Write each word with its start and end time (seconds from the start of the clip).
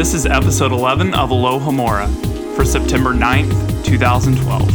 This 0.00 0.14
is 0.14 0.24
episode 0.24 0.72
11 0.72 1.12
of 1.12 1.28
Alohomora 1.28 2.08
for 2.56 2.64
September 2.64 3.12
9th, 3.12 3.84
2012. 3.84 4.66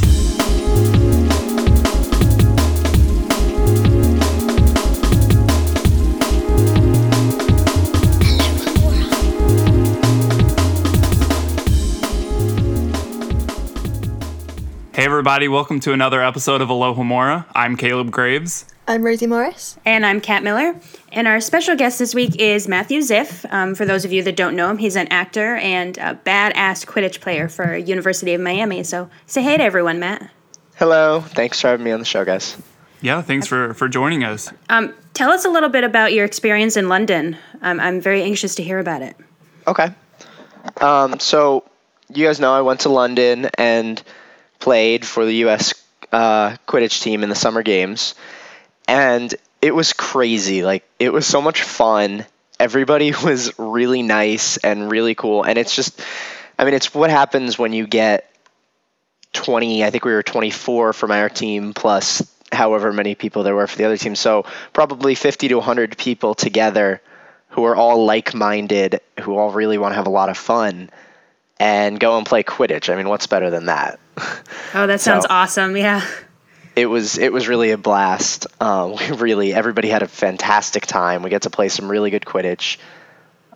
Hey, 14.93 15.05
everybody, 15.05 15.47
welcome 15.47 15.79
to 15.79 15.91
another 15.91 16.21
episode 16.21 16.61
of 16.61 16.69
Alohomora. 16.69 17.47
I'm 17.55 17.77
Caleb 17.77 18.11
Graves. 18.11 18.74
I'm 18.87 19.03
Rosie 19.03 19.25
Morris. 19.25 19.79
And 19.83 20.05
I'm 20.05 20.21
Kat 20.21 20.43
Miller. 20.43 20.79
And 21.11 21.27
our 21.27 21.41
special 21.41 21.75
guest 21.75 21.97
this 21.97 22.13
week 22.13 22.39
is 22.39 22.67
Matthew 22.67 22.99
Ziff. 22.99 23.51
Um, 23.51 23.73
for 23.73 23.83
those 23.83 24.05
of 24.05 24.13
you 24.13 24.21
that 24.21 24.35
don't 24.35 24.55
know 24.55 24.69
him, 24.69 24.77
he's 24.77 24.95
an 24.95 25.07
actor 25.07 25.55
and 25.55 25.97
a 25.97 26.19
badass 26.23 26.85
Quidditch 26.85 27.19
player 27.19 27.49
for 27.49 27.75
University 27.75 28.35
of 28.35 28.41
Miami. 28.41 28.83
So 28.83 29.09
say 29.25 29.41
hey 29.41 29.57
to 29.57 29.63
everyone, 29.63 29.99
Matt. 29.99 30.29
Hello. 30.75 31.21
Thanks 31.21 31.61
for 31.61 31.69
having 31.69 31.83
me 31.83 31.91
on 31.93 31.99
the 31.99 32.05
show, 32.05 32.23
guys. 32.25 32.61
Yeah, 33.01 33.23
thanks 33.23 33.47
for, 33.47 33.73
for 33.73 33.89
joining 33.89 34.23
us. 34.23 34.51
Um, 34.69 34.93
tell 35.15 35.31
us 35.31 35.45
a 35.45 35.49
little 35.49 35.69
bit 35.69 35.83
about 35.83 36.13
your 36.13 36.25
experience 36.25 36.77
in 36.77 36.87
London. 36.87 37.37
Um, 37.63 37.79
I'm 37.79 37.99
very 37.99 38.21
anxious 38.21 38.53
to 38.55 38.63
hear 38.63 38.77
about 38.77 39.01
it. 39.01 39.15
Okay. 39.65 39.89
Um, 40.79 41.19
so, 41.19 41.63
you 42.13 42.25
guys 42.25 42.39
know 42.39 42.53
I 42.53 42.61
went 42.61 42.81
to 42.81 42.89
London 42.89 43.49
and 43.57 44.01
played 44.59 45.05
for 45.05 45.25
the 45.25 45.35
U.S. 45.37 45.73
Uh, 46.11 46.55
Quidditch 46.67 47.01
team 47.01 47.23
in 47.23 47.29
the 47.29 47.35
Summer 47.35 47.63
Games, 47.63 48.13
and 48.87 49.33
it 49.61 49.73
was 49.73 49.93
crazy. 49.93 50.63
Like, 50.63 50.83
it 50.99 51.11
was 51.11 51.25
so 51.25 51.41
much 51.41 51.63
fun. 51.63 52.25
Everybody 52.59 53.11
was 53.23 53.57
really 53.57 54.01
nice 54.03 54.57
and 54.57 54.89
really 54.91 55.15
cool, 55.15 55.43
and 55.43 55.57
it's 55.57 55.75
just, 55.75 55.99
I 56.59 56.65
mean, 56.65 56.73
it's 56.73 56.93
what 56.93 57.09
happens 57.09 57.57
when 57.59 57.73
you 57.73 57.87
get 57.87 58.29
20. 59.33 59.83
I 59.83 59.89
think 59.89 60.05
we 60.05 60.13
were 60.13 60.23
24 60.23 60.93
from 60.93 61.11
our 61.11 61.29
team 61.29 61.73
plus 61.73 62.21
however 62.51 62.93
many 62.93 63.15
people 63.15 63.43
there 63.43 63.55
were 63.55 63.67
for 63.67 63.77
the 63.77 63.83
other 63.85 63.97
team. 63.97 64.15
So 64.15 64.45
probably 64.71 65.15
50 65.15 65.49
to 65.49 65.55
100 65.55 65.97
people 65.97 66.35
together 66.35 67.01
who 67.49 67.65
are 67.65 67.75
all 67.75 68.05
like-minded, 68.05 69.01
who 69.21 69.35
all 69.37 69.51
really 69.51 69.77
want 69.77 69.91
to 69.91 69.95
have 69.95 70.07
a 70.07 70.11
lot 70.11 70.29
of 70.29 70.37
fun 70.37 70.89
and 71.59 71.99
go 71.99 72.17
and 72.17 72.25
play 72.25 72.43
Quidditch. 72.43 72.91
I 72.91 72.95
mean, 72.95 73.09
what's 73.09 73.27
better 73.27 73.49
than 73.49 73.65
that? 73.65 73.99
Oh, 74.73 74.87
that 74.87 74.99
sounds 74.99 75.23
So- 75.23 75.29
awesome. 75.31 75.77
Yeah. 75.77 76.05
It 76.75 76.87
was 76.87 77.17
it 77.17 77.31
was 77.31 77.47
really 77.47 77.71
a 77.71 77.77
blast. 77.77 78.47
Um, 78.61 78.95
we 78.99 79.11
really 79.11 79.53
everybody 79.53 79.89
had 79.89 80.03
a 80.03 80.07
fantastic 80.07 80.85
time. 80.85 81.23
We 81.23 81.29
get 81.29 81.43
to 81.43 81.49
play 81.49 81.69
some 81.69 81.89
really 81.89 82.09
good 82.09 82.25
Quidditch, 82.25 82.77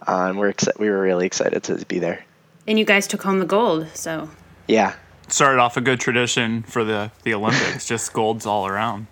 uh, 0.07 0.27
and 0.29 0.39
we're 0.39 0.53
exci- 0.53 0.77
we 0.79 0.89
were 0.89 1.01
really 1.01 1.25
excited 1.25 1.63
to 1.63 1.85
be 1.85 1.99
there. 1.99 2.25
And 2.67 2.77
you 2.77 2.85
guys 2.85 3.07
took 3.07 3.23
home 3.23 3.39
the 3.39 3.45
gold. 3.45 3.87
So 3.95 4.29
Yeah, 4.67 4.93
Started 5.31 5.59
off 5.59 5.77
a 5.77 5.81
good 5.81 5.99
tradition 5.99 6.63
for 6.63 6.83
the, 6.83 7.11
the 7.23 7.33
Olympics, 7.33 7.87
just 7.87 8.11
golds 8.13 8.45
all 8.45 8.65
around. 8.65 9.07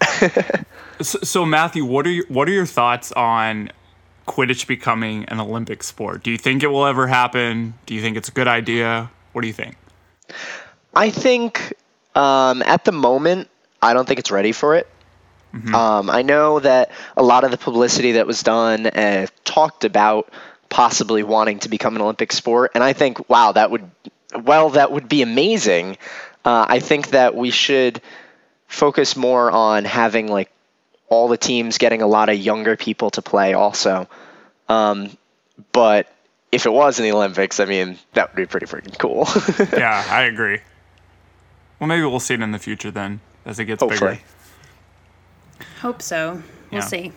so, 1.00 1.18
so, 1.22 1.44
Matthew, 1.44 1.84
what 1.84 2.06
are 2.06 2.10
your, 2.10 2.26
what 2.28 2.48
are 2.48 2.52
your 2.52 2.66
thoughts 2.66 3.12
on 3.12 3.70
Quidditch 4.26 4.66
becoming 4.66 5.24
an 5.26 5.40
Olympic 5.40 5.82
sport? 5.82 6.22
Do 6.22 6.30
you 6.30 6.38
think 6.38 6.62
it 6.62 6.68
will 6.68 6.86
ever 6.86 7.06
happen? 7.06 7.74
Do 7.84 7.94
you 7.94 8.00
think 8.00 8.16
it's 8.16 8.30
a 8.30 8.32
good 8.32 8.48
idea? 8.48 9.10
What 9.32 9.42
do 9.42 9.46
you 9.46 9.52
think? 9.52 9.76
I 10.94 11.10
think 11.10 11.74
um, 12.14 12.62
at 12.62 12.84
the 12.84 12.92
moment 12.92 13.48
I 13.82 13.94
don't 13.94 14.06
think 14.06 14.20
it's 14.20 14.30
ready 14.30 14.52
for 14.52 14.76
it. 14.76 14.88
Um, 15.74 16.08
I 16.08 16.22
know 16.22 16.60
that 16.60 16.92
a 17.16 17.22
lot 17.22 17.44
of 17.44 17.50
the 17.50 17.58
publicity 17.58 18.12
that 18.12 18.26
was 18.26 18.42
done 18.42 18.86
uh, 18.86 19.26
talked 19.44 19.84
about 19.84 20.32
possibly 20.70 21.22
wanting 21.22 21.58
to 21.60 21.68
become 21.68 21.96
an 21.96 22.02
Olympic 22.02 22.32
sport, 22.32 22.70
and 22.74 22.82
I 22.82 22.94
think 22.94 23.28
wow 23.28 23.52
that 23.52 23.70
would 23.70 23.90
well 24.44 24.70
that 24.70 24.92
would 24.92 25.08
be 25.08 25.20
amazing. 25.20 25.98
Uh, 26.44 26.64
I 26.68 26.80
think 26.80 27.10
that 27.10 27.34
we 27.34 27.50
should 27.50 28.00
focus 28.66 29.16
more 29.16 29.50
on 29.50 29.84
having 29.84 30.28
like 30.28 30.50
all 31.08 31.28
the 31.28 31.36
teams 31.36 31.76
getting 31.76 32.00
a 32.00 32.06
lot 32.06 32.30
of 32.30 32.38
younger 32.38 32.76
people 32.76 33.10
to 33.10 33.20
play 33.20 33.52
also. 33.52 34.08
Um, 34.70 35.10
but 35.72 36.10
if 36.50 36.64
it 36.64 36.72
was 36.72 36.98
in 36.98 37.04
the 37.04 37.12
Olympics, 37.12 37.60
I 37.60 37.66
mean 37.66 37.98
that 38.14 38.30
would 38.30 38.36
be 38.36 38.46
pretty 38.46 38.66
freaking 38.66 38.98
cool. 38.98 39.28
yeah, 39.78 40.02
I 40.08 40.22
agree. 40.22 40.60
Well, 41.82 41.88
maybe 41.88 42.04
we'll 42.04 42.20
see 42.20 42.34
it 42.34 42.40
in 42.40 42.52
the 42.52 42.60
future 42.60 42.92
then 42.92 43.18
as 43.44 43.58
it 43.58 43.64
gets 43.64 43.80
Hopefully. 43.82 44.20
bigger. 45.58 45.66
hope 45.80 46.00
so. 46.00 46.34
We'll 46.70 46.80
Yeah. 46.80 46.86
see. 46.86 47.10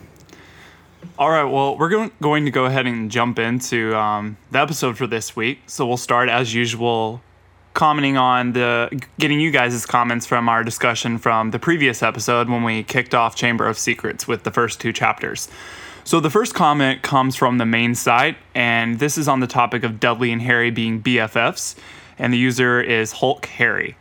All 1.19 1.29
right, 1.29 1.43
well, 1.43 1.77
we're 1.77 1.89
going, 1.89 2.09
going 2.19 2.45
to 2.45 2.51
go 2.51 2.65
ahead 2.65 2.87
and 2.87 3.11
jump 3.11 3.37
into 3.37 3.95
um, 3.95 4.37
the 4.49 4.57
episode 4.59 4.97
for 4.97 5.05
this 5.05 5.35
week. 5.35 5.59
So 5.67 5.85
we'll 5.85 5.97
start 5.97 6.29
as 6.29 6.55
usual 6.55 7.21
commenting 7.75 8.17
on 8.17 8.53
the 8.53 8.89
getting 9.19 9.39
you 9.39 9.51
guys' 9.51 9.85
comments 9.85 10.25
from 10.25 10.49
our 10.49 10.63
discussion 10.63 11.19
from 11.19 11.51
the 11.51 11.59
previous 11.59 12.01
episode 12.01 12.49
when 12.49 12.63
we 12.63 12.81
kicked 12.81 13.13
off 13.13 13.35
Chamber 13.35 13.67
of 13.67 13.77
Secrets 13.77 14.27
with 14.27 14.45
the 14.45 14.51
first 14.51 14.81
two 14.81 14.91
chapters. 14.91 15.47
So 16.03 16.19
the 16.19 16.31
first 16.31 16.55
comment 16.55 17.03
comes 17.03 17.35
from 17.35 17.59
the 17.59 17.67
main 17.67 17.93
site, 17.93 18.37
and 18.55 18.97
this 18.97 19.15
is 19.15 19.27
on 19.27 19.41
the 19.41 19.47
topic 19.47 19.83
of 19.83 19.99
Dudley 19.99 20.31
and 20.31 20.41
Harry 20.41 20.71
being 20.71 21.03
BFFs, 21.03 21.75
and 22.17 22.33
the 22.33 22.37
user 22.39 22.81
is 22.81 23.11
Hulk 23.11 23.45
Harry. 23.45 23.95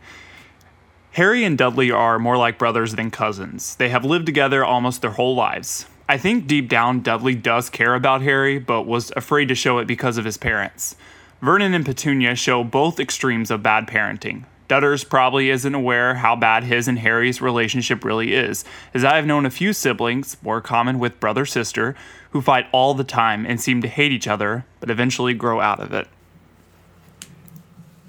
Harry 1.15 1.45
and 1.45 1.57
Dudley 1.57 1.89
are 1.91 2.19
more 2.19 2.35
like 2.35 2.57
brothers 2.57 2.95
than 2.95 3.09
cousins. 3.09 3.77
They 3.77 3.87
have 3.87 4.03
lived 4.03 4.25
together 4.25 4.65
almost 4.65 5.01
their 5.01 5.11
whole 5.11 5.33
lives. 5.33 5.85
I 6.09 6.17
think 6.17 6.45
deep 6.45 6.67
down, 6.67 6.99
Dudley 6.99 7.35
does 7.35 7.69
care 7.69 7.95
about 7.95 8.21
Harry, 8.21 8.59
but 8.59 8.81
was 8.81 9.13
afraid 9.15 9.47
to 9.47 9.55
show 9.55 9.77
it 9.77 9.87
because 9.87 10.17
of 10.17 10.25
his 10.25 10.35
parents. 10.35 10.97
Vernon 11.41 11.73
and 11.73 11.85
Petunia 11.85 12.35
show 12.35 12.65
both 12.65 12.99
extremes 12.99 13.49
of 13.49 13.63
bad 13.63 13.87
parenting. 13.87 14.43
Dutters 14.67 15.07
probably 15.07 15.49
isn't 15.49 15.73
aware 15.73 16.15
how 16.15 16.35
bad 16.35 16.65
his 16.65 16.85
and 16.85 16.99
Harry's 16.99 17.41
relationship 17.41 18.03
really 18.03 18.33
is, 18.33 18.65
as 18.93 19.05
I 19.05 19.15
have 19.15 19.25
known 19.25 19.45
a 19.45 19.49
few 19.49 19.71
siblings, 19.71 20.35
more 20.41 20.59
common 20.59 20.99
with 20.99 21.21
brother 21.21 21.45
sister, 21.45 21.95
who 22.31 22.41
fight 22.41 22.67
all 22.73 22.93
the 22.93 23.05
time 23.05 23.45
and 23.45 23.61
seem 23.61 23.81
to 23.83 23.87
hate 23.87 24.11
each 24.11 24.27
other, 24.27 24.65
but 24.81 24.89
eventually 24.89 25.33
grow 25.33 25.61
out 25.61 25.79
of 25.79 25.93
it. 25.93 26.09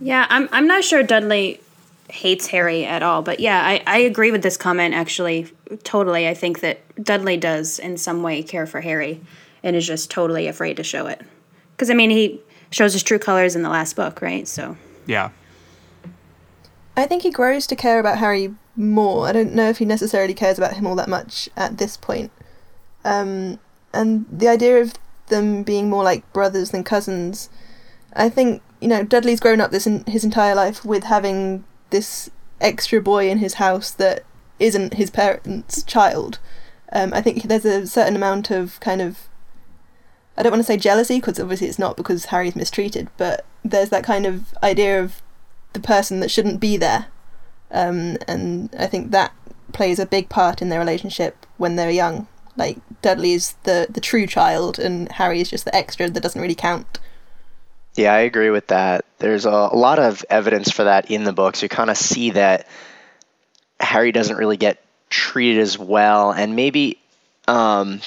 Yeah, 0.01 0.27
I'm, 0.29 0.49
I'm 0.51 0.67
not 0.67 0.83
sure 0.83 1.05
Dudley 1.05 1.61
hates 2.09 2.47
Harry 2.49 2.85
at 2.85 3.03
all, 3.03 3.23
but 3.23 3.41
yeah, 3.41 3.61
I, 3.65 3.83
I 3.87 3.99
agree 3.99 4.31
with 4.31 4.43
this 4.43 4.57
comment 4.57 4.95
actually. 4.95 5.49
Totally. 5.83 6.29
I 6.29 6.35
think 6.35 6.61
that 6.61 6.81
Dudley 7.03 7.37
does 7.37 7.79
in 7.79 7.97
some 7.97 8.23
way 8.23 8.43
care 8.43 8.67
for 8.67 8.81
Harry 8.81 9.21
and 9.63 9.75
is 9.75 9.87
just 9.87 10.11
totally 10.11 10.47
afraid 10.47 10.77
to 10.77 10.85
show 10.85 11.07
it. 11.07 11.21
Because, 11.73 11.91
I 11.91 11.95
mean, 11.95 12.11
he 12.11 12.41
shows 12.71 12.93
his 12.93 13.03
true 13.03 13.19
colors 13.19 13.57
in 13.57 13.63
the 13.63 13.69
last 13.69 13.97
book, 13.97 14.23
right? 14.23 14.47
So, 14.47 14.77
Yeah. 15.07 15.31
I 16.97 17.07
think 17.07 17.23
he 17.23 17.31
grows 17.31 17.67
to 17.67 17.77
care 17.77 17.99
about 17.99 18.19
Harry 18.19 18.55
more. 18.75 19.27
I 19.27 19.33
don't 19.33 19.55
know 19.55 19.69
if 19.69 19.79
he 19.79 19.85
necessarily 19.85 20.33
cares 20.33 20.57
about 20.57 20.75
him 20.75 20.87
all 20.87 20.95
that 20.97 21.09
much 21.09 21.49
at 21.57 21.79
this 21.79 21.97
point. 21.97 22.31
Um, 23.05 23.59
and 23.93 24.27
the 24.31 24.49
idea 24.49 24.81
of 24.81 24.95
them 25.27 25.63
being 25.63 25.91
more 25.91 26.05
like 26.05 26.31
brothers 26.33 26.71
than 26.71 26.85
cousins, 26.85 27.51
I 28.15 28.29
think 28.29 28.63
you 28.81 28.89
know 28.89 29.03
Dudley's 29.03 29.41
grown 29.41 29.61
up 29.61 29.71
this 29.71 29.87
in 29.87 30.05
his 30.05 30.25
entire 30.25 30.55
life 30.55 30.85
with 30.85 31.05
having 31.05 31.65
this 31.91 32.31
extra 32.61 33.01
boy 33.01 33.29
in 33.29 33.39
his 33.39 33.55
house 33.55 33.91
that 33.93 34.25
isn't 34.59 34.95
his 34.95 35.11
parents' 35.11 35.83
child. 35.83 36.39
Um, 36.93 37.13
I 37.13 37.21
think 37.21 37.43
there's 37.43 37.65
a 37.65 37.87
certain 37.87 38.17
amount 38.17 38.51
of 38.51 38.79
kind 38.81 39.01
of 39.01 39.29
I 40.37 40.43
don't 40.43 40.53
want 40.53 40.61
to 40.61 40.67
say 40.67 40.77
jealousy 40.77 41.19
because 41.19 41.41
obviously 41.41 41.67
it's 41.67 41.79
not 41.79 41.97
because 41.97 42.27
Harry's 42.27 42.57
mistreated, 42.57 43.09
but 43.17 43.45
there's 43.65 43.89
that 43.89 44.05
kind 44.05 44.27
of 44.27 44.55
idea 44.63 45.03
of 45.03 45.23
the 45.73 45.81
person 45.81 46.21
that 46.21 46.31
shouldn't 46.31 46.61
be 46.61 46.77
there. 46.77 47.07
Um, 47.71 48.19
and 48.29 48.75
I 48.79 48.87
think 48.87 49.11
that 49.11 49.33
plays 49.73 49.99
a 49.99 50.07
big 50.07 50.29
part 50.29 50.63
in 50.63 50.69
their 50.69 50.79
relationship 50.79 51.47
when 51.57 51.77
they're 51.77 51.91
young. 51.91 52.29
Like 52.57 52.79
Dudley 53.03 53.33
is 53.33 53.55
the 53.65 53.87
the 53.89 54.01
true 54.01 54.27
child, 54.27 54.79
and 54.79 55.11
Harry 55.13 55.41
is 55.41 55.51
just 55.51 55.65
the 55.65 55.75
extra 55.75 56.09
that 56.09 56.23
doesn't 56.23 56.41
really 56.41 56.55
count. 56.55 56.99
Yeah, 57.97 58.13
I 58.13 58.21
agree 58.21 58.51
with 58.51 58.67
that. 58.69 59.07
There's 59.19 59.47
a, 59.47 59.51
a 59.51 59.77
lot 59.77 59.99
of 59.99 60.25
evidence 60.29 60.71
for 60.71 60.85
that 60.85 61.11
in 61.11 61.25
the 61.25 61.33
books. 61.33 61.63
You 61.63 61.69
kind 61.69 61.89
of 61.89 61.97
see 61.97 62.31
that 62.31 62.69
Harry 63.81 64.13
doesn't 64.13 64.37
really 64.37 64.59
get 64.59 64.83
treated 65.09 65.61
as 65.61 65.79
well, 65.79 66.31
and 66.31 66.55
maybe, 66.55 66.99
um, 67.49 68.01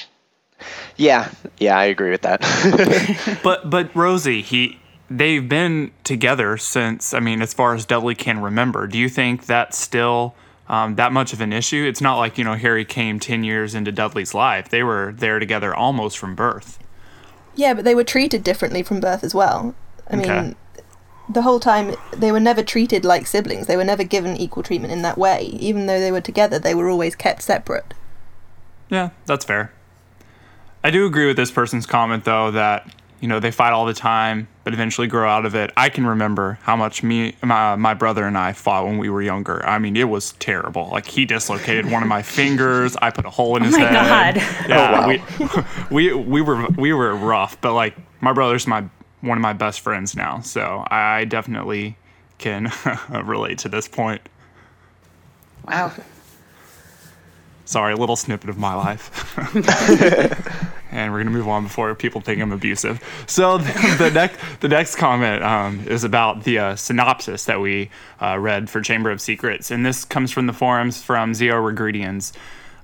yeah, 0.95 1.31
yeah, 1.57 1.77
I 1.77 1.86
agree 1.86 2.12
with 2.12 2.21
that. 2.21 3.39
But 3.44 3.69
but 3.69 3.95
Rosie, 3.95 4.41
he 4.41 4.80
they've 5.09 5.47
been 5.47 5.92
together 6.03 6.57
since 6.57 7.13
I 7.13 7.19
mean, 7.19 7.42
as 7.42 7.53
far 7.53 7.74
as 7.74 7.85
Dudley 7.85 8.15
can 8.15 8.42
remember. 8.42 8.85
Do 8.85 8.97
you 8.97 9.09
think 9.09 9.47
that's 9.47 9.77
still 9.77 10.35
um, 10.68 10.95
that 10.95 11.12
much 11.12 11.33
of 11.33 11.42
an 11.42 11.51
issue? 11.51 11.85
It's 11.88 12.01
not 12.01 12.18
like 12.18 12.38
you 12.38 12.44
know 12.44 12.56
Harry 12.56 12.85
came 12.85 13.19
ten 13.19 13.44
years 13.44 13.74
into 13.74 13.92
Dudley's 13.92 14.35
life. 14.35 14.69
They 14.69 14.83
were 14.83 15.13
there 15.18 15.39
together 15.39 15.74
almost 15.74 16.19
from 16.19 16.35
birth. 16.35 16.77
Yeah, 17.55 17.73
but 17.73 17.85
they 17.85 17.95
were 17.95 18.03
treated 18.03 18.43
differently 18.43 18.83
from 18.83 18.99
birth 18.99 19.23
as 19.23 19.35
well. 19.35 19.75
I 20.09 20.15
Okay. 20.17 20.41
mean, 20.41 20.55
the 21.29 21.43
whole 21.43 21.59
time 21.59 21.95
they 22.11 22.31
were 22.31 22.39
never 22.39 22.63
treated 22.63 23.05
like 23.05 23.27
siblings. 23.27 23.67
They 23.67 23.77
were 23.77 23.83
never 23.83 24.03
given 24.03 24.35
equal 24.37 24.63
treatment 24.63 24.93
in 24.93 25.01
that 25.03 25.17
way. 25.17 25.43
Even 25.59 25.85
though 25.85 25.99
they 25.99 26.11
were 26.11 26.21
together, 26.21 26.57
they 26.57 26.73
were 26.73 26.89
always 26.89 27.15
kept 27.15 27.41
separate. 27.43 27.93
Yeah, 28.89 29.09
that's 29.25 29.45
fair. 29.45 29.71
I 30.83 30.89
do 30.89 31.05
agree 31.05 31.27
with 31.27 31.37
this 31.37 31.51
person's 31.51 31.85
comment 31.85 32.23
though 32.25 32.51
that 32.51 32.95
you 33.19 33.27
know, 33.27 33.39
they 33.39 33.51
fight 33.51 33.73
all 33.73 33.85
the 33.85 33.93
time, 33.93 34.47
but 34.69 34.75
eventually 34.75 35.07
grow 35.07 35.27
out 35.27 35.48
of 35.48 35.56
it. 35.56 35.71
I 35.75 35.89
can 35.89 36.06
remember 36.06 36.60
how 36.62 36.75
much 36.75 37.01
me, 37.01 37.33
my, 37.42 37.75
my 37.75 37.95
brother 37.95 38.27
and 38.27 38.38
I 38.38 38.54
fought 38.54 38.86
when 38.86 39.00
we 39.00 39.10
were 39.10 39.19
younger. 39.19 39.66
I 39.66 39.80
mean, 39.80 39.98
it 39.98 40.04
was 40.04 40.33
terrible. 40.33 40.89
Like 40.92 41.07
he 41.07 41.25
dislocated 41.25 41.89
one 41.89 42.04
of 42.04 42.07
my 42.07 42.21
fingers. 42.21 42.95
I 42.98 43.10
put 43.10 43.25
a 43.25 43.31
hole 43.31 43.56
in 43.57 43.63
oh 43.63 43.66
his 43.66 43.74
oh 43.74 43.80
my 43.80 43.86
head. 43.88 44.36
God. 44.36 44.69
Yeah, 44.69 45.19
Oh, 45.89 45.89
we, 45.89 46.13
we 46.13 46.13
we 46.13 46.42
were 46.42 46.68
we 46.77 46.94
were 46.94 47.16
rough, 47.16 47.60
but 47.62 47.74
like 47.74 47.95
my 48.21 48.31
brother's 48.31 48.68
my 48.68 48.83
one 49.21 49.39
of 49.39 49.42
my 49.42 49.54
best 49.54 49.80
friends 49.80 50.16
now, 50.16 50.39
so 50.42 50.86
I 50.92 51.25
definitely 51.25 51.98
can 52.38 52.71
relate 53.24 53.57
to 53.60 53.69
this 53.69 53.88
point. 53.88 54.21
Wow. 55.68 55.92
Sorry, 57.69 57.94
a 57.94 57.98
little 57.98 58.16
snippet 58.16 58.50
of 58.50 58.57
my 58.57 58.74
life. 58.74 59.38
and 60.92 61.13
we're 61.13 61.19
gonna 61.19 61.30
move 61.30 61.48
on 61.48 61.62
before 61.62 61.94
people 61.94 62.19
think 62.19 62.42
I'm 62.42 62.51
abusive. 62.51 63.00
So 63.27 63.57
the, 63.60 63.95
the 64.00 64.10
next 64.10 64.39
the 64.60 64.68
next 64.68 64.95
comment 64.95 65.44
um, 65.44 65.88
is 65.88 66.04
about 66.04 66.45
the 66.45 66.57
uh, 66.57 66.75
synopsis 66.75 67.45
that 67.45 67.62
we 67.62 67.92
uh, 68.19 68.39
read 68.39 68.71
for 68.71 68.81
Chamber 68.81 69.12
of 69.12 69.21
Secrets, 69.21 69.69
and 69.69 69.86
this 69.86 70.04
comes 70.04 70.31
from 70.31 70.48
the 70.48 70.54
forums 70.54 71.04
from 71.04 71.36
Zio 71.36 71.57
Regredians. 71.57 72.33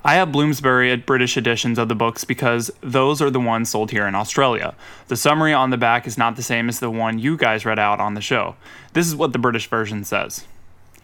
I 0.04 0.14
have 0.14 0.32
Bloomsbury 0.32 0.96
British 0.98 1.36
editions 1.36 1.80
of 1.80 1.90
the 1.90 1.96
books 1.96 2.24
because 2.24 2.70
those 2.82 3.24
are 3.24 3.32
the 3.32 3.40
ones 3.40 3.72
sold 3.72 3.90
here 3.90 4.06
in 4.06 4.14
Australia. 4.14 4.76
The 5.08 5.18
summary 5.18 5.52
on 5.52 5.72
the 5.72 5.78
back 5.78 6.06
is 6.06 6.16
not 6.16 6.36
the 6.36 6.44
same 6.44 6.70
as 6.70 6.80
the 6.80 6.92
one 6.92 7.18
you 7.18 7.38
guys 7.38 7.66
read 7.66 7.80
out 7.80 8.00
on 8.00 8.14
the 8.14 8.22
show. 8.22 8.56
This 8.94 9.08
is 9.08 9.16
what 9.16 9.34
the 9.34 9.40
British 9.40 9.66
version 9.68 10.04
says. 10.04 10.46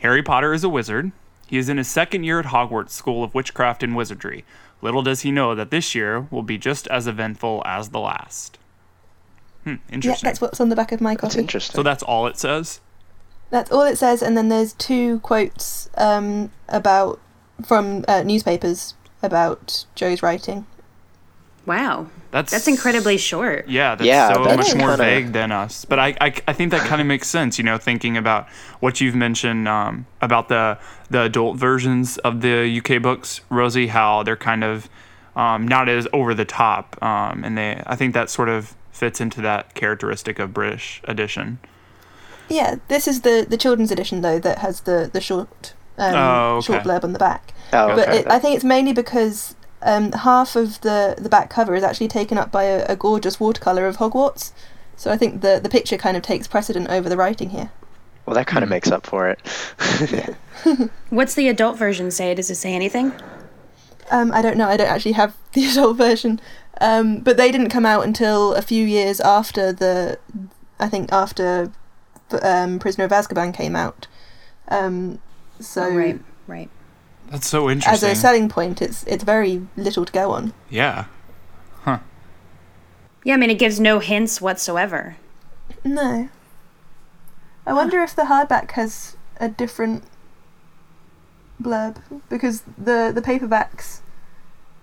Harry 0.01 0.21
Potter 0.21 0.53
is 0.53 0.63
a 0.63 0.69
wizard. 0.69 1.11
He 1.51 1.57
is 1.57 1.67
in 1.67 1.75
his 1.75 1.89
second 1.89 2.23
year 2.23 2.39
at 2.39 2.45
Hogwarts 2.45 2.91
School 2.91 3.25
of 3.25 3.35
Witchcraft 3.35 3.83
and 3.83 3.93
Wizardry. 3.93 4.45
Little 4.81 5.01
does 5.03 5.21
he 5.21 5.31
know 5.33 5.53
that 5.53 5.69
this 5.69 5.93
year 5.93 6.21
will 6.31 6.43
be 6.43 6.57
just 6.57 6.87
as 6.87 7.07
eventful 7.07 7.61
as 7.65 7.89
the 7.89 7.99
last. 7.99 8.57
Hmm, 9.65 9.71
Yeah, 9.71 9.77
interesting. 9.91 10.27
that's 10.27 10.39
what's 10.39 10.61
on 10.61 10.69
the 10.69 10.77
back 10.77 10.93
of 10.93 11.01
my 11.01 11.11
That's 11.15 11.33
copy. 11.35 11.39
interesting. 11.41 11.75
so 11.75 11.83
that's 11.83 12.03
all 12.03 12.25
it 12.25 12.37
says? 12.37 12.79
That's 13.49 13.69
all 13.69 13.81
it 13.81 13.97
says, 13.97 14.21
and 14.23 14.37
then 14.37 14.47
there's 14.47 14.71
two 14.71 15.19
quotes 15.19 15.89
um, 15.97 16.51
about 16.69 17.19
from 17.65 18.05
uh, 18.07 18.23
newspapers 18.23 18.93
about 19.21 19.83
Joe's 19.93 20.23
writing. 20.23 20.65
Wow. 21.65 22.07
That's 22.31 22.51
That's 22.51 22.67
incredibly 22.67 23.17
short. 23.17 23.67
Yeah, 23.67 23.95
that's 23.95 24.07
Yeah, 24.07 24.33
so 24.33 24.43
that's 24.45 24.73
much 24.73 24.75
more 24.79 24.91
kinda- 24.95 25.03
vague 25.03 25.33
than 25.33 25.51
us. 25.51 25.83
But 25.85 25.99
I, 25.99 26.15
I, 26.21 26.33
I 26.47 26.53
think 26.53 26.71
that 26.71 26.87
kind 26.87 27.01
of 27.01 27.07
makes 27.07 27.27
sense, 27.27 27.57
you 27.57 27.63
know, 27.65 27.77
thinking 27.77 28.15
about 28.15 28.47
what 28.79 29.01
you've 29.01 29.15
mentioned 29.15 29.67
um, 29.67 30.05
about 30.21 30.47
the 30.47 30.77
the 31.09 31.23
adult 31.23 31.57
versions 31.57 32.17
of 32.19 32.39
the 32.41 32.81
UK 32.81 33.01
books, 33.01 33.41
Rosie, 33.49 33.87
how 33.87 34.23
they're 34.23 34.37
kind 34.37 34.63
of 34.63 34.87
um, 35.35 35.67
not 35.67 35.89
as 35.89 36.07
over 36.13 36.33
the 36.33 36.45
top, 36.45 37.01
um, 37.03 37.43
and 37.43 37.57
they 37.57 37.83
I 37.85 37.95
think 37.97 38.13
that 38.13 38.29
sort 38.29 38.47
of 38.47 38.75
fits 38.91 39.19
into 39.19 39.41
that 39.41 39.73
characteristic 39.73 40.39
of 40.39 40.53
British 40.53 41.01
edition. 41.05 41.59
Yeah, 42.47 42.75
this 42.87 43.07
is 43.07 43.21
the 43.21 43.45
the 43.49 43.57
children's 43.57 43.91
edition 43.91 44.21
though 44.21 44.39
that 44.39 44.59
has 44.59 44.81
the 44.81 45.09
the 45.11 45.19
short 45.21 45.73
um, 45.97 46.15
Oh, 46.15 46.55
okay. 46.57 46.65
short 46.67 46.83
blurb 46.83 47.03
on 47.03 47.11
the 47.13 47.19
back. 47.19 47.53
oh, 47.73 47.95
But 47.95 48.09
it, 48.09 48.27
I 48.27 48.39
think 48.39 48.55
it's 48.55 48.63
mainly 48.63 48.93
because 48.93 49.55
um, 49.83 50.11
half 50.11 50.55
of 50.55 50.81
the 50.81 51.15
the 51.17 51.29
back 51.29 51.49
cover 51.49 51.75
is 51.75 51.83
actually 51.83 52.07
taken 52.07 52.37
up 52.37 52.51
by 52.51 52.63
a, 52.63 52.85
a 52.87 52.95
gorgeous 52.95 53.39
watercolor 53.39 53.85
of 53.87 53.97
Hogwarts. 53.97 54.51
So 54.95 55.11
I 55.11 55.17
think 55.17 55.41
the 55.41 55.59
the 55.61 55.69
picture 55.69 55.97
kind 55.97 56.15
of 56.17 56.23
takes 56.23 56.47
precedent 56.47 56.89
over 56.89 57.09
the 57.09 57.17
writing 57.17 57.49
here. 57.49 57.71
well, 58.25 58.35
that 58.35 58.47
kind 58.47 58.63
of 58.63 58.69
makes 58.69 58.91
up 58.91 59.05
for 59.05 59.29
it. 59.29 59.39
What's 61.09 61.33
the 61.35 61.47
adult 61.47 61.77
version 61.77 62.11
say? 62.11 62.33
Does 62.35 62.49
it 62.49 62.55
say 62.55 62.73
anything? 62.73 63.13
Um, 64.11 64.31
I 64.33 64.41
don't 64.41 64.57
know. 64.57 64.67
I 64.67 64.77
don't 64.77 64.87
actually 64.89 65.13
have 65.13 65.35
the 65.53 65.65
adult 65.65 65.97
version, 65.97 66.39
um, 66.79 67.19
but 67.19 67.37
they 67.37 67.51
didn't 67.51 67.69
come 67.69 67.85
out 67.85 68.03
until 68.05 68.53
a 68.53 68.61
few 68.61 68.85
years 68.85 69.19
after 69.21 69.71
the, 69.73 70.19
I 70.79 70.87
think 70.89 71.11
after, 71.11 71.71
um, 72.41 72.77
Prisoner 72.79 73.05
of 73.05 73.11
Azkaban 73.11 73.53
came 73.53 73.75
out. 73.75 74.07
Um, 74.67 75.19
so 75.59 75.83
Oh, 75.83 75.95
right, 75.95 76.19
right. 76.47 76.69
That's 77.31 77.47
so 77.47 77.69
interesting. 77.69 78.09
as 78.09 78.17
a 78.17 78.19
selling 78.19 78.49
point, 78.49 78.81
it's 78.81 79.03
it's 79.05 79.23
very 79.23 79.65
little 79.77 80.05
to 80.05 80.11
go 80.11 80.31
on. 80.31 80.53
yeah. 80.69 81.05
Huh. 81.83 81.99
Yeah, 83.23 83.33
I 83.35 83.37
mean, 83.37 83.49
it 83.49 83.57
gives 83.59 83.79
no 83.79 83.99
hints 83.99 84.41
whatsoever. 84.41 85.15
No. 85.83 86.29
I 87.65 87.73
wonder 87.73 87.99
if 88.01 88.15
the 88.15 88.23
hardback 88.23 88.71
has 88.71 89.15
a 89.39 89.47
different 89.49 90.03
blurb 91.61 91.97
because 92.29 92.63
the 92.77 93.11
the 93.13 93.21
paperbacks 93.21 93.99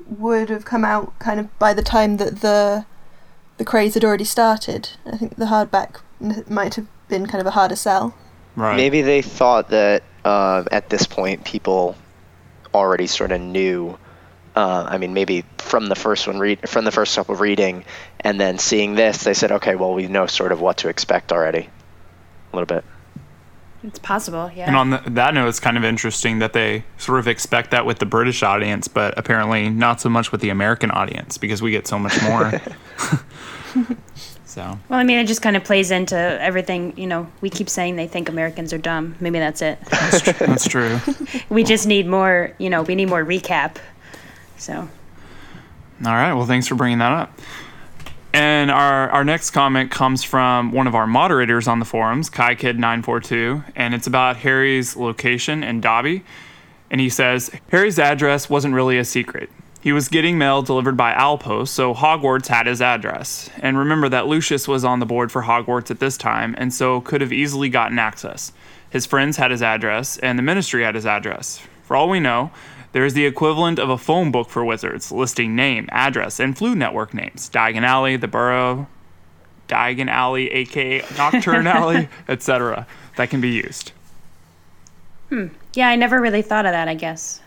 would 0.06 0.48
have 0.48 0.64
come 0.64 0.84
out 0.84 1.18
kind 1.18 1.38
of 1.40 1.58
by 1.58 1.74
the 1.74 1.82
time 1.82 2.16
that 2.16 2.40
the 2.40 2.86
the 3.58 3.64
craze 3.64 3.94
had 3.94 4.04
already 4.04 4.24
started. 4.24 4.90
I 5.04 5.16
think 5.16 5.36
the 5.36 5.46
hardback 5.46 5.96
n- 6.20 6.44
might 6.48 6.76
have 6.76 6.86
been 7.08 7.26
kind 7.26 7.40
of 7.40 7.46
a 7.46 7.50
harder 7.50 7.76
sell. 7.76 8.14
Right. 8.56 8.76
Maybe 8.76 9.02
they 9.02 9.20
thought 9.22 9.68
that 9.70 10.02
uh, 10.24 10.64
at 10.72 10.88
this 10.90 11.06
point 11.06 11.44
people 11.44 11.96
already 12.74 13.06
sort 13.06 13.32
of 13.32 13.40
knew. 13.40 13.98
Uh, 14.56 14.86
I 14.88 14.98
mean, 14.98 15.14
maybe 15.14 15.44
from 15.58 15.86
the 15.86 15.94
first 15.94 16.26
one, 16.26 16.38
read 16.38 16.68
from 16.68 16.84
the 16.84 16.90
first 16.90 17.14
couple 17.14 17.34
of 17.34 17.40
reading, 17.40 17.84
and 18.20 18.40
then 18.40 18.58
seeing 18.58 18.94
this, 18.94 19.24
they 19.24 19.34
said, 19.34 19.52
"Okay, 19.52 19.74
well, 19.76 19.94
we 19.94 20.08
know 20.08 20.26
sort 20.26 20.52
of 20.52 20.60
what 20.60 20.78
to 20.78 20.88
expect 20.88 21.32
already." 21.32 21.68
A 22.52 22.56
little 22.56 22.66
bit. 22.66 22.84
It's 23.84 23.98
possible, 24.00 24.50
yeah. 24.54 24.66
And 24.66 24.76
on 24.76 24.90
the, 24.90 25.02
that 25.10 25.34
note, 25.34 25.48
it's 25.48 25.60
kind 25.60 25.76
of 25.76 25.84
interesting 25.84 26.40
that 26.40 26.52
they 26.52 26.84
sort 26.96 27.20
of 27.20 27.28
expect 27.28 27.70
that 27.70 27.86
with 27.86 28.00
the 28.00 28.06
British 28.06 28.42
audience, 28.42 28.88
but 28.88 29.16
apparently 29.16 29.70
not 29.70 30.00
so 30.00 30.08
much 30.08 30.32
with 30.32 30.40
the 30.40 30.48
American 30.50 30.90
audience 30.90 31.38
because 31.38 31.62
we 31.62 31.70
get 31.70 31.86
so 31.86 31.98
much 31.98 32.20
more. 32.22 32.52
so 34.58 34.76
well, 34.88 34.98
I 34.98 35.04
mean, 35.04 35.18
it 35.18 35.28
just 35.28 35.40
kind 35.40 35.56
of 35.56 35.62
plays 35.62 35.92
into 35.92 36.16
everything. 36.16 36.92
You 36.96 37.06
know, 37.06 37.28
we 37.40 37.48
keep 37.48 37.68
saying 37.68 37.94
they 37.94 38.08
think 38.08 38.28
Americans 38.28 38.72
are 38.72 38.78
dumb. 38.78 39.14
Maybe 39.20 39.38
that's 39.38 39.62
it. 39.62 39.78
that's 39.86 40.66
true. 40.66 40.98
we 41.48 41.62
just 41.62 41.86
need 41.86 42.08
more. 42.08 42.52
You 42.58 42.68
know, 42.68 42.82
we 42.82 42.96
need 42.96 43.08
more 43.08 43.24
recap. 43.24 43.76
So 44.56 44.74
All 44.74 44.88
right. 46.00 46.34
Well, 46.34 46.44
thanks 46.44 46.66
for 46.66 46.74
bringing 46.74 46.98
that 46.98 47.12
up. 47.12 47.38
And 48.32 48.72
our, 48.72 49.08
our 49.10 49.24
next 49.24 49.50
comment 49.50 49.92
comes 49.92 50.24
from 50.24 50.72
one 50.72 50.88
of 50.88 50.94
our 50.96 51.06
moderators 51.06 51.68
on 51.68 51.78
the 51.78 51.84
forums, 51.84 52.28
KaiKid942, 52.28 53.72
and 53.76 53.94
it's 53.94 54.08
about 54.08 54.38
Harry's 54.38 54.96
location 54.96 55.62
in 55.62 55.80
Dobby. 55.80 56.24
And 56.90 57.00
he 57.00 57.10
says 57.10 57.48
Harry's 57.70 58.00
address 58.00 58.50
wasn't 58.50 58.74
really 58.74 58.98
a 58.98 59.04
secret. 59.04 59.50
He 59.80 59.92
was 59.92 60.08
getting 60.08 60.38
mail 60.38 60.62
delivered 60.62 60.96
by 60.96 61.14
Owlpost, 61.14 61.72
so 61.72 61.94
Hogwarts 61.94 62.48
had 62.48 62.66
his 62.66 62.82
address. 62.82 63.48
And 63.58 63.78
remember 63.78 64.08
that 64.08 64.26
Lucius 64.26 64.66
was 64.66 64.84
on 64.84 64.98
the 64.98 65.06
board 65.06 65.30
for 65.30 65.42
Hogwarts 65.42 65.90
at 65.90 66.00
this 66.00 66.16
time, 66.16 66.54
and 66.58 66.74
so 66.74 67.00
could 67.00 67.20
have 67.20 67.32
easily 67.32 67.68
gotten 67.68 67.98
access. 67.98 68.52
His 68.90 69.06
friends 69.06 69.36
had 69.36 69.52
his 69.52 69.62
address, 69.62 70.18
and 70.18 70.36
the 70.38 70.42
Ministry 70.42 70.82
had 70.82 70.96
his 70.96 71.06
address. 71.06 71.60
For 71.84 71.94
all 71.96 72.08
we 72.08 72.18
know, 72.18 72.50
there 72.92 73.04
is 73.04 73.14
the 73.14 73.26
equivalent 73.26 73.78
of 73.78 73.88
a 73.88 73.98
phone 73.98 74.32
book 74.32 74.48
for 74.50 74.64
wizards, 74.64 75.12
listing 75.12 75.54
name, 75.54 75.88
address, 75.92 76.40
and 76.40 76.56
Floo 76.56 76.74
Network 76.74 77.14
names 77.14 77.48
Diagon 77.48 77.82
Alley, 77.82 78.16
the 78.16 78.28
Burrow, 78.28 78.88
Diagon 79.68 80.10
Alley, 80.10 80.50
aka 80.50 81.00
Knockturn 81.02 81.66
Alley, 81.72 82.08
etc. 82.28 82.86
That 83.16 83.30
can 83.30 83.40
be 83.40 83.50
used. 83.50 83.92
Hmm. 85.28 85.48
Yeah, 85.74 85.88
I 85.88 85.96
never 85.96 86.20
really 86.20 86.42
thought 86.42 86.66
of 86.66 86.72
that. 86.72 86.88
I 86.88 86.94
guess. 86.94 87.40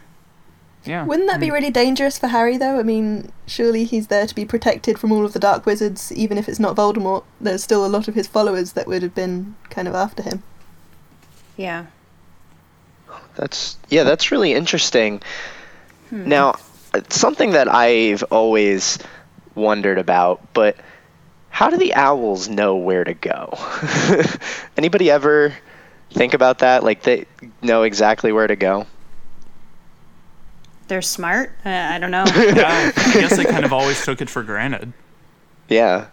Yeah. 0.84 1.06
Wouldn't 1.06 1.28
that 1.30 1.40
be 1.40 1.48
Hmm. 1.48 1.54
really 1.54 1.70
dangerous 1.70 2.18
for 2.18 2.28
Harry 2.28 2.58
though? 2.58 2.80
I 2.80 2.84
mean, 2.84 3.32
surely 3.46 3.84
he's 3.84 4.08
there 4.08 4.26
to 4.26 4.34
be 4.34 4.46
protected 4.46 4.98
from 4.98 5.12
all 5.12 5.24
of 5.26 5.34
the 5.34 5.40
dark 5.40 5.66
wizards, 5.66 6.12
even 6.12 6.38
if 6.40 6.50
it's 6.50 6.60
not 6.60 6.76
Voldemort. 6.76 7.24
There's 7.40 7.64
still 7.64 7.86
a 7.86 7.88
lot 7.88 8.08
of 8.08 8.16
his 8.16 8.26
followers 8.28 8.74
that 8.74 8.88
would 8.88 9.04
have 9.04 9.14
been 9.14 9.56
kind 9.70 9.88
of 9.88 9.94
after 9.94 10.24
him. 10.24 10.42
Yeah. 11.56 11.86
That's 13.36 13.78
yeah, 13.90 14.04
that's 14.04 14.32
really 14.32 14.54
interesting. 14.54 15.22
Now, 16.10 16.56
something 17.10 17.52
that 17.52 17.74
I've 17.74 18.24
always 18.32 18.98
wondered 19.56 19.98
about, 19.98 20.42
but 20.54 20.76
how 21.50 21.70
do 21.70 21.78
the 21.78 21.94
owls 21.94 22.50
know 22.50 22.76
where 22.76 23.04
to 23.06 23.14
go? 23.14 23.58
Anybody 24.78 25.10
ever 25.10 25.54
think 26.12 26.34
about 26.34 26.60
that? 26.60 26.84
Like 26.84 27.04
they 27.04 27.26
know 27.62 27.84
exactly 27.84 28.32
where 28.34 28.48
to 28.48 28.56
go? 28.58 28.88
They're 30.92 31.02
smart. 31.02 31.54
Uh, 31.66 31.70
I 31.70 32.00
don't 32.00 32.12
know. 32.12 32.26
yeah, 32.36 32.92
I 32.94 33.14
guess 33.14 33.40
I 33.40 33.46
kind 33.46 33.64
of 33.64 33.72
always 33.72 34.04
took 34.04 34.22
it 34.22 34.30
for 34.30 34.44
granted. 34.44 34.92
Yeah. 35.70 36.08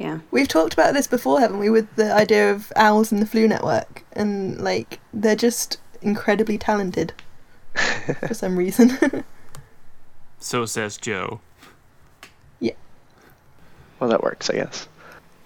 yeah. 0.00 0.18
We've 0.32 0.48
talked 0.48 0.72
about 0.72 0.94
this 0.94 1.06
before, 1.06 1.38
haven't 1.38 1.60
we, 1.60 1.70
with 1.70 1.94
the 1.94 2.12
idea 2.12 2.50
of 2.50 2.72
owls 2.74 3.12
and 3.12 3.22
the 3.22 3.24
Floo 3.24 3.48
Network, 3.48 4.02
and 4.14 4.60
like 4.60 4.98
they're 5.14 5.36
just 5.36 5.78
incredibly 6.02 6.58
talented 6.58 7.12
for 8.26 8.34
some 8.34 8.58
reason. 8.58 8.98
So 10.40 10.66
says 10.66 10.96
Joe. 10.96 11.40
Yeah. 12.58 12.72
Well, 14.00 14.10
that 14.10 14.24
works, 14.24 14.50
I 14.50 14.54
guess. 14.54 14.88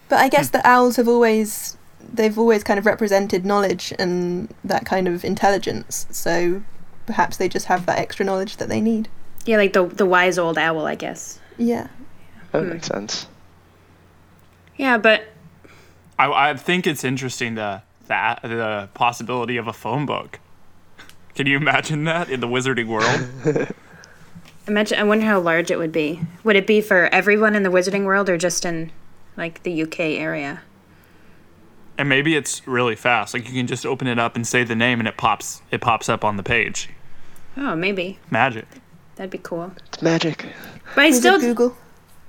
but 0.08 0.20
I 0.20 0.30
guess 0.30 0.48
the 0.48 0.66
owls 0.66 0.96
have 0.96 1.08
always 1.08 1.76
they've 2.00 2.38
always 2.38 2.64
kind 2.64 2.78
of 2.78 2.86
represented 2.86 3.44
knowledge 3.44 3.92
and 3.98 4.54
that 4.64 4.86
kind 4.86 5.06
of 5.06 5.22
intelligence. 5.22 6.06
So 6.10 6.62
perhaps 7.06 7.36
they 7.36 7.48
just 7.48 7.66
have 7.66 7.86
that 7.86 7.98
extra 7.98 8.24
knowledge 8.24 8.56
that 8.58 8.68
they 8.68 8.80
need. 8.80 9.08
Yeah, 9.46 9.56
like 9.58 9.72
the 9.72 9.86
the 9.86 10.06
wise 10.06 10.38
old 10.38 10.58
owl, 10.58 10.86
I 10.86 10.94
guess. 10.94 11.38
Yeah. 11.58 11.88
That 12.52 12.62
hmm. 12.62 12.70
makes 12.70 12.86
sense. 12.86 13.26
Yeah, 14.76 14.98
but 14.98 15.24
I, 16.18 16.50
I 16.50 16.54
think 16.54 16.86
it's 16.86 17.04
interesting 17.04 17.54
the 17.54 17.82
that 18.06 18.40
the 18.42 18.88
possibility 18.94 19.56
of 19.56 19.68
a 19.68 19.72
phone 19.72 20.06
book. 20.06 20.40
Can 21.34 21.46
you 21.46 21.56
imagine 21.56 22.04
that 22.04 22.30
in 22.30 22.40
the 22.40 22.46
wizarding 22.46 22.86
world? 22.86 23.68
imagine. 24.66 24.98
I 24.98 25.04
wonder 25.04 25.26
how 25.26 25.40
large 25.40 25.70
it 25.70 25.78
would 25.78 25.92
be. 25.92 26.20
Would 26.44 26.56
it 26.56 26.66
be 26.66 26.80
for 26.80 27.06
everyone 27.06 27.54
in 27.54 27.62
the 27.62 27.70
Wizarding 27.70 28.04
world, 28.04 28.28
or 28.28 28.38
just 28.38 28.64
in 28.64 28.92
like 29.36 29.62
the 29.62 29.82
UK 29.82 30.00
area? 30.00 30.62
And 31.98 32.08
maybe 32.08 32.34
it's 32.36 32.66
really 32.66 32.96
fast. 32.96 33.34
Like 33.34 33.46
you 33.48 33.54
can 33.54 33.66
just 33.66 33.84
open 33.86 34.06
it 34.06 34.18
up 34.18 34.36
and 34.36 34.46
say 34.46 34.64
the 34.64 34.74
name, 34.76 34.98
and 35.00 35.08
it 35.08 35.16
pops 35.16 35.62
it 35.70 35.80
pops 35.80 36.08
up 36.08 36.24
on 36.24 36.36
the 36.36 36.42
page. 36.42 36.88
Oh, 37.56 37.76
maybe 37.76 38.18
Magic. 38.30 38.66
that'd 39.16 39.30
be 39.30 39.38
cool. 39.38 39.72
It's 39.88 40.02
magic. 40.02 40.46
But 40.94 41.02
I 41.02 41.06
Wizard 41.06 41.20
still, 41.20 41.40
Google. 41.40 41.76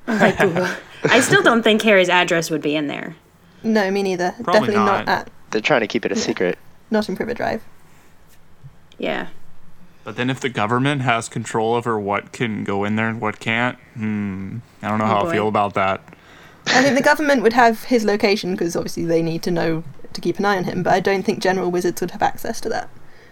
like 0.07 0.38
Google. 0.38 0.67
I 1.05 1.19
still 1.19 1.41
don't 1.41 1.63
think 1.63 1.81
Harry's 1.81 2.10
address 2.10 2.50
would 2.51 2.62
be 2.62 2.75
in 2.75 2.88
there. 2.88 3.15
No, 3.63 3.89
me 3.89 4.03
neither. 4.03 4.31
Probably 4.43 4.53
Definitely 4.67 4.75
not. 4.75 5.05
not. 5.05 5.10
at 5.10 5.29
They're 5.51 5.62
trying 5.62 5.81
to 5.81 5.88
keep 5.88 6.05
it 6.05 6.12
a 6.12 6.15
secret. 6.15 6.57
not 6.91 7.10
in 7.10 7.15
Privet 7.15 7.38
Drive. 7.38 7.63
Yeah. 8.98 9.27
But 10.03 10.15
then 10.17 10.29
if 10.29 10.39
the 10.39 10.50
government 10.50 11.01
has 11.01 11.27
control 11.27 11.74
over 11.74 11.98
what 12.00 12.31
can 12.31 12.63
go 12.63 12.84
in 12.84 12.95
there 12.95 13.10
and 13.10 13.19
what 13.19 13.39
can't, 13.39 13.77
hmm, 13.95 14.57
I 14.84 14.89
don't 14.89 15.00
know 15.00 15.05
Oh, 15.05 15.07
how 15.07 15.24
boy. 15.24 15.29
I 15.29 15.34
feel 15.34 15.48
about 15.48 15.74
that. 15.74 16.01
I 16.67 16.81
think 16.81 16.95
the 16.95 17.03
government 17.03 17.41
would 17.43 17.53
have 17.53 17.86
his 17.86 18.03
location 18.05 18.51
because 18.51 18.75
obviously 18.75 19.05
they 19.05 19.22
need 19.22 19.43
to 19.43 19.51
know 19.51 19.84
to 20.13 20.22
keep 20.22 20.39
an 20.39 20.45
eye 20.45 20.57
on 20.57 20.63
him. 20.63 20.84
But 20.84 20.93
I 20.93 21.00
don't 21.00 21.24
think 21.24 21.41
general 21.41 21.72
wizards 21.72 22.01
would 22.01 22.12
have 22.12 22.22
access 22.22 22.60
to 22.62 22.69
that. 22.69 22.89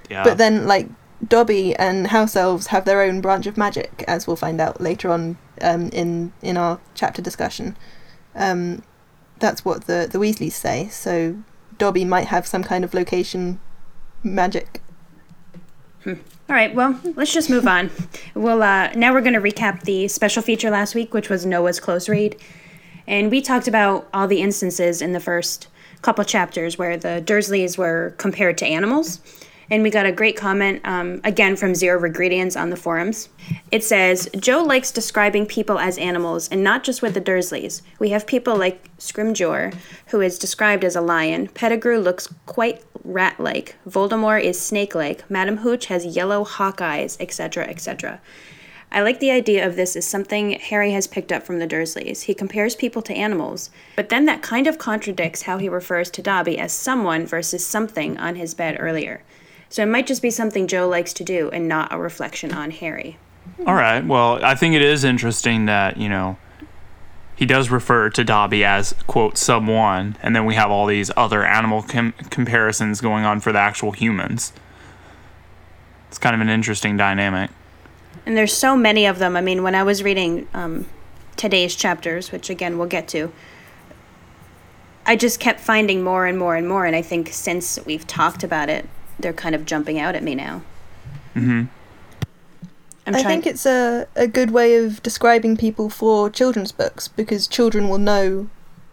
Yeah. 0.09 0.23
But 0.23 0.37
then, 0.37 0.67
like 0.67 0.89
Dobby 1.27 1.75
and 1.75 2.07
house 2.07 2.35
elves 2.35 2.67
have 2.67 2.85
their 2.85 3.01
own 3.01 3.21
branch 3.21 3.47
of 3.47 3.57
magic, 3.57 4.03
as 4.07 4.27
we'll 4.27 4.35
find 4.35 4.59
out 4.59 4.81
later 4.81 5.11
on 5.11 5.37
um, 5.61 5.89
in 5.89 6.33
in 6.41 6.57
our 6.57 6.79
chapter 6.93 7.21
discussion. 7.21 7.77
Um, 8.35 8.83
that's 9.39 9.65
what 9.65 9.85
the 9.85 10.07
the 10.11 10.19
Weasleys 10.19 10.53
say. 10.53 10.87
So 10.89 11.37
Dobby 11.77 12.05
might 12.05 12.27
have 12.27 12.45
some 12.47 12.63
kind 12.63 12.83
of 12.83 12.93
location 12.93 13.59
magic. 14.21 14.81
All 16.49 16.57
right, 16.57 16.75
well, 16.75 16.99
let's 17.15 17.33
just 17.33 17.49
move 17.49 17.65
on. 17.65 17.89
We'll 18.35 18.61
uh, 18.61 18.91
now 18.93 19.13
we're 19.13 19.21
going 19.21 19.33
to 19.33 19.41
recap 19.41 19.83
the 19.83 20.07
special 20.09 20.43
feature 20.43 20.69
last 20.69 20.93
week, 20.93 21.13
which 21.13 21.29
was 21.29 21.45
Noah's 21.45 21.79
close 21.79 22.09
read, 22.09 22.35
and 23.07 23.31
we 23.31 23.41
talked 23.41 23.67
about 23.67 24.07
all 24.13 24.27
the 24.27 24.41
instances 24.41 25.01
in 25.01 25.13
the 25.13 25.19
first 25.19 25.67
couple 26.01 26.23
chapters 26.23 26.77
where 26.77 26.97
the 26.97 27.23
Dursleys 27.25 27.77
were 27.77 28.13
compared 28.17 28.57
to 28.59 28.65
animals. 28.65 29.19
And 29.71 29.81
we 29.81 29.89
got 29.89 30.05
a 30.05 30.11
great 30.11 30.35
comment 30.35 30.81
um, 30.83 31.21
again 31.23 31.55
from 31.55 31.73
Zero 31.73 31.97
Regredients 31.97 32.55
on 32.55 32.69
the 32.69 32.75
forums. 32.75 33.29
It 33.71 33.83
says 33.83 34.29
Joe 34.37 34.61
likes 34.61 34.91
describing 34.91 35.45
people 35.45 35.79
as 35.79 35.97
animals, 35.97 36.49
and 36.49 36.63
not 36.63 36.83
just 36.83 37.01
with 37.01 37.13
the 37.13 37.21
Dursleys. 37.21 37.81
We 37.97 38.09
have 38.09 38.27
people 38.27 38.55
like 38.55 38.95
Scrimgeour, 38.97 39.73
who 40.07 40.21
is 40.21 40.37
described 40.37 40.83
as 40.83 40.95
a 40.95 41.01
lion. 41.01 41.47
Pettigrew 41.47 41.97
looks 41.97 42.27
quite 42.45 42.83
rat-like. 43.03 43.75
Voldemort 43.87 44.43
is 44.43 44.59
snake-like. 44.59 45.29
Madam 45.29 45.57
Hooch 45.57 45.85
has 45.85 46.05
yellow 46.05 46.43
hawk 46.43 46.81
eyes, 46.81 47.17
etc., 47.19 47.65
etc. 47.65 48.21
I 48.93 49.01
like 49.01 49.19
the 49.19 49.31
idea 49.31 49.65
of 49.65 49.75
this 49.75 49.95
as 49.95 50.05
something 50.05 50.51
Harry 50.51 50.91
has 50.91 51.07
picked 51.07 51.31
up 51.31 51.41
from 51.41 51.57
the 51.57 51.67
Dursleys. 51.67 52.21
He 52.21 52.35
compares 52.35 52.75
people 52.75 53.01
to 53.01 53.13
animals, 53.13 53.71
but 53.95 54.09
then 54.09 54.25
that 54.25 54.43
kind 54.43 54.67
of 54.67 54.77
contradicts 54.77 55.41
how 55.41 55.57
he 55.57 55.67
refers 55.67 56.11
to 56.11 56.21
Dobby 56.21 56.59
as 56.59 56.71
someone 56.71 57.25
versus 57.25 57.65
something 57.65 58.19
on 58.19 58.35
his 58.35 58.53
bed 58.53 58.77
earlier. 58.79 59.23
So 59.67 59.81
it 59.81 59.87
might 59.87 60.05
just 60.05 60.21
be 60.21 60.29
something 60.29 60.67
Joe 60.67 60.87
likes 60.87 61.11
to 61.13 61.23
do 61.23 61.49
and 61.49 61.67
not 61.67 61.91
a 61.91 61.97
reflection 61.97 62.53
on 62.53 62.69
Harry. 62.69 63.17
All 63.65 63.73
right. 63.73 64.05
Well, 64.05 64.45
I 64.45 64.53
think 64.53 64.75
it 64.75 64.83
is 64.83 65.03
interesting 65.03 65.65
that, 65.65 65.97
you 65.97 66.07
know, 66.07 66.37
he 67.35 67.47
does 67.47 67.71
refer 67.71 68.11
to 68.11 68.23
Dobby 68.23 68.63
as, 68.63 68.93
quote, 69.07 69.39
someone, 69.39 70.17
and 70.21 70.35
then 70.35 70.45
we 70.45 70.53
have 70.53 70.69
all 70.69 70.85
these 70.85 71.09
other 71.17 71.43
animal 71.43 71.81
com- 71.81 72.13
comparisons 72.29 73.01
going 73.01 73.25
on 73.25 73.39
for 73.39 73.51
the 73.51 73.57
actual 73.57 73.91
humans. 73.91 74.53
It's 76.09 76.19
kind 76.19 76.35
of 76.35 76.41
an 76.41 76.49
interesting 76.49 76.95
dynamic. 76.95 77.49
And 78.25 78.37
there's 78.37 78.53
so 78.53 78.75
many 78.77 79.05
of 79.05 79.19
them. 79.19 79.35
I 79.35 79.41
mean, 79.41 79.63
when 79.63 79.75
I 79.75 79.83
was 79.83 80.03
reading 80.03 80.47
um, 80.53 80.85
today's 81.35 81.75
chapters, 81.75 82.31
which 82.31 82.49
again 82.49 82.77
we'll 82.77 82.87
get 82.87 83.07
to, 83.09 83.31
I 85.05 85.15
just 85.15 85.39
kept 85.39 85.59
finding 85.59 86.03
more 86.03 86.25
and 86.25 86.37
more 86.37 86.55
and 86.55 86.67
more. 86.67 86.85
And 86.85 86.95
I 86.95 87.01
think 87.01 87.29
since 87.29 87.79
we've 87.85 88.07
talked 88.07 88.43
about 88.43 88.69
it, 88.69 88.87
they're 89.19 89.33
kind 89.33 89.55
of 89.55 89.65
jumping 89.65 89.99
out 89.99 90.15
at 90.15 90.23
me 90.23 90.35
now. 90.35 90.61
Mm-hmm. 91.35 91.63
I'm 93.05 93.15
I 93.15 93.23
think 93.23 93.45
it's 93.45 93.65
a, 93.65 94.07
a 94.15 94.27
good 94.27 94.51
way 94.51 94.75
of 94.77 95.03
describing 95.03 95.57
people 95.57 95.89
for 95.89 96.29
children's 96.29 96.71
books 96.71 97.09
because 97.09 97.47
children 97.47 97.89
will 97.89 97.97
know 97.97 98.49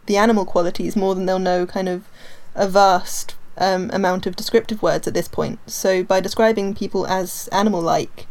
the 0.06 0.16
animal 0.16 0.44
qualities 0.44 0.96
more 0.96 1.14
than 1.14 1.26
they'll 1.26 1.38
know 1.38 1.64
kind 1.64 1.88
of 1.88 2.08
a 2.56 2.68
vast 2.68 3.36
um, 3.56 3.88
amount 3.92 4.26
of 4.26 4.34
descriptive 4.34 4.82
words 4.82 5.06
at 5.06 5.14
this 5.14 5.28
point. 5.28 5.60
So 5.70 6.02
by 6.02 6.18
describing 6.18 6.74
people 6.74 7.06
as 7.06 7.48
animal 7.52 7.80
like, 7.80 8.26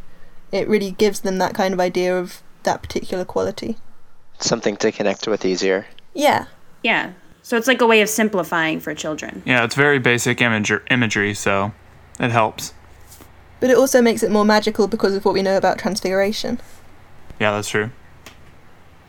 it 0.51 0.68
really 0.68 0.91
gives 0.91 1.22
them 1.22 1.38
that 1.38 1.53
kind 1.53 1.74
of 1.74 1.79
idea 1.79 2.18
of 2.18 2.41
that 2.63 2.82
particular 2.82 3.25
quality. 3.25 3.77
Something 4.39 4.77
to 4.77 4.91
connect 4.91 5.27
with 5.27 5.46
easier. 5.46 5.86
Yeah. 6.13 6.46
yeah. 6.84 7.13
So 7.41 7.58
it's 7.58 7.68
like 7.68 7.82
a 7.82 7.88
way 7.88 8.01
of 8.01 8.10
simplifying 8.10 8.79
for 8.79 8.94
children. 8.94 9.41
Yeah, 9.46 9.63
it's 9.63 9.75
very 9.75 10.00
basic 10.00 10.38
imager- 10.39 10.84
imagery, 10.89 11.34
so 11.34 11.74
it 12.20 12.32
helps. 12.32 12.74
But 13.60 13.70
it 13.70 13.77
also 13.77 14.01
makes 14.01 14.24
it 14.24 14.32
more 14.32 14.46
magical 14.46 14.88
because 14.88 15.15
of 15.15 15.25
what 15.25 15.34
we 15.34 15.41
know 15.41 15.58
about 15.58 15.77
transfiguration. 15.77 16.60
Yeah, 17.39 17.51
that's 17.51 17.70
true. 17.70 17.91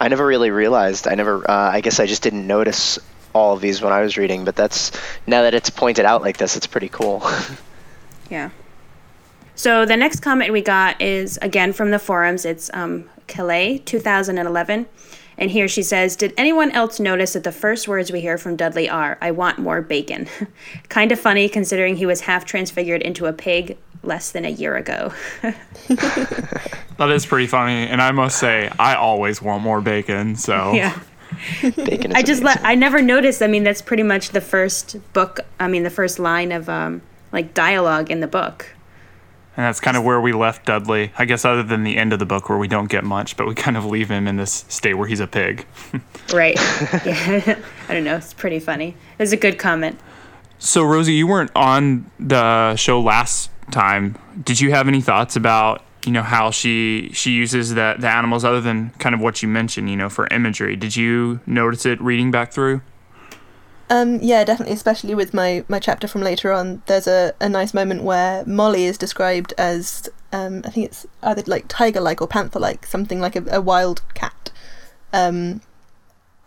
I 0.00 0.08
never 0.08 0.26
really 0.26 0.50
realized. 0.50 1.06
I 1.06 1.14
never. 1.14 1.48
Uh, 1.48 1.70
I 1.70 1.80
guess 1.80 2.00
I 2.00 2.06
just 2.06 2.22
didn't 2.22 2.46
notice 2.46 2.98
all 3.34 3.54
of 3.54 3.60
these 3.60 3.82
when 3.82 3.92
I 3.92 4.00
was 4.00 4.16
reading. 4.16 4.44
But 4.44 4.56
that's 4.56 4.90
now 5.26 5.42
that 5.42 5.54
it's 5.54 5.70
pointed 5.70 6.04
out 6.04 6.22
like 6.22 6.38
this, 6.38 6.56
it's 6.56 6.66
pretty 6.66 6.88
cool. 6.88 7.22
Yeah. 8.30 8.50
So 9.60 9.84
the 9.84 9.94
next 9.94 10.20
comment 10.20 10.54
we 10.54 10.62
got 10.62 10.98
is 11.02 11.38
again 11.42 11.74
from 11.74 11.90
the 11.90 11.98
forums. 11.98 12.46
It's 12.46 12.70
um, 12.72 13.10
Calais, 13.26 13.82
2011. 13.84 14.86
And 15.36 15.50
here 15.50 15.68
she 15.68 15.82
says, 15.82 16.16
Did 16.16 16.32
anyone 16.38 16.70
else 16.70 16.98
notice 16.98 17.34
that 17.34 17.44
the 17.44 17.52
first 17.52 17.86
words 17.86 18.10
we 18.10 18.22
hear 18.22 18.38
from 18.38 18.56
Dudley 18.56 18.88
are, 18.88 19.18
I 19.20 19.32
want 19.32 19.58
more 19.58 19.82
bacon? 19.82 20.28
kind 20.88 21.12
of 21.12 21.20
funny 21.20 21.46
considering 21.46 21.96
he 21.96 22.06
was 22.06 22.22
half 22.22 22.46
transfigured 22.46 23.02
into 23.02 23.26
a 23.26 23.34
pig 23.34 23.76
less 24.02 24.30
than 24.30 24.46
a 24.46 24.48
year 24.48 24.76
ago. 24.76 25.12
That 26.96 27.10
is 27.10 27.24
pretty 27.24 27.46
funny, 27.46 27.86
and 27.86 28.02
I 28.02 28.12
must 28.12 28.38
say, 28.38 28.70
I 28.78 28.94
always 28.94 29.40
want 29.40 29.62
more 29.62 29.80
bacon, 29.80 30.36
so. 30.36 30.72
yeah. 30.74 30.98
Bacon 31.62 32.10
is 32.10 32.14
I 32.14 32.20
just 32.20 32.42
let, 32.42 32.62
I 32.62 32.74
never 32.74 33.00
noticed. 33.00 33.40
I 33.40 33.46
mean, 33.46 33.64
that's 33.64 33.80
pretty 33.80 34.02
much 34.02 34.30
the 34.30 34.42
first 34.42 34.96
book, 35.14 35.40
I 35.58 35.68
mean, 35.68 35.82
the 35.82 35.88
first 35.88 36.18
line 36.18 36.52
of 36.52 36.68
um, 36.68 37.00
like 37.32 37.54
dialogue 37.54 38.10
in 38.10 38.20
the 38.20 38.26
book. 38.26 38.74
And 39.60 39.66
that's 39.66 39.78
kind 39.78 39.94
of 39.94 40.04
where 40.04 40.18
we 40.22 40.32
left 40.32 40.64
Dudley. 40.64 41.12
I 41.18 41.26
guess 41.26 41.44
other 41.44 41.62
than 41.62 41.84
the 41.84 41.98
end 41.98 42.14
of 42.14 42.18
the 42.18 42.24
book 42.24 42.48
where 42.48 42.56
we 42.56 42.66
don't 42.66 42.88
get 42.88 43.04
much, 43.04 43.36
but 43.36 43.46
we 43.46 43.54
kind 43.54 43.76
of 43.76 43.84
leave 43.84 44.10
him 44.10 44.26
in 44.26 44.36
this 44.36 44.64
state 44.70 44.94
where 44.94 45.06
he's 45.06 45.20
a 45.20 45.26
pig. 45.26 45.66
Right. 46.32 46.56
yeah. 47.04 47.58
I 47.88 47.92
don't 47.92 48.04
know. 48.04 48.16
It's 48.16 48.32
pretty 48.32 48.58
funny. 48.58 48.96
It's 49.18 49.32
a 49.32 49.36
good 49.36 49.58
comment. 49.58 50.00
So 50.58 50.82
Rosie, 50.82 51.12
you 51.12 51.26
weren't 51.26 51.50
on 51.54 52.10
the 52.18 52.74
show 52.76 53.02
last 53.02 53.50
time. 53.70 54.16
Did 54.42 54.60
you 54.60 54.70
have 54.70 54.88
any 54.88 55.02
thoughts 55.02 55.36
about 55.36 55.84
you 56.06 56.12
know 56.12 56.22
how 56.22 56.50
she 56.50 57.10
she 57.12 57.32
uses 57.32 57.74
the 57.74 57.96
the 57.98 58.08
animals 58.08 58.44
other 58.44 58.62
than 58.62 58.90
kind 58.98 59.14
of 59.14 59.20
what 59.20 59.42
you 59.42 59.48
mentioned, 59.48 59.90
you 59.90 59.96
know, 59.96 60.08
for 60.08 60.26
imagery? 60.28 60.74
Did 60.76 60.96
you 60.96 61.40
notice 61.46 61.84
it 61.84 62.00
reading 62.00 62.30
back 62.30 62.52
through? 62.52 62.80
Um, 63.90 64.20
yeah, 64.22 64.44
definitely, 64.44 64.74
especially 64.74 65.16
with 65.16 65.34
my, 65.34 65.64
my 65.66 65.80
chapter 65.80 66.06
from 66.06 66.22
later 66.22 66.52
on. 66.52 66.82
There's 66.86 67.08
a, 67.08 67.34
a 67.40 67.48
nice 67.48 67.74
moment 67.74 68.04
where 68.04 68.44
Molly 68.46 68.84
is 68.84 68.96
described 68.96 69.52
as, 69.58 70.08
um, 70.32 70.62
I 70.64 70.70
think 70.70 70.86
it's 70.86 71.06
either 71.24 71.42
like 71.48 71.64
tiger 71.66 72.00
like 72.00 72.22
or 72.22 72.28
panther 72.28 72.60
like, 72.60 72.86
something 72.86 73.20
like 73.20 73.34
a, 73.34 73.44
a 73.50 73.60
wild 73.60 74.02
cat. 74.14 74.52
Um, 75.12 75.60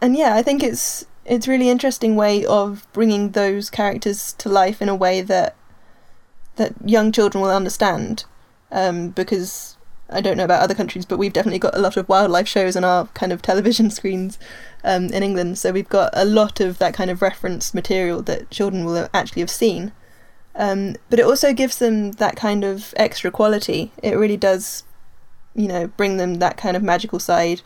and 0.02 0.16
yeah, 0.16 0.36
I 0.36 0.42
think 0.42 0.64
it's 0.64 1.06
it's 1.26 1.48
really 1.48 1.70
interesting 1.70 2.16
way 2.16 2.46
of 2.46 2.86
bringing 2.94 3.32
those 3.32 3.70
characters 3.70 4.34
to 4.34 4.50
life 4.50 4.82
in 4.82 4.90
a 4.90 4.96
way 4.96 5.22
that 5.22 5.56
that 6.56 6.74
young 6.86 7.12
children 7.12 7.42
will 7.42 7.52
understand. 7.52 8.26
Um, 8.72 9.10
because 9.10 9.73
I 10.14 10.22
don't 10.22 10.38
know 10.38 10.46
about 10.46 10.62
other 10.62 10.76
countries, 10.76 11.06
but 11.06 11.18
we've 11.18 11.34
definitely 11.34 11.60
got 11.60 11.76
a 11.76 11.82
lot 11.82 11.98
of 11.98 12.08
wildlife 12.08 12.48
shows 12.48 12.76
on 12.76 12.84
our 12.84 13.08
kind 13.08 13.32
of 13.32 13.42
television 13.42 13.90
screens 13.98 14.38
um, 14.84 15.06
in 15.06 15.24
England. 15.24 15.58
So 15.58 15.72
we've 15.72 15.90
got 15.90 16.12
a 16.14 16.26
lot 16.26 16.60
of 16.60 16.78
that 16.78 16.94
kind 16.94 17.10
of 17.10 17.22
reference 17.22 17.74
material 17.74 18.22
that 18.24 18.50
children 18.50 18.86
will 18.86 19.10
actually 19.14 19.42
have 19.42 19.50
seen. 19.50 19.92
Um, 20.56 20.96
but 21.10 21.20
it 21.20 21.26
also 21.26 21.54
gives 21.54 21.80
them 21.80 22.14
that 22.14 22.36
kind 22.36 22.64
of 22.64 22.94
extra 22.98 23.32
quality. 23.32 23.92
It 24.04 24.16
really 24.16 24.38
does, 24.38 24.84
you 25.56 25.68
know, 25.68 25.88
bring 25.88 26.18
them 26.18 26.36
that 26.36 26.58
kind 26.58 26.78
of 26.78 26.84
magical 26.84 27.20
side, 27.20 27.62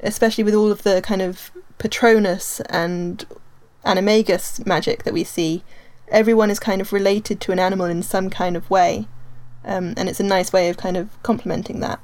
especially 0.00 0.44
with 0.44 0.54
all 0.54 0.70
of 0.70 0.84
the 0.84 1.02
kind 1.02 1.20
of 1.20 1.50
Patronus 1.78 2.60
and 2.68 3.24
Animagus 3.84 4.64
magic 4.66 5.02
that 5.02 5.14
we 5.14 5.24
see. 5.24 5.64
Everyone 6.08 6.50
is 6.50 6.60
kind 6.60 6.80
of 6.80 6.92
related 6.92 7.40
to 7.42 7.52
an 7.52 7.58
animal 7.58 7.86
in 7.86 8.02
some 8.02 8.30
kind 8.30 8.56
of 8.56 8.70
way. 8.70 9.08
Um, 9.64 9.94
and 9.96 10.08
it's 10.08 10.20
a 10.20 10.24
nice 10.24 10.52
way 10.52 10.68
of 10.68 10.76
kind 10.76 10.96
of 10.96 11.10
complementing 11.22 11.80
that. 11.80 12.00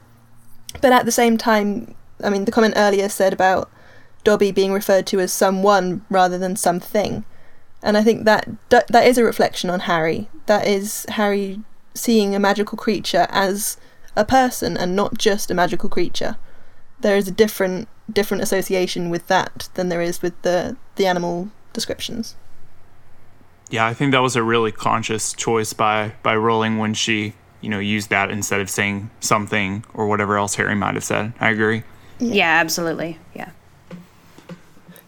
But 0.80 0.92
at 0.92 1.04
the 1.04 1.12
same 1.12 1.38
time, 1.38 1.94
I 2.23 2.30
mean, 2.30 2.44
the 2.44 2.52
comment 2.52 2.75
earlier 2.76 3.08
said 3.08 3.32
about 3.32 3.70
Dobby 4.25 4.50
being 4.50 4.73
referred 4.73 5.06
to 5.08 5.20
as 5.20 5.32
someone 5.32 6.04
rather 6.11 6.38
than 6.38 6.56
something. 6.56 7.25
And 7.82 7.96
I 7.96 8.02
think 8.02 8.25
that 8.25 8.49
that, 8.70 9.06
is 9.06 9.18
a 9.18 9.25
reflection 9.25 9.70
on 9.70 9.80
Harry. 9.80 10.28
That 10.46 10.66
is 10.66 11.06
Harry 11.11 11.61
seeing 11.94 12.34
a 12.34 12.40
magical 12.40 12.78
creature 12.78 13.26
as 13.30 13.76
a 14.16 14.25
person 14.25 14.76
and 14.76 14.96
not 14.96 15.18
just 15.18 15.50
a 15.50 15.54
magical 15.54 15.88
creature. 15.88 16.37
There 17.00 17.16
is 17.16 17.28
a 17.28 17.32
different 17.32 17.88
different 18.12 18.42
association 18.42 19.08
with 19.08 19.26
that 19.28 19.68
than 19.75 19.88
there 19.88 20.02
is 20.02 20.23
with 20.23 20.40
the 20.42 20.76
the 20.96 21.06
animal 21.06 21.50
descriptions. 21.73 22.37
Yeah, 23.70 23.87
I 23.87 23.94
think 23.94 24.12
that 24.12 24.23
was 24.23 24.37
a 24.37 24.42
really 24.42 24.73
conscious 24.73 25.32
choice 25.32 25.73
by 25.73 26.14
by 26.23 26.37
Rowling 26.37 26.78
when 26.78 26.94
she, 26.94 27.34
you 27.64 27.71
know, 27.71 27.78
use 27.78 28.09
that 28.09 28.30
instead 28.30 28.61
of 28.61 28.68
saying 28.68 29.11
something 29.21 29.85
or 29.94 30.06
whatever 30.06 30.37
else 30.37 30.54
Harry 30.56 30.75
might 30.75 30.94
have 30.94 31.04
said. 31.04 31.33
I 31.40 31.50
agree. 31.50 31.83
Yeah, 32.18 32.61
absolutely. 32.61 33.18
Yeah. 33.35 33.50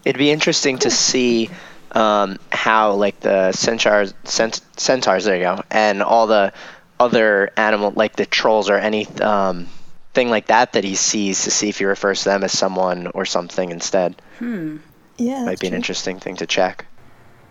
It'd 0.06 0.18
be 0.18 0.30
interesting 0.30 0.78
to 0.78 0.90
see 0.90 1.50
um, 1.92 2.38
how 2.50 2.94
like 2.94 3.20
the 3.20 3.52
centaurs, 3.52 4.14
cent- 4.24 4.62
centaurs, 4.76 5.24
there 5.24 5.36
you 5.36 5.42
go, 5.42 5.62
and 5.70 6.02
all 6.02 6.26
the 6.26 6.52
other 6.98 7.50
animal 7.58 7.92
like 7.94 8.16
the 8.16 8.24
trolls 8.24 8.70
or 8.70 8.78
any 8.78 9.06
um, 9.20 9.66
thing 10.14 10.30
like 10.30 10.46
that 10.46 10.72
that 10.72 10.82
he 10.82 10.94
sees 10.94 11.44
to 11.44 11.50
see 11.50 11.68
if 11.68 11.78
he 11.78 11.84
refers 11.84 12.20
to 12.20 12.30
them 12.30 12.42
as 12.42 12.56
someone 12.56 13.08
or 13.08 13.26
something 13.26 13.70
instead. 13.70 14.16
Hmm. 14.38 14.78
Yeah, 15.18 15.40
Might 15.40 15.50
that's 15.50 15.60
be 15.60 15.66
an 15.66 15.74
interesting 15.74 16.18
thing 16.18 16.36
to 16.36 16.46
check. 16.46 16.86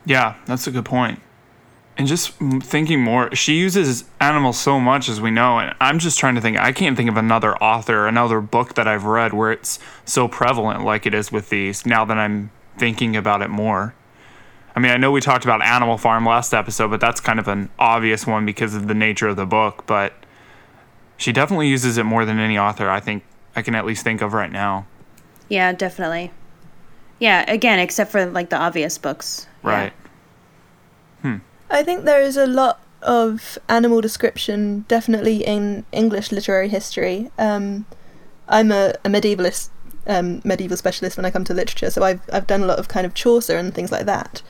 Yeah, 0.06 0.36
that's 0.46 0.66
a 0.68 0.72
good 0.72 0.86
point. 0.86 1.20
And 1.98 2.08
just 2.08 2.32
thinking 2.62 3.02
more, 3.02 3.34
she 3.34 3.54
uses 3.54 4.04
animals 4.20 4.60
so 4.60 4.82
much 4.82 5.08
as 5.08 5.22
we 5.22 5.32
know, 5.32 5.60
and 5.60 5.74
I'm 5.80 5.98
just 5.98 6.20
trying 6.20 6.36
to 6.36 6.42
think. 6.42 6.58
I 6.58 6.74
can't 6.74 6.98
think 6.98 7.10
of 7.10 7.16
another 7.16 7.56
author, 7.58 8.06
another 8.06 8.42
book 8.42 8.76
that 8.76 8.86
I've 8.86 9.06
read 9.06 9.32
where 9.32 9.54
it's 9.54 9.80
so 10.04 10.28
prevalent 10.28 10.84
like 10.84 11.06
it 11.06 11.14
is 11.14 11.32
with 11.32 11.50
these. 11.50 11.86
Now 11.86 12.04
that 12.04 12.18
I'm 12.18 12.52
thinking 12.78 13.16
about 13.16 13.42
it 13.42 13.50
more, 13.50 13.96
I 14.76 14.82
mean, 14.82 14.92
I 14.92 14.98
know 14.98 15.12
we 15.12 15.22
talked 15.22 15.46
about 15.46 15.62
Animal 15.62 15.98
Farm 15.98 16.26
last 16.26 16.54
episode, 16.54 16.90
but 16.90 17.00
that's 17.00 17.22
kind 17.22 17.40
of 17.40 17.48
an 17.48 17.70
obvious 17.80 18.28
one 18.28 18.46
because 18.46 18.76
of 18.76 18.90
the 18.90 18.94
nature 18.94 19.30
of 19.30 19.38
the 19.38 19.46
book. 19.46 19.86
But 19.86 20.12
she 21.16 21.32
definitely 21.32 21.70
uses 21.70 21.98
it 21.98 22.04
more 22.04 22.26
than 22.26 22.40
any 22.40 22.58
author 22.58 22.90
I 22.90 23.00
think 23.00 23.24
I 23.56 23.62
can 23.62 23.74
at 23.74 23.86
least 23.86 24.04
think 24.04 24.22
of 24.22 24.34
right 24.34 24.52
now. 24.52 24.86
Yeah, 25.48 25.72
definitely. 25.72 26.32
Yeah, 27.20 27.50
again, 27.50 27.80
except 27.80 28.12
for 28.12 28.26
like 28.26 28.50
the 28.50 28.58
obvious 28.58 28.98
books. 28.98 29.48
Yeah. 29.64 29.70
Right. 29.70 29.94
Hmm. 31.22 31.38
I 31.70 31.84
think 31.84 32.06
there 32.06 32.22
is 32.22 32.38
a 32.38 32.48
lot 32.48 32.80
of 33.02 33.58
animal 33.70 34.02
description 34.02 34.86
definitely 34.88 35.46
in 35.46 35.86
English 35.92 36.32
literary 36.32 36.70
history. 36.70 37.32
Um, 37.38 37.86
I'm 38.48 38.72
a, 38.72 38.94
a 39.04 39.10
medievalist, 39.10 39.70
um, 40.08 40.42
medieval 40.44 40.78
specialist 40.78 41.18
when 41.18 41.26
I 41.26 41.32
come 41.32 41.44
to 41.46 41.54
literature, 41.54 41.90
so 41.90 42.04
I've 42.04 42.22
I've 42.32 42.48
done 42.48 42.64
a 42.64 42.66
lot 42.66 42.80
of 42.80 42.88
kind 42.88 43.06
of 43.06 43.14
Chaucer 43.14 43.58
and 43.58 43.74
things 43.74 43.92
like 43.92 44.06
that. 44.06 44.42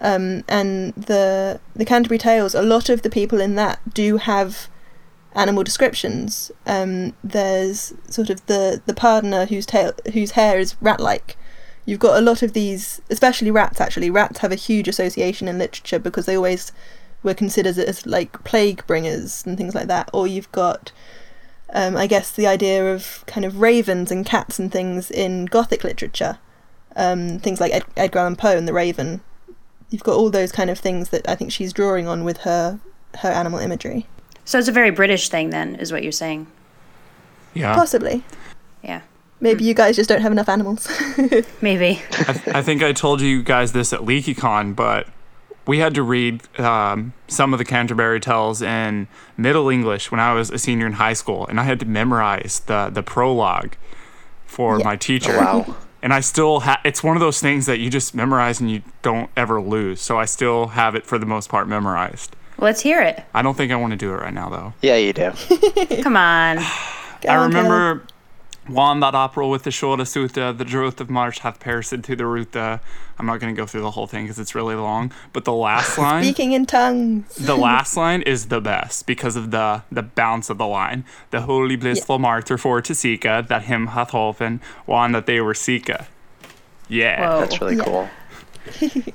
Um, 0.00 0.44
and 0.48 0.94
the 0.94 1.60
the 1.74 1.84
Canterbury 1.84 2.18
Tales, 2.18 2.54
a 2.54 2.62
lot 2.62 2.88
of 2.88 3.02
the 3.02 3.10
people 3.10 3.40
in 3.40 3.54
that 3.56 3.80
do 3.92 4.16
have 4.16 4.68
animal 5.34 5.62
descriptions. 5.62 6.50
Um, 6.66 7.14
there's 7.22 7.92
sort 8.08 8.30
of 8.30 8.44
the 8.46 8.82
the 8.86 8.94
pardoner 8.94 9.48
whose 9.48 9.66
tail 9.66 9.92
whose 10.12 10.32
hair 10.32 10.58
is 10.58 10.76
rat-like. 10.80 11.36
You've 11.90 11.98
got 11.98 12.16
a 12.16 12.20
lot 12.20 12.44
of 12.44 12.52
these, 12.52 13.02
especially 13.10 13.50
rats. 13.50 13.80
Actually, 13.80 14.10
rats 14.10 14.38
have 14.38 14.52
a 14.52 14.54
huge 14.54 14.86
association 14.86 15.48
in 15.48 15.58
literature 15.58 15.98
because 15.98 16.24
they 16.24 16.36
always 16.36 16.70
were 17.24 17.34
considered 17.34 17.76
as 17.78 18.06
like 18.06 18.44
plague 18.44 18.86
bringers 18.86 19.44
and 19.44 19.58
things 19.58 19.74
like 19.74 19.88
that. 19.88 20.08
Or 20.12 20.28
you've 20.28 20.52
got, 20.52 20.92
um, 21.74 21.96
I 21.96 22.06
guess, 22.06 22.30
the 22.30 22.46
idea 22.46 22.94
of 22.94 23.24
kind 23.26 23.44
of 23.44 23.60
ravens 23.60 24.12
and 24.12 24.24
cats 24.24 24.60
and 24.60 24.70
things 24.70 25.10
in 25.10 25.46
Gothic 25.46 25.82
literature. 25.82 26.38
Um, 26.94 27.40
things 27.40 27.60
like 27.60 27.72
Ed- 27.72 27.86
Edgar 27.96 28.20
Allan 28.20 28.36
Poe 28.36 28.56
and 28.56 28.68
the 28.68 28.72
Raven. 28.72 29.20
You've 29.90 30.04
got 30.04 30.14
all 30.14 30.30
those 30.30 30.52
kind 30.52 30.70
of 30.70 30.78
things 30.78 31.08
that 31.08 31.28
I 31.28 31.34
think 31.34 31.50
she's 31.50 31.72
drawing 31.72 32.06
on 32.06 32.22
with 32.22 32.36
her 32.42 32.78
her 33.18 33.30
animal 33.30 33.58
imagery. 33.58 34.06
So 34.44 34.60
it's 34.60 34.68
a 34.68 34.72
very 34.72 34.92
British 34.92 35.28
thing, 35.28 35.50
then, 35.50 35.74
is 35.74 35.90
what 35.90 36.04
you're 36.04 36.12
saying. 36.12 36.46
Yeah. 37.52 37.74
Possibly. 37.74 38.22
Yeah, 38.80 39.00
Maybe 39.40 39.64
you 39.64 39.74
guys 39.74 39.96
just 39.96 40.08
don't 40.08 40.20
have 40.20 40.32
enough 40.32 40.48
animals. 40.48 40.88
maybe. 41.62 42.02
I, 42.28 42.32
th- 42.32 42.48
I 42.56 42.62
think 42.62 42.82
I 42.82 42.92
told 42.92 43.20
you 43.20 43.42
guys 43.42 43.72
this 43.72 43.92
at 43.92 44.00
LeakyCon, 44.00 44.76
but 44.76 45.06
we 45.66 45.78
had 45.78 45.94
to 45.94 46.02
read 46.02 46.42
um, 46.60 47.12
some 47.28 47.52
of 47.54 47.58
the 47.58 47.64
Canterbury 47.64 48.20
Tales 48.20 48.60
in 48.60 49.08
Middle 49.36 49.68
English 49.70 50.10
when 50.10 50.20
I 50.20 50.34
was 50.34 50.50
a 50.50 50.58
senior 50.58 50.86
in 50.86 50.94
high 50.94 51.12
school, 51.14 51.46
and 51.46 51.58
I 51.58 51.64
had 51.64 51.80
to 51.80 51.86
memorize 51.86 52.60
the 52.66 52.90
the 52.92 53.02
prologue 53.02 53.74
for 54.46 54.78
Yeah. 54.78 54.84
my 54.84 54.96
teacher. 54.96 55.36
Wow. 55.36 55.76
And 56.02 56.12
I 56.14 56.20
still 56.20 56.60
have. 56.60 56.80
It's 56.84 57.02
one 57.04 57.16
of 57.16 57.20
those 57.20 57.40
things 57.40 57.66
that 57.66 57.78
you 57.78 57.90
just 57.90 58.14
memorize 58.14 58.58
and 58.60 58.70
you 58.70 58.82
don't 59.02 59.30
ever 59.36 59.60
lose. 59.60 60.00
So 60.00 60.18
I 60.18 60.24
still 60.24 60.68
have 60.68 60.94
it 60.94 61.04
for 61.06 61.18
the 61.18 61.26
most 61.26 61.48
part 61.50 61.68
memorized. 61.68 62.34
Let's 62.58 62.80
hear 62.80 63.00
it. 63.02 63.22
I 63.34 63.42
don't 63.42 63.56
think 63.56 63.70
I 63.72 63.76
want 63.76 63.92
to 63.92 63.96
do 63.98 64.10
it 64.12 64.16
right 64.16 64.32
now 64.34 64.48
though. 64.48 64.72
Yeah, 64.82 64.96
you 64.96 65.12
do. 65.12 65.30
Come 66.02 66.16
on. 66.16 66.58
I 66.58 66.62
on, 66.62 67.20
Caleb. 67.22 67.48
remember 67.54 68.02
one 68.72 69.00
that 69.00 69.14
opera 69.14 69.46
with 69.48 69.64
the 69.64 69.70
shorta 69.70 70.06
suta, 70.06 70.54
the 70.56 70.64
druth 70.64 71.00
of 71.00 71.10
March 71.10 71.40
hath 71.40 71.60
perished 71.60 71.90
to 72.02 72.16
the 72.16 72.26
ruta. 72.26 72.80
I'm 73.18 73.26
not 73.26 73.40
going 73.40 73.54
to 73.54 73.60
go 73.60 73.66
through 73.66 73.82
the 73.82 73.90
whole 73.90 74.06
thing 74.06 74.24
because 74.24 74.38
it's 74.38 74.54
really 74.54 74.74
long. 74.74 75.12
But 75.32 75.44
the 75.44 75.52
last 75.52 75.98
line, 76.06 76.24
Speaking 76.24 76.52
in 76.52 76.66
tongues. 76.66 77.34
the 77.36 77.56
last 77.68 77.96
line 77.96 78.22
is 78.22 78.46
the 78.48 78.60
best 78.60 79.06
because 79.06 79.36
of 79.36 79.50
the 79.50 79.82
the 79.92 80.02
bounce 80.02 80.48
of 80.50 80.58
the 80.58 80.66
line. 80.66 81.04
The 81.30 81.42
holy 81.42 81.76
blissful 81.76 82.18
martyr 82.18 82.56
for 82.58 82.80
to 82.80 82.94
Sika, 82.94 83.44
that 83.48 83.64
him 83.64 83.88
hath 83.88 84.10
holpen, 84.12 84.60
one 84.86 85.12
that 85.12 85.26
they 85.26 85.40
were 85.40 85.54
Sika. 85.54 86.06
Yeah, 86.88 87.20
Whoa. 87.28 87.40
That's 87.40 87.60
really 87.60 87.76
Yeah. 87.76 87.84
cool. 87.84 88.08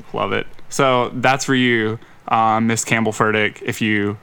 love 0.14 0.32
it. 0.34 0.48
So 0.70 1.10
that's 1.14 1.46
for 1.46 1.56
you, 1.56 2.00
um, 2.28 2.68
Miss 2.68 2.84
Campbell 2.84 3.12
Furtick. 3.12 3.62
If 3.62 3.82
you 3.82 4.18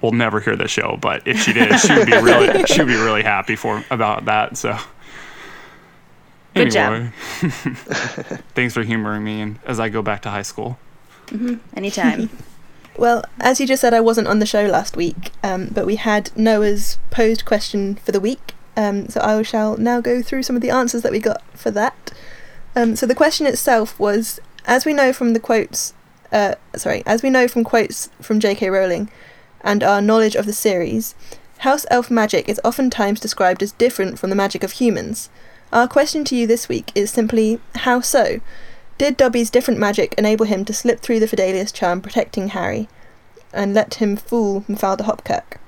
will 0.00 0.12
never 0.12 0.40
hear 0.40 0.56
the 0.56 0.68
show, 0.68 0.98
but 1.00 1.26
if 1.26 1.40
she 1.40 1.52
did, 1.52 1.78
she 1.78 1.92
would 1.94 2.06
be 2.06 2.12
really 2.12 2.64
she 2.66 2.80
would 2.80 2.88
be 2.88 2.96
really 2.96 3.22
happy 3.22 3.56
for 3.56 3.84
about 3.90 4.26
that. 4.26 4.56
So. 4.56 4.78
Good 6.54 6.70
job. 6.70 6.92
Anyway. 6.92 7.12
Thanks 8.54 8.72
for 8.72 8.82
humoring 8.82 9.22
me 9.22 9.42
and 9.42 9.58
as 9.66 9.78
I 9.78 9.90
go 9.90 10.00
back 10.00 10.22
to 10.22 10.30
high 10.30 10.42
school. 10.42 10.78
Anytime. 11.74 12.30
Well, 12.98 13.24
as 13.38 13.60
you 13.60 13.66
just 13.66 13.82
said, 13.82 13.92
I 13.92 14.00
wasn't 14.00 14.26
on 14.26 14.38
the 14.38 14.46
show 14.46 14.64
last 14.64 14.96
week, 14.96 15.32
um, 15.42 15.66
but 15.66 15.84
we 15.84 15.96
had 15.96 16.34
Noah's 16.34 16.96
posed 17.10 17.44
question 17.44 17.96
for 17.96 18.10
the 18.10 18.20
week. 18.20 18.54
Um, 18.74 19.08
so 19.08 19.20
I 19.20 19.42
shall 19.42 19.76
now 19.76 20.00
go 20.00 20.22
through 20.22 20.44
some 20.44 20.56
of 20.56 20.62
the 20.62 20.70
answers 20.70 21.02
that 21.02 21.12
we 21.12 21.20
got 21.20 21.42
for 21.52 21.70
that. 21.72 22.12
Um, 22.74 22.96
so 22.96 23.04
the 23.04 23.14
question 23.14 23.46
itself 23.46 23.98
was, 23.98 24.40
as 24.64 24.86
we 24.86 24.94
know 24.94 25.12
from 25.12 25.34
the 25.34 25.40
quotes, 25.40 25.92
uh, 26.32 26.54
sorry, 26.74 27.02
as 27.06 27.22
we 27.22 27.30
know 27.30 27.48
from 27.48 27.64
quotes 27.64 28.08
from 28.20 28.40
J.K. 28.40 28.70
Rowling, 28.70 29.10
and 29.66 29.82
our 29.82 30.00
knowledge 30.00 30.36
of 30.36 30.46
the 30.46 30.52
series, 30.52 31.14
house 31.58 31.84
elf 31.90 32.10
magic 32.10 32.48
is 32.48 32.60
oftentimes 32.64 33.20
described 33.20 33.62
as 33.62 33.72
different 33.72 34.18
from 34.18 34.30
the 34.30 34.36
magic 34.36 34.62
of 34.62 34.72
humans. 34.72 35.28
Our 35.72 35.88
question 35.88 36.24
to 36.26 36.36
you 36.36 36.46
this 36.46 36.68
week 36.68 36.92
is 36.94 37.10
simply, 37.10 37.60
how 37.74 38.00
so? 38.00 38.40
Did 38.96 39.16
Dobby's 39.16 39.50
different 39.50 39.80
magic 39.80 40.14
enable 40.16 40.46
him 40.46 40.64
to 40.64 40.72
slip 40.72 41.00
through 41.00 41.18
the 41.20 41.26
Fidelius 41.26 41.74
charm 41.74 42.00
protecting 42.00 42.48
Harry, 42.48 42.88
and 43.52 43.74
let 43.74 43.94
him 43.94 44.16
fool 44.16 44.62
Mafalda 44.62 45.00
Hopkirk? 45.00 45.58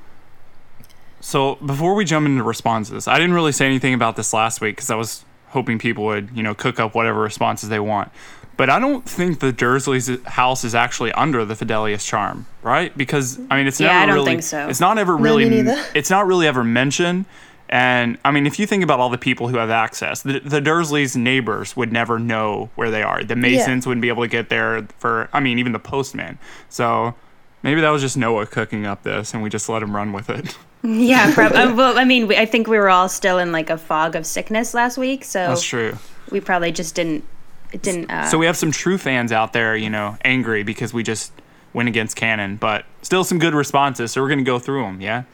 So 1.20 1.56
before 1.56 1.94
we 1.94 2.04
jump 2.04 2.26
into 2.26 2.44
responses, 2.44 3.08
I 3.08 3.18
didn't 3.18 3.34
really 3.34 3.52
say 3.52 3.66
anything 3.66 3.92
about 3.94 4.14
this 4.14 4.32
last 4.32 4.60
week 4.60 4.76
because 4.76 4.90
I 4.90 4.94
was 4.94 5.24
hoping 5.48 5.78
people 5.78 6.04
would, 6.04 6.30
you 6.32 6.44
know, 6.44 6.54
cook 6.54 6.78
up 6.78 6.94
whatever 6.94 7.20
responses 7.20 7.68
they 7.68 7.80
want. 7.80 8.12
But 8.58 8.68
I 8.68 8.78
don't 8.78 9.08
think 9.08 9.38
the 9.40 9.52
Dursley's 9.52 10.10
house 10.26 10.64
is 10.64 10.74
actually 10.74 11.12
under 11.12 11.44
the 11.46 11.54
Fidelius 11.54 12.04
charm, 12.04 12.44
right? 12.62 12.94
Because 12.98 13.38
I 13.50 13.56
mean, 13.56 13.66
it's 13.66 13.80
Yeah, 13.80 13.86
never 13.86 13.98
I 14.02 14.06
don't 14.06 14.14
really, 14.16 14.26
think 14.32 14.42
so. 14.42 14.68
it's 14.68 14.80
not 14.80 14.98
ever 14.98 15.12
No, 15.12 15.18
really, 15.22 15.48
me 15.48 15.62
neither. 15.62 15.82
it's 15.94 16.10
not 16.10 16.26
really 16.26 16.46
ever 16.46 16.62
mentioned. 16.64 17.24
And 17.70 18.18
I 18.24 18.30
mean, 18.32 18.46
if 18.46 18.58
you 18.58 18.66
think 18.66 18.82
about 18.82 18.98
all 18.98 19.10
the 19.10 19.18
people 19.18 19.46
who 19.48 19.58
have 19.58 19.70
access, 19.70 20.22
the, 20.22 20.40
the 20.40 20.60
Dursleys' 20.60 21.14
neighbors 21.16 21.76
would 21.76 21.92
never 21.92 22.18
know 22.18 22.70
where 22.74 22.90
they 22.90 23.02
are. 23.02 23.22
The 23.22 23.36
Masons 23.36 23.86
wouldn't 23.86 24.02
be 24.02 24.08
able 24.08 24.22
to 24.24 24.28
get 24.28 24.48
there 24.48 24.88
for, 24.98 25.28
I 25.32 25.40
mean, 25.40 25.58
even 25.58 25.72
the 25.72 25.78
postman. 25.78 26.38
So 26.68 27.14
maybe 27.62 27.80
that 27.82 27.90
was 27.90 28.02
just 28.02 28.16
Noah 28.16 28.46
cooking 28.46 28.86
up 28.86 29.02
this, 29.04 29.34
and 29.34 29.42
we 29.42 29.50
just 29.50 29.68
let 29.68 29.82
him 29.82 29.94
run 29.94 30.12
with 30.12 30.30
it. 30.30 30.56
yeah, 30.82 31.32
prob- 31.34 31.52
uh, 31.52 31.74
well, 31.76 31.98
I 31.98 32.04
mean, 32.04 32.26
we, 32.26 32.36
I 32.36 32.46
think 32.46 32.66
we 32.68 32.78
were 32.78 32.88
all 32.90 33.08
still 33.08 33.38
in 33.38 33.52
like 33.52 33.68
a 33.70 33.76
fog 33.78 34.16
of 34.16 34.24
sickness 34.26 34.72
last 34.74 34.96
week, 34.98 35.22
so 35.22 35.38
That's 35.48 35.62
true. 35.62 35.96
we 36.30 36.40
probably 36.40 36.72
just 36.72 36.94
didn't 36.94 37.22
it 37.72 37.82
didn't. 37.82 38.10
Uh, 38.10 38.26
So 38.26 38.38
we 38.38 38.46
have 38.46 38.56
some 38.56 38.70
true 38.72 38.98
fans 38.98 39.32
out 39.32 39.52
there, 39.52 39.76
you 39.76 39.90
know, 39.90 40.16
angry 40.24 40.62
because 40.62 40.92
we 40.92 41.02
just 41.02 41.32
went 41.72 41.88
against 41.88 42.16
canon, 42.16 42.56
but 42.56 42.84
still 43.02 43.24
some 43.24 43.38
good 43.38 43.54
responses. 43.54 44.12
So 44.12 44.22
we're 44.22 44.28
gonna 44.28 44.42
go 44.42 44.58
through 44.58 44.82
them. 44.82 45.00
Yeah. 45.00 45.24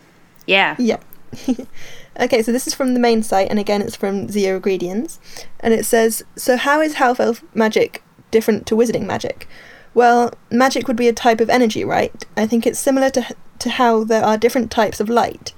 yeah, 0.47 0.77
Yeah. 0.79 0.99
okay, 2.21 2.43
so 2.43 2.53
this 2.53 2.67
is 2.67 2.75
from 2.75 2.95
the 2.95 3.01
main 3.01 3.23
site, 3.23 3.49
and 3.51 3.59
again, 3.59 3.83
it's 3.83 3.97
from 3.97 4.29
Zero 4.29 4.57
Ingredients, 4.57 5.19
and 5.61 5.75
it 5.75 5.85
says, 5.85 6.23
"So 6.37 6.57
how 6.57 6.81
is 6.81 6.95
half 6.95 7.19
elf 7.19 7.43
magic 7.55 8.03
different 8.31 8.67
to 8.67 8.77
wizarding 8.77 9.05
magic?" 9.07 9.49
Well, 9.95 10.35
magic 10.51 10.87
would 10.89 10.97
be 10.97 11.09
a 11.09 11.13
type 11.13 11.41
of 11.41 11.51
energy, 11.51 11.85
right? 11.85 12.25
I 12.37 12.47
think 12.47 12.67
it's 12.67 12.79
similar 12.79 13.11
to 13.11 13.35
to 13.61 13.71
how 13.71 14.05
there 14.05 14.25
are 14.25 14.37
different 14.37 14.71
types 14.71 15.01
of 15.01 15.09
light. 15.09 15.53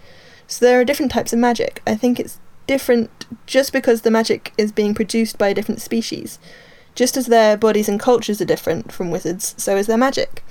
So 0.47 0.65
there 0.65 0.81
are 0.81 0.85
different 0.85 1.13
types 1.13 1.33
of 1.33 1.39
magic. 1.39 1.83
I 1.87 1.95
think 1.97 2.21
it's 2.21 2.39
different 2.67 3.11
just 3.47 3.73
because 3.73 4.03
the 4.03 4.11
magic 4.11 4.53
is 4.59 4.73
being 4.73 4.95
produced 4.95 5.39
by 5.39 5.49
a 5.49 5.55
different 5.55 5.81
species. 5.81 6.39
Just 6.97 7.17
as 7.17 7.27
their 7.27 7.57
bodies 7.57 7.89
and 7.89 8.01
cultures 8.01 8.41
are 8.41 8.47
different 8.47 8.91
from 8.91 9.11
wizards, 9.11 9.55
so 9.57 9.77
is 9.77 9.87
their 9.87 9.99
magic. 9.99 10.43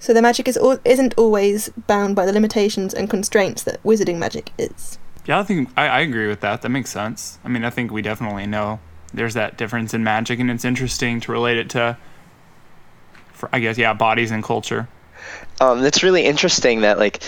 So 0.00 0.12
their 0.12 0.22
magic 0.22 0.48
is 0.48 0.56
al- 0.56 0.80
isn't 0.84 1.14
always 1.16 1.68
bound 1.86 2.16
by 2.16 2.26
the 2.26 2.32
limitations 2.32 2.92
and 2.92 3.08
constraints 3.08 3.62
that 3.62 3.80
wizarding 3.84 4.18
magic 4.18 4.50
is. 4.58 4.98
Yeah, 5.26 5.38
I 5.38 5.44
think 5.44 5.68
I, 5.76 5.86
I 5.86 6.00
agree 6.00 6.26
with 6.26 6.40
that. 6.40 6.62
That 6.62 6.70
makes 6.70 6.90
sense. 6.90 7.38
I 7.44 7.48
mean, 7.48 7.64
I 7.64 7.70
think 7.70 7.92
we 7.92 8.02
definitely 8.02 8.46
know 8.46 8.80
there's 9.14 9.34
that 9.34 9.56
difference 9.56 9.94
in 9.94 10.02
magic, 10.02 10.40
and 10.40 10.50
it's 10.50 10.64
interesting 10.64 11.20
to 11.20 11.30
relate 11.30 11.58
it 11.58 11.70
to, 11.70 11.96
for, 13.32 13.48
I 13.52 13.60
guess, 13.60 13.78
yeah, 13.78 13.92
bodies 13.92 14.30
and 14.30 14.42
culture. 14.42 14.88
Um, 15.60 15.84
it's 15.84 16.02
really 16.02 16.24
interesting 16.24 16.80
that 16.80 16.98
like 16.98 17.22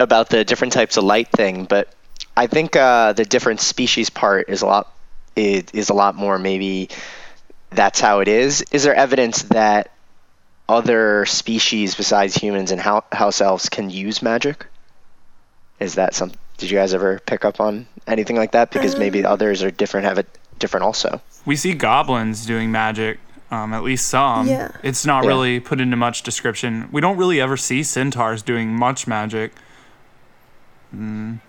about 0.00 0.30
the 0.30 0.44
different 0.44 0.72
types 0.72 0.96
of 0.96 1.04
light 1.04 1.28
thing, 1.28 1.66
but 1.66 1.94
I 2.36 2.46
think 2.46 2.74
uh, 2.74 3.12
the 3.12 3.24
different 3.24 3.60
species 3.60 4.10
part 4.10 4.48
is 4.48 4.62
a 4.62 4.66
lot 4.66 4.92
is, 5.36 5.64
is 5.72 5.90
a 5.90 5.94
lot 5.94 6.16
more 6.16 6.38
maybe 6.38 6.88
that's 7.70 8.00
how 8.00 8.20
it 8.20 8.28
is. 8.28 8.62
Is 8.72 8.82
there 8.84 8.94
evidence 8.94 9.42
that 9.44 9.90
other 10.68 11.24
species 11.26 11.94
besides 11.94 12.34
humans 12.34 12.70
and 12.70 12.80
hou- 12.80 13.02
house 13.12 13.40
elves 13.40 13.68
can 13.68 13.90
use 13.90 14.22
magic? 14.22 14.66
Is 15.80 15.94
that 15.94 16.14
some? 16.14 16.32
Did 16.58 16.70
you 16.70 16.76
guys 16.78 16.92
ever 16.92 17.20
pick 17.20 17.44
up 17.44 17.60
on 17.60 17.86
anything 18.06 18.36
like 18.36 18.52
that? 18.52 18.70
Because 18.70 18.98
maybe 18.98 19.24
others 19.24 19.62
are 19.62 19.70
different, 19.70 20.06
have 20.06 20.18
it 20.18 20.26
different 20.58 20.84
also. 20.84 21.20
We 21.46 21.54
see 21.56 21.72
goblins 21.72 22.44
doing 22.46 22.72
magic, 22.72 23.20
um, 23.52 23.72
at 23.72 23.84
least 23.84 24.08
some. 24.08 24.48
Yeah. 24.48 24.72
It's 24.82 25.06
not 25.06 25.22
Yeah. 25.22 25.28
really 25.28 25.60
put 25.60 25.80
into 25.80 25.96
much 25.96 26.22
description. 26.24 26.88
We 26.90 27.00
don't 27.00 27.16
really 27.16 27.40
ever 27.40 27.56
see 27.56 27.82
centaurs 27.84 28.42
doing 28.42 28.74
much 28.74 29.06
magic. 29.06 29.52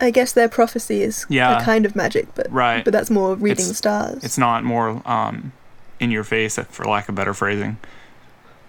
I 0.01 0.11
guess 0.11 0.33
their 0.33 0.49
prophecy 0.49 1.01
is 1.01 1.25
Yeah. 1.29 1.59
a 1.61 1.63
kind 1.63 1.85
of 1.85 1.95
magic, 1.95 2.27
but 2.35 2.51
Right. 2.51 2.83
but 2.83 2.91
that's 2.91 3.09
more 3.09 3.35
reading 3.35 3.63
It's- 3.65 3.77
stars. 3.77 4.21
It's 4.23 4.37
not 4.37 4.63
more 4.65 5.01
um, 5.09 5.53
in 5.99 6.11
your 6.11 6.23
face, 6.23 6.57
for 6.69 6.85
lack 6.85 7.09
of 7.09 7.15
better 7.15 7.33
phrasing. 7.33 7.77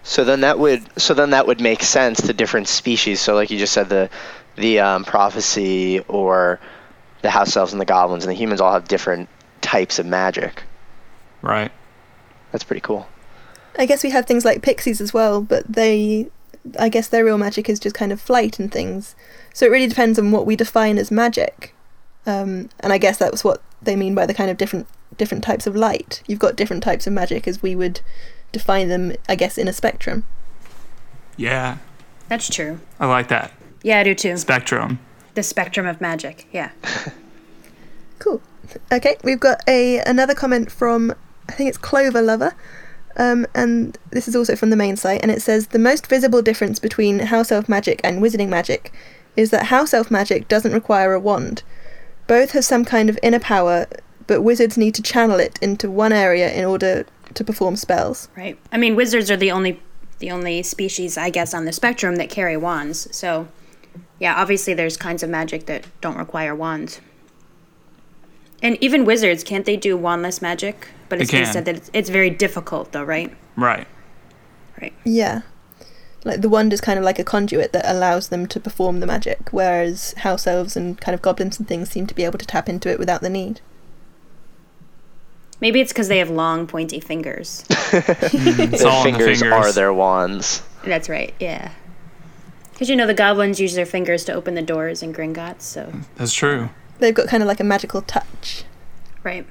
So 0.03 0.23
then 0.23 0.41
that 0.41 0.57
would 0.57 0.83
so 0.99 1.13
then 1.13 1.29
that 1.29 1.45
would 1.47 1.61
make 1.61 1.83
sense 1.83 2.21
to 2.23 2.33
different 2.33 2.67
species. 2.67 3.21
So 3.21 3.35
like 3.35 3.51
you 3.51 3.57
just 3.59 3.73
said, 3.73 3.89
the 3.89 4.09
the 4.55 4.79
um, 4.79 5.05
prophecy 5.05 5.99
or 6.07 6.59
the 7.21 7.29
house 7.29 7.55
elves 7.55 7.71
and 7.71 7.79
the 7.79 7.85
goblins 7.85 8.25
and 8.25 8.31
the 8.31 8.37
humans 8.37 8.61
all 8.61 8.73
have 8.73 8.87
different 8.87 9.29
types 9.61 9.99
of 9.99 10.05
magic. 10.05 10.63
Right. 11.41 11.71
That's 12.51 12.63
pretty 12.63 12.81
cool. 12.81 13.07
I 13.77 13.85
guess 13.85 14.03
we 14.03 14.09
have 14.09 14.25
things 14.25 14.43
like 14.43 14.61
pixies 14.61 14.99
as 14.99 15.13
well, 15.13 15.41
but 15.41 15.71
they, 15.71 16.29
I 16.77 16.89
guess 16.89 17.07
their 17.07 17.23
real 17.23 17.37
magic 17.37 17.69
is 17.69 17.79
just 17.79 17.95
kind 17.95 18.11
of 18.11 18.19
flight 18.19 18.59
and 18.59 18.71
things. 18.71 19.15
So 19.53 19.65
it 19.65 19.69
really 19.69 19.87
depends 19.87 20.19
on 20.19 20.31
what 20.31 20.45
we 20.45 20.55
define 20.55 20.97
as 20.97 21.11
magic. 21.11 21.73
Um, 22.25 22.69
and 22.81 22.91
I 22.91 22.97
guess 22.97 23.17
that's 23.17 23.43
what 23.43 23.61
they 23.81 23.95
mean 23.95 24.13
by 24.13 24.25
the 24.25 24.33
kind 24.33 24.51
of 24.51 24.57
different 24.57 24.87
different 25.21 25.43
types 25.43 25.67
of 25.67 25.75
light. 25.75 26.23
You've 26.25 26.39
got 26.39 26.55
different 26.55 26.81
types 26.81 27.05
of 27.05 27.13
magic 27.13 27.47
as 27.47 27.61
we 27.61 27.75
would 27.75 28.01
define 28.51 28.89
them, 28.89 29.13
I 29.29 29.35
guess, 29.35 29.55
in 29.55 29.67
a 29.67 29.73
spectrum. 29.73 30.25
Yeah. 31.37 31.77
That's 32.27 32.49
true. 32.49 32.79
I 32.99 33.05
like 33.05 33.27
that. 33.27 33.53
Yeah, 33.83 33.99
I 33.99 34.03
do 34.03 34.15
too. 34.15 34.35
Spectrum. 34.35 34.97
The 35.35 35.43
spectrum 35.43 35.85
of 35.85 36.01
magic. 36.01 36.47
Yeah. 36.51 36.71
Cool. 38.21 38.39
Okay, 38.91 39.17
we've 39.23 39.39
got 39.39 39.61
a 39.67 39.97
another 40.05 40.35
comment 40.35 40.71
from 40.71 41.11
I 41.49 41.53
think 41.53 41.69
it's 41.69 41.77
Clover 41.79 42.21
Lover. 42.21 42.53
Um, 43.17 43.47
and 43.55 43.97
this 44.11 44.27
is 44.27 44.35
also 44.35 44.55
from 44.55 44.69
the 44.69 44.75
main 44.75 44.95
site, 44.95 45.23
and 45.23 45.31
it 45.31 45.41
says 45.41 45.67
the 45.67 45.79
most 45.79 46.05
visible 46.05 46.43
difference 46.43 46.77
between 46.77 47.17
house 47.17 47.51
elf 47.51 47.67
magic 47.67 47.99
and 48.03 48.21
wizarding 48.21 48.47
magic 48.49 48.93
is 49.35 49.49
that 49.49 49.65
house 49.65 49.91
elf 49.95 50.11
magic 50.11 50.47
doesn't 50.47 50.71
require 50.71 51.13
a 51.13 51.19
wand. 51.19 51.63
Both 52.27 52.51
have 52.51 52.63
some 52.63 52.85
kind 52.85 53.09
of 53.09 53.17
inner 53.23 53.39
power, 53.39 53.87
but 54.31 54.43
wizards 54.43 54.77
need 54.77 54.95
to 54.95 55.01
channel 55.01 55.41
it 55.41 55.59
into 55.61 55.91
one 55.91 56.13
area 56.13 56.49
in 56.53 56.63
order 56.63 57.05
to 57.33 57.43
perform 57.43 57.75
spells. 57.75 58.29
Right. 58.37 58.57
I 58.71 58.77
mean, 58.77 58.95
wizards 58.95 59.29
are 59.29 59.35
the 59.35 59.51
only 59.51 59.81
the 60.19 60.31
only 60.31 60.63
species, 60.63 61.17
I 61.17 61.29
guess, 61.29 61.53
on 61.53 61.65
the 61.65 61.73
spectrum 61.73 62.15
that 62.15 62.29
carry 62.29 62.55
wands. 62.55 63.13
So, 63.13 63.49
yeah, 64.19 64.33
obviously 64.41 64.73
there's 64.73 64.95
kinds 64.95 65.21
of 65.21 65.29
magic 65.29 65.65
that 65.65 65.85
don't 65.99 66.15
require 66.15 66.55
wands. 66.55 67.01
And 68.63 68.77
even 68.81 69.03
wizards, 69.03 69.43
can't 69.43 69.65
they 69.65 69.75
do 69.75 69.97
wandless 69.97 70.41
magic? 70.41 70.87
But 71.09 71.19
They 71.19 71.23
it's 71.23 71.31
can. 71.31 71.45
said 71.51 71.65
that 71.65 71.75
it's, 71.75 71.91
it's 71.91 72.09
very 72.09 72.29
difficult, 72.29 72.93
though, 72.93 73.03
right? 73.03 73.35
Right. 73.57 73.85
Right. 74.81 74.93
Yeah. 75.03 75.41
Like 76.23 76.39
the 76.39 76.47
wand 76.47 76.71
is 76.71 76.79
kind 76.79 76.97
of 76.97 77.03
like 77.03 77.19
a 77.19 77.25
conduit 77.25 77.73
that 77.73 77.83
allows 77.85 78.29
them 78.29 78.47
to 78.47 78.61
perform 78.61 79.01
the 79.01 79.07
magic, 79.07 79.49
whereas 79.51 80.13
house 80.19 80.47
elves 80.47 80.77
and 80.77 81.01
kind 81.01 81.15
of 81.15 81.21
goblins 81.21 81.59
and 81.59 81.67
things 81.67 81.89
seem 81.89 82.07
to 82.07 82.15
be 82.15 82.23
able 82.23 82.39
to 82.39 82.45
tap 82.45 82.69
into 82.69 82.87
it 82.89 82.97
without 82.97 83.19
the 83.19 83.29
need. 83.29 83.59
Maybe 85.61 85.79
it's 85.79 85.93
because 85.93 86.07
they 86.07 86.17
have 86.17 86.29
long, 86.29 86.67
pointy 86.67 86.99
fingers. 86.99 87.63
Mm, 87.91 88.71
their 88.77 88.87
all 88.87 89.03
the 89.03 89.11
fingers, 89.11 89.41
fingers. 89.41 89.53
are 89.53 89.71
their 89.73 89.93
wands. 89.93 90.63
That's 90.85 91.09
right. 91.09 91.33
Yeah. 91.39 91.71
Because 92.71 92.89
you 92.89 92.95
know 92.95 93.05
the 93.05 93.13
goblins 93.13 93.59
use 93.59 93.75
their 93.75 93.85
fingers 93.85 94.23
to 94.25 94.33
open 94.33 94.55
the 94.55 94.61
doors 94.61 95.03
in 95.03 95.13
Gringotts, 95.13 95.61
so 95.63 95.91
That's 96.15 96.33
true. 96.33 96.69
They've 96.99 97.13
got 97.13 97.27
kind 97.27 97.43
of 97.43 97.47
like 97.47 97.59
a 97.59 97.63
magical 97.65 98.01
touch. 98.01 98.63
right. 99.23 99.45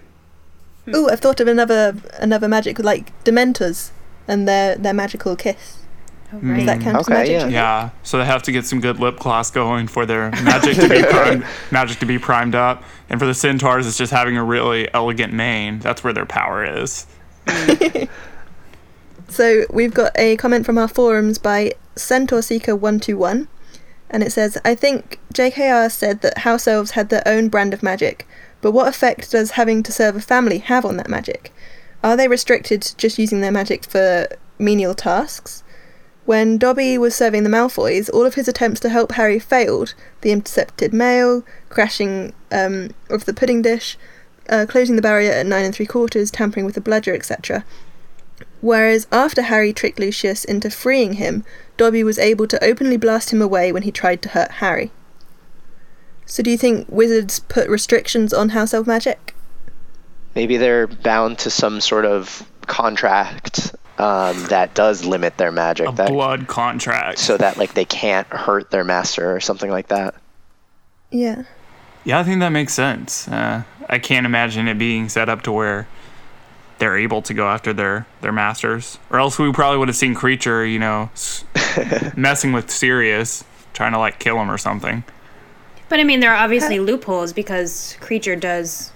Ooh, 0.95 1.09
I've 1.11 1.21
thought 1.21 1.39
of 1.41 1.47
another 1.47 1.95
another 2.19 2.49
magic 2.49 2.79
like 2.79 3.13
Dementors 3.25 3.91
and 4.27 4.49
their 4.49 4.75
their 4.77 4.95
magical 4.95 5.37
kiss. 5.37 5.77
Oh, 6.33 6.37
Mm. 6.37 6.51
right. 6.51 6.57
Does 6.59 6.67
that 6.67 6.81
count 6.81 6.97
as 6.99 7.09
Okay, 7.09 7.15
magic? 7.15 7.33
yeah. 7.33 7.33
do 7.33 7.33
you 7.35 7.41
think? 7.41 7.53
Yeah. 7.55 7.91
So 8.03 8.19
they 8.19 8.25
have 8.25 8.43
to 8.45 8.53
get 8.53 8.65
some 8.65 8.81
good 8.81 9.01
lip 9.01 9.19
gloss 9.19 9.51
going 9.51 9.89
for 9.89 10.07
their 10.07 10.31
magic 10.43 10.77
to 10.77 10.89
be 10.89 11.03
primed, 11.11 11.45
magic 11.71 11.99
to 12.01 12.07
be 12.07 12.19
primed 12.19 12.55
up. 12.55 12.83
And 13.09 13.19
for 13.19 13.27
the 13.27 13.35
centaurs, 13.35 13.87
it's 13.87 13.99
just 13.99 14.13
having 14.13 14.37
a 14.37 14.45
really 14.45 14.89
elegant 14.95 15.33
mane. 15.33 15.81
That's 15.81 16.05
where 16.05 16.13
their 16.13 16.27
power 16.27 16.65
is. 16.65 17.07
So 19.29 19.65
we've 19.71 19.95
got 19.95 20.13
a 20.17 20.37
comment 20.37 20.67
from 20.67 20.77
our 20.77 20.89
forums 20.89 21.39
by 21.39 21.75
Centaur 21.95 22.43
Seeker 22.43 22.75
one 22.75 22.99
two 22.99 23.17
one, 23.17 23.47
and 24.11 24.23
it 24.25 24.33
says, 24.33 24.59
"I 24.65 24.75
think 24.75 25.21
JKR 25.33 25.89
said 25.91 26.21
that 26.23 26.39
house 26.39 26.67
elves 26.67 26.93
had 26.93 27.11
their 27.11 27.23
own 27.27 27.49
brand 27.49 27.73
of 27.73 27.81
magic, 27.83 28.27
but 28.61 28.73
what 28.73 28.89
effect 28.89 29.31
does 29.31 29.53
having 29.53 29.83
to 29.85 29.93
serve 29.93 30.17
a 30.17 30.21
family 30.21 30.59
have 30.59 30.85
on 30.85 30.97
that 30.97 31.09
magic? 31.09 31.53
Are 32.03 32.17
they 32.17 32.27
restricted 32.29 32.83
to 32.83 32.97
just 32.97 33.19
using 33.19 33.41
their 33.41 33.53
magic 33.53 33.85
for 33.85 34.27
menial 34.59 34.95
tasks?" 34.95 35.63
When 36.31 36.59
Dobby 36.59 36.97
was 36.97 37.17
serving 37.17 37.43
the 37.43 37.51
Malfoys, 37.51 38.09
all 38.15 38.25
of 38.25 38.37
his 38.37 38.47
attempts 38.47 38.79
to 38.83 38.89
help 38.89 39.11
Harry 39.11 39.41
failed. 39.41 39.95
The 40.21 40.31
intercepted 40.31 40.95
mail, 40.95 41.43
crashing 41.71 42.35
um, 42.53 42.91
of 43.09 43.25
the 43.25 43.35
pudding 43.35 43.63
dish, 43.63 43.99
uh, 44.49 44.65
closing 44.69 44.95
the 44.95 45.03
barrier 45.03 45.33
at 45.33 45.47
nine 45.47 45.65
and 45.65 45.75
three 45.75 45.87
quarters, 45.87 46.31
tampering 46.31 46.65
with 46.65 46.77
the 46.77 46.81
bludger, 46.81 47.17
etc. 47.17 47.65
Whereas 48.61 49.09
after 49.11 49.43
Harry 49.43 49.73
tricked 49.73 49.99
Lucius 49.99 50.45
into 50.45 50.71
freeing 50.71 51.15
him, 51.15 51.43
Dobby 51.77 52.05
was 52.05 52.17
able 52.17 52.47
to 52.47 52.65
openly 52.65 52.97
blast 52.97 53.33
him 53.33 53.43
away 53.43 53.73
when 53.73 53.83
he 53.83 53.91
tried 53.91 54.23
to 54.23 54.29
hurt 54.29 54.53
Harry. 54.63 54.93
So 56.27 56.45
do 56.45 56.51
you 56.53 56.57
think 56.57 56.87
wizards 56.89 57.41
put 57.41 57.69
restrictions 57.69 58.33
on 58.33 58.51
house 58.51 58.73
elf 58.73 58.87
magic? 58.87 59.35
Maybe 60.37 60.57
they're 60.59 60.87
bound 60.87 61.41
to 61.41 61.51
some 61.51 61.81
sort 61.81 62.05
of 62.05 62.49
contract 62.69 63.75
um, 64.01 64.45
that 64.45 64.75
does 64.75 65.05
limit 65.05 65.37
their 65.37 65.53
magic. 65.53 65.89
A 65.89 65.93
that, 65.93 66.09
blood 66.09 66.49
contract. 66.49 67.19
so 67.19 67.37
that 67.37 67.59
like 67.59 67.75
they 67.75 67.85
can't 67.85 68.27
hurt 68.29 68.71
their 68.71 68.83
master 68.83 69.35
or 69.35 69.41
something 69.41 69.71
like 69.71 69.89
that. 69.89 70.15
Yeah. 71.11 71.43
Yeah, 72.05 72.19
I 72.19 72.25
think 72.25 72.41
that 72.41 72.49
makes 72.49 72.73
sense. 72.73 73.29
Uh, 73.29 73.65
I 73.91 73.99
can't 73.99 74.25
imagine 74.25 74.69
it 74.69 74.79
being 74.79 75.11
set 75.11 75.29
up 75.29 75.43
to 75.43 75.53
where 75.53 75.87
they're 76.79 76.97
able 76.97 77.21
to 77.21 77.35
go 77.35 77.47
after 77.47 77.75
their 77.75 78.07
their 78.23 78.33
masters, 78.33 78.99
or 79.11 79.21
else 79.21 79.39
we 79.39 79.53
probably 79.53 79.79
would 79.79 79.89
have 79.89 79.97
seen 79.97 80.15
Kreacher, 80.15 80.71
you 80.71 80.79
know, 80.79 81.11
messing 82.17 82.53
with 82.53 82.71
Sirius, 82.71 83.45
trying 83.75 83.93
to 83.93 83.99
like 83.99 84.19
kill 84.19 84.41
him 84.41 84.51
or 84.51 84.57
something. 84.57 85.05
But 85.91 86.01
I 86.01 86.05
mean, 86.05 86.21
there 86.21 86.31
are 86.33 86.43
obviously 86.43 86.81
loopholes 86.81 87.35
because 87.35 87.99
Kreacher 88.01 88.41
does 88.41 88.93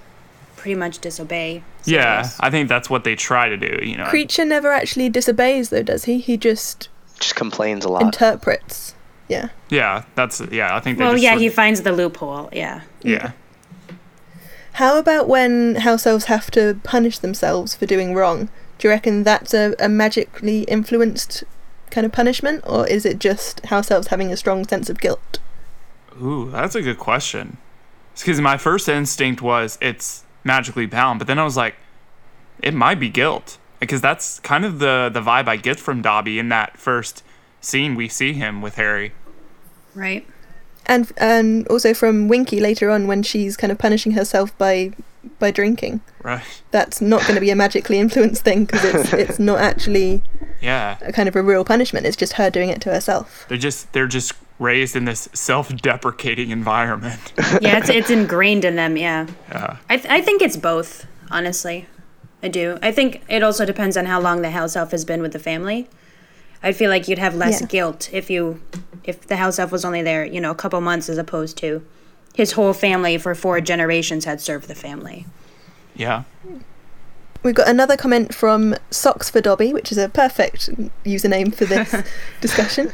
pretty 0.64 0.74
much 0.74 0.98
disobey. 0.98 1.62
Yeah, 1.85 2.27
I 2.40 2.48
think 2.48 2.70
that's 2.70 2.88
what 2.88 3.05
they 3.05 3.14
try 3.14 3.50
to 3.50 3.57
do. 3.59 3.81
You 3.83 3.98
know, 3.98 4.05
Kreacher 4.05 4.46
never 4.46 4.72
actually 4.72 5.11
disobeys 5.11 5.68
though, 5.68 5.83
does 5.83 6.05
he? 6.05 6.20
He 6.20 6.38
just 6.38 6.88
Just 7.20 7.37
complains 7.37 7.85
a 7.85 7.90
lot. 7.90 8.00
interprets. 8.00 8.94
Yeah. 9.29 9.48
yeah, 9.68 10.05
that's 10.14 10.40
yeah. 10.50 10.74
I 10.74 10.81
think. 10.81 10.96
They 10.96 11.05
Well, 11.05 11.12
just 11.12 11.22
yeah, 11.22 11.33
sort 11.33 11.42
he 11.42 11.50
finds 11.50 11.83
the 11.83 11.92
loophole. 11.92 12.48
Yeah. 12.50 12.81
yeah. 13.03 13.33
How 14.72 14.98
about 14.98 15.29
when 15.29 15.74
house 15.74 16.07
elves 16.07 16.24
have 16.27 16.50
to 16.53 16.81
punish 16.83 17.18
themselves 17.18 17.74
for 17.74 17.85
doing 17.85 18.14
wrong? 18.14 18.48
Do 18.79 18.88
you 18.88 18.90
reckon 18.90 19.22
that's 19.22 19.53
a, 19.53 19.74
a 19.79 19.90
magically 19.90 20.62
influenced 20.62 21.44
kind 21.90 22.07
of 22.07 22.12
punishment, 22.12 22.64
or 22.66 22.87
is 22.88 23.05
it 23.05 23.18
just 23.18 23.66
house 23.66 23.90
elves 23.90 24.07
having 24.09 24.33
a 24.33 24.37
strong 24.38 24.66
sense 24.66 24.88
of 24.88 24.98
guilt? 24.98 25.40
Ooh, 26.22 26.50
that's 26.50 26.74
a 26.74 26.81
good 26.81 26.98
question. 26.98 27.59
Because 28.18 28.40
my 28.40 28.57
first 28.57 28.88
instinct 28.88 29.42
was 29.42 29.77
it's 29.83 30.24
magically 30.45 30.87
bound, 30.87 31.19
but 31.19 31.27
then 31.27 31.39
I 31.39 31.45
was 31.45 31.57
like, 31.57 31.75
it 32.63 32.75
might 32.75 33.01
be 33.01 33.09
guilt 33.09 33.59
because 33.81 34.01
that's 34.01 34.39
kind 34.41 34.65
of 34.65 34.79
the 34.79 35.11
the 35.13 35.21
vibe 35.21 35.49
I 35.49 35.57
get 35.57 35.81
from 35.81 36.03
Dobby 36.03 36.39
in 36.39 36.49
that 36.51 36.77
first 36.79 37.23
scene 37.61 37.95
we 37.95 38.09
see 38.09 38.33
him 38.35 38.63
with 38.63 38.77
Harry. 38.77 39.13
Right. 39.95 40.27
and 40.87 41.11
and 41.17 41.67
also 41.69 41.95
from 41.95 42.29
Winky 42.29 42.61
later 42.61 42.91
on 42.91 43.07
when 43.07 43.23
she's 43.23 43.57
kind 43.57 43.71
of 43.73 43.79
punishing 43.79 44.13
herself 44.13 44.57
by 44.59 44.93
by 45.39 45.51
drinking. 45.51 46.01
Right. 46.23 46.43
That's 46.71 47.01
not 47.01 47.23
going 47.23 47.35
to 47.37 47.41
be 47.41 47.51
a 47.51 47.57
magically 47.57 47.99
influenced 47.99 48.43
thing 48.45 48.67
because 48.67 48.85
it's 48.85 49.13
it's 49.31 49.39
not 49.39 49.59
actually 49.59 50.23
Yeah. 50.61 50.99
a 51.03 51.13
kind 51.13 51.29
of 51.29 51.37
a 51.37 51.43
real 51.43 51.65
punishment. 51.65 52.07
It's 52.07 52.17
just 52.17 52.35
her 52.35 52.51
doing 52.51 52.69
it 52.71 52.81
to 52.83 52.91
herself. 52.93 53.47
They're 53.49 53.59
just 53.59 53.93
they're 53.93 54.07
just 54.07 54.33
raised 54.59 54.95
in 54.97 55.05
this 55.05 55.29
self-deprecating 55.33 56.51
environment. 56.51 57.33
Yeah, 57.61 57.79
it's 57.79 57.88
it's 57.88 58.11
ingrained 58.11 58.64
in 58.64 58.77
them. 58.77 58.97
Yeah, 58.97 59.27
Yeah. 59.49 59.77
I 59.88 59.97
th- 59.97 60.09
I 60.12 60.21
think 60.21 60.43
it's 60.43 60.57
both. 60.57 61.07
Honestly, 61.31 61.87
I 62.43 62.49
do. 62.49 62.79
I 62.83 62.93
think 62.93 63.23
it 63.29 63.43
also 63.43 63.64
depends 63.64 63.97
on 63.97 64.07
how 64.07 64.21
long 64.21 64.43
the 64.43 64.51
house 64.51 64.77
elf 64.77 64.90
has 64.90 65.05
been 65.05 65.23
with 65.23 65.33
the 65.33 65.38
family. 65.38 65.88
I 66.62 66.73
feel 66.73 66.90
like 66.90 67.09
you'd 67.09 67.19
have 67.19 67.35
less 67.35 67.61
Yeah. 67.61 67.67
guilt 67.67 68.09
if 68.12 68.31
you 68.31 68.61
if 69.05 69.27
the 69.27 69.37
house 69.37 69.59
elf 69.59 69.71
was 69.73 69.85
only 69.85 70.03
there, 70.03 70.25
you 70.25 70.40
know, 70.40 70.51
a 70.51 70.55
couple 70.55 70.81
months 70.81 71.09
as 71.09 71.19
opposed 71.19 71.57
to 71.59 71.83
his 72.35 72.53
whole 72.53 72.73
family 72.73 73.19
for 73.19 73.35
four 73.35 73.61
generations 73.61 74.25
had 74.25 74.40
served 74.40 74.67
the 74.69 74.75
family. 74.75 75.27
Yeah. 75.95 76.25
We've 77.43 77.55
got 77.55 77.69
another 77.69 77.97
comment 77.97 78.35
from 78.35 78.75
Socks 78.90 79.29
for 79.31 79.40
Dobby, 79.43 79.73
which 79.75 79.93
is 79.93 79.99
a 79.99 80.09
perfect 80.09 80.71
username 81.05 81.55
for 81.55 81.67
this 81.67 81.95
discussion. 82.40 82.90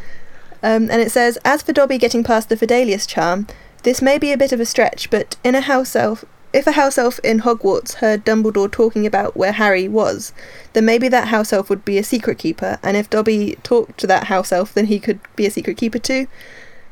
Um, 0.63 0.91
and 0.91 1.01
it 1.01 1.11
says, 1.11 1.39
As 1.45 1.63
for 1.63 1.73
Dobby 1.73 1.99
getting 1.99 2.25
past 2.25 2.49
the 2.49 2.57
Fidelius 2.57 3.07
charm, 3.07 3.47
this 3.83 4.03
may 4.03 4.19
be 4.19 4.33
a 4.33 4.39
bit 4.39 4.53
of 4.53 4.61
a 4.61 4.67
stretch, 4.67 5.11
but 5.11 5.37
in 5.43 5.55
a 5.55 5.63
house 5.63 5.97
elf, 5.97 6.25
if 6.53 6.67
a 6.67 6.73
house 6.73 6.99
elf 6.99 7.19
in 7.21 7.41
Hogwarts 7.41 7.95
heard 7.95 8.25
Dumbledore 8.25 8.71
talking 8.71 9.07
about 9.07 9.37
where 9.37 9.53
Harry 9.53 9.89
was, 9.89 10.33
then 10.73 10.85
maybe 10.85 11.09
that 11.09 11.29
house 11.29 11.53
elf 11.53 11.71
would 11.71 11.85
be 11.85 11.97
a 11.97 12.05
secret 12.05 12.39
keeper, 12.39 12.79
and 12.83 12.97
if 12.97 13.09
Dobby 13.09 13.57
talked 13.63 13.99
to 14.01 14.07
that 14.09 14.25
house 14.25 14.51
elf, 14.51 14.75
then 14.75 14.87
he 14.87 14.99
could 14.99 15.21
be 15.37 15.47
a 15.47 15.51
secret 15.51 15.77
keeper 15.77 15.99
too. 15.99 16.27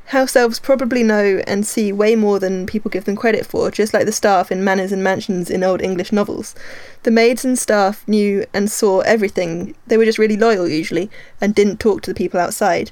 House 0.06 0.36
elves 0.36 0.58
probably 0.58 1.02
know 1.02 1.42
and 1.46 1.66
see 1.66 1.92
way 1.92 2.16
more 2.16 2.38
than 2.38 2.64
people 2.64 2.90
give 2.90 3.04
them 3.04 3.16
credit 3.16 3.44
for, 3.44 3.70
just 3.70 3.92
like 3.92 4.06
the 4.06 4.12
staff 4.12 4.50
in 4.50 4.64
manors 4.64 4.90
and 4.90 5.04
mansions 5.04 5.50
in 5.50 5.62
old 5.62 5.82
English 5.82 6.12
novels. 6.12 6.54
The 7.02 7.10
maids 7.10 7.44
and 7.44 7.58
staff 7.58 8.08
knew 8.08 8.46
and 8.54 8.70
saw 8.70 9.00
everything. 9.00 9.74
They 9.86 9.98
were 9.98 10.06
just 10.06 10.18
really 10.18 10.38
loyal 10.38 10.66
usually 10.66 11.10
and 11.42 11.54
didn't 11.54 11.78
talk 11.78 12.00
to 12.02 12.10
the 12.10 12.16
people 12.16 12.40
outside. 12.40 12.90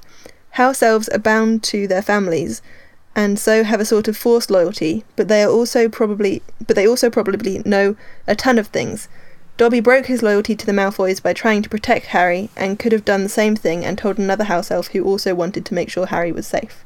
House 0.56 0.82
elves 0.82 1.10
are 1.10 1.18
bound 1.18 1.62
to 1.64 1.86
their 1.86 2.00
families 2.00 2.62
and 3.14 3.38
so 3.38 3.62
have 3.62 3.78
a 3.78 3.84
sort 3.84 4.08
of 4.08 4.16
forced 4.16 4.50
loyalty, 4.50 5.04
but 5.14 5.28
they 5.28 5.42
are 5.42 5.50
also 5.50 5.86
probably 5.86 6.40
but 6.66 6.76
they 6.76 6.88
also 6.88 7.10
probably 7.10 7.60
know 7.66 7.94
a 8.26 8.34
ton 8.34 8.58
of 8.58 8.68
things. 8.68 9.10
Dobby 9.58 9.80
broke 9.80 10.06
his 10.06 10.22
loyalty 10.22 10.56
to 10.56 10.64
the 10.64 10.72
Malfoys 10.72 11.22
by 11.22 11.34
trying 11.34 11.60
to 11.60 11.68
protect 11.68 12.06
Harry 12.06 12.48
and 12.56 12.78
could 12.78 12.92
have 12.92 13.04
done 13.04 13.22
the 13.22 13.28
same 13.28 13.54
thing 13.54 13.84
and 13.84 13.98
told 13.98 14.16
another 14.16 14.44
house 14.44 14.70
elf 14.70 14.88
who 14.88 15.04
also 15.04 15.34
wanted 15.34 15.66
to 15.66 15.74
make 15.74 15.90
sure 15.90 16.06
Harry 16.06 16.32
was 16.32 16.46
safe. 16.46 16.85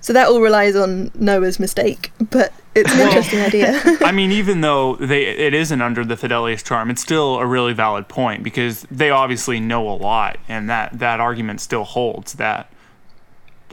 So 0.00 0.12
that 0.12 0.28
all 0.28 0.40
relies 0.40 0.76
on 0.76 1.10
Noah's 1.14 1.58
mistake, 1.58 2.12
but 2.30 2.52
it's 2.74 2.92
an 2.94 3.00
interesting 3.00 3.40
idea. 3.40 3.80
I 4.02 4.12
mean, 4.12 4.30
even 4.32 4.60
though 4.60 4.96
they 4.96 5.24
it 5.26 5.54
isn't 5.54 5.80
under 5.82 6.04
the 6.04 6.14
Fidelius 6.16 6.62
charm, 6.64 6.90
it's 6.90 7.02
still 7.02 7.38
a 7.38 7.46
really 7.46 7.72
valid 7.72 8.08
point 8.08 8.42
because 8.42 8.82
they 8.90 9.10
obviously 9.10 9.58
know 9.60 9.88
a 9.88 9.96
lot, 9.96 10.38
and 10.48 10.68
that 10.70 10.98
that 10.98 11.20
argument 11.20 11.60
still 11.60 11.84
holds. 11.84 12.34
That, 12.34 12.70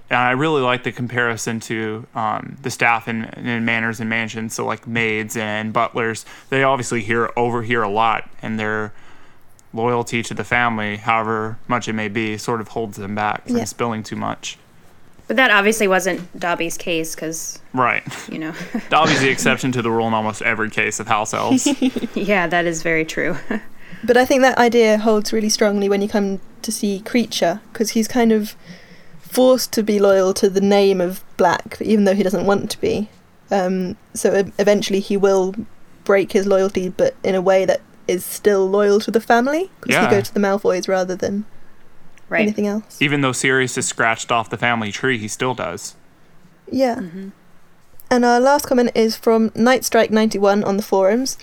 and 0.10 0.20
I 0.20 0.32
really 0.32 0.62
like 0.62 0.84
the 0.84 0.92
comparison 0.92 1.60
to 1.62 2.06
um, 2.16 2.58
the 2.62 2.70
staff 2.72 3.08
in, 3.08 3.26
in 3.26 3.66
manors 3.66 4.00
and 4.00 4.10
mansions. 4.10 4.56
So 4.56 4.66
like 4.66 4.88
maids 4.88 5.36
and 5.38 5.72
butlers, 5.74 6.26
they 6.50 6.64
obviously 6.64 7.02
hear 7.02 7.32
overhear 7.38 7.84
a 7.84 7.90
lot, 7.90 8.28
and 8.42 8.60
their 8.60 8.94
loyalty 9.74 10.24
to 10.24 10.34
the 10.34 10.44
family, 10.44 10.98
however 10.98 11.58
much 11.68 11.88
it 11.88 11.94
may 11.94 12.08
be, 12.08 12.38
sort 12.38 12.62
of 12.62 12.70
holds 12.70 12.98
them 12.98 13.14
back 13.14 13.46
from 13.46 13.58
Yeah. 13.58 13.64
spilling 13.66 14.04
too 14.04 14.16
much. 14.16 14.58
But 15.28 15.38
that 15.38 15.50
obviously 15.52 15.88
wasn't 15.88 16.40
Dobby's 16.40 16.78
case 16.78 17.16
because 17.16 17.60
Right. 17.74 18.04
you 18.32 18.38
know, 18.40 18.54
Dobby's 18.90 19.22
the 19.22 19.30
exception 19.30 19.72
to 19.72 19.82
the 19.82 19.90
rule 19.92 20.08
in 20.08 20.14
almost 20.14 20.42
every 20.44 20.70
case 20.70 21.00
of 21.00 21.08
house 21.08 21.34
elves. 21.34 21.68
yeah, 22.16 22.46
that 22.48 22.66
is 22.66 22.82
very 22.84 23.06
true. 23.06 23.38
But 24.04 24.18
I 24.18 24.26
think 24.26 24.42
that 24.42 24.58
idea 24.60 25.00
holds 25.00 25.34
really 25.34 25.50
strongly 25.50 25.90
when 25.90 26.00
you 26.02 26.08
come 26.08 26.40
to 26.62 26.72
see 26.72 27.02
Kreacher, 27.04 27.60
because 27.74 27.92
he's 27.92 28.08
kind 28.08 28.32
of 28.32 28.56
forced 29.20 29.72
to 29.74 29.84
be 29.84 30.00
loyal 30.00 30.32
to 30.36 30.48
the 30.50 30.62
name 30.62 31.02
of 31.02 31.24
Black, 31.38 31.78
even 31.82 32.04
though 32.06 32.14
he 32.14 32.22
doesn't 32.22 32.46
want 32.46 32.70
to 32.72 32.80
be. 32.82 33.10
Um, 33.50 33.96
so 34.14 34.34
eventually 34.60 35.00
he 35.00 35.18
will 35.18 35.56
break 36.04 36.34
his 36.34 36.46
loyalty, 36.46 36.90
but 36.90 37.16
in 37.24 37.34
a 37.34 37.42
way 37.42 37.66
that 37.66 37.82
is 38.08 38.24
still 38.24 38.70
loyal 38.70 39.00
to 39.00 39.10
the 39.12 39.22
family, 39.22 39.72
because 39.82 39.94
Yeah. 39.96 40.08
he 40.10 40.16
goes 40.16 40.28
to 40.28 40.34
the 40.36 40.40
Malfoys 40.40 40.88
rather 40.88 41.16
than 41.16 41.46
right. 42.30 42.42
anything 42.42 42.68
else. 42.68 43.02
Even 43.02 43.22
though 43.22 43.32
Sirius 43.32 43.78
is 43.78 43.88
scratched 43.88 44.32
off 44.32 44.50
the 44.50 44.58
family 44.58 44.92
tree, 44.92 45.18
he 45.18 45.28
still 45.28 45.54
does. 45.54 45.96
Yeah. 46.72 46.96
Mm-hmm. 46.96 47.30
And 48.10 48.26
our 48.26 48.40
last 48.40 48.68
comment 48.68 48.92
is 48.94 49.16
from 49.16 49.50
Nightstrike91 49.52 50.66
on 50.66 50.78
the 50.78 50.84
forums, 50.84 51.38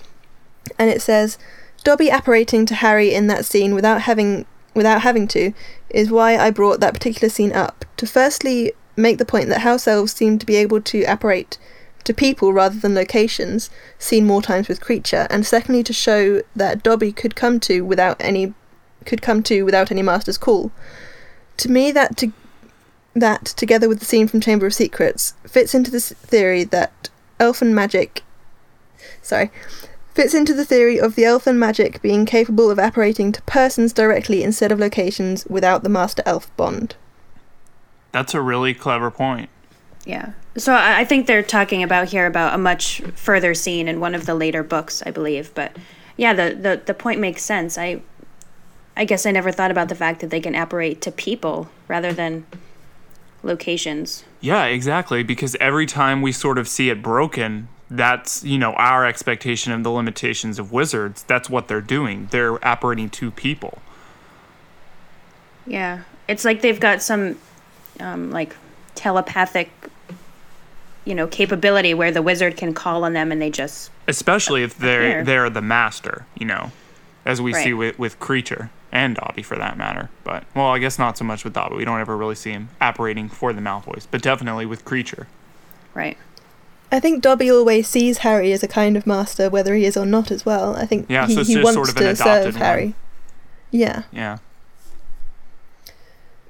and 0.79 0.89
it 0.89 1.01
says, 1.01 1.37
"Dobby 1.83 2.09
apparating 2.09 2.65
to 2.67 2.75
Harry 2.75 3.13
in 3.13 3.27
that 3.27 3.45
scene 3.45 3.75
without 3.75 4.01
having 4.03 4.45
without 4.73 5.01
having 5.01 5.27
to 5.27 5.53
is 5.89 6.09
why 6.09 6.37
I 6.37 6.49
brought 6.49 6.79
that 6.79 6.93
particular 6.93 7.29
scene 7.29 7.53
up. 7.53 7.85
To 7.97 8.07
firstly 8.07 8.73
make 8.95 9.17
the 9.17 9.25
point 9.25 9.49
that 9.49 9.61
house 9.61 9.87
elves 9.87 10.13
seem 10.13 10.39
to 10.39 10.45
be 10.45 10.55
able 10.55 10.81
to 10.81 11.03
apparate 11.03 11.57
to 12.03 12.13
people 12.13 12.53
rather 12.53 12.77
than 12.77 12.95
locations, 12.95 13.69
seen 13.97 14.25
more 14.25 14.41
times 14.41 14.67
with 14.67 14.81
Kreacher, 14.81 15.25
and 15.29 15.45
secondly 15.45 15.83
to 15.83 15.93
show 15.93 16.41
that 16.55 16.83
Dobby 16.83 17.11
could 17.11 17.35
come 17.35 17.59
to 17.61 17.81
without 17.81 18.17
any 18.19 18.53
could 19.05 19.21
come 19.21 19.43
to 19.43 19.63
without 19.63 19.91
any 19.91 20.01
master's 20.01 20.37
call. 20.37 20.71
To 21.57 21.69
me, 21.69 21.91
that 21.91 22.17
to 22.17 22.31
that, 23.13 23.45
together 23.45 23.87
with 23.87 23.99
the 23.99 24.05
scene 24.05 24.27
from 24.27 24.41
Chamber 24.41 24.65
of 24.65 24.73
Secrets, 24.73 25.33
fits 25.47 25.75
into 25.75 25.91
this 25.91 26.11
theory 26.11 26.63
that 26.65 27.09
elfin 27.39 27.73
magic. 27.73 28.23
Sorry. 29.21 29.51
Fits 30.13 30.33
into 30.33 30.53
the 30.53 30.65
theory 30.65 30.99
of 30.99 31.15
the 31.15 31.25
elfin 31.25 31.57
magic 31.57 32.01
being 32.01 32.25
capable 32.25 32.69
of 32.69 32.79
apparating 32.79 33.31
to 33.31 33.41
persons 33.43 33.93
directly 33.93 34.43
instead 34.43 34.71
of 34.71 34.79
locations 34.79 35.45
without 35.45 35.83
the 35.83 35.89
master 35.89 36.23
elf 36.25 36.55
bond. 36.55 36.95
That's 38.11 38.33
a 38.33 38.41
really 38.41 38.73
clever 38.73 39.09
point. 39.09 39.49
Yeah. 40.05 40.33
So 40.55 40.73
I 40.73 40.99
I 40.99 41.05
think 41.05 41.25
they're 41.25 41.43
talking 41.43 41.81
about 41.81 42.09
here 42.09 42.27
about 42.27 42.53
a 42.53 42.59
much 42.59 43.01
further 43.15 43.53
scene 43.53 43.87
in 43.87 43.99
one 43.99 44.13
of 44.13 44.25
the 44.25 44.35
later 44.35 44.63
books, 44.63 45.01
I 45.05 45.11
believe. 45.11 45.53
But 45.55 45.75
yeah, 46.15 46.33
the, 46.33 46.55
the, 46.55 46.81
the 46.85 46.93
point 46.93 47.19
makes 47.19 47.41
sense. 47.41 47.77
I 47.77 48.01
I 48.95 49.05
guess 49.05 49.25
I 49.25 49.31
never 49.31 49.51
thought 49.51 49.71
about 49.71 49.89
the 49.89 49.95
fact 49.95 50.21
that 50.21 50.29
they 50.29 50.39
can 50.39 50.55
apparate 50.55 51.01
to 51.01 51.11
people 51.11 51.69
rather 51.87 52.13
than 52.13 52.45
locations. 53.41 54.23
Yeah, 54.39 54.65
exactly. 54.65 55.23
Because 55.23 55.55
every 55.59 55.85
time 55.85 56.21
we 56.21 56.31
sort 56.31 56.57
of 56.57 56.67
see 56.67 56.89
it 56.89 57.01
broken, 57.01 57.69
that's, 57.89 58.43
you 58.43 58.57
know, 58.57 58.73
our 58.73 59.05
expectation 59.05 59.71
of 59.71 59.83
the 59.83 59.91
limitations 59.91 60.59
of 60.59 60.71
wizards. 60.71 61.23
That's 61.23 61.49
what 61.49 61.67
they're 61.67 61.81
doing. 61.81 62.27
They're 62.31 62.63
apparating 62.65 63.09
to 63.11 63.31
people. 63.31 63.79
Yeah. 65.65 66.01
It's 66.27 66.45
like 66.45 66.61
they've 66.61 66.79
got 66.79 67.01
some 67.01 67.37
um, 67.99 68.31
like 68.31 68.55
telepathic 68.95 69.71
you 71.05 71.13
know, 71.13 71.27
capability 71.27 71.93
where 71.93 72.11
the 72.11 72.21
wizard 72.21 72.55
can 72.55 72.73
call 72.73 73.03
on 73.03 73.11
them 73.11 73.31
and 73.31 73.41
they 73.41 73.49
just 73.49 73.91
Especially 74.07 74.63
if 74.63 74.77
they're 74.77 75.23
they're 75.23 75.49
the 75.49 75.61
master, 75.61 76.25
you 76.35 76.45
know, 76.45 76.71
as 77.25 77.41
we 77.41 77.53
see 77.53 77.73
with, 77.73 77.99
with 77.99 78.19
Kreacher 78.19 78.69
and 78.93 79.15
Dobby 79.15 79.41
for 79.43 79.57
that 79.57 79.75
matter. 79.77 80.09
But 80.23 80.45
well, 80.55 80.67
I 80.67 80.79
guess 80.79 80.97
not 80.97 81.17
so 81.17 81.25
much 81.25 81.43
with 81.43 81.53
Dobby. 81.53 81.75
We 81.75 81.83
don't 81.83 81.99
ever 81.99 82.15
really 82.15 82.35
see 82.35 82.51
him 82.51 82.69
apparating 82.79 83.27
for 83.27 83.51
the 83.51 83.59
Malfoys, 83.59 84.07
but 84.09 84.21
definitely 84.21 84.65
with 84.65 84.85
Kreacher. 84.85 85.25
right. 85.93 86.17
I 86.91 86.99
think 86.99 87.23
Dobby 87.23 87.49
always 87.49 87.87
sees 87.87 88.19
Harry 88.19 88.51
as 88.53 88.61
a 88.61 88.67
kind 88.67 88.95
of 88.95 89.07
master, 89.07 89.49
whether 89.49 89.73
he 89.73 89.83
is 89.85 89.97
or 89.97 90.05
not, 90.05 90.29
as 90.29 90.45
well. 90.45 90.75
I 90.75 90.85
think 90.85 91.07
Yeah, 91.09 91.25
he, 91.25 91.33
so 91.33 91.43
he 91.43 91.55
wants 91.57 91.73
sort 91.73 91.89
of 91.89 91.95
to 91.95 92.09
adopted 92.11 92.53
serve 92.53 92.55
Harry. 92.57 92.83
one. 92.85 92.95
Yeah. 93.71 94.03
Yeah. 94.11 94.37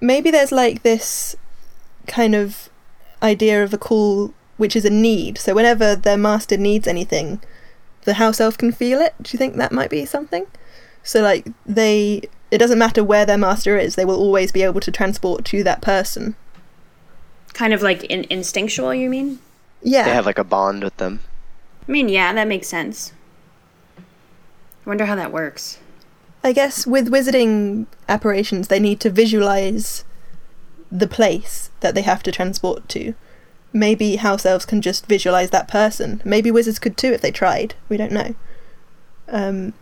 maybe 0.01 0.29
there's 0.31 0.51
like 0.51 0.83
this 0.83 1.35
kind 2.07 2.35
of 2.35 2.69
idea 3.21 3.63
of 3.63 3.73
a 3.73 3.77
call 3.77 4.33
which 4.57 4.75
is 4.75 4.83
a 4.83 4.89
need. 4.89 5.37
So 5.37 5.53
whenever 5.55 5.95
their 5.95 6.17
master 6.17 6.57
needs 6.57 6.87
anything, 6.87 7.41
the 8.03 8.15
house 8.15 8.41
elf 8.41 8.57
can 8.57 8.73
feel 8.73 8.99
it. 8.99 9.13
Do 9.21 9.29
you 9.33 9.37
think 9.39 9.55
that 9.55 9.71
might 9.71 9.89
be 9.89 10.05
something? 10.05 10.45
So 11.03 11.21
like 11.21 11.47
they 11.65 12.21
it 12.51 12.59
doesn't 12.59 12.77
matter 12.77 13.03
where 13.03 13.25
their 13.25 13.37
master 13.37 13.77
is, 13.77 13.95
they 13.95 14.05
will 14.05 14.19
always 14.19 14.51
be 14.51 14.61
able 14.61 14.79
to 14.81 14.91
transport 14.91 15.43
to 15.45 15.63
that 15.63 15.81
person. 15.81 16.35
Kind 17.53 17.73
of 17.73 17.81
like 17.81 18.03
in- 18.05 18.27
instinctual, 18.29 18.93
you 18.93 19.09
mean? 19.09 19.39
Yeah. 19.81 20.03
They 20.03 20.13
have 20.13 20.27
like 20.27 20.37
a 20.37 20.43
bond 20.43 20.83
with 20.83 20.95
them. 20.97 21.19
I 21.87 21.91
mean, 21.91 22.09
yeah, 22.09 22.31
that 22.31 22.47
makes 22.47 22.67
sense. 22.67 23.11
I 23.97 24.01
wonder 24.85 25.05
how 25.05 25.15
that 25.15 25.31
works. 25.31 25.79
I 26.43 26.53
guess 26.53 26.85
with 26.85 27.11
wizarding 27.11 27.87
apparitions, 28.07 28.67
they 28.67 28.79
need 28.79 28.99
to 28.99 29.09
visualize 29.09 30.03
the 30.91 31.07
place 31.07 31.71
that 31.79 31.95
they 31.95 32.03
have 32.03 32.21
to 32.23 32.31
transport 32.31 32.87
to. 32.89 33.15
Maybe 33.71 34.17
house 34.17 34.45
elves 34.45 34.65
can 34.65 34.81
just 34.81 35.07
visualize 35.07 35.49
that 35.49 35.67
person. 35.67 36.21
Maybe 36.23 36.51
wizards 36.51 36.77
could 36.77 36.97
too 36.97 37.13
if 37.13 37.21
they 37.21 37.31
tried. 37.31 37.73
We 37.89 37.97
don't 37.97 38.11
know. 38.11 38.35
Um, 39.27 39.73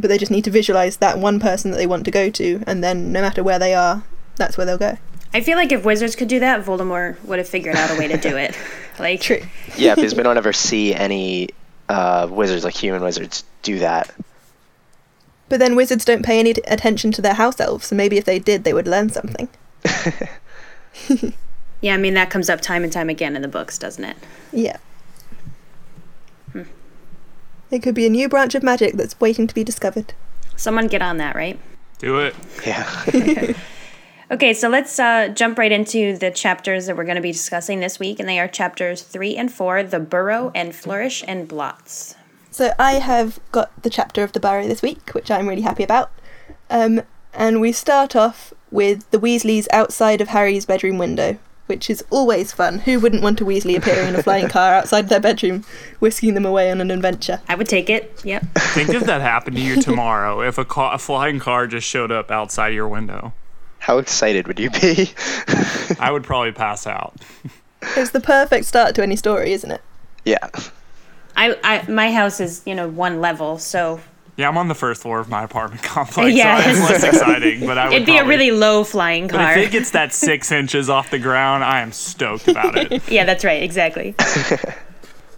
but 0.00 0.08
they 0.08 0.18
just 0.18 0.30
need 0.30 0.44
to 0.44 0.50
visualize 0.50 0.98
that 0.98 1.18
one 1.18 1.40
person 1.40 1.70
that 1.70 1.76
they 1.76 1.86
want 1.86 2.04
to 2.04 2.10
go 2.10 2.30
to, 2.30 2.62
and 2.66 2.82
then 2.82 3.12
no 3.12 3.20
matter 3.20 3.42
where 3.42 3.58
they 3.58 3.74
are, 3.74 4.02
that's 4.36 4.56
where 4.56 4.64
they'll 4.64 4.78
go. 4.78 4.98
I 5.34 5.42
feel 5.42 5.58
like 5.58 5.72
if 5.72 5.84
wizards 5.84 6.16
could 6.16 6.28
do 6.28 6.40
that, 6.40 6.64
Voldemort 6.64 7.22
would 7.24 7.38
have 7.38 7.48
figured 7.48 7.76
out 7.76 7.90
a 7.90 7.98
way 7.98 8.08
to 8.08 8.16
do 8.16 8.36
it. 8.36 8.56
Like, 8.98 9.20
True. 9.20 9.40
Yeah, 9.76 9.94
because 9.94 10.16
we 10.16 10.24
don't 10.24 10.38
ever 10.38 10.52
see 10.52 10.92
any 10.92 11.50
uh, 11.88 12.26
wizards 12.28 12.64
like 12.64 12.74
human 12.74 13.00
wizards 13.00 13.44
do 13.62 13.78
that. 13.78 14.12
But 15.48 15.60
then 15.60 15.76
wizards 15.76 16.04
don't 16.04 16.24
pay 16.24 16.40
any 16.40 16.54
t- 16.54 16.62
attention 16.66 17.12
to 17.12 17.22
their 17.22 17.34
house 17.34 17.60
elves, 17.60 17.86
so 17.86 17.94
maybe 17.94 18.18
if 18.18 18.24
they 18.24 18.40
did, 18.40 18.64
they 18.64 18.74
would 18.74 18.88
learn 18.88 19.10
something. 19.10 19.48
yeah, 21.80 21.94
I 21.94 21.96
mean 21.96 22.14
that 22.14 22.30
comes 22.30 22.50
up 22.50 22.60
time 22.60 22.82
and 22.82 22.92
time 22.92 23.08
again 23.08 23.36
in 23.36 23.42
the 23.42 23.46
books, 23.46 23.78
doesn't 23.78 24.02
it? 24.02 24.16
Yeah. 24.52 24.78
It 27.70 27.82
could 27.82 27.94
be 27.94 28.06
a 28.06 28.10
new 28.10 28.28
branch 28.28 28.54
of 28.54 28.62
magic 28.62 28.94
that's 28.94 29.18
waiting 29.20 29.46
to 29.46 29.54
be 29.54 29.64
discovered. 29.64 30.14
Someone 30.56 30.86
get 30.86 31.02
on 31.02 31.18
that, 31.18 31.36
right? 31.36 31.58
Do 31.98 32.18
it. 32.20 32.34
Yeah. 32.66 33.52
Okay, 34.30 34.52
so 34.52 34.68
let's 34.68 34.98
uh, 34.98 35.28
jump 35.28 35.56
right 35.56 35.72
into 35.72 36.18
the 36.18 36.30
chapters 36.30 36.84
that 36.84 36.98
we're 36.98 37.04
going 37.04 37.16
to 37.16 37.22
be 37.22 37.32
discussing 37.32 37.80
this 37.80 37.98
week, 37.98 38.20
and 38.20 38.28
they 38.28 38.38
are 38.38 38.46
chapters 38.46 39.00
three 39.00 39.34
and 39.36 39.50
four: 39.50 39.82
the 39.82 39.98
burrow 39.98 40.52
and 40.54 40.74
Flourish 40.74 41.24
and 41.26 41.48
Blotts. 41.48 42.14
So 42.50 42.74
I 42.78 42.94
have 42.94 43.40
got 43.52 43.82
the 43.82 43.88
chapter 43.88 44.22
of 44.22 44.32
the 44.32 44.40
Burrow 44.40 44.66
this 44.66 44.82
week, 44.82 45.14
which 45.14 45.30
I'm 45.30 45.48
really 45.48 45.62
happy 45.62 45.82
about. 45.82 46.10
Um, 46.68 47.02
and 47.32 47.60
we 47.60 47.72
start 47.72 48.14
off 48.14 48.52
with 48.70 49.10
the 49.12 49.18
Weasleys 49.18 49.66
outside 49.72 50.20
of 50.20 50.28
Harry's 50.28 50.66
bedroom 50.66 50.98
window, 50.98 51.38
which 51.68 51.88
is 51.88 52.04
always 52.10 52.52
fun. 52.52 52.80
Who 52.80 52.98
wouldn't 52.98 53.22
want 53.22 53.40
a 53.40 53.44
Weasley 53.44 53.76
appearing 53.76 54.08
in 54.08 54.16
a 54.16 54.22
flying 54.22 54.48
car 54.48 54.74
outside 54.74 55.08
their 55.08 55.20
bedroom, 55.20 55.64
whisking 56.00 56.34
them 56.34 56.44
away 56.44 56.70
on 56.70 56.80
an 56.80 56.90
adventure? 56.90 57.40
I 57.48 57.54
would 57.54 57.68
take 57.68 57.88
it. 57.88 58.20
Yep. 58.24 58.44
Think 58.58 58.90
if 58.90 59.04
that 59.04 59.20
happened 59.20 59.56
to 59.56 59.62
you 59.62 59.80
tomorrow, 59.80 60.40
if 60.42 60.58
a, 60.58 60.64
ca- 60.64 60.92
a 60.92 60.98
flying 60.98 61.38
car 61.38 61.66
just 61.66 61.86
showed 61.86 62.10
up 62.10 62.30
outside 62.30 62.74
your 62.74 62.88
window. 62.88 63.32
How 63.78 63.98
excited 63.98 64.48
would 64.48 64.58
you 64.58 64.70
be? 64.70 65.12
I 66.00 66.10
would 66.10 66.24
probably 66.24 66.52
pass 66.52 66.86
out. 66.86 67.14
It's 67.96 68.10
the 68.10 68.20
perfect 68.20 68.64
start 68.66 68.94
to 68.96 69.02
any 69.02 69.14
story, 69.16 69.52
isn't 69.52 69.70
it? 69.70 69.80
yeah. 70.24 70.48
I, 71.36 71.56
I 71.62 71.88
my 71.88 72.10
house 72.10 72.40
is 72.40 72.62
you 72.66 72.74
know 72.74 72.88
one 72.88 73.20
level, 73.20 73.58
so 73.58 74.00
Yeah, 74.38 74.48
I'm 74.48 74.56
on 74.56 74.68
the 74.68 74.74
first 74.74 75.02
floor 75.02 75.18
of 75.20 75.28
my 75.28 75.42
apartment 75.42 75.82
complex, 75.96 76.34
Yeah. 76.34 76.62
so 76.62 76.70
it's 76.70 76.90
less 76.90 77.02
exciting. 77.04 77.66
But 77.66 77.76
I 77.76 77.84
would 77.88 77.94
it'd 77.94 78.06
be 78.06 78.12
probably- 78.12 78.34
a 78.34 78.38
really 78.38 78.50
low 78.52 78.84
flying 78.84 79.26
But 79.26 79.36
car. 79.36 79.58
if 79.58 79.66
it 79.68 79.70
gets 79.72 79.90
that 79.90 80.14
six 80.14 80.50
inches 80.60 80.88
off 80.88 81.10
the 81.10 81.18
ground, 81.18 81.64
I 81.64 81.80
am 81.80 81.92
stoked 81.92 82.48
about 82.48 82.76
it. 82.78 83.06
yeah, 83.10 83.24
that's 83.24 83.44
right. 83.44 83.62
Exactly. 83.62 84.14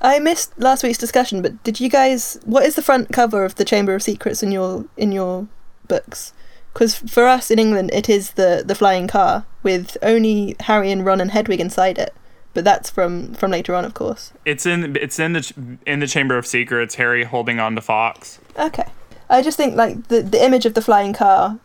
I 0.02 0.18
missed 0.18 0.52
last 0.58 0.82
week's 0.82 0.98
discussion, 0.98 1.42
but 1.42 1.62
did 1.64 1.80
you 1.80 1.88
guys? 1.90 2.38
What 2.44 2.64
is 2.64 2.74
the 2.74 2.82
front 2.82 3.12
cover 3.12 3.44
of 3.44 3.56
the 3.56 3.64
Chamber 3.64 3.94
of 3.94 4.02
Secrets 4.02 4.42
in 4.42 4.50
your 4.52 4.84
in 4.96 5.12
your 5.12 5.46
books? 5.88 6.32
Because 6.72 6.94
for 6.96 7.26
us 7.26 7.50
in 7.50 7.58
England, 7.58 7.90
it 7.92 8.08
is 8.08 8.32
the 8.32 8.62
the 8.64 8.74
flying 8.74 9.08
car 9.08 9.44
with 9.62 9.96
only 10.02 10.56
Harry 10.60 10.90
and 10.90 11.04
Ron 11.04 11.20
and 11.20 11.30
Hedwig 11.32 11.60
inside 11.60 11.98
it. 11.98 12.14
But 12.52 12.64
that's 12.64 12.90
from 12.90 13.34
from 13.34 13.50
later 13.52 13.74
on, 13.74 13.84
of 13.84 13.94
course. 13.94 14.32
It's 14.44 14.66
in 14.66 14.96
it's 14.96 15.18
in 15.18 15.32
the 15.34 15.40
ch- 15.42 15.52
in 15.86 16.00
the 16.00 16.06
Chamber 16.08 16.36
of 16.36 16.46
Secrets. 16.46 16.96
Harry 16.96 17.24
holding 17.24 17.60
on 17.60 17.74
to 17.76 17.80
Fawkes. 17.80 18.38
Okay. 18.58 18.86
I 19.28 19.42
just 19.42 19.56
think 19.56 19.76
like 19.76 20.08
the 20.08 20.22
the 20.22 20.44
image 20.44 20.66
of 20.66 20.74
the 20.74 20.82
flying 20.82 21.12
car 21.12 21.58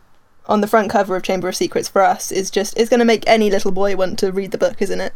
on 0.48 0.62
the 0.62 0.68
front 0.68 0.92
cover 0.92 1.16
of 1.16 1.24
Chamber 1.24 1.48
of 1.48 1.56
Secrets 1.56 1.90
for 1.90 2.04
us 2.04 2.32
is 2.32 2.52
just 2.52 2.78
is 2.78 2.88
going 2.90 3.00
to 3.00 3.06
make 3.06 3.24
any 3.26 3.50
little 3.50 3.72
boy 3.72 3.96
want 3.96 4.20
to 4.20 4.32
read 4.32 4.52
the 4.52 4.60
book, 4.60 4.80
isn't 4.80 5.02
it? 5.02 5.14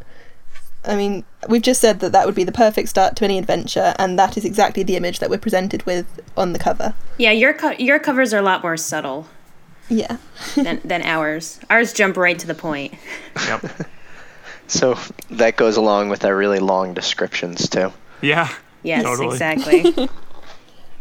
I 0.85 0.95
mean, 0.95 1.23
we've 1.47 1.61
just 1.61 1.81
said 1.81 1.99
that 1.99 2.13
that 2.13 2.25
would 2.25 2.33
be 2.35 2.45
the 2.45 2.51
perfect 2.53 2.89
start 2.89 3.15
to 3.17 3.25
any 3.25 3.37
adventure, 3.37 3.93
and 3.99 4.17
that 4.17 4.37
is 4.37 4.45
exactly 4.45 4.81
the 4.81 4.95
image 4.95 5.19
that 5.19 5.29
we're 5.29 5.37
presented 5.37 5.85
with 5.85 6.07
on 6.35 6.53
the 6.53 6.57
cover. 6.59 6.95
Yeah, 7.17 7.31
your 7.31 7.53
co- 7.53 7.71
your 7.77 7.99
covers 7.99 8.33
are 8.33 8.39
a 8.39 8.41
lot 8.41 8.63
more 8.63 8.77
subtle 8.77 9.27
Yeah. 9.87 10.17
than 10.55 10.81
than 10.83 11.03
ours. 11.03 11.59
Ours 11.69 11.93
jump 11.93 12.17
right 12.17 12.39
to 12.39 12.47
the 12.47 12.55
point. 12.55 12.95
Yep. 13.45 13.65
So 14.69 14.97
that 15.31 15.57
goes 15.57 15.75
along 15.77 16.09
with 16.09 16.23
our 16.23 16.35
really 16.35 16.59
long 16.59 16.93
descriptions 16.93 17.67
too. 17.67 17.91
Yeah. 18.21 18.49
Yes, 18.83 19.03
Totally. 19.03 19.27
exactly. 19.35 20.09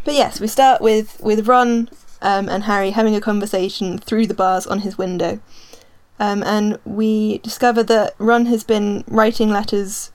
But 0.04 0.14
yes, 0.14 0.40
we 0.40 0.46
start 0.46 0.81
with 0.81 1.20
with 1.20 1.46
Ron 1.46 1.90
um, 2.22 2.48
and 2.48 2.62
Harry 2.64 2.92
having 2.92 3.14
a 3.14 3.20
conversation 3.20 3.98
through 3.98 4.26
the 4.26 4.33
bars 4.33 4.66
on 4.66 4.78
his 4.78 4.96
window, 4.96 5.38
um, 6.18 6.42
and 6.44 6.78
we 6.87 7.38
discover 7.38 7.83
that 7.83 8.14
Ron 8.16 8.46
has 8.46 8.64
been 8.64 9.04
writing 9.07 9.50
letters 9.50 10.11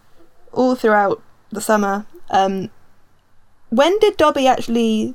all 0.51 0.73
throughout 0.73 1.21
the 1.51 1.61
summer. 1.61 2.07
Um, 2.31 2.71
when 3.69 3.99
did 3.99 4.17
Dobby 4.17 4.47
actually 4.47 5.13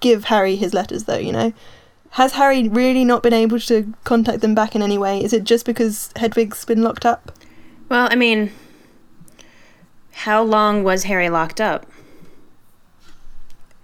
give 0.00 0.24
Harry 0.26 0.56
his 0.56 0.72
letters, 0.72 1.04
though? 1.04 1.18
You 1.18 1.32
know, 1.32 1.52
has 2.12 2.32
Harry 2.32 2.66
really 2.66 3.04
not 3.04 3.22
been 3.22 3.34
able 3.34 3.60
to 3.60 3.92
contact 4.04 4.40
them 4.40 4.54
back 4.54 4.74
in 4.74 4.80
any 4.80 4.96
way? 4.96 5.22
Is 5.22 5.34
it 5.34 5.44
just 5.44 5.66
because 5.66 6.12
Hedwig's 6.16 6.64
been 6.64 6.82
locked 6.82 7.04
up? 7.04 7.30
Well, 7.88 8.08
I 8.10 8.14
mean, 8.16 8.52
how 10.12 10.42
long 10.42 10.84
was 10.84 11.04
Harry 11.04 11.28
locked 11.30 11.60
up? 11.60 11.86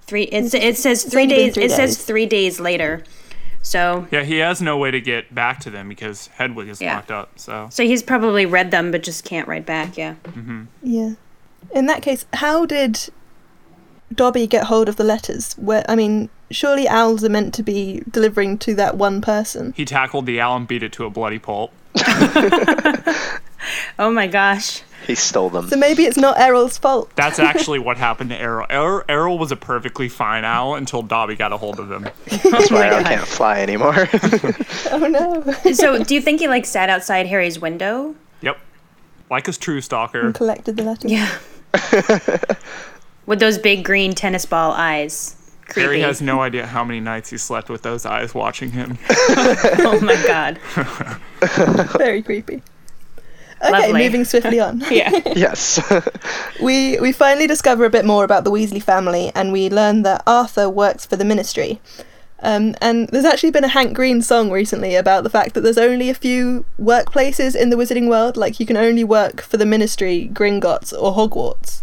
Three. 0.02 0.24
It, 0.24 0.52
it 0.54 0.76
says 0.76 1.04
three 1.04 1.26
days. 1.26 1.54
three 1.54 1.64
it 1.64 1.70
says 1.70 2.02
three 2.02 2.26
days 2.26 2.60
later. 2.60 3.02
So 3.62 4.06
Yeah, 4.10 4.22
he 4.24 4.36
has 4.38 4.60
no 4.60 4.76
way 4.76 4.90
to 4.90 5.00
get 5.00 5.34
back 5.34 5.60
to 5.60 5.70
them 5.70 5.88
because 5.88 6.26
Hedwig 6.26 6.68
is 6.68 6.80
Yeah. 6.82 6.96
locked 6.96 7.10
up. 7.10 7.38
So 7.38 7.68
so 7.70 7.82
he's 7.84 8.02
probably 8.02 8.44
read 8.44 8.70
them, 8.70 8.90
but 8.90 9.02
just 9.02 9.24
can't 9.24 9.48
write 9.48 9.64
back. 9.64 9.96
Yeah. 9.96 10.16
Mm-hmm. 10.24 10.64
Yeah. 10.82 11.14
In 11.74 11.86
that 11.86 12.02
case, 12.02 12.26
how 12.34 12.66
did 12.66 13.08
Dobby 14.14 14.46
get 14.46 14.64
hold 14.64 14.90
of 14.90 14.96
the 14.96 15.04
letters? 15.04 15.54
Where 15.54 15.82
I 15.88 15.96
mean, 15.96 16.28
surely 16.50 16.86
owls 16.86 17.24
are 17.24 17.30
meant 17.30 17.54
to 17.54 17.62
be 17.62 18.02
delivering 18.10 18.58
to 18.58 18.74
that 18.74 18.98
one 18.98 19.22
person. 19.22 19.72
he 19.74 19.86
tackled 19.86 20.26
the 20.26 20.38
owl 20.42 20.56
and 20.56 20.68
beat 20.68 20.82
it 20.82 20.92
to 20.92 21.06
a 21.06 21.10
bloody 21.10 21.38
pulp. 21.38 21.72
Oh 23.98 24.10
my 24.10 24.26
gosh. 24.26 24.82
He 25.06 25.14
stole 25.14 25.50
them. 25.50 25.68
So 25.68 25.76
maybe 25.76 26.04
it's 26.04 26.16
not 26.16 26.38
Errol's 26.38 26.78
fault. 26.78 27.10
That's 27.14 27.38
actually 27.38 27.78
what 27.86 27.96
happened 27.98 28.30
to 28.30 28.36
Errol. 28.40 28.66
Errol. 28.70 29.02
Errol 29.08 29.38
was 29.38 29.52
a 29.52 29.56
perfectly 29.56 30.08
fine 30.08 30.44
owl 30.44 30.74
until 30.76 31.02
Dobby 31.02 31.36
got 31.36 31.52
a 31.52 31.56
hold 31.58 31.78
of 31.78 31.90
him. 31.92 32.08
That's 32.26 32.70
why 32.70 32.90
I 32.90 33.02
can't 33.14 33.26
fly 33.26 33.60
anymore. 33.60 34.08
Oh 34.90 35.06
no! 35.08 35.72
so 35.72 36.02
do 36.02 36.14
you 36.14 36.20
think 36.22 36.40
he 36.40 36.48
like 36.48 36.64
sat 36.64 36.88
outside 36.88 37.26
Harry's 37.26 37.58
window? 37.60 38.14
Yep. 38.40 38.58
Like 39.30 39.46
a 39.48 39.52
true 39.52 39.80
stalker. 39.82 40.20
and 40.26 40.34
collected 40.34 40.76
the 40.76 40.84
letters. 40.84 41.10
Yeah. 41.10 41.38
With 43.26 43.40
those 43.40 43.58
big 43.58 43.84
green 43.84 44.14
tennis 44.14 44.44
ball 44.46 44.72
eyes. 44.72 45.36
Creepy. 45.66 45.80
Harry 45.80 46.00
has 46.00 46.20
no 46.20 46.40
idea 46.40 46.66
how 46.66 46.84
many 46.84 47.00
nights 47.00 47.30
he 47.30 47.38
slept 47.38 47.68
with 47.70 47.80
those 47.82 48.04
eyes 48.04 48.34
watching 48.34 48.70
him. 48.72 48.98
oh 49.10 49.98
my 50.02 50.14
god. 50.26 50.58
Very 51.98 52.22
creepy. 52.22 52.62
Okay, 53.64 53.72
Lovely. 53.72 54.02
moving 54.04 54.24
swiftly 54.24 54.60
on. 54.60 54.80
Yeah. 54.90 55.10
yes. 55.34 55.80
we 56.62 56.98
we 57.00 57.12
finally 57.12 57.46
discover 57.46 57.84
a 57.84 57.90
bit 57.90 58.04
more 58.04 58.24
about 58.24 58.44
the 58.44 58.50
Weasley 58.50 58.82
family, 58.82 59.32
and 59.34 59.52
we 59.52 59.70
learn 59.70 60.02
that 60.02 60.22
Arthur 60.26 60.68
works 60.68 61.06
for 61.06 61.16
the 61.16 61.24
Ministry. 61.24 61.80
Um, 62.40 62.74
and 62.82 63.08
there's 63.08 63.24
actually 63.24 63.52
been 63.52 63.64
a 63.64 63.68
Hank 63.68 63.94
Green 63.94 64.20
song 64.20 64.50
recently 64.50 64.96
about 64.96 65.22
the 65.24 65.30
fact 65.30 65.54
that 65.54 65.62
there's 65.62 65.78
only 65.78 66.10
a 66.10 66.14
few 66.14 66.66
workplaces 66.78 67.56
in 67.56 67.70
the 67.70 67.76
Wizarding 67.76 68.06
world. 68.08 68.36
Like 68.36 68.60
you 68.60 68.66
can 68.66 68.76
only 68.76 69.02
work 69.04 69.40
for 69.40 69.56
the 69.56 69.64
Ministry, 69.64 70.28
Gringotts, 70.32 70.92
or 70.92 71.14
Hogwarts. 71.14 71.82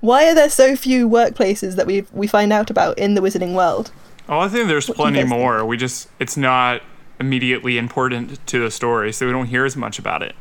Why 0.00 0.28
are 0.28 0.34
there 0.34 0.50
so 0.50 0.76
few 0.76 1.08
workplaces 1.08 1.76
that 1.76 1.86
we 1.86 2.04
we 2.12 2.26
find 2.26 2.52
out 2.52 2.68
about 2.70 2.98
in 2.98 3.14
the 3.14 3.22
Wizarding 3.22 3.54
world? 3.54 3.90
Oh, 4.28 4.40
I 4.40 4.48
think 4.48 4.68
there's 4.68 4.88
What 4.88 4.96
plenty 4.98 5.20
guys 5.20 5.28
think? 5.30 5.40
more. 5.40 5.64
We 5.64 5.76
just 5.78 6.08
it's 6.18 6.36
not 6.36 6.82
immediately 7.18 7.78
important 7.78 8.44
to 8.48 8.58
the 8.58 8.70
story, 8.70 9.12
so 9.12 9.24
we 9.24 9.32
don't 9.32 9.46
hear 9.46 9.64
as 9.64 9.76
much 9.76 9.98
about 9.98 10.22
it. 10.22 10.34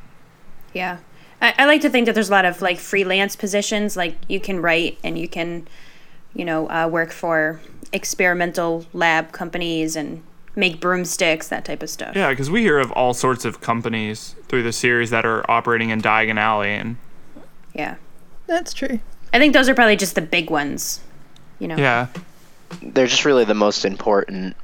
Yeah. 0.75 0.97
I, 1.41 1.53
I 1.57 1.65
like 1.65 1.81
to 1.81 1.89
think 1.89 2.05
that 2.05 2.13
there's 2.13 2.29
a 2.29 2.31
lot 2.31 2.45
of 2.45 2.61
like 2.61 2.77
freelance 2.77 3.35
positions, 3.35 3.97
like 3.97 4.15
you 4.27 4.39
can 4.39 4.61
write 4.61 4.99
and 5.03 5.17
you 5.17 5.27
can, 5.27 5.67
you 6.35 6.45
know, 6.45 6.69
uh, 6.69 6.87
work 6.87 7.11
for 7.11 7.59
experimental 7.93 8.85
lab 8.93 9.31
companies 9.31 9.95
and 9.95 10.21
make 10.55 10.79
broomsticks, 10.79 11.47
that 11.47 11.65
type 11.65 11.81
of 11.81 11.89
stuff. 11.89 12.15
Yeah, 12.15 12.29
because 12.29 12.51
we 12.51 12.61
hear 12.61 12.77
of 12.77 12.91
all 12.91 13.13
sorts 13.13 13.45
of 13.45 13.61
companies 13.61 14.35
through 14.47 14.63
the 14.63 14.71
series 14.71 15.09
that 15.09 15.25
are 15.25 15.49
operating 15.49 15.89
in 15.89 16.01
Diagon 16.01 16.37
Alley, 16.37 16.73
and 16.73 16.97
Yeah. 17.73 17.95
That's 18.47 18.73
true. 18.73 18.99
I 19.33 19.39
think 19.39 19.53
those 19.53 19.67
are 19.67 19.75
probably 19.75 19.95
just 19.95 20.13
the 20.15 20.21
big 20.21 20.49
ones. 20.49 21.01
You 21.57 21.69
know. 21.69 21.77
yeah, 21.77 22.07
They're 22.81 23.07
just 23.07 23.25
really 23.25 23.45
the 23.45 23.55
most 23.55 23.85
important 23.85 24.55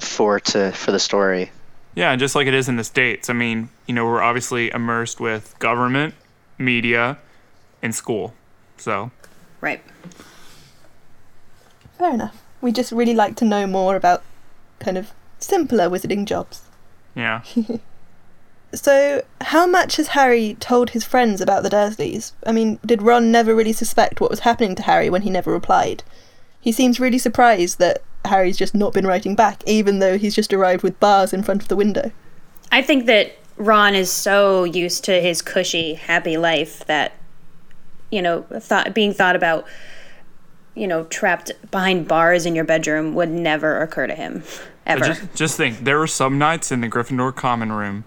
for 0.00 0.40
to 0.40 0.72
for 0.72 0.92
the 0.92 0.98
story. 0.98 1.50
Yeah, 1.98 2.12
and 2.12 2.20
just 2.20 2.36
like 2.36 2.46
it 2.46 2.54
is 2.54 2.68
in 2.68 2.76
the 2.76 2.84
states. 2.84 3.28
I 3.28 3.32
mean, 3.32 3.70
you 3.88 3.94
know, 3.94 4.04
we're 4.04 4.22
obviously 4.22 4.70
immersed 4.70 5.18
with 5.18 5.58
government, 5.58 6.14
media, 6.56 7.18
and 7.82 7.92
school. 7.92 8.34
So 8.76 9.10
Right. 9.60 9.82
Fair 11.98 12.14
enough. 12.14 12.40
We 12.60 12.70
just 12.70 12.92
really 12.92 13.14
like 13.14 13.34
to 13.36 13.44
know 13.44 13.66
more 13.66 13.96
about 13.96 14.22
kind 14.78 14.96
of 14.96 15.10
simpler 15.40 15.90
wizarding 15.90 16.24
jobs. 16.24 16.62
yeah, 17.16 17.42
So, 18.74 19.24
how 19.40 19.66
much 19.66 19.96
has 19.96 20.08
Harry 20.08 20.56
told 20.60 20.90
his 20.90 21.02
friends 21.02 21.40
about 21.40 21.62
the 21.64 21.70
Dursleys? 21.70 22.32
I 22.46 22.52
mean, 22.52 22.78
did 22.86 23.02
Ron 23.02 23.32
never 23.32 23.54
really 23.54 23.72
suspect 23.72 24.20
what 24.20 24.30
was 24.30 24.40
happening 24.40 24.74
to 24.76 24.82
Harry 24.82 25.08
when 25.10 25.22
he 25.22 25.30
never 25.30 25.50
replied? 25.50 26.04
He 26.60 26.70
seems 26.70 27.00
really 27.00 27.18
surprised 27.18 27.78
that 27.78 28.02
Harry's 28.28 28.56
just 28.56 28.74
not 28.74 28.92
been 28.92 29.06
writing 29.06 29.34
back, 29.34 29.62
even 29.66 29.98
though 29.98 30.16
he's 30.16 30.34
just 30.34 30.52
arrived 30.52 30.82
with 30.82 30.98
bars 31.00 31.32
in 31.32 31.42
front 31.42 31.62
of 31.62 31.68
the 31.68 31.76
window. 31.76 32.12
I 32.70 32.82
think 32.82 33.06
that 33.06 33.36
Ron 33.56 33.94
is 33.94 34.10
so 34.10 34.64
used 34.64 35.04
to 35.04 35.20
his 35.20 35.42
cushy, 35.42 35.94
happy 35.94 36.36
life 36.36 36.84
that, 36.86 37.12
you 38.10 38.22
know, 38.22 38.42
thought 38.60 38.94
being 38.94 39.12
thought 39.12 39.34
about, 39.34 39.66
you 40.74 40.86
know, 40.86 41.04
trapped 41.04 41.50
behind 41.70 42.06
bars 42.06 42.46
in 42.46 42.54
your 42.54 42.64
bedroom 42.64 43.14
would 43.14 43.30
never 43.30 43.80
occur 43.80 44.06
to 44.06 44.14
him, 44.14 44.44
ever. 44.86 45.06
Just, 45.06 45.34
just 45.34 45.56
think, 45.56 45.80
there 45.80 45.98
were 45.98 46.06
some 46.06 46.38
nights 46.38 46.70
in 46.70 46.80
the 46.80 46.88
Gryffindor 46.88 47.34
common 47.34 47.72
room 47.72 48.04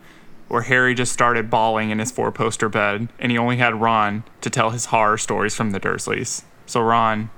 where 0.48 0.64
Harry 0.64 0.94
just 0.94 1.14
started 1.14 1.50
bawling 1.50 1.92
in 1.92 2.00
his 2.00 2.12
four 2.12 2.32
poster 2.32 2.70
bed, 2.70 3.10
and 3.20 3.32
he 3.32 3.38
only 3.38 3.58
had 3.58 3.80
Ron 3.80 4.24
to 4.42 4.50
tell 4.50 4.72
his 4.72 4.86
horror 4.86 5.18
stories 5.18 5.56
from 5.56 5.72
the 5.72 5.80
Dursleys. 5.80 6.44
So, 6.66 6.82
Ron, 6.82 7.30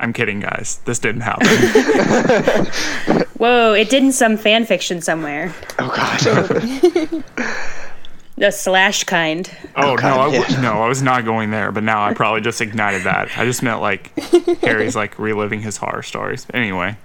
I'm 0.00 0.12
kidding, 0.12 0.40
guys. 0.40 0.80
This 0.84 0.98
didn't 0.98 1.22
happen. 1.22 1.46
Whoa! 3.38 3.72
It 3.74 3.90
did 3.90 4.02
in 4.02 4.12
some 4.12 4.36
fan 4.36 4.64
fiction 4.66 5.00
somewhere, 5.00 5.54
Oh 5.78 5.88
God. 5.94 7.24
the 8.36 8.50
slash 8.50 9.04
kind. 9.04 9.50
oh, 9.76 9.82
oh 9.82 9.94
no, 9.94 9.96
God, 9.96 10.20
I 10.20 10.36
w- 10.36 10.54
yeah. 10.56 10.60
no, 10.60 10.82
I 10.82 10.88
was 10.88 11.02
not 11.02 11.24
going 11.24 11.50
there, 11.50 11.70
but 11.72 11.84
now 11.84 12.04
I 12.04 12.14
probably 12.14 12.40
just 12.40 12.60
ignited 12.60 13.04
that. 13.04 13.36
I 13.38 13.44
just 13.44 13.62
meant 13.62 13.80
like 13.80 14.12
Harry's 14.60 14.96
like 14.96 15.18
reliving 15.18 15.60
his 15.60 15.76
horror 15.76 16.02
stories. 16.02 16.46
Anyway. 16.52 16.96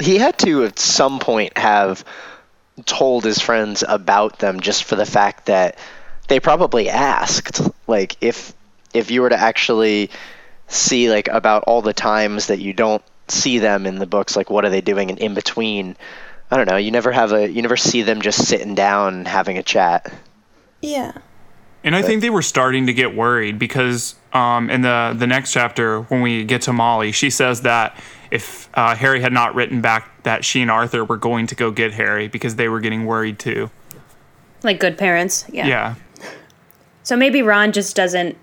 He 0.00 0.16
had 0.18 0.36
to 0.38 0.64
at 0.64 0.78
some 0.78 1.20
point 1.20 1.56
have 1.56 2.04
told 2.84 3.24
his 3.24 3.38
friends 3.38 3.84
about 3.86 4.38
them 4.40 4.60
just 4.60 4.84
for 4.84 4.96
the 4.96 5.06
fact 5.06 5.46
that 5.46 5.78
they 6.28 6.40
probably 6.40 6.88
asked 6.88 7.60
like 7.86 8.16
if 8.20 8.52
if 8.92 9.10
you 9.10 9.22
were 9.22 9.28
to 9.28 9.38
actually 9.38 10.10
see 10.68 11.10
like 11.10 11.28
about 11.28 11.64
all 11.66 11.82
the 11.82 11.92
times 11.92 12.48
that 12.48 12.58
you 12.58 12.72
don't 12.72 13.02
see 13.28 13.58
them 13.58 13.86
in 13.86 13.98
the 13.98 14.06
books 14.06 14.36
like 14.36 14.50
what 14.50 14.64
are 14.64 14.70
they 14.70 14.80
doing 14.80 15.10
and 15.10 15.18
in 15.18 15.34
between 15.34 15.96
i 16.50 16.56
don't 16.56 16.68
know 16.68 16.76
you 16.76 16.90
never 16.90 17.10
have 17.12 17.32
a 17.32 17.48
you 17.48 17.62
never 17.62 17.76
see 17.76 18.02
them 18.02 18.20
just 18.20 18.46
sitting 18.46 18.74
down 18.74 19.24
having 19.24 19.58
a 19.58 19.62
chat 19.62 20.12
Yeah. 20.80 21.12
And 21.84 21.94
I 21.94 22.02
think 22.02 22.20
they 22.20 22.30
were 22.30 22.42
starting 22.42 22.86
to 22.86 22.92
get 22.92 23.14
worried 23.14 23.60
because 23.60 24.16
um, 24.32 24.70
in 24.70 24.80
the 24.82 25.14
the 25.16 25.26
next 25.26 25.52
chapter, 25.52 26.02
when 26.02 26.20
we 26.20 26.42
get 26.42 26.62
to 26.62 26.72
Molly, 26.72 27.12
she 27.12 27.30
says 27.30 27.60
that 27.62 27.96
if 28.32 28.68
uh, 28.74 28.96
Harry 28.96 29.20
had 29.20 29.32
not 29.32 29.54
written 29.54 29.80
back 29.80 30.24
that 30.24 30.44
she 30.44 30.60
and 30.62 30.70
Arthur 30.70 31.04
were 31.04 31.16
going 31.16 31.46
to 31.46 31.54
go 31.54 31.70
get 31.70 31.92
Harry 31.92 32.26
because 32.26 32.56
they 32.56 32.68
were 32.68 32.80
getting 32.80 33.06
worried 33.06 33.38
too. 33.38 33.70
Like 34.64 34.80
good 34.80 34.98
parents. 34.98 35.44
Yeah. 35.48 35.66
Yeah, 35.68 35.94
So 37.04 37.16
maybe 37.16 37.40
Ron 37.40 37.70
just 37.70 37.94
doesn't. 37.94 38.36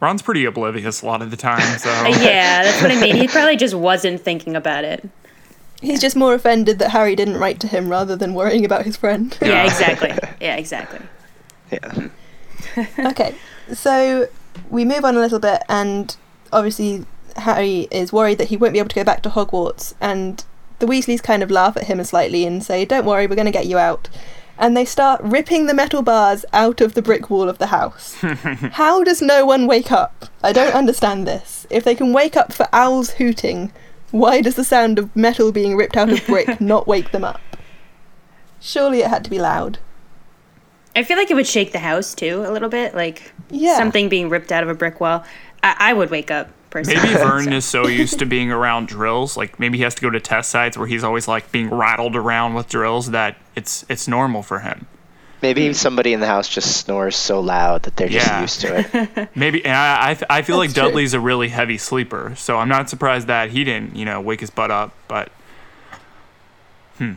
Ron's 0.00 0.22
pretty 0.22 0.44
oblivious 0.44 1.02
a 1.02 1.06
lot 1.06 1.22
of 1.22 1.30
the 1.30 1.36
time. 1.36 1.78
So 1.78 1.90
uh, 1.90 2.08
Yeah, 2.08 2.62
that's 2.62 2.80
what 2.82 2.90
I 2.92 3.00
mean. 3.00 3.16
He 3.16 3.26
probably 3.28 3.56
just 3.56 3.74
wasn't 3.74 4.20
thinking 4.20 4.54
about 4.56 4.84
it. 4.84 5.08
He's 5.80 6.00
just 6.00 6.16
more 6.16 6.34
offended 6.34 6.78
that 6.80 6.90
Harry 6.90 7.14
didn't 7.16 7.36
write 7.38 7.60
to 7.60 7.66
him 7.68 7.88
rather 7.88 8.16
than 8.16 8.34
worrying 8.34 8.64
about 8.64 8.84
his 8.84 8.96
friend. 8.96 9.36
Yeah, 9.40 9.48
Yeah. 9.48 9.64
exactly. 9.64 10.10
Yeah, 10.40 10.56
exactly. 10.56 11.00
yeah 11.72 12.08
okay, 12.98 13.34
so 13.72 14.28
we 14.70 14.84
move 14.84 15.04
on 15.04 15.16
a 15.16 15.20
little 15.20 15.38
bit, 15.38 15.62
and 15.68 16.16
obviously 16.52 17.04
Harry 17.36 17.86
is 17.90 18.12
worried 18.12 18.38
that 18.38 18.48
he 18.48 18.56
won't 18.56 18.72
be 18.72 18.78
able 18.78 18.88
to 18.88 18.94
go 18.96 19.04
back 19.04 19.22
to 19.22 19.30
Hogwarts, 19.30 19.94
and 20.00 20.44
the 20.78 20.86
Weasleys 20.86 21.22
kind 21.22 21.42
of 21.42 21.50
laugh 21.50 21.76
at 21.76 21.84
him 21.84 22.02
slightly 22.04 22.44
and 22.44 22.62
say, 22.64 22.84
"Don't 22.84 23.04
worry, 23.04 23.26
we're 23.26 23.36
going 23.36 23.46
to 23.46 23.52
get 23.52 23.66
you 23.66 23.78
out." 23.78 24.08
And 24.58 24.76
they 24.76 24.84
start 24.84 25.20
ripping 25.22 25.66
the 25.66 25.74
metal 25.74 26.02
bars 26.02 26.44
out 26.52 26.80
of 26.80 26.94
the 26.94 27.02
brick 27.02 27.30
wall 27.30 27.48
of 27.48 27.58
the 27.58 27.68
house. 27.68 28.14
How 28.20 29.04
does 29.04 29.22
no 29.22 29.46
one 29.46 29.66
wake 29.68 29.92
up? 29.92 30.24
I 30.42 30.52
don't 30.52 30.74
understand 30.74 31.26
this. 31.28 31.66
If 31.70 31.84
they 31.84 31.94
can 31.94 32.12
wake 32.12 32.36
up 32.36 32.52
for 32.52 32.66
owls 32.72 33.10
hooting, 33.10 33.72
why 34.10 34.40
does 34.40 34.56
the 34.56 34.64
sound 34.64 34.98
of 34.98 35.14
metal 35.14 35.52
being 35.52 35.76
ripped 35.76 35.96
out 35.96 36.10
of 36.10 36.26
brick 36.26 36.60
not 36.60 36.88
wake 36.88 37.12
them 37.12 37.22
up? 37.24 37.40
Surely 38.60 39.00
it 39.00 39.08
had 39.08 39.22
to 39.24 39.30
be 39.30 39.38
loud. 39.38 39.78
I 40.96 41.04
feel 41.04 41.16
like 41.16 41.30
it 41.30 41.34
would 41.34 41.46
shake 41.46 41.70
the 41.70 41.78
house 41.78 42.12
too 42.14 42.44
a 42.44 42.50
little 42.50 42.68
bit, 42.68 42.94
like 42.96 43.32
Yeah. 43.50 43.76
something 43.76 44.08
being 44.08 44.28
ripped 44.28 44.50
out 44.50 44.64
of 44.64 44.68
a 44.68 44.74
brick 44.74 45.00
wall. 45.00 45.24
I, 45.62 45.76
I 45.78 45.92
would 45.92 46.10
wake 46.10 46.32
up 46.32 46.48
personally. 46.70 47.02
maybe 47.02 47.14
Vern 47.18 47.52
is 47.52 47.64
so 47.64 47.86
used 47.86 48.18
to 48.18 48.26
being 48.36 48.50
around 48.50 48.88
drills, 48.88 49.36
like 49.36 49.58
maybe 49.58 49.78
he 49.78 49.84
has 49.84 49.94
to 49.96 50.02
go 50.02 50.10
to 50.10 50.20
test 50.20 50.50
sites 50.50 50.76
where 50.78 50.86
he's 50.86 51.04
always 51.04 51.26
like 51.28 51.50
being 51.52 51.70
rattled 51.70 52.16
around 52.16 52.54
with 52.54 52.68
drills 52.68 53.10
that 53.10 53.36
it's 53.56 53.84
it's 53.88 54.06
normal 54.08 54.42
for 54.42 54.60
him. 54.60 54.86
maybe 55.40 55.72
somebody 55.72 56.12
in 56.12 56.20
the 56.20 56.26
house 56.26 56.48
just 56.48 56.76
snores 56.78 57.14
so 57.16 57.38
loud 57.40 57.82
that 57.84 57.96
they're 57.96 58.08
just 58.08 58.26
Yeah. 58.26 58.40
used 58.40 58.60
to 58.62 58.78
it 59.16 59.28
Maybe, 59.36 59.64
and 59.64 59.76
I, 59.76 60.10
I, 60.30 60.38
I 60.38 60.42
feel 60.42 60.56
like 60.56 60.70
That's 60.70 60.80
true. 60.80 60.88
Dudley's 60.90 61.14
a 61.14 61.20
really 61.20 61.48
heavy 61.48 61.78
sleeper, 61.78 62.34
so 62.36 62.56
I'm 62.58 62.68
not 62.68 62.90
surprised 62.90 63.28
that 63.28 63.50
he 63.50 63.62
didn't, 63.64 63.94
you 63.94 64.04
know, 64.04 64.20
wake 64.20 64.40
his 64.40 64.50
butt 64.50 64.70
up. 64.72 64.92
But 65.06 65.30
hmm. 66.98 67.12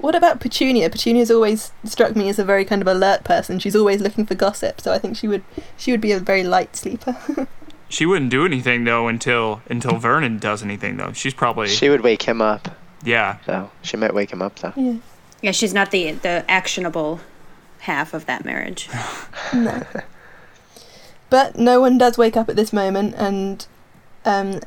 What 0.00 0.14
about 0.14 0.40
Petunia? 0.40 0.90
Petunia's 0.90 1.30
always 1.30 1.70
struck 1.84 2.16
me 2.16 2.28
as 2.28 2.38
a 2.38 2.44
very 2.44 2.64
kind 2.64 2.82
of 2.82 2.88
alert 2.88 3.22
person. 3.24 3.58
She's 3.58 3.76
always 3.76 4.00
looking 4.00 4.26
for 4.26 4.34
gossip, 4.34 4.80
so 4.80 4.92
I 4.92 4.98
think 4.98 5.16
she 5.16 5.28
would 5.28 5.44
she 5.76 5.90
would 5.92 6.00
be 6.00 6.12
a 6.12 6.18
very 6.18 6.42
light 6.42 6.74
sleeper. 6.76 7.46
She 7.88 8.06
wouldn't 8.06 8.30
do 8.30 8.44
anything 8.44 8.84
though 8.84 9.08
until 9.08 9.62
until 9.68 9.96
Vernon 9.98 10.38
does 10.38 10.62
anything 10.62 10.96
though. 10.96 11.12
She's 11.12 11.34
probably 11.34 11.68
she 11.68 11.88
would 11.88 12.02
wake 12.02 12.22
him 12.22 12.40
up 12.40 12.76
yeah. 13.04 13.38
though 13.46 13.70
she 13.82 13.96
might 13.96 14.14
wake 14.14 14.32
him 14.32 14.40
up 14.40 14.58
though 14.60 14.72
yeah. 14.76 14.96
yeah, 15.42 15.50
she's 15.50 15.74
not 15.74 15.90
the 15.90 16.12
the 16.12 16.44
actionable 16.48 17.20
half 17.84 18.14
of 18.14 18.26
that 18.26 18.44
marriage. 18.44 18.88
No. 19.52 19.82
But 21.30 21.56
no 21.56 21.80
one 21.80 21.98
does 21.98 22.18
wake 22.18 22.36
up 22.36 22.48
at 22.48 22.56
this 22.56 22.72
moment, 22.72 23.14
and 23.16 23.66
um, 24.24 24.60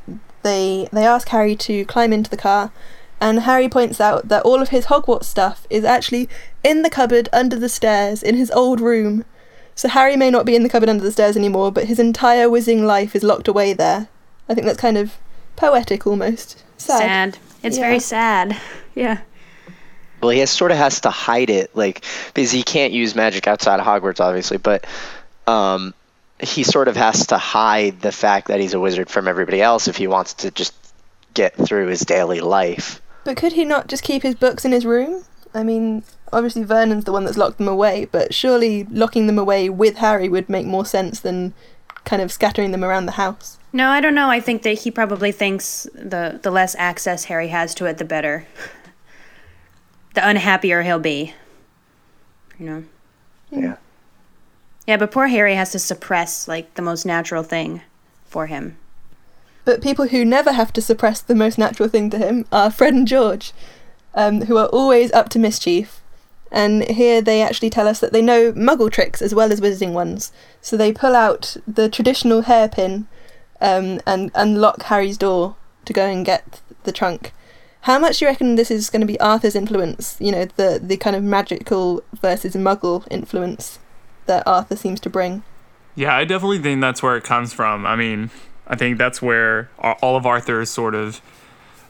they 0.43 0.87
they 0.91 1.05
ask 1.05 1.27
Harry 1.29 1.55
to 1.55 1.85
climb 1.85 2.11
into 2.11 2.29
the 2.29 2.37
car, 2.37 2.71
and 3.21 3.41
Harry 3.41 3.69
points 3.69 4.01
out 4.01 4.27
that 4.27 4.43
all 4.43 4.61
of 4.61 4.69
his 4.69 4.85
Hogwarts 4.85 5.25
stuff 5.25 5.65
is 5.69 5.83
actually 5.83 6.27
in 6.63 6.81
the 6.81 6.89
cupboard 6.89 7.29
under 7.31 7.57
the 7.57 7.69
stairs 7.69 8.23
in 8.23 8.35
his 8.35 8.51
old 8.51 8.81
room. 8.81 9.23
So 9.77 9.87
Harry 9.87 10.17
may 10.17 10.29
not 10.31 10.45
be 10.45 10.55
in 10.55 10.63
the 10.63 10.69
cupboard 10.69 10.89
under 10.89 11.03
the 11.03 11.11
stairs 11.11 11.37
anymore, 11.37 11.71
but 11.71 11.85
his 11.85 11.99
entire 11.99 12.49
whizzing 12.49 12.85
life 12.85 13.15
is 13.15 13.23
locked 13.23 13.47
away 13.47 13.73
there. 13.73 14.09
I 14.49 14.53
think 14.55 14.65
that's 14.65 14.79
kind 14.81 14.97
of 14.97 15.15
poetic 15.55 16.05
almost. 16.07 16.63
Sad. 16.77 16.99
Sad. 16.99 17.37
It's 17.63 17.77
Yeah. 17.77 17.83
very 17.83 17.99
sad. 17.99 18.57
Yeah. 18.95 19.19
Well, 20.19 20.31
he 20.31 20.39
has, 20.39 20.49
sort 20.49 20.71
of 20.71 20.77
has 20.77 21.01
to 21.01 21.11
hide 21.11 21.51
it, 21.51 21.69
like 21.75 22.03
because 22.33 22.49
he 22.51 22.63
can't 22.63 22.91
use 22.91 23.13
magic 23.15 23.47
outside 23.47 23.79
of 23.79 23.85
Hogwarts, 23.85 24.19
obviously. 24.19 24.57
But 24.57 24.85
um, 25.45 25.93
he 26.39 26.63
sort 26.63 26.87
of 26.87 26.95
has 26.95 27.27
to 27.27 27.37
hide 27.37 28.01
the 28.01 28.11
fact 28.11 28.47
that 28.47 28.59
he's 28.59 28.73
a 28.73 28.79
wizard 28.79 29.09
from 29.11 29.27
everybody 29.27 29.61
else 29.61 29.87
if 29.87 29.95
he 29.95 30.07
wants 30.07 30.33
to 30.35 30.49
just 30.49 30.73
get 31.35 31.55
through 31.55 31.85
his 31.87 32.01
daily 32.01 32.39
life. 32.39 32.99
But 33.25 33.37
could 33.37 33.53
he 33.53 33.63
not 33.63 33.87
just 33.87 34.01
keep 34.03 34.23
his 34.23 34.33
books 34.33 34.65
in 34.65 34.71
his 34.71 34.87
room? 34.87 35.23
I 35.53 35.61
mean, 35.61 36.03
obviously 36.31 36.63
Vernon's 36.63 37.05
the 37.05 37.11
one 37.11 37.25
that's 37.25 37.37
locked 37.37 37.57
them 37.57 37.67
away, 37.67 38.05
but 38.05 38.33
surely 38.33 38.83
locking 38.85 39.27
them 39.27 39.39
away 39.39 39.69
with 39.69 39.97
Harry 39.97 40.29
would 40.29 40.49
make 40.49 40.65
more 40.65 40.85
sense 40.85 41.19
than 41.19 41.53
kind 42.05 42.21
of 42.21 42.31
scattering 42.31 42.71
them 42.71 42.83
around 42.83 43.05
the 43.05 43.13
house. 43.13 43.57
No, 43.73 43.89
I 43.89 43.99
don't 44.01 44.15
know. 44.15 44.29
I 44.29 44.39
think 44.39 44.63
that 44.63 44.79
he 44.79 44.91
probably 44.91 45.31
thinks 45.31 45.87
the 45.93 46.39
the 46.41 46.51
less 46.51 46.75
access 46.79 47.25
Harry 47.25 47.49
has 47.49 47.75
to 47.75 47.85
it, 47.85 47.97
the 47.97 48.05
better. 48.05 48.47
The 50.13 50.27
unhappier 50.27 50.81
he'll 50.81 50.97
be. 50.97 51.35
You 52.57 52.65
know. 52.65 52.83
Yeah. 53.51 53.75
Yeah, 54.87 54.97
but 54.97 55.11
poor 55.11 55.27
Harry 55.27 55.53
has 55.53 55.71
to 55.73 55.79
suppress 55.79 56.47
like 56.47 56.73
the 56.73 56.81
most 56.81 57.05
natural 57.05 57.43
thing 57.43 57.83
for 58.25 58.47
him. 58.47 58.77
But 59.63 59.83
people 59.83 60.07
who 60.07 60.25
never 60.25 60.53
have 60.53 60.73
to 60.73 60.81
suppress 60.81 61.21
the 61.21 61.35
most 61.35 61.59
natural 61.59 61.87
thing 61.87 62.09
to 62.09 62.17
him 62.17 62.45
are 62.51 62.71
Fred 62.77 62.95
and 62.95 63.07
George, 63.07 63.53
um, 64.15 64.41
who 64.45 64.57
are 64.57 64.67
always 64.67 65.11
up 65.11 65.29
to 65.29 65.39
mischief. 65.39 66.01
And 66.51 66.83
here 66.83 67.21
they 67.21 67.41
actually 67.41 67.69
tell 67.69 67.87
us 67.87 67.99
that 67.99 68.13
they 68.13 68.21
know 68.21 68.53
muggle 68.53 68.91
tricks 68.91 69.21
as 69.21 69.35
well 69.35 69.51
as 69.51 69.61
wizarding 69.61 69.93
ones. 69.93 70.31
So 70.61 70.77
they 70.77 70.93
pull 70.93 71.15
out 71.15 71.57
the 71.67 71.89
traditional 71.89 72.43
hairpin 72.43 73.07
um, 73.61 73.99
and 74.05 74.31
unlock 74.33 74.83
Harry's 74.83 75.17
door 75.17 75.55
to 75.85 75.93
go 75.93 76.05
and 76.05 76.25
get 76.25 76.61
the 76.83 76.91
trunk. 76.91 77.33
How 77.81 77.99
much 77.99 78.19
do 78.19 78.25
you 78.25 78.29
reckon 78.29 78.55
this 78.55 78.71
is 78.71 78.89
going 78.89 79.01
to 79.01 79.07
be 79.07 79.19
Arthur's 79.19 79.55
influence? 79.55 80.17
You 80.19 80.31
know, 80.31 80.45
the, 80.55 80.79
the 80.81 80.97
kind 80.97 81.15
of 81.15 81.23
magical 81.23 82.03
versus 82.21 82.55
muggle 82.55 83.05
influence 83.09 83.79
that 84.25 84.45
Arthur 84.45 84.75
seems 84.75 84.99
to 85.01 85.09
bring. 85.09 85.43
Yeah, 85.95 86.15
I 86.15 86.25
definitely 86.25 86.59
think 86.59 86.81
that's 86.81 87.01
where 87.01 87.15
it 87.17 87.23
comes 87.23 87.53
from. 87.53 87.85
I 87.85 87.95
mean, 87.95 88.29
I 88.67 88.75
think 88.75 88.97
that's 88.97 89.21
where 89.21 89.69
all 89.79 90.15
of 90.15 90.25
Arthur's 90.25 90.69
sort 90.69 90.95
of 90.95 91.21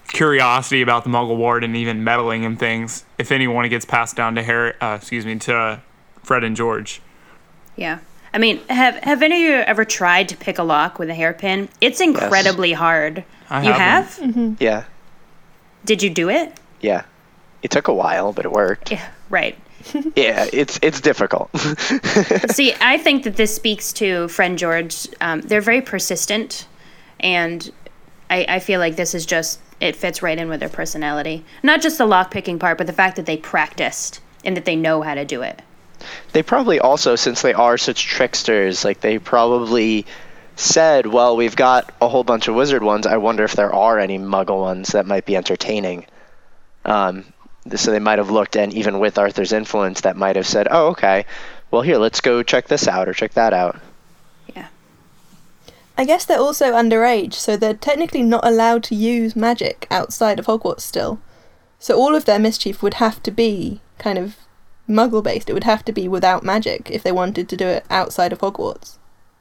curiosity 0.08 0.82
about 0.82 1.04
the 1.04 1.10
Muggle 1.10 1.38
Ward 1.38 1.64
and 1.64 1.76
even 1.76 2.04
meddling 2.04 2.44
in 2.44 2.58
things, 2.58 3.06
if 3.18 3.32
anyone, 3.32 3.66
it 3.66 3.70
gets 3.70 3.86
passed 3.86 4.16
down 4.16 4.36
to 4.36 4.44
Harry. 4.44 4.74
Uh, 4.82 4.96
excuse 4.96 5.26
me, 5.26 5.38
to 5.40 5.82
Fred 6.24 6.44
and 6.44 6.56
George. 6.56 7.02
Yeah. 7.76 8.00
I 8.34 8.40
mean, 8.40 8.60
have 8.68 8.96
have 8.98 9.24
any 9.24 9.46
of 9.46 9.50
you 9.50 9.56
ever 9.56 9.86
tried 9.86 10.30
to 10.30 10.38
pick 10.38 10.58
a 10.60 10.64
lock 10.64 11.00
with 11.00 11.10
a 11.10 11.14
hairpin? 11.14 11.70
It's 11.82 12.02
incredibly 12.02 12.74
hard. 12.74 13.24
I 13.50 13.64
you 13.64 13.72
haven't. 13.72 14.34
have? 14.34 14.62
Yeah. 14.62 14.84
Did 15.86 16.04
you 16.04 16.10
do 16.10 16.30
it? 16.30 16.54
Yeah. 16.82 17.04
It 17.64 17.72
took 17.72 17.88
a 17.88 17.94
while, 17.94 18.34
but 18.34 18.46
it 18.46 18.52
worked. 18.52 18.92
Yeah, 18.92 19.08
right. 19.30 19.58
Yeah, 20.16 20.48
it's 20.52 20.80
it's 20.82 21.00
difficult. 21.00 21.50
See, 22.50 22.74
I 22.82 22.98
think 22.98 23.24
that 23.24 23.38
this 23.38 23.56
speaks 23.56 23.94
to 23.94 24.28
friend 24.28 24.58
George. 24.58 25.08
Um, 25.22 25.42
they're 25.42 25.62
very 25.62 25.82
persistent, 25.82 26.68
and 27.22 27.72
I, 28.30 28.46
I 28.50 28.60
feel 28.60 28.82
like 28.82 28.98
this 28.98 29.14
is 29.16 29.26
just 29.26 29.60
it 29.80 29.96
fits 29.96 30.22
right 30.22 30.38
in 30.38 30.50
with 30.50 30.60
their 30.60 30.70
personality. 30.70 31.46
Not 31.64 31.82
just 31.82 31.98
the 31.98 32.06
lock 32.06 32.32
picking 32.32 32.60
part, 32.60 32.78
but 32.78 32.88
the 32.88 32.94
fact 32.94 33.16
that 33.16 33.26
they 33.26 33.38
practiced 33.38 34.22
and 34.44 34.56
that 34.58 34.66
they 34.66 34.76
know 34.76 35.02
how 35.02 35.16
to 35.16 35.26
do 35.26 35.42
it. 35.42 35.62
They 36.32 36.44
probably 36.44 36.80
also, 36.80 37.16
since 37.16 37.42
they 37.42 37.54
are 37.54 37.78
such 37.78 38.06
tricksters, 38.06 38.86
like 38.86 39.02
they 39.02 39.18
probably 39.20 40.06
said, 40.56 41.06
"Well, 41.06 41.36
we've 41.36 41.56
got 41.56 41.92
a 42.02 42.08
whole 42.08 42.24
bunch 42.24 42.48
of 42.48 42.56
wizard 42.56 42.84
ones. 42.84 43.08
I 43.08 43.18
wonder 43.18 43.44
if 43.44 43.56
there 43.56 43.74
are 43.74 44.00
any 44.00 44.18
Muggle 44.20 44.62
ones 44.62 44.90
that 44.90 45.06
might 45.06 45.26
be 45.26 45.36
entertaining." 45.36 46.06
Um, 46.86 47.26
so 47.76 47.92
they 47.92 48.00
might 48.00 48.20
have 48.20 48.32
looked, 48.32 48.56
and 48.56 48.74
even 48.74 49.00
with 49.00 49.18
Arthur's 49.18 49.52
influence, 49.52 50.02
that 50.02 50.16
might 50.16 50.36
have 50.36 50.48
said, 50.48 50.68
"Oh, 50.70 50.88
okay. 50.90 51.26
Well, 51.70 51.82
here, 51.82 51.98
let's 51.98 52.22
go 52.22 52.44
check 52.44 52.68
this 52.68 52.88
out 52.88 53.10
or 53.10 53.14
check 53.14 53.34
that 53.34 53.54
out." 53.54 53.80
I 55.98 56.06
guess 56.06 56.26
they're 56.26 56.40
also 56.40 56.74
underage, 56.74 57.34
so 57.34 57.58
they're 57.58 57.74
technically 57.74 58.22
not 58.22 58.46
allowed 58.46 58.84
to 58.86 58.96
use 58.96 59.36
magic 59.36 59.88
outside 59.90 60.38
of 60.38 60.46
Hogwarts 60.46 60.82
still. 60.82 61.20
So 61.80 61.98
all 61.98 62.16
of 62.16 62.26
their 62.26 62.40
mischief 62.40 62.84
would 62.84 62.96
have 62.96 63.22
to 63.24 63.32
be 63.32 63.82
kind 63.98 64.18
of 64.18 64.36
muggle 64.88 65.24
based. 65.24 65.50
It 65.50 65.54
would 65.54 65.64
have 65.64 65.84
to 65.86 65.92
be 65.92 66.08
without 66.08 66.44
magic 66.44 66.92
if 66.92 67.04
they 67.04 67.12
wanted 67.12 67.50
to 67.50 67.58
do 67.58 67.68
it 67.68 67.86
outside 67.90 68.32
of 68.32 68.40
Hogwarts. 68.40 68.98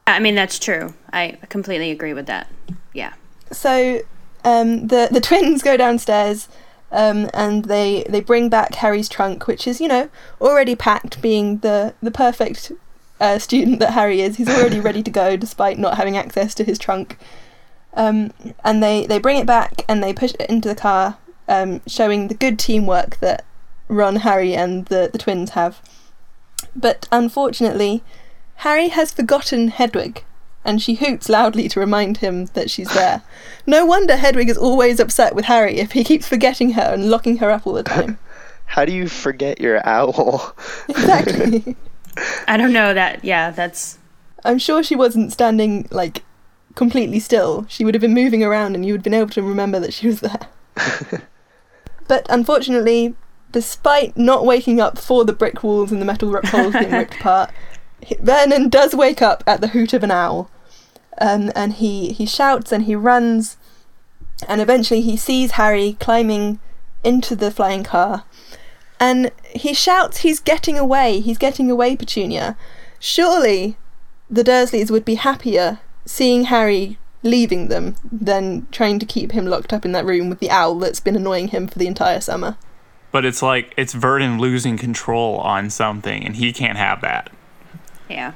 I 0.07 0.19
mean, 0.19 0.35
that's 0.35 0.57
true. 0.57 0.93
I 1.13 1.37
completely 1.49 1.91
agree 1.91 2.13
with 2.13 2.25
that. 2.25 2.47
Yeah. 2.93 3.13
So 3.51 4.01
um, 4.43 4.87
the 4.87 5.09
the 5.11 5.21
twins 5.27 5.61
go 5.61 5.77
downstairs 5.77 6.47
um, 6.91 7.29
and 7.33 7.65
they 7.65 8.05
they 8.09 8.21
bring 8.21 8.49
back 8.49 8.75
Harry's 8.75 9.09
trunk, 9.09 9.47
which 9.47 9.67
is 9.67 9.81
you 9.81 9.87
know 9.87 10.09
already 10.41 10.75
packed, 10.75 11.21
being 11.21 11.57
the 11.59 11.93
the 12.01 12.11
perfect 12.11 12.71
uh, 13.19 13.39
student 13.39 13.79
that 13.79 13.91
Harry 13.91 14.21
is. 14.21 14.37
He's 14.37 14.49
already 14.49 14.79
ready 14.79 15.03
to 15.03 15.11
go, 15.11 15.37
despite 15.37 15.79
not 15.79 15.97
having 15.97 16.17
access 16.17 16.53
to 16.55 16.63
his 16.63 16.77
trunk. 16.77 17.17
Um, 17.93 18.31
and 18.63 18.83
they 18.83 19.05
they 19.07 19.19
bring 19.19 19.37
it 19.37 19.47
back 19.47 19.83
and 19.87 20.03
they 20.03 20.13
push 20.13 20.33
it 20.39 20.49
into 20.49 20.69
the 20.69 20.75
car, 20.75 21.17
um, 21.47 21.81
showing 21.87 22.27
the 22.27 22.35
good 22.35 22.59
teamwork 22.59 23.19
that 23.19 23.43
Ron, 23.87 24.17
Harry, 24.17 24.53
and 24.53 24.85
the 24.85 25.09
the 25.11 25.17
twins 25.17 25.51
have. 25.51 25.81
But 26.75 27.07
unfortunately, 27.11 28.03
Harry 28.57 28.89
has 28.89 29.11
forgotten 29.11 29.69
Hedwig, 29.69 30.23
and 30.63 30.81
she 30.81 30.95
hoots 30.95 31.29
loudly 31.29 31.67
to 31.69 31.79
remind 31.79 32.17
him 32.17 32.45
that 32.47 32.69
she's 32.69 32.93
there. 32.93 33.23
No 33.65 33.85
wonder 33.85 34.15
Hedwig 34.15 34.49
is 34.49 34.57
always 34.57 34.99
upset 34.99 35.33
with 35.33 35.45
Harry 35.45 35.77
if 35.77 35.93
he 35.93 36.03
keeps 36.03 36.27
forgetting 36.27 36.71
her 36.71 36.93
and 36.93 37.09
locking 37.09 37.37
her 37.37 37.49
up 37.49 37.65
all 37.65 37.73
the 37.73 37.83
time. 37.83 38.19
How 38.65 38.83
do 38.83 38.91
you 38.91 39.07
forget 39.07 39.61
your 39.61 39.81
owl? 39.87 40.53
Exactly. 40.89 41.75
I 42.47 42.57
don't 42.57 42.73
know 42.73 42.93
that. 42.93 43.23
Yeah, 43.23 43.51
that's. 43.51 43.99
I'm 44.45 44.59
sure 44.59 44.83
she 44.83 44.95
wasn't 44.95 45.33
standing 45.33 45.87
like 45.91 46.23
completely 46.75 47.19
still. 47.19 47.65
She 47.67 47.83
would 47.83 47.95
have 47.95 48.01
been 48.01 48.13
moving 48.13 48.43
around 48.43 48.75
and 48.75 48.85
you 48.85 48.93
would 48.93 48.99
have 48.99 49.03
been 49.03 49.13
able 49.13 49.29
to 49.31 49.41
remember 49.41 49.79
that 49.79 49.93
she 49.93 50.07
was 50.07 50.21
there. 50.21 50.47
but 52.07 52.25
unfortunately, 52.29 53.15
despite 53.51 54.15
not 54.15 54.45
waking 54.45 54.79
up 54.79 54.97
for 54.97 55.25
the 55.25 55.33
brick 55.33 55.63
walls 55.63 55.91
and 55.91 56.01
the 56.01 56.05
metal 56.05 56.33
r- 56.33 56.41
poles 56.43 56.73
being 56.73 56.91
ripped 56.91 57.15
apart, 57.19 57.51
Vernon 58.19 58.69
does 58.69 58.93
wake 58.93 59.21
up 59.21 59.43
at 59.47 59.59
the 59.59 59.69
hoot 59.69 59.93
of 59.93 60.03
an 60.03 60.11
owl. 60.11 60.49
Um, 61.19 61.51
and 61.55 61.73
he, 61.73 62.13
he 62.13 62.27
shouts 62.27 62.71
and 62.71 62.83
he 62.83 62.95
runs, 62.95 63.57
and 64.47 64.61
eventually 64.61 65.01
he 65.01 65.17
sees 65.17 65.51
Harry 65.51 65.97
climbing 65.99 66.59
into 67.03 67.35
the 67.35 67.49
flying 67.49 67.83
car. 67.83 68.23
And 68.99 69.31
he 69.43 69.73
shouts, 69.73 70.19
He's 70.19 70.39
getting 70.39 70.77
away! 70.77 71.19
He's 71.19 71.37
getting 71.37 71.69
away, 71.69 71.95
Petunia! 71.95 72.57
Surely 72.99 73.77
the 74.29 74.43
Dursleys 74.43 74.91
would 74.91 75.05
be 75.05 75.15
happier 75.15 75.79
seeing 76.05 76.45
Harry 76.45 76.97
leaving 77.23 77.67
them 77.67 77.95
than 78.11 78.67
trying 78.71 78.99
to 78.99 79.05
keep 79.05 79.31
him 79.31 79.45
locked 79.45 79.73
up 79.73 79.85
in 79.85 79.91
that 79.91 80.05
room 80.05 80.29
with 80.29 80.39
the 80.39 80.49
owl 80.49 80.75
that's 80.75 80.99
been 80.99 81.15
annoying 81.15 81.49
him 81.49 81.67
for 81.67 81.77
the 81.79 81.87
entire 81.87 82.21
summer. 82.21 82.57
But 83.11 83.25
it's 83.25 83.41
like 83.41 83.73
it's 83.77 83.93
Vernon 83.93 84.37
losing 84.37 84.77
control 84.77 85.37
on 85.37 85.69
something, 85.69 86.25
and 86.25 86.35
he 86.35 86.53
can't 86.53 86.77
have 86.77 87.01
that. 87.01 87.29
Yeah. 88.09 88.33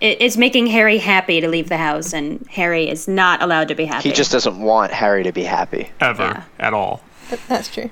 It, 0.00 0.18
it's 0.20 0.36
making 0.36 0.68
Harry 0.68 0.98
happy 0.98 1.40
to 1.40 1.48
leave 1.48 1.68
the 1.68 1.76
house, 1.76 2.12
and 2.12 2.46
Harry 2.50 2.88
is 2.88 3.06
not 3.06 3.42
allowed 3.42 3.68
to 3.68 3.74
be 3.74 3.84
happy. 3.84 4.08
He 4.08 4.14
just 4.14 4.32
doesn't 4.32 4.60
want 4.60 4.92
Harry 4.92 5.24
to 5.24 5.32
be 5.32 5.42
happy. 5.42 5.90
Ever. 6.00 6.22
Yeah. 6.22 6.42
At 6.58 6.74
all. 6.74 7.02
But 7.28 7.40
that's 7.48 7.68
true. 7.68 7.90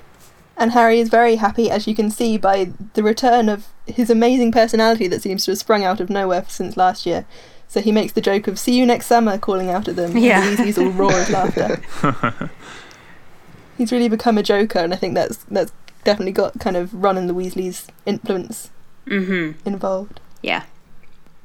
And 0.59 0.73
Harry 0.73 0.99
is 0.99 1.07
very 1.09 1.35
happy, 1.37 1.71
as 1.71 1.87
you 1.87 1.95
can 1.95 2.11
see 2.11 2.37
by 2.37 2.71
the 2.93 3.01
return 3.01 3.47
of 3.47 3.67
his 3.87 4.09
amazing 4.09 4.51
personality 4.51 5.07
that 5.07 5.21
seems 5.21 5.45
to 5.45 5.51
have 5.51 5.57
sprung 5.57 5.83
out 5.85 5.99
of 6.01 6.09
nowhere 6.09 6.43
since 6.49 6.75
last 6.75 7.05
year. 7.05 7.25
So 7.67 7.79
he 7.81 7.91
makes 7.91 8.11
the 8.13 8.19
joke 8.21 8.47
of 8.47 8.59
"See 8.59 8.75
you 8.77 8.85
next 8.85 9.05
summer," 9.05 9.37
calling 9.37 9.69
out 9.69 9.87
at 9.87 9.95
them. 9.95 10.11
and 10.11 10.19
Yeah. 10.21 10.41
the 10.41 10.57
Weasleys 10.63 10.77
all 10.77 10.91
roar 10.91 11.07
with 11.13 11.29
laughter. 11.29 11.81
He's 13.77 13.91
really 13.91 14.09
become 14.09 14.37
a 14.37 14.43
joker, 14.43 14.79
and 14.79 14.93
I 14.93 14.97
think 14.97 15.13
that's 15.15 15.37
that's 15.49 15.71
definitely 16.03 16.33
got 16.33 16.59
kind 16.59 16.75
of 16.75 16.93
Ron 16.93 17.17
and 17.17 17.29
the 17.29 17.33
Weasleys' 17.33 17.87
influence 18.05 18.71
Mm-hmm. 19.07 19.67
involved. 19.67 20.19
Yeah. 20.43 20.63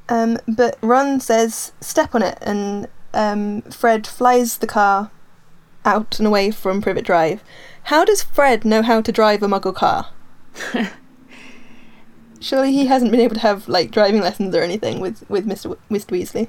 Um, 0.09 0.37
but 0.47 0.77
Ron 0.81 1.19
says, 1.19 1.71
"Step 1.79 2.13
on 2.13 2.21
it," 2.21 2.37
and 2.41 2.87
um, 3.13 3.61
Fred 3.63 4.05
flies 4.05 4.57
the 4.57 4.67
car 4.67 5.09
out 5.85 6.17
and 6.19 6.27
away 6.27 6.51
from 6.51 6.81
Privet 6.81 7.05
Drive. 7.05 7.41
How 7.85 8.03
does 8.03 8.23
Fred 8.23 8.65
know 8.65 8.81
how 8.81 9.01
to 9.01 9.11
drive 9.11 9.43
a 9.43 9.47
Muggle 9.47 9.73
car? 9.75 10.07
Surely 12.41 12.71
he 12.71 12.87
hasn't 12.87 13.11
been 13.11 13.19
able 13.19 13.35
to 13.35 13.41
have 13.41 13.67
like 13.67 13.91
driving 13.91 14.21
lessons 14.21 14.55
or 14.55 14.61
anything 14.61 14.99
with 14.99 15.27
with 15.29 15.45
Mr. 15.45 15.63
W- 15.63 15.81
Mr. 15.91 16.11
Weasley. 16.11 16.47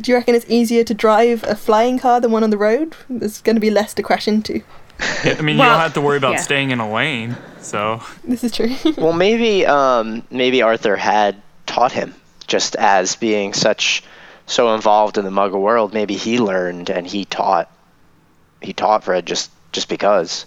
Do 0.00 0.10
you 0.10 0.16
reckon 0.16 0.34
it's 0.34 0.48
easier 0.48 0.82
to 0.82 0.94
drive 0.94 1.44
a 1.44 1.54
flying 1.54 1.98
car 1.98 2.20
than 2.20 2.32
one 2.32 2.42
on 2.42 2.50
the 2.50 2.58
road? 2.58 2.96
There's 3.08 3.40
going 3.40 3.54
to 3.54 3.60
be 3.60 3.70
less 3.70 3.94
to 3.94 4.02
crash 4.02 4.26
into. 4.26 4.62
Yeah, 5.24 5.36
I 5.38 5.42
mean, 5.42 5.56
you 5.56 5.62
don't 5.62 5.78
have 5.78 5.94
to 5.94 6.00
worry 6.00 6.16
about 6.16 6.34
yeah. 6.34 6.40
staying 6.40 6.70
in 6.70 6.80
a 6.80 6.92
lane. 6.92 7.36
So 7.60 8.02
This 8.24 8.42
is 8.42 8.52
true. 8.52 8.74
well, 8.96 9.12
maybe 9.12 9.64
um, 9.64 10.24
maybe 10.30 10.62
Arthur 10.62 10.96
had 10.96 11.40
taught 11.66 11.92
him 11.92 12.14
just 12.48 12.74
as 12.76 13.14
being 13.14 13.52
such 13.52 14.02
so 14.46 14.74
involved 14.74 15.18
in 15.18 15.24
the 15.24 15.30
Muggle 15.30 15.60
world. 15.60 15.94
Maybe 15.94 16.14
he 16.14 16.38
learned 16.38 16.90
and 16.90 17.06
he 17.06 17.24
taught 17.24 17.70
he 18.60 18.72
taught 18.72 19.04
Fred 19.04 19.26
just 19.26 19.50
just 19.74 19.88
because. 19.90 20.46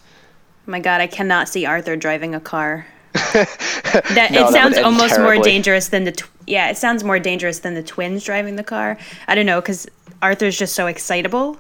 Oh 0.68 0.72
my 0.72 0.80
God, 0.80 1.00
I 1.02 1.08
cannot 1.08 1.48
see 1.48 1.66
Arthur 1.66 1.96
driving 1.96 2.34
a 2.34 2.40
car. 2.40 2.88
That 3.14 4.32
No, 4.32 4.42
it 4.42 4.44
that 4.44 4.52
sounds 4.52 4.76
would 4.76 4.78
end 4.78 4.86
almost 4.86 5.20
more 5.20 5.38
dangerous 5.38 5.90
than 5.90 6.04
the 6.04 6.12
tw- 6.12 6.30
yeah. 6.46 6.70
It 6.70 6.78
sounds 6.78 7.04
more 7.04 7.20
dangerous 7.20 7.60
than 7.60 7.74
the 7.74 7.82
twins 7.84 8.24
driving 8.24 8.56
the 8.56 8.64
car. 8.64 8.98
I 9.28 9.36
don't 9.36 9.46
know 9.46 9.62
because 9.62 9.88
Arthur's 10.22 10.58
just 10.58 10.76
so 10.76 10.88
excitable. 10.88 11.58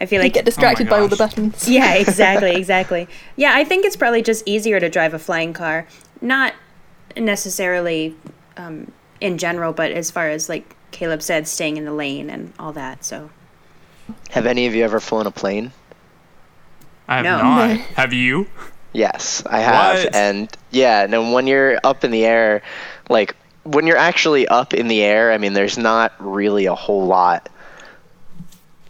I 0.00 0.06
feel 0.06 0.20
you 0.20 0.24
like 0.24 0.32
get 0.32 0.44
distracted 0.44 0.88
by 0.88 0.98
all 1.00 1.08
the 1.08 1.16
buttons. 1.16 1.68
yeah, 1.68 1.94
exactly, 2.04 2.54
exactly. 2.56 3.08
Yeah, 3.36 3.52
I 3.54 3.64
think 3.64 3.84
it's 3.84 3.96
probably 3.96 4.22
just 4.22 4.42
easier 4.46 4.80
to 4.80 4.88
drive 4.88 5.14
a 5.14 5.18
flying 5.18 5.52
car, 5.52 5.86
not 6.20 6.54
necessarily 7.16 8.16
um, 8.56 8.90
in 9.20 9.38
general, 9.38 9.72
but 9.72 9.92
as 9.92 10.10
far 10.10 10.28
as 10.28 10.48
like 10.48 10.74
Caleb 10.90 11.22
said, 11.22 11.46
staying 11.46 11.76
in 11.76 11.84
the 11.84 11.92
lane 11.92 12.28
and 12.30 12.52
all 12.58 12.72
that. 12.72 13.04
So 13.04 13.30
Have 14.30 14.46
any 14.46 14.66
of 14.66 14.74
you 14.74 14.84
ever 14.84 15.00
flown 15.00 15.26
a 15.26 15.30
plane? 15.30 15.72
I 17.08 17.16
have 17.16 17.24
No. 17.24 17.38
not. 17.42 17.76
Have 17.96 18.12
you? 18.12 18.46
Yes, 18.92 19.42
I 19.46 19.60
have. 19.60 20.04
What? 20.04 20.14
And 20.14 20.48
yeah, 20.70 21.06
no, 21.08 21.32
when 21.32 21.46
you're 21.46 21.78
up 21.82 22.04
in 22.04 22.10
the 22.10 22.24
air, 22.26 22.62
like 23.08 23.34
when 23.64 23.86
you're 23.86 23.96
actually 23.96 24.46
up 24.46 24.74
in 24.74 24.88
the 24.88 25.02
air, 25.02 25.32
I 25.32 25.38
mean, 25.38 25.54
there's 25.54 25.78
not 25.78 26.12
really 26.18 26.66
a 26.66 26.74
whole 26.74 27.06
lot 27.06 27.48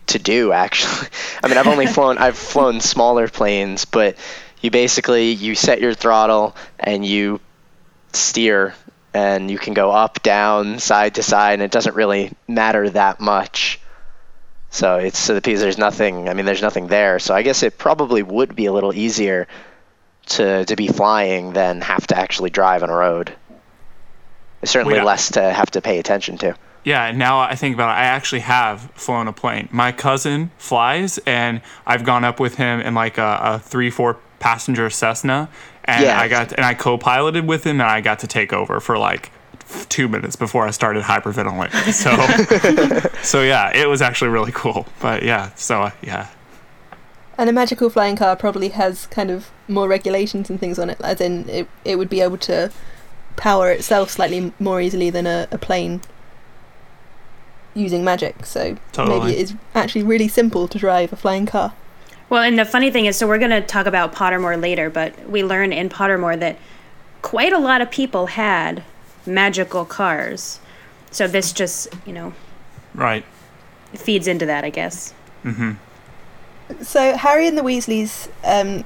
to 0.09 0.19
do. 0.19 0.53
Actually, 0.53 1.09
I 1.45 1.49
mean, 1.49 1.57
I've 1.57 1.69
only 1.69 1.87
flown, 1.97 2.19
I've 2.19 2.37
flown 2.37 2.81
smaller 2.81 3.29
planes, 3.29 3.85
but 3.85 4.17
you 4.61 4.71
basically 4.71 5.31
you 5.31 5.55
set 5.55 5.81
your 5.81 5.95
throttle 5.95 6.57
and 6.81 7.07
you 7.07 7.41
steer, 8.13 8.75
and 9.15 9.51
you 9.51 9.59
can 9.59 9.75
go 9.75 9.91
up, 9.91 10.23
down, 10.23 10.79
side 10.81 11.15
to 11.15 11.23
side, 11.23 11.55
and 11.55 11.63
it 11.63 11.71
doesn't 11.71 11.95
really 11.95 12.33
matter 12.49 12.91
that 12.91 13.21
much. 13.21 13.79
So 14.73 14.97
it's 14.97 15.19
so 15.19 15.35
because 15.35 15.61
there's 15.61 15.77
nothing. 15.77 16.31
I 16.31 16.35
mean, 16.35 16.47
there's 16.47 16.63
nothing 16.63 16.87
there. 16.87 17.19
So 17.19 17.35
I 17.35 17.43
guess 17.43 17.63
it 17.63 17.77
probably 17.77 18.23
would 18.23 18.57
be 18.57 18.65
a 18.65 18.73
little 18.73 18.95
easier 18.95 19.47
to 20.27 20.65
to 20.65 20.77
be 20.77 20.89
flying 20.89 21.53
than 21.53 21.83
have 21.83 22.07
to 22.07 22.19
actually 22.19 22.49
drive 22.49 22.83
on 22.83 22.89
a 22.89 22.95
road. 22.97 23.35
It's 24.63 24.73
certainly 24.73 24.99
I- 24.99 25.05
less 25.05 25.31
to 25.33 25.53
have 25.53 25.71
to 25.73 25.83
pay 25.83 25.99
attention 25.99 26.39
to. 26.39 26.55
Yeah, 26.85 27.13
now 27.13 27.39
I 27.39 27.55
think 27.55 27.75
about 27.77 27.91
it, 27.91 28.01
I 28.01 28.05
actually 28.07 28.41
have 28.41 28.91
flown 28.95 29.29
a 29.29 29.33
plane. 29.33 29.69
My 29.71 29.93
cousin 29.93 30.51
flies, 30.59 31.19
and 31.27 31.61
I've 31.87 32.03
gone 32.03 32.25
up 32.25 32.41
with 32.41 32.57
him 32.57 32.81
in 32.81 32.93
like 32.93 33.19
a, 33.19 33.39
a 33.41 33.59
three, 33.61 33.89
four 33.89 34.19
passenger 34.41 34.91
Cessna, 34.91 35.49
and 35.85 36.05
Yeah. 36.05 36.19
I 36.19 36.27
got 36.29 36.53
and 36.53 36.65
I 36.65 36.75
co-piloted 36.75 37.47
with 37.47 37.65
him, 37.65 37.81
and 37.81 37.89
I 37.91 38.01
got 38.01 38.21
to 38.21 38.27
take 38.27 38.53
over 38.53 38.81
for 38.81 38.97
like 38.99 39.31
two 39.89 40.09
minutes 40.09 40.37
before 40.37 40.67
I 40.67 40.71
started 40.71 41.03
hyperventilating. 41.03 41.73
So, 43.13 43.23
so 43.23 43.43
yeah, 43.43 43.71
it 43.77 43.89
was 43.89 44.03
actually 44.03 44.31
really 44.31 44.53
cool. 44.53 44.87
But 45.01 45.23
yeah, 45.23 45.55
so 45.55 45.83
uh, 45.83 45.91
yeah, 46.03 46.29
And 47.39 47.49
a 47.49 47.53
magical 47.53 47.91
flying 47.91 48.17
car 48.17 48.37
probably 48.37 48.71
has 48.71 49.07
kind 49.07 49.31
of 49.31 49.51
more 49.69 49.89
regulations 49.89 50.51
and 50.51 50.59
things 50.59 50.79
on 50.79 50.91
it, 50.91 51.01
as 51.03 51.21
in 51.21 51.49
it, 51.49 51.69
it 51.85 51.97
would 51.97 52.09
be 52.09 52.21
able 52.21 52.39
to 52.39 52.71
power 53.37 53.71
itself 53.71 54.11
slightly 54.11 54.53
more 54.59 54.81
easily 54.81 55.11
than 55.11 55.27
a, 55.27 55.49
a 55.51 55.59
plane 55.59 56.01
using 57.75 58.05
magic. 58.05 58.45
So 58.47 58.77
Totally. 58.93 59.19
maybe 59.19 59.33
it 59.33 59.43
is 59.43 59.55
actually 59.75 60.03
really 60.03 60.29
simple 60.29 60.69
to 60.69 60.79
drive 60.79 61.13
a 61.13 61.17
flying 61.17 61.47
car. 61.47 61.75
Well, 62.29 62.43
and 62.43 62.59
the 62.59 62.65
funny 62.65 62.91
thing 62.91 63.07
is, 63.07 63.17
so 63.17 63.27
we're 63.27 63.39
going 63.39 63.51
to 63.51 63.61
talk 63.61 63.87
about 63.87 64.15
Pottermore 64.15 64.61
later, 64.61 64.89
but 64.89 65.29
we 65.29 65.45
learn 65.45 65.73
in 65.73 65.89
Pottermore 65.89 66.39
that 66.41 66.59
quite 67.21 67.53
a 67.53 67.59
lot 67.59 67.81
of 67.81 67.91
people 67.91 68.27
had 68.27 68.83
magical 69.27 69.85
cars. 69.85 70.61
So 71.11 71.27
this 71.27 71.53
just, 71.53 71.89
you 72.07 72.13
know, 72.13 72.33
Right. 72.95 73.25
feeds 73.95 74.27
into 74.27 74.47
that, 74.47 74.65
I 74.65 74.71
guess. 74.71 75.13
So 76.81 77.17
Harry 77.17 77.47
and 77.47 77.59
the 77.59 77.63
Weasleys 77.63 78.29
um, 78.45 78.85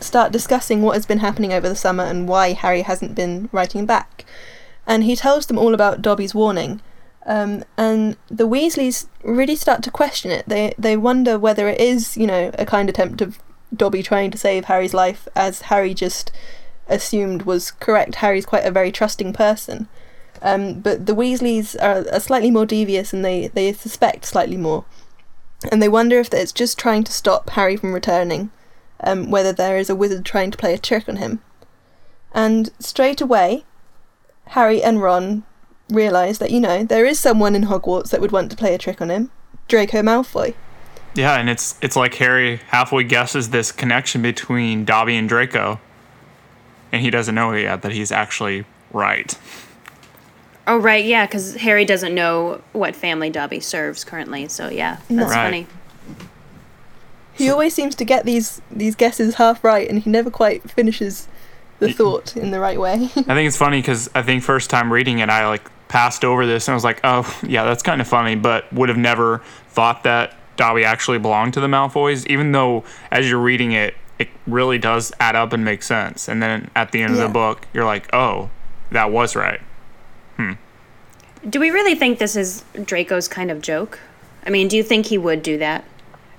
start 0.00 0.32
discussing 0.32 0.82
what 0.82 0.94
has 0.94 1.06
been 1.06 1.18
happening 1.18 1.52
over 1.52 1.68
the 1.68 1.76
summer 1.76 2.04
and 2.04 2.26
why 2.28 2.52
Harry 2.52 2.82
hasn't 2.82 3.14
been 3.14 3.48
writing 3.52 3.86
back. 3.86 4.24
And 4.86 5.04
he 5.04 5.14
tells 5.14 5.46
them 5.46 5.58
all 5.58 5.74
about 5.74 6.02
Dobby's 6.02 6.34
warning. 6.34 6.80
Um, 7.24 7.62
and 7.76 8.16
the 8.28 8.48
Weasleys 8.48 9.06
really 9.22 9.54
start 9.54 9.82
to 9.84 9.92
question 9.92 10.32
it. 10.32 10.44
They 10.48 10.74
they 10.76 10.96
wonder 10.96 11.38
whether 11.38 11.68
it 11.68 11.80
is, 11.80 12.16
you 12.16 12.26
know, 12.26 12.50
a 12.58 12.66
kind 12.66 12.88
attempt 12.88 13.22
of 13.22 13.38
Dobby 13.74 14.02
trying 14.02 14.32
to 14.32 14.38
save 14.38 14.64
Harry's 14.64 14.92
life, 14.92 15.28
as 15.36 15.62
Harry 15.62 15.94
just 15.94 16.32
assumed 16.88 17.42
was 17.42 17.70
correct. 17.70 18.16
Harry's 18.16 18.46
quite 18.46 18.66
a 18.66 18.70
very 18.70 18.92
trusting 18.92 19.32
person. 19.32 19.88
Um, 20.40 20.80
but 20.80 21.06
the 21.06 21.14
Weasleys 21.14 21.76
are, 21.80 22.04
are 22.12 22.20
slightly 22.20 22.50
more 22.50 22.66
devious 22.66 23.12
and 23.12 23.24
they, 23.24 23.46
they 23.48 23.72
suspect 23.72 24.24
slightly 24.24 24.56
more 24.56 24.84
and 25.70 25.82
they 25.82 25.88
wonder 25.88 26.18
if 26.18 26.32
it's 26.32 26.52
just 26.52 26.78
trying 26.78 27.04
to 27.04 27.12
stop 27.12 27.50
Harry 27.50 27.76
from 27.76 27.92
returning, 27.92 28.50
um, 29.00 29.30
whether 29.30 29.52
there 29.52 29.76
is 29.76 29.90
a 29.90 29.96
wizard 29.96 30.24
trying 30.24 30.50
to 30.50 30.58
play 30.58 30.74
a 30.74 30.78
trick 30.78 31.08
on 31.08 31.16
him. 31.16 31.40
And 32.32 32.70
straight 32.78 33.20
away, 33.20 33.64
Harry 34.48 34.82
and 34.82 35.00
Ron 35.00 35.44
realise 35.88 36.38
that, 36.38 36.50
you 36.50 36.60
know, 36.60 36.84
there 36.84 37.04
is 37.04 37.20
someone 37.20 37.54
in 37.54 37.64
Hogwarts 37.64 38.10
that 38.10 38.20
would 38.20 38.32
want 38.32 38.50
to 38.50 38.56
play 38.56 38.74
a 38.74 38.78
trick 38.78 39.00
on 39.00 39.10
him 39.10 39.30
Draco 39.68 40.02
Malfoy. 40.02 40.54
Yeah, 41.14 41.38
and 41.38 41.50
it's 41.50 41.78
it's 41.82 41.94
like 41.94 42.14
Harry 42.14 42.56
halfway 42.68 43.04
guesses 43.04 43.50
this 43.50 43.70
connection 43.70 44.22
between 44.22 44.86
Dobby 44.86 45.16
and 45.16 45.28
Draco, 45.28 45.78
and 46.92 47.02
he 47.02 47.10
doesn't 47.10 47.34
know 47.34 47.52
yet 47.52 47.82
that 47.82 47.92
he's 47.92 48.12
actually 48.12 48.64
right. 48.92 49.36
Oh, 50.66 50.76
right, 50.76 51.04
yeah, 51.04 51.26
because 51.26 51.56
Harry 51.56 51.84
doesn't 51.84 52.14
know 52.14 52.62
what 52.72 52.94
family 52.94 53.30
Dobby 53.30 53.58
serves 53.58 54.04
currently. 54.04 54.46
So, 54.48 54.68
yeah, 54.68 54.98
that's 55.10 55.30
Right. 55.32 55.44
funny. 55.44 55.66
He 57.34 57.50
always 57.50 57.74
seems 57.74 57.94
to 57.96 58.04
get 58.04 58.24
these, 58.26 58.60
these 58.70 58.94
guesses 58.94 59.36
half 59.36 59.64
right 59.64 59.88
and 59.88 60.00
he 60.02 60.10
never 60.10 60.30
quite 60.30 60.70
finishes 60.70 61.28
the 61.78 61.92
thought 61.92 62.36
in 62.36 62.50
the 62.50 62.60
right 62.60 62.78
way. 62.78 62.92
I 63.16 63.22
think 63.34 63.48
it's 63.48 63.56
funny 63.56 63.80
because 63.80 64.08
I 64.14 64.22
think 64.22 64.42
first 64.44 64.70
time 64.70 64.92
reading 64.92 65.18
it, 65.18 65.28
I 65.30 65.48
like 65.48 65.68
passed 65.88 66.24
over 66.24 66.46
this 66.46 66.68
and 66.68 66.74
I 66.74 66.76
was 66.76 66.84
like, 66.84 67.00
oh 67.02 67.26
yeah, 67.42 67.64
that's 67.64 67.82
kind 67.82 68.00
of 68.00 68.06
funny, 68.06 68.36
but 68.36 68.70
would 68.72 68.88
have 68.90 68.98
never 68.98 69.38
thought 69.70 70.02
that 70.04 70.36
Dobby 70.56 70.84
actually 70.84 71.18
belonged 71.18 71.54
to 71.54 71.60
the 71.60 71.66
Malfoys, 71.66 72.26
even 72.26 72.52
though 72.52 72.84
as 73.10 73.28
you're 73.28 73.40
reading 73.40 73.72
it, 73.72 73.94
it 74.22 74.28
really 74.46 74.78
does 74.78 75.12
add 75.20 75.36
up 75.36 75.52
and 75.52 75.64
make 75.64 75.82
sense. 75.82 76.28
And 76.28 76.42
then 76.42 76.70
at 76.74 76.92
the 76.92 77.02
end 77.02 77.12
of 77.12 77.18
the 77.18 77.28
book, 77.28 77.66
you're 77.72 77.84
like, 77.84 78.12
oh, 78.14 78.50
that 78.90 79.10
was 79.10 79.36
right. 79.36 79.60
Do 81.48 81.58
we 81.58 81.70
really 81.70 81.96
think 81.96 82.18
this 82.18 82.36
is 82.36 82.64
Draco's 82.84 83.26
kind 83.26 83.50
of 83.50 83.60
joke? 83.60 83.98
I 84.46 84.50
mean, 84.50 84.68
do 84.68 84.76
you 84.76 84.82
think 84.82 85.06
he 85.06 85.18
would 85.18 85.42
do 85.42 85.58
that? 85.58 85.84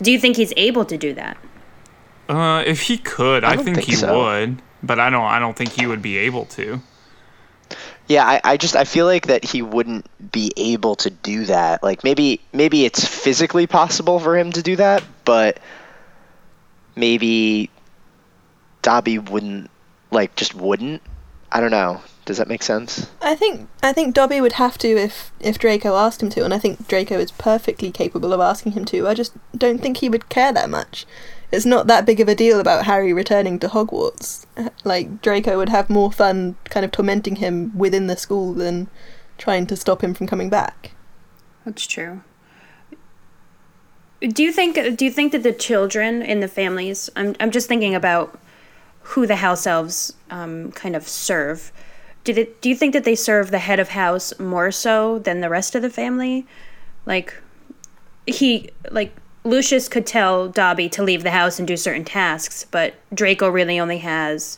Do 0.01 0.11
you 0.11 0.19
think 0.19 0.37
he's 0.37 0.53
able 0.55 0.85
to 0.85 0.97
do 0.97 1.13
that? 1.13 1.37
Uh, 2.29 2.63
if 2.65 2.81
he 2.81 2.97
could, 2.97 3.43
I, 3.43 3.55
don't 3.55 3.65
think, 3.65 3.77
think 3.77 3.87
he 3.87 3.95
so. 3.95 4.17
would, 4.17 4.61
but 4.81 4.99
I 4.99 5.09
don't. 5.09 5.25
I 5.25 5.39
don't 5.39 5.57
think 5.57 5.71
he 5.71 5.85
would 5.85 6.01
be 6.01 6.17
able 6.17 6.45
to. 6.45 6.81
Yeah, 8.07 8.25
I, 8.25 8.41
I 8.43 8.57
just 8.57 8.75
I 8.75 8.85
feel 8.85 9.05
like 9.05 9.27
that 9.27 9.43
he 9.43 9.61
wouldn't 9.61 10.05
be 10.31 10.51
able 10.55 10.95
to 10.95 11.09
do 11.09 11.45
that. 11.45 11.83
Like 11.83 12.03
maybe 12.03 12.39
maybe 12.53 12.85
it's 12.85 13.05
physically 13.05 13.67
possible 13.67 14.19
for 14.19 14.37
him 14.37 14.53
to 14.53 14.61
do 14.61 14.77
that, 14.77 15.03
but 15.25 15.59
maybe 16.95 17.69
Dobby 18.83 19.17
wouldn't 19.17 19.71
like 20.11 20.35
just 20.35 20.53
wouldn't. 20.53 21.01
I 21.51 21.59
don't 21.59 21.71
know. 21.71 22.01
Does 22.25 22.37
that 22.37 22.47
make 22.47 22.63
sense? 22.63 23.09
I 23.21 23.35
think 23.35 23.67
I 23.81 23.91
think 23.91 24.13
Dobby 24.13 24.39
would 24.39 24.53
have 24.53 24.77
to 24.79 24.87
if 24.87 25.31
if 25.39 25.57
Draco 25.57 25.95
asked 25.95 26.21
him 26.21 26.29
to, 26.31 26.45
and 26.45 26.53
I 26.53 26.59
think 26.59 26.87
Draco 26.87 27.17
is 27.17 27.31
perfectly 27.31 27.91
capable 27.91 28.31
of 28.31 28.39
asking 28.39 28.73
him 28.73 28.85
to. 28.85 29.07
I 29.07 29.13
just 29.13 29.33
don't 29.57 29.81
think 29.81 29.97
he 29.97 30.09
would 30.09 30.29
care 30.29 30.53
that 30.53 30.69
much. 30.69 31.05
It's 31.51 31.65
not 31.65 31.87
that 31.87 32.05
big 32.05 32.19
of 32.19 32.27
a 32.27 32.35
deal 32.35 32.59
about 32.59 32.85
Harry 32.85 33.13
returning 33.13 33.59
to 33.59 33.67
Hogwarts. 33.67 34.45
Like 34.85 35.21
Draco 35.21 35.57
would 35.57 35.69
have 35.69 35.89
more 35.89 36.11
fun 36.11 36.57
kind 36.65 36.83
of 36.83 36.91
tormenting 36.91 37.37
him 37.37 37.77
within 37.77 38.07
the 38.07 38.17
school 38.17 38.53
than 38.53 38.89
trying 39.37 39.65
to 39.67 39.77
stop 39.77 40.03
him 40.03 40.13
from 40.13 40.27
coming 40.27 40.49
back. 40.49 40.91
That's 41.63 41.87
true. 41.87 42.21
Do 44.19 44.43
you 44.43 44.51
think 44.51 44.75
do 44.97 45.05
you 45.05 45.11
think 45.11 45.31
that 45.31 45.43
the 45.43 45.53
children 45.53 46.21
in 46.21 46.39
the 46.39 46.47
families 46.47 47.09
I'm 47.15 47.35
I'm 47.39 47.51
just 47.51 47.67
thinking 47.67 47.95
about 47.95 48.39
who 49.03 49.27
the 49.27 49.35
house 49.37 49.67
elves 49.67 50.13
um, 50.29 50.71
kind 50.71 50.95
of 50.95 51.07
serve. 51.07 51.71
Do 52.23 52.33
they, 52.33 52.49
do 52.61 52.69
you 52.69 52.75
think 52.75 52.93
that 52.93 53.03
they 53.03 53.15
serve 53.15 53.51
the 53.51 53.59
head 53.59 53.79
of 53.79 53.89
house 53.89 54.37
more 54.39 54.71
so 54.71 55.19
than 55.19 55.41
the 55.41 55.49
rest 55.49 55.75
of 55.75 55.81
the 55.81 55.89
family? 55.89 56.45
Like 57.05 57.33
he 58.25 58.69
like 58.91 59.13
Lucius 59.43 59.89
could 59.89 60.05
tell 60.05 60.47
Dobby 60.47 60.87
to 60.89 61.03
leave 61.03 61.23
the 61.23 61.31
house 61.31 61.59
and 61.59 61.67
do 61.67 61.75
certain 61.75 62.05
tasks, 62.05 62.65
but 62.71 62.93
Draco 63.13 63.49
really 63.49 63.77
only 63.79 63.97
has 63.97 64.57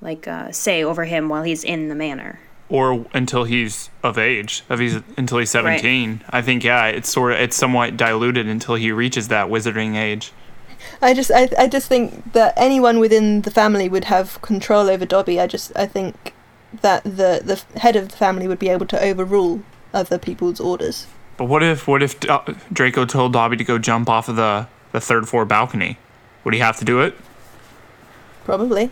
like 0.00 0.26
uh, 0.26 0.50
say 0.50 0.82
over 0.82 1.04
him 1.04 1.28
while 1.28 1.42
he's 1.42 1.62
in 1.62 1.88
the 1.90 1.94
manor. 1.94 2.40
or 2.68 3.06
until 3.12 3.44
he's 3.44 3.90
of 4.02 4.16
age, 4.18 4.64
if 4.70 4.80
he's 4.80 4.96
until 5.16 5.38
he's 5.38 5.50
seventeen. 5.50 6.22
I 6.30 6.40
think 6.42 6.64
yeah, 6.64 6.86
it's 6.86 7.10
sort 7.10 7.32
of 7.32 7.38
it's 7.38 7.56
somewhat 7.56 7.96
diluted 7.96 8.46
until 8.46 8.74
he 8.76 8.90
reaches 8.92 9.28
that 9.28 9.48
wizarding 9.48 9.94
age. 9.96 10.32
I 11.02 11.14
just 11.14 11.30
I, 11.34 11.48
I 11.58 11.66
just 11.66 11.88
think 11.88 12.32
that 12.32 12.54
anyone 12.56 12.98
within 12.98 13.42
the 13.42 13.50
family 13.50 13.88
would 13.88 14.04
have 14.04 14.40
control 14.42 14.88
over 14.90 15.04
Dobby. 15.04 15.40
I 15.40 15.46
just 15.46 15.72
I 15.76 15.86
think 15.86 16.34
that 16.82 17.04
the 17.04 17.40
the 17.44 17.62
head 17.78 17.96
of 17.96 18.08
the 18.08 18.16
family 18.16 18.48
would 18.48 18.58
be 18.58 18.68
able 18.68 18.86
to 18.86 19.00
overrule 19.00 19.62
other 19.92 20.18
people's 20.18 20.60
orders. 20.60 21.06
But 21.36 21.44
what 21.44 21.62
if 21.62 21.86
what 21.88 22.02
if 22.02 22.28
uh, 22.28 22.42
Draco 22.72 23.04
told 23.04 23.32
Dobby 23.32 23.56
to 23.56 23.64
go 23.64 23.78
jump 23.78 24.08
off 24.08 24.28
of 24.28 24.36
the 24.36 24.66
the 24.92 25.00
third 25.00 25.28
floor 25.28 25.44
balcony? 25.44 25.98
Would 26.44 26.54
he 26.54 26.60
have 26.60 26.76
to 26.78 26.84
do 26.84 27.00
it? 27.00 27.16
Probably. 28.44 28.90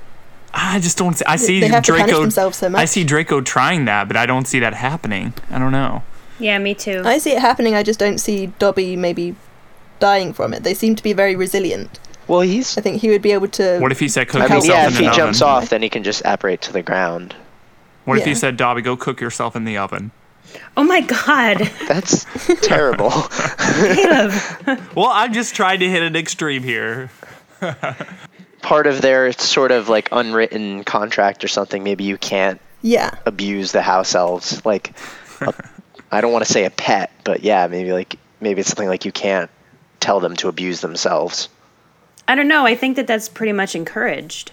I 0.55 0.81
just 0.81 0.99
don't. 0.99 1.15
See, 1.17 1.25
I 1.27 1.37
see 1.37 1.61
they 1.61 1.69
have 1.69 1.85
to 1.85 1.93
punish 1.93 2.15
themselves 2.15 2.59
so 2.59 2.69
much. 2.69 2.81
I 2.81 2.85
see 2.85 3.05
Draco 3.05 3.41
trying 3.41 3.87
that, 3.87 4.09
but 4.09 4.17
I 4.17 4.27
don't 4.27 4.47
see 4.47 4.59
that 4.59 4.75
happening. 4.75 5.33
I 5.51 5.59
don't 5.59 5.73
know. 5.73 6.03
Yeah, 6.39 6.59
me 6.59 6.75
too. 6.75 7.03
I 7.05 7.19
see 7.19 7.33
it 7.33 7.39
happening. 7.39 7.75
I 7.75 7.83
just 7.83 7.99
don't 7.99 8.19
see 8.19 8.47
Dobby 8.59 8.97
maybe 8.97 9.35
dying 10.03 10.33
from 10.35 10.53
it. 10.53 10.63
They 10.65 10.75
seem 10.75 10.95
to 10.97 11.03
be 11.03 11.13
very 11.15 11.37
resilient. 11.37 11.99
Well, 12.29 12.41
he's. 12.43 12.77
I 12.77 12.81
think 12.83 13.01
he 13.01 13.09
would 13.11 13.23
be 13.23 13.33
able 13.33 13.49
to. 13.59 13.79
What 13.81 13.93
if 13.93 13.99
he 14.01 14.09
said 14.09 14.29
cook 14.29 14.43
I 14.43 14.47
mean, 14.49 14.57
yourself 14.57 14.69
yeah, 14.77 14.83
in 14.87 14.93
if 14.93 14.95
the 14.99 15.01
he 15.05 15.07
oven? 15.09 15.17
jumps 15.19 15.43
off, 15.43 15.69
then 15.71 15.83
he 15.83 15.89
can 15.89 16.03
just 16.03 16.23
apparate 16.25 16.61
to 16.63 16.73
the 16.73 16.83
ground. 16.83 17.35
What 18.05 18.19
if 18.19 18.25
he 18.25 18.35
said, 18.35 18.57
Dobby, 18.57 18.83
go 18.83 18.97
cook 18.97 19.21
yourself 19.21 19.55
in 19.57 19.65
the 19.65 19.77
oven? 19.79 20.11
oh 20.77 20.85
my 20.85 21.01
god. 21.01 21.59
That's 21.89 22.27
terrible. 22.67 23.11
Caleb. 23.95 24.33
Well, 24.97 25.09
I'm 25.11 25.33
just 25.33 25.55
trying 25.55 25.81
to 25.81 25.89
hit 25.89 26.03
an 26.03 26.15
extreme 26.17 26.63
here. 26.63 27.11
Part 28.61 28.87
of 28.87 29.01
their 29.01 29.33
sort 29.33 29.71
of 29.73 29.89
like 29.89 30.09
unwritten 30.13 30.85
contract 30.85 31.43
or 31.45 31.49
something. 31.49 31.83
Maybe 31.83 32.05
you 32.05 32.17
can't 32.19 32.61
Yeah. 32.83 33.11
abuse 33.27 33.73
the 33.73 33.83
house 33.83 34.15
elves. 34.15 34.65
Like, 34.65 34.93
a, 35.41 35.53
I 36.11 36.21
don't 36.21 36.33
want 36.33 36.45
to 36.45 36.53
say 36.53 36.65
a 36.65 36.71
pet, 36.71 37.11
but 37.25 37.43
yeah, 37.43 37.67
maybe 37.67 37.93
like 37.93 38.17
maybe 38.41 38.61
it's 38.61 38.69
something 38.69 38.89
like 38.89 39.05
you 39.05 39.13
can't 39.13 39.51
tell 40.03 40.21
them 40.21 40.37
to 40.37 40.49
abuse 40.49 40.81
themselves. 40.83 41.49
I 42.29 42.35
don't 42.35 42.49
know. 42.49 42.67
I 42.67 42.75
think 42.75 42.97
that 42.97 43.07
that's 43.07 43.29
pretty 43.29 43.53
much 43.53 43.75
encouraged. 43.75 44.53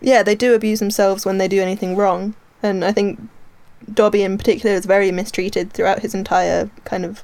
Yeah, 0.00 0.22
they 0.22 0.34
do 0.34 0.54
abuse 0.54 0.80
themselves 0.80 1.24
when 1.24 1.38
they 1.38 1.48
do 1.48 1.60
anything 1.62 1.96
wrong, 1.96 2.34
and 2.62 2.84
I 2.84 2.92
think 2.92 3.20
Dobby 3.92 4.22
in 4.22 4.38
particular 4.38 4.74
is 4.74 4.86
very 4.86 5.10
mistreated 5.10 5.72
throughout 5.72 6.00
his 6.00 6.14
entire 6.14 6.70
kind 6.84 7.04
of 7.04 7.22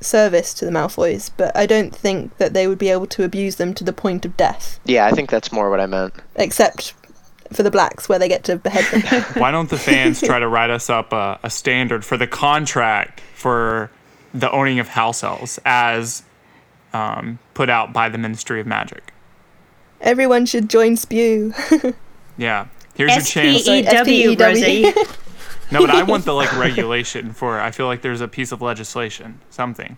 service 0.00 0.52
to 0.54 0.64
the 0.64 0.70
Malfoys. 0.70 1.30
But 1.36 1.56
I 1.56 1.66
don't 1.66 1.94
think 1.94 2.36
that 2.38 2.54
they 2.54 2.66
would 2.66 2.78
be 2.78 2.88
able 2.90 3.06
to 3.08 3.24
abuse 3.24 3.56
them 3.56 3.74
to 3.74 3.84
the 3.84 3.92
point 3.92 4.24
of 4.24 4.36
death, 4.36 4.80
Yeah, 4.84 5.06
I 5.06 5.12
think 5.12 5.30
that's 5.30 5.52
more 5.52 5.70
what 5.70 5.80
I 5.80 5.86
meant. 5.86 6.14
except 6.36 6.94
for 7.52 7.62
the 7.62 7.70
Blacks 7.70 8.08
where 8.08 8.18
they 8.18 8.26
get 8.28 8.42
to 8.44 8.56
behead 8.56 8.84
them. 9.02 9.22
Why 9.40 9.52
don't 9.52 9.70
the 9.70 9.78
fans 9.78 10.20
try 10.20 10.40
to 10.40 10.48
write 10.48 10.70
us 10.70 10.90
up 10.90 11.12
a, 11.12 11.38
a 11.44 11.50
standard 11.50 12.04
for 12.04 12.16
the 12.16 12.26
contract 12.26 13.20
for 13.34 13.90
the 14.34 14.50
owning 14.50 14.80
of 14.80 14.88
house 14.88 15.22
elves 15.22 15.60
as 15.64 16.24
um, 16.96 17.38
put 17.54 17.68
out 17.68 17.92
by 17.92 18.08
the 18.08 18.18
Ministry 18.18 18.60
of 18.60 18.66
Magic? 18.66 19.12
Everyone 20.00 20.46
should 20.46 20.68
join 20.68 20.96
Spew. 20.96 21.52
Yeah. 22.38 22.66
Here's 22.94 23.12
your 23.14 23.22
chance. 23.24 23.64
Sorry, 23.64 23.86
S-P-E-W, 23.86 24.36
SPEW. 24.36 24.84
Rosie. 24.84 24.92
No, 25.72 25.80
but 25.80 25.90
I 25.90 26.02
want 26.04 26.24
the 26.24 26.32
like 26.34 26.52
regulation 26.56 27.32
for. 27.32 27.58
I 27.58 27.70
feel 27.72 27.86
like 27.86 28.02
there's 28.02 28.20
a 28.20 28.28
piece 28.28 28.52
of 28.52 28.62
legislation, 28.62 29.40
something. 29.50 29.96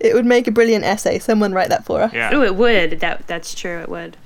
it 0.00 0.14
would 0.14 0.24
make 0.24 0.46
a 0.46 0.50
brilliant 0.50 0.84
essay. 0.84 1.18
Someone 1.18 1.52
write 1.52 1.68
that 1.68 1.84
for 1.84 2.00
us. 2.02 2.12
Yeah. 2.14 2.34
Ooh, 2.34 2.42
it 2.44 2.54
would. 2.56 3.00
That 3.00 3.26
That's 3.26 3.54
true. 3.54 3.80
It 3.80 3.88
would. 3.90 4.16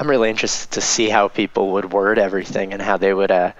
I'm 0.00 0.08
really 0.10 0.28
interested 0.30 0.72
to 0.72 0.80
see 0.80 1.08
how 1.08 1.28
people 1.28 1.72
would 1.72 1.92
word 1.92 2.18
everything 2.18 2.72
and 2.72 2.82
how 2.82 2.96
they 2.96 3.14
would 3.14 3.30
uh, 3.30 3.52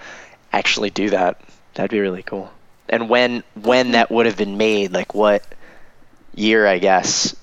actually 0.53 0.91
do 0.91 1.11
that. 1.11 1.41
That'd 1.75 1.93
be 1.93 2.01
really 2.01 2.23
cool. 2.25 2.51
And 2.89 3.09
when 3.09 3.45
when 3.63 3.93
that 3.93 4.11
would 4.11 4.27
have 4.27 4.37
been 4.37 4.57
made, 4.57 4.93
like 4.93 5.15
what 5.15 5.45
year, 6.35 6.67
I 6.67 6.79
guess, 6.79 7.37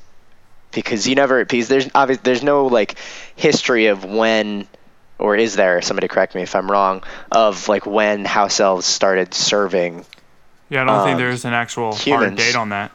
because 0.74 1.08
you 1.08 1.16
never 1.16 1.46
because 1.46 1.68
there's 1.68 1.90
obvious 1.96 2.20
there's 2.22 2.44
no 2.44 2.68
like 2.68 2.98
history 3.36 3.88
of 3.88 4.04
when 4.06 4.68
or 5.20 5.36
is 5.36 5.56
there 5.56 5.82
somebody 5.82 6.08
correct 6.08 6.36
me 6.36 6.42
if 6.42 6.56
I'm 6.56 6.70
wrong 6.70 7.04
of 7.32 7.68
like 7.68 7.86
when 7.86 8.26
house 8.26 8.60
elves 8.60 8.86
started 8.86 9.34
serving. 9.34 10.06
Yeah, 10.70 10.84
I 10.84 10.86
don't 10.86 11.04
think 11.06 11.16
Um, 11.16 11.22
there's 11.22 11.46
an 11.46 11.54
actual 11.54 11.96
hard 11.96 12.36
date 12.36 12.56
on 12.56 12.70
that. 12.70 12.92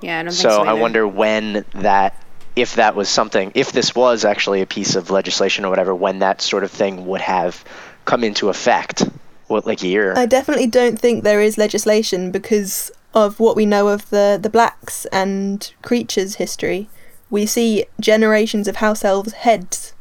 Yeah, 0.00 0.18
I 0.18 0.22
don't 0.24 0.32
think 0.32 0.42
So 0.42 0.50
so. 0.50 0.62
I 0.62 0.72
wonder 0.72 1.06
when 1.06 1.64
that 1.74 2.22
if 2.56 2.74
that 2.74 2.94
was 2.94 3.08
something 3.08 3.52
if 3.54 3.72
this 3.72 3.94
was 3.94 4.24
actually 4.24 4.60
a 4.60 4.66
piece 4.66 4.94
of 4.96 5.10
legislation 5.10 5.64
or 5.64 5.70
whatever 5.70 5.94
when 5.94 6.18
that 6.18 6.42
sort 6.42 6.64
of 6.64 6.70
thing 6.70 7.06
would 7.06 7.20
have 7.20 7.64
come 8.04 8.24
into 8.24 8.48
effect. 8.48 9.08
What 9.46 9.66
like 9.66 9.82
year? 9.82 10.14
I 10.16 10.24
definitely 10.24 10.66
don't 10.66 10.98
think 10.98 11.24
there 11.24 11.40
is 11.40 11.58
legislation 11.58 12.30
because 12.30 12.90
of 13.14 13.38
what 13.38 13.54
we 13.54 13.66
know 13.66 13.88
of 13.88 14.08
the, 14.08 14.38
the 14.40 14.48
Blacks 14.48 15.04
and 15.06 15.70
Kreacher's 15.82 16.36
history. 16.36 16.88
We 17.32 17.46
see 17.46 17.86
generations 17.98 18.68
of 18.68 18.76
house 18.76 19.04
elves' 19.04 19.32
heads 19.32 19.94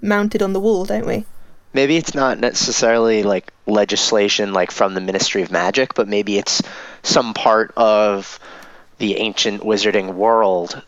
mounted 0.00 0.40
on 0.40 0.54
the 0.54 0.60
wall, 0.60 0.86
don't 0.86 1.04
we? 1.04 1.26
maybe 1.72 1.96
it's 1.96 2.14
not 2.14 2.38
necessarily 2.38 3.22
like 3.22 3.52
legislation 3.66 4.52
like 4.52 4.70
from 4.70 4.94
the 4.94 5.00
Ministry 5.00 5.42
of 5.42 5.50
Magic, 5.50 5.94
but 5.94 6.08
maybe 6.08 6.38
it's 6.38 6.62
some 7.02 7.34
part 7.34 7.72
of 7.76 8.38
the 8.98 9.16
ancient 9.16 9.62
wizarding 9.62 10.14
world 10.14 10.80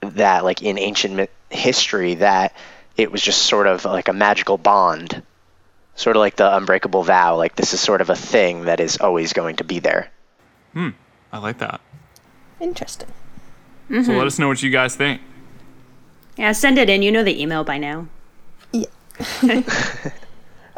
that 0.00 0.44
like 0.44 0.62
in 0.62 0.78
ancient 0.78 1.30
history 1.50 2.16
that 2.16 2.54
it 2.96 3.10
was 3.10 3.22
just 3.22 3.42
sort 3.42 3.66
of 3.66 3.84
like 3.84 4.08
a 4.08 4.12
magical 4.12 4.58
bond. 4.58 5.22
Sort 5.94 6.16
of 6.16 6.20
like 6.20 6.36
the 6.36 6.56
unbreakable 6.56 7.04
vow, 7.04 7.36
like 7.36 7.56
this 7.56 7.72
is 7.72 7.80
sort 7.80 8.02
of 8.02 8.10
a 8.10 8.16
thing 8.16 8.66
that 8.66 8.80
is 8.80 8.98
always 8.98 9.32
going 9.32 9.56
to 9.56 9.64
be 9.64 9.78
there. 9.78 10.10
Hmm 10.74 10.90
i 11.32 11.38
like 11.38 11.58
that. 11.58 11.80
Interesting. 12.60 13.08
So 13.88 14.12
let 14.12 14.26
us 14.26 14.38
know 14.38 14.48
what 14.48 14.62
you 14.62 14.70
guys 14.70 14.96
think. 14.96 15.20
Yeah, 16.36 16.52
send 16.52 16.78
it 16.78 16.90
in. 16.90 17.02
You 17.02 17.12
know 17.12 17.24
the 17.24 17.40
email 17.40 17.64
by 17.64 17.78
now. 17.78 18.08
Yeah. 18.72 18.86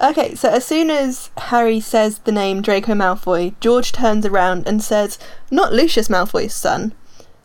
okay, 0.03 0.35
so 0.35 0.51
as 0.51 0.65
soon 0.65 0.91
as 0.91 1.31
Harry 1.37 1.81
says 1.81 2.21
the 2.21 2.33
name 2.33 2.63
Draco 2.63 2.93
Malfoy, 2.93 3.55
George 3.61 3.93
turns 3.93 4.25
around 4.27 4.69
and 4.69 4.83
says, 4.83 5.19
Not 5.51 5.73
Lucius 5.73 6.09
Malfoy's 6.09 6.55
son. 6.55 6.93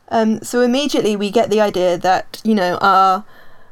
Um, 0.09 0.41
so 0.43 0.61
immediately 0.61 1.15
we 1.15 1.31
get 1.31 1.49
the 1.49 1.61
idea 1.61 1.97
that, 1.97 2.41
you 2.43 2.53
know, 2.53 2.77
our 2.81 3.25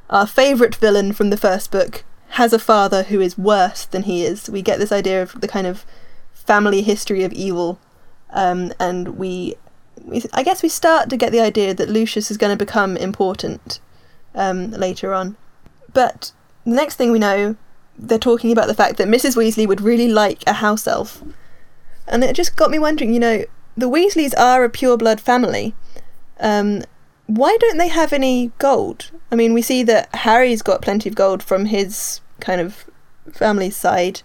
our 0.09 0.27
favourite 0.27 0.75
villain 0.75 1.13
from 1.13 1.29
the 1.29 1.37
first 1.37 1.71
book 1.71 2.03
has 2.31 2.51
a 2.51 2.59
father 2.59 3.03
who 3.03 3.21
is 3.21 3.37
worse 3.37 3.85
than 3.85 4.03
he 4.03 4.25
is. 4.25 4.49
We 4.49 4.61
get 4.61 4.79
this 4.79 4.91
idea 4.91 5.21
of 5.21 5.39
the 5.39 5.47
kind 5.47 5.67
of 5.67 5.85
family 6.33 6.81
history 6.81 7.23
of 7.23 7.31
evil. 7.33 7.79
Um, 8.29 8.73
and 8.79 9.17
we, 9.17 9.55
we 9.55 9.55
I 10.33 10.43
guess 10.43 10.63
we 10.63 10.69
start 10.69 11.09
to 11.09 11.17
get 11.17 11.31
the 11.31 11.39
idea 11.39 11.73
that 11.73 11.89
Lucius 11.89 12.31
is 12.31 12.37
going 12.37 12.55
to 12.57 12.65
become 12.65 12.97
important 12.97 13.79
um, 14.35 14.71
later 14.71 15.13
on. 15.13 15.37
But 15.93 16.31
the 16.65 16.71
next 16.71 16.95
thing 16.95 17.11
we 17.11 17.19
know, 17.19 17.55
they're 17.97 18.17
talking 18.17 18.51
about 18.51 18.67
the 18.67 18.73
fact 18.73 18.97
that 18.97 19.07
Mrs. 19.07 19.35
Weasley 19.35 19.67
would 19.67 19.81
really 19.81 20.07
like 20.07 20.43
a 20.47 20.53
house 20.53 20.87
elf. 20.87 21.23
And 22.07 22.23
it 22.23 22.35
just 22.35 22.55
got 22.55 22.71
me 22.71 22.79
wondering, 22.79 23.13
you 23.13 23.19
know, 23.19 23.45
the 23.77 23.89
Weasleys 23.89 24.33
are 24.37 24.63
a 24.63 24.69
pure 24.69 24.97
blood 24.97 25.21
family. 25.21 25.73
Um, 26.39 26.83
why 27.27 27.55
don't 27.59 27.77
they 27.77 27.87
have 27.87 28.11
any 28.11 28.51
gold? 28.57 29.11
I 29.31 29.35
mean, 29.35 29.53
we 29.53 29.61
see 29.61 29.83
that 29.83 30.13
Harry's 30.15 30.61
got 30.61 30.81
plenty 30.81 31.07
of 31.07 31.15
gold 31.15 31.41
from 31.41 31.65
his 31.65 32.19
kind 32.39 32.59
of 32.59 32.85
family's 33.31 33.77
side. 33.77 34.21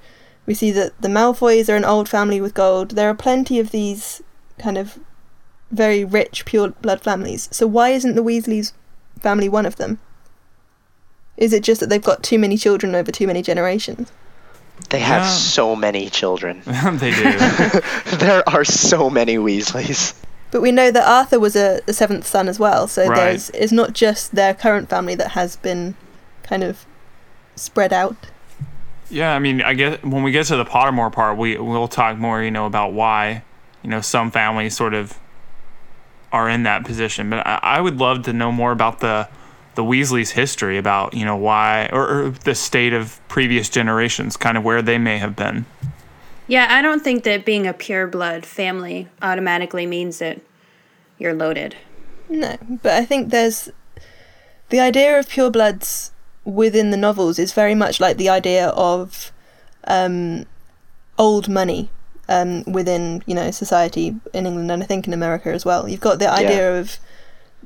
We 0.46 0.54
see 0.54 0.70
that 0.72 1.00
the 1.00 1.08
Malfoys 1.08 1.68
are 1.68 1.76
an 1.76 1.84
old 1.84 2.08
family 2.08 2.40
with 2.40 2.54
gold. 2.54 2.92
There 2.92 3.08
are 3.08 3.14
plenty 3.14 3.60
of 3.60 3.70
these 3.70 4.22
kind 4.58 4.78
of 4.78 4.98
very 5.76 6.04
rich 6.04 6.44
pure 6.44 6.70
blood 6.70 7.00
families. 7.02 7.48
So 7.52 7.66
why 7.66 7.90
isn't 7.90 8.14
the 8.14 8.22
Weasleys 8.22 8.72
family 9.20 9.48
one 9.48 9.66
of 9.66 9.76
them? 9.76 9.98
Is 11.36 11.52
it 11.52 11.62
just 11.62 11.80
that 11.80 11.88
they've 11.90 12.02
got 12.02 12.22
too 12.22 12.38
many 12.38 12.56
children 12.56 12.94
over 12.94 13.12
too 13.12 13.26
many 13.26 13.42
generations? 13.42 14.10
They 14.90 15.00
have 15.00 15.22
Yeah. 15.22 15.28
so 15.28 15.76
many 15.76 16.08
children. 16.10 16.62
they 16.66 17.10
do. 17.10 17.38
there 18.16 18.46
are 18.48 18.64
so 18.64 19.10
many 19.10 19.36
Weasleys. 19.36 20.14
But 20.50 20.62
we 20.62 20.70
know 20.72 20.90
that 20.90 21.06
Arthur 21.06 21.38
was 21.40 21.56
a, 21.56 21.80
a 21.88 21.92
seventh 21.92 22.26
son 22.26 22.48
as 22.48 22.58
well, 22.58 22.86
so 22.86 23.06
Right. 23.06 23.16
there's 23.16 23.50
it's 23.50 23.72
not 23.72 23.92
just 23.92 24.34
their 24.34 24.54
current 24.54 24.88
family 24.88 25.14
that 25.16 25.32
has 25.32 25.56
been 25.56 25.94
kind 26.42 26.62
of 26.62 26.86
spread 27.56 27.92
out. 27.92 28.16
Yeah, 29.10 29.34
I 29.34 29.38
mean, 29.38 29.60
I 29.62 29.74
guess 29.74 30.02
when 30.02 30.22
we 30.22 30.30
get 30.32 30.46
to 30.46 30.56
the 30.56 30.64
Pottermore 30.64 31.12
part, 31.12 31.36
we 31.36 31.56
we'll 31.58 31.88
talk 31.88 32.16
more, 32.16 32.42
you 32.42 32.50
know, 32.50 32.66
about 32.66 32.92
why, 32.92 33.42
you 33.82 33.90
know, 33.90 34.00
some 34.00 34.30
families 34.30 34.76
sort 34.76 34.94
of 34.94 35.18
are 36.32 36.48
in 36.48 36.64
that 36.64 36.84
position. 36.84 37.30
But 37.30 37.46
I, 37.46 37.58
I 37.62 37.80
would 37.80 37.98
love 37.98 38.24
to 38.24 38.32
know 38.32 38.52
more 38.52 38.72
about 38.72 39.00
the 39.00 39.28
the 39.74 39.84
Weasleys' 39.84 40.30
history, 40.30 40.78
about 40.78 41.14
you 41.14 41.24
know 41.24 41.36
why 41.36 41.88
or, 41.92 42.08
or 42.08 42.30
the 42.30 42.54
state 42.54 42.92
of 42.92 43.20
previous 43.28 43.68
generations, 43.68 44.36
kind 44.36 44.56
of 44.56 44.64
where 44.64 44.82
they 44.82 44.98
may 44.98 45.18
have 45.18 45.36
been. 45.36 45.66
Yeah, 46.48 46.68
I 46.70 46.82
don't 46.82 47.02
think 47.02 47.24
that 47.24 47.44
being 47.44 47.66
a 47.66 47.72
pure 47.72 48.06
blood 48.06 48.46
family 48.46 49.08
automatically 49.20 49.84
means 49.84 50.18
that 50.18 50.40
you're 51.18 51.34
loaded. 51.34 51.76
No, 52.28 52.56
but 52.82 52.92
I 52.92 53.04
think 53.04 53.30
there's 53.30 53.70
the 54.68 54.80
idea 54.80 55.18
of 55.18 55.28
purebloods 55.28 56.10
within 56.44 56.90
the 56.90 56.96
novels 56.96 57.38
is 57.38 57.52
very 57.52 57.74
much 57.74 58.00
like 58.00 58.16
the 58.16 58.28
idea 58.28 58.68
of 58.68 59.32
um, 59.84 60.46
old 61.18 61.48
money 61.48 61.90
um, 62.28 62.62
within 62.64 63.22
you 63.26 63.34
know 63.34 63.50
society 63.50 64.14
in 64.32 64.46
England 64.46 64.70
and 64.70 64.82
I 64.82 64.86
think 64.86 65.06
in 65.06 65.12
America 65.14 65.50
as 65.50 65.64
well. 65.64 65.88
You've 65.88 66.00
got 66.00 66.18
the 66.18 66.30
idea 66.30 66.78
of 66.80 66.98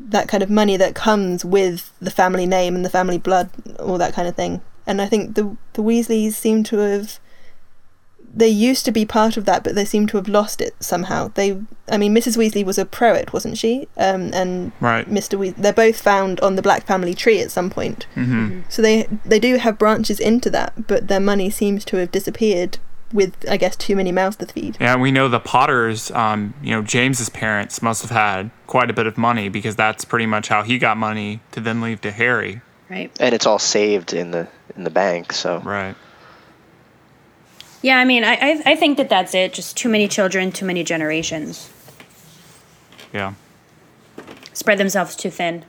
that 0.09 0.29
kind 0.29 0.43
of 0.43 0.49
money 0.51 0.77
that 0.79 0.95
comes 0.95 1.45
with 1.45 1.93
the 2.01 2.11
family 2.11 2.47
name 2.47 2.75
and 2.75 2.85
the 2.85 2.91
family 2.91 3.19
blood, 3.19 3.51
all 3.79 3.99
that 3.99 4.15
kind 4.15 4.27
of 4.29 4.35
thing. 4.37 4.61
And 4.87 5.01
I 5.03 5.07
think 5.07 5.35
the 5.35 5.57
the 5.75 5.83
Weasleys 5.83 6.33
seem 6.33 6.65
to 6.65 6.79
have 6.79 7.19
they 8.33 8.49
used 8.49 8.85
to 8.85 8.93
be 8.93 9.05
part 9.05 9.37
of 9.37 9.45
that, 9.45 9.65
but 9.65 9.75
they 9.75 9.85
seem 9.85 10.07
to 10.07 10.17
have 10.17 10.29
lost 10.29 10.61
it 10.61 10.73
somehow. 10.79 11.33
They, 11.35 11.61
I 11.91 11.99
mean, 11.99 12.15
Mrs. 12.15 12.37
Weasley 12.37 12.65
was 12.65 12.79
a 12.79 12.85
Prewett, 12.85 13.33
wasn't 13.33 13.59
she? 13.59 13.89
Um, 13.97 14.31
and 14.33 14.71
Right. 14.81 15.09
Mr. 15.11 15.37
Weasley, 15.37 15.57
they're 15.57 15.73
both 15.73 16.01
found 16.01 16.39
on 16.41 16.55
the 16.55 16.63
Black 16.63 16.87
Family 16.87 17.13
tree 17.15 17.41
at 17.41 17.51
some 17.51 17.71
point. 17.71 18.07
hmm 18.15 18.61
So 18.69 18.83
they 18.83 19.09
they 19.25 19.41
do 19.41 19.57
have 19.57 19.79
branches 19.79 20.21
into 20.21 20.49
that, 20.51 20.87
but 20.87 21.09
their 21.09 21.21
money 21.21 21.51
seems 21.51 21.85
to 21.87 21.97
have 21.97 22.13
disappeared 22.13 22.79
with, 23.13 23.35
I 23.49 23.57
guess, 23.57 23.77
too 23.77 23.97
many 23.97 24.13
mouths 24.13 24.37
to 24.37 24.47
feed. 24.47 24.77
Yeah, 24.81 24.97
we 24.97 25.11
know 25.11 25.29
the 25.29 25.41
Potters, 25.41 26.11
um, 26.13 26.55
you 26.63 26.71
know, 26.71 26.83
James's 26.83 27.29
parents 27.29 27.83
must 27.83 28.03
have 28.03 28.11
had 28.11 28.51
quite 28.67 28.91
a 28.91 28.93
bit 28.93 29.07
of 29.07 29.19
money 29.19 29.49
because 29.49 29.77
that's 29.77 30.05
pretty 30.05 30.27
much 30.27 30.49
how 30.49 30.63
he 30.63 30.79
got 30.79 30.97
money 30.97 31.41
to 31.53 31.61
then 31.61 31.81
leave 31.81 32.01
to 32.03 32.11
Harry. 32.11 32.61
Right. 32.89 33.11
And 33.21 33.35
it's 33.35 33.47
all 33.47 33.59
saved 33.59 34.13
in 34.13 34.31
the 34.31 34.49
in 34.77 34.85
the 34.85 34.91
bank, 34.91 35.33
so 35.33 35.59
Right. 35.61 35.97
Yeah, 37.83 37.97
I 37.97 38.05
mean, 38.05 38.25
I, 38.25 38.35
I, 38.35 38.63
I 38.67 38.77
think 38.77 38.99
that 38.99 39.09
that's 39.09 39.35
it. 39.35 39.55
Just 39.55 39.77
too 39.77 39.89
many 39.89 40.07
children, 40.07 40.53
too 40.53 40.67
many 40.67 40.85
generations. 40.85 41.71
Yeah. 43.13 43.35
Spread 44.53 44.79
themselves 44.79 45.17
too 45.17 45.31
thin. 45.31 45.65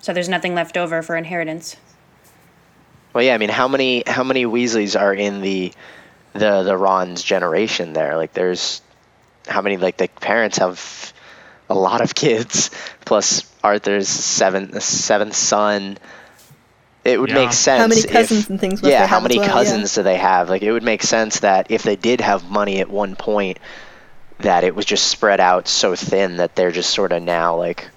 So 0.00 0.12
there's 0.12 0.28
nothing 0.28 0.54
left 0.54 0.76
over 0.76 1.02
for 1.02 1.16
inheritance. 1.16 1.76
Well, 3.12 3.24
yeah, 3.24 3.34
I 3.34 3.38
mean, 3.38 3.48
how 3.48 3.68
many 3.68 4.04
how 4.06 4.24
many 4.24 4.46
Weasleys 4.46 4.98
are 4.98 5.14
in 5.14 5.42
the 5.42 5.72
the 6.32 6.62
the 6.62 6.76
Ron's 6.76 7.22
generation 7.22 7.92
there? 7.92 8.16
Like, 8.16 8.32
there's 8.32 8.82
how 9.46 9.60
many 9.62 9.76
like 9.76 9.96
the 9.96 10.08
parents 10.08 10.58
have 10.58 11.12
a 11.68 11.74
lot 11.74 12.00
of 12.00 12.14
kids, 12.14 12.70
plus 13.04 13.50
Arthur's 13.62 14.08
seventh 14.08 14.82
seventh 14.82 15.34
son. 15.36 15.98
It 17.04 17.20
would 17.20 17.30
Yeah. 17.30 17.34
make 17.46 17.52
sense. 17.52 17.80
How 17.80 17.88
many 17.88 18.00
if- 18.02 18.10
cousins 18.10 18.48
and 18.48 18.60
things 18.60 18.80
yeah, 18.82 19.06
how 19.06 19.18
many 19.18 19.38
well, 19.38 19.46
yeah. 19.46 19.52
cousins 19.52 19.94
do 19.94 20.04
they 20.04 20.16
have? 20.16 20.48
Like, 20.48 20.62
it 20.62 20.70
would 20.70 20.84
make 20.84 21.02
sense 21.02 21.40
that 21.40 21.66
if 21.70 21.82
they 21.82 21.96
did 21.96 22.20
have 22.20 22.48
money 22.48 22.78
at 22.80 22.88
one 22.88 23.16
point, 23.16 23.58
that 24.38 24.62
it 24.62 24.74
was 24.76 24.84
just 24.84 25.08
spread 25.08 25.40
out 25.40 25.66
so 25.66 25.96
thin 25.96 26.36
that 26.36 26.54
they're 26.54 26.70
just 26.70 26.90
sort 26.90 27.10
of 27.12 27.22
now 27.22 27.56
like 27.56 27.88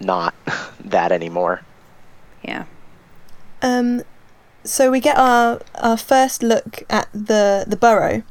not 0.00 0.34
that 0.84 1.12
anymore. 1.12 1.60
Yeah. 2.42 2.64
Um, 3.62 4.02
so 4.66 4.90
we 4.90 5.00
get 5.00 5.16
our 5.16 5.60
our 5.76 5.96
first 5.96 6.42
look 6.42 6.84
at 6.90 7.08
the 7.12 7.64
the 7.66 7.76
burrow, 7.76 8.22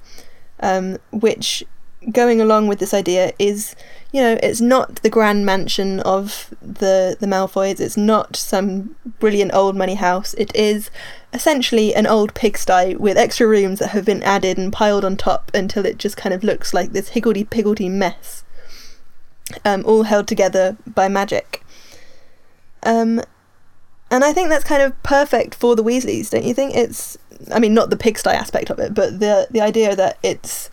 um, 0.59 0.97
which 1.11 1.63
going 2.11 2.39
along 2.39 2.67
with 2.67 2.79
this 2.79 2.93
idea 2.93 3.33
is, 3.39 3.75
you 4.11 4.21
know, 4.21 4.37
it's 4.43 4.61
not 4.61 4.97
the 4.97 5.09
grand 5.09 5.45
mansion 5.45 5.99
of 6.01 6.53
the 6.61 7.17
the 7.19 7.27
Malfoys. 7.27 7.79
It's 7.79 7.97
not 7.97 8.35
some 8.35 8.95
brilliant 9.19 9.53
old 9.53 9.75
money 9.75 9.95
house. 9.95 10.33
It 10.35 10.55
is 10.55 10.89
essentially 11.33 11.95
an 11.95 12.07
old 12.07 12.33
pigsty 12.33 12.95
with 12.95 13.17
extra 13.17 13.47
rooms 13.47 13.79
that 13.79 13.89
have 13.89 14.05
been 14.05 14.23
added 14.23 14.57
and 14.57 14.71
piled 14.71 15.03
on 15.03 15.17
top 15.17 15.51
until 15.53 15.85
it 15.85 15.97
just 15.97 16.17
kind 16.17 16.33
of 16.33 16.43
looks 16.43 16.73
like 16.73 16.91
this 16.91 17.09
higgledy 17.09 17.43
piggledy 17.43 17.89
mess. 17.89 18.43
Um, 19.63 19.83
all 19.85 20.03
held 20.03 20.27
together 20.27 20.77
by 20.87 21.07
magic. 21.07 21.63
Um, 22.83 23.21
and 24.15 24.23
I 24.23 24.31
think 24.31 24.47
that's 24.47 24.63
kind 24.63 24.81
of 24.81 25.01
perfect 25.03 25.55
for 25.55 25.75
the 25.75 25.83
Weasleys, 25.83 26.29
don't 26.29 26.45
you 26.45 26.53
think? 26.53 26.73
It's, 26.73 27.17
I 27.53 27.59
mean, 27.59 27.73
not 27.73 27.89
the 27.89 27.97
pigsty 27.97 28.29
aspect 28.29 28.69
of 28.69 28.79
it, 28.79 28.93
but 28.93 29.19
the 29.19 29.47
the 29.51 29.59
idea 29.59 29.93
that 29.95 30.17
it's 30.23 30.69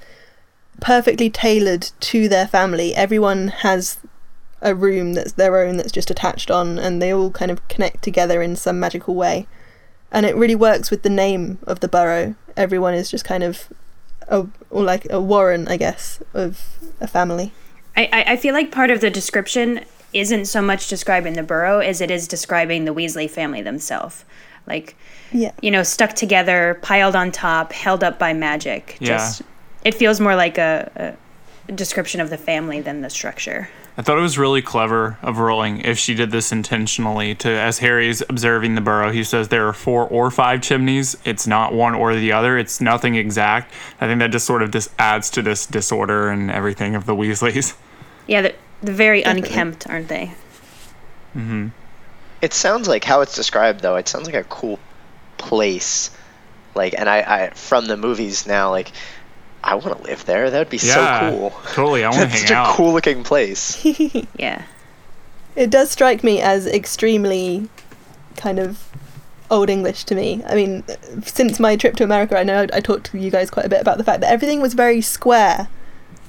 perfectly 0.80 1.28
tailored 1.28 1.90
to 2.00 2.28
their 2.28 2.46
family. 2.46 2.94
Everyone 2.94 3.48
has 3.48 3.98
a 4.60 4.76
room 4.76 5.14
that's 5.14 5.32
their 5.32 5.58
own 5.58 5.76
that's 5.76 5.90
just 5.90 6.08
attached 6.08 6.52
on, 6.52 6.78
and 6.78 7.02
they 7.02 7.12
all 7.12 7.32
kind 7.32 7.50
of 7.50 7.66
connect 7.66 8.02
together 8.02 8.42
in 8.42 8.54
some 8.54 8.78
magical 8.78 9.16
way. 9.16 9.48
And 10.12 10.24
it 10.24 10.36
really 10.36 10.54
works 10.54 10.90
with 10.92 11.02
the 11.02 11.10
name 11.10 11.58
of 11.66 11.80
the 11.80 11.88
Burrow. 11.88 12.36
Everyone 12.56 12.94
is 12.94 13.10
just 13.10 13.24
kind 13.24 13.42
of 13.42 13.72
a 14.28 14.46
or 14.70 14.84
like 14.84 15.10
a 15.10 15.20
warren, 15.20 15.66
I 15.66 15.78
guess, 15.78 16.22
of 16.32 16.78
a 17.00 17.08
family. 17.08 17.50
I, 17.96 18.08
I, 18.12 18.24
I 18.32 18.36
feel 18.36 18.54
like 18.54 18.70
part 18.70 18.90
of 18.90 19.00
the 19.00 19.10
description 19.10 19.84
isn't 20.12 20.46
so 20.46 20.60
much 20.62 20.88
describing 20.88 21.34
the 21.34 21.42
burrow 21.42 21.78
as 21.78 22.00
it 22.00 22.10
is 22.10 22.28
describing 22.28 22.84
the 22.84 22.94
Weasley 22.94 23.28
family 23.28 23.62
themselves. 23.62 24.24
Like, 24.66 24.94
Yeah. 25.32 25.52
you 25.60 25.70
know, 25.70 25.82
stuck 25.82 26.14
together, 26.14 26.78
piled 26.82 27.16
on 27.16 27.32
top, 27.32 27.72
held 27.72 28.04
up 28.04 28.18
by 28.18 28.32
magic. 28.32 28.96
Yeah. 29.00 29.08
Just 29.18 29.42
it 29.84 29.94
feels 29.94 30.20
more 30.20 30.36
like 30.36 30.58
a, 30.58 31.16
a 31.68 31.72
description 31.72 32.20
of 32.20 32.30
the 32.30 32.36
family 32.38 32.80
than 32.80 33.00
the 33.00 33.10
structure. 33.10 33.68
I 33.98 34.00
thought 34.02 34.16
it 34.16 34.22
was 34.22 34.38
really 34.38 34.62
clever 34.62 35.18
of 35.20 35.38
Rowling 35.38 35.82
if 35.82 35.98
she 35.98 36.14
did 36.14 36.30
this 36.30 36.50
intentionally. 36.50 37.34
To 37.36 37.48
as 37.50 37.78
Harry's 37.80 38.22
observing 38.22 38.74
the 38.74 38.80
burrow, 38.80 39.10
he 39.10 39.22
says 39.22 39.48
there 39.48 39.68
are 39.68 39.74
four 39.74 40.06
or 40.06 40.30
five 40.30 40.62
chimneys. 40.62 41.14
It's 41.26 41.46
not 41.46 41.74
one 41.74 41.94
or 41.94 42.14
the 42.14 42.32
other. 42.32 42.56
It's 42.56 42.80
nothing 42.80 43.16
exact. 43.16 43.70
I 44.00 44.06
think 44.06 44.20
that 44.20 44.30
just 44.30 44.46
sort 44.46 44.62
of 44.62 44.70
just 44.70 44.90
adds 44.98 45.28
to 45.30 45.42
this 45.42 45.66
disorder 45.66 46.30
and 46.30 46.50
everything 46.50 46.94
of 46.94 47.04
the 47.04 47.14
Weasleys. 47.14 47.74
Yeah, 48.26 48.42
they're, 48.42 48.54
they're 48.82 48.94
very 48.94 49.22
Definitely. 49.22 49.48
unkempt, 49.50 49.88
aren't 49.88 50.08
they? 50.08 50.32
Mm-hmm. 51.36 51.68
It 52.40 52.52
sounds 52.52 52.88
like 52.88 53.04
how 53.04 53.20
it's 53.20 53.34
described 53.34 53.80
though. 53.80 53.96
It 53.96 54.08
sounds 54.08 54.26
like 54.26 54.34
a 54.34 54.44
cool 54.44 54.78
place. 55.38 56.10
Like, 56.74 56.94
and 56.98 57.08
I, 57.08 57.18
I 57.20 57.50
from 57.50 57.86
the 57.86 57.96
movies 57.96 58.46
now, 58.46 58.70
like, 58.70 58.90
I 59.62 59.76
want 59.76 59.96
to 59.98 60.02
live 60.04 60.24
there. 60.26 60.50
That 60.50 60.58
would 60.58 60.70
be 60.70 60.78
Yeah, 60.78 61.30
so 61.30 61.36
cool. 61.38 61.50
totally. 61.72 62.04
I 62.04 62.08
wanna 62.10 62.22
That's 62.22 62.32
hang 62.34 62.42
such 62.42 62.50
out. 62.56 62.70
a 62.72 62.76
cool 62.76 62.92
looking 62.92 63.22
place. 63.24 63.82
Yeah. 64.36 64.62
It 65.54 65.68
does 65.70 65.90
strike 65.90 66.24
me 66.24 66.40
as 66.40 66.66
extremely 66.66 67.68
kind 68.36 68.58
of 68.58 68.88
old 69.50 69.68
English 69.68 70.04
to 70.04 70.14
me. 70.14 70.42
I 70.46 70.54
mean, 70.54 70.82
since 71.26 71.60
my 71.60 71.76
trip 71.76 71.94
to 71.96 72.04
America, 72.04 72.38
I 72.38 72.42
know 72.42 72.66
I 72.72 72.80
talked 72.80 73.04
to 73.12 73.18
you 73.18 73.30
guys 73.30 73.50
quite 73.50 73.66
a 73.66 73.68
bit 73.68 73.82
about 73.82 73.98
the 73.98 74.04
fact 74.04 74.22
that 74.22 74.32
everything 74.32 74.62
was 74.62 74.72
very 74.72 75.02
square 75.02 75.68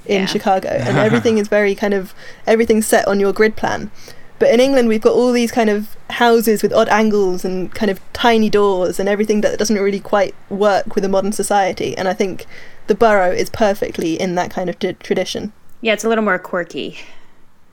in 0.05 0.21
Yeah. 0.21 0.25
Chicago, 0.25 0.69
and 0.69 0.97
everything 1.07 1.37
is 1.37 1.47
very 1.47 1.75
kind 1.75 1.93
of 1.93 2.13
everything's 2.47 2.87
set 2.87 3.07
on 3.07 3.19
your 3.19 3.33
grid 3.33 3.55
plan. 3.55 3.91
But 4.39 4.49
in 4.53 4.59
England, 4.59 4.89
we've 4.89 4.99
got 5.01 5.13
all 5.13 5.31
these 5.31 5.51
kind 5.51 5.69
of 5.69 5.95
houses 6.09 6.61
with 6.63 6.73
odd 6.73 6.89
angles 6.89 7.45
and 7.45 7.73
kind 7.73 7.89
of 7.89 8.01
tiny 8.13 8.49
doors 8.49 8.99
and 8.99 9.07
everything 9.07 9.41
that 9.41 9.57
doesn't 9.57 9.77
really 9.77 9.99
quite 10.01 10.35
work 10.49 10.95
with 10.95 11.05
a 11.05 11.09
modern 11.09 11.31
society. 11.31 11.95
And 11.97 12.07
I 12.09 12.13
think 12.13 12.45
the 12.87 12.95
Burrow 12.95 13.31
is 13.31 13.49
perfectly 13.49 14.19
in 14.19 14.35
that 14.35 14.51
kind 14.51 14.69
of 14.69 14.77
t- 14.79 14.93
tradition. 14.93 15.53
Yeah, 15.79 15.93
it's 15.93 16.03
a 16.03 16.09
little 16.09 16.23
more 16.25 16.39
quirky. 16.39 16.97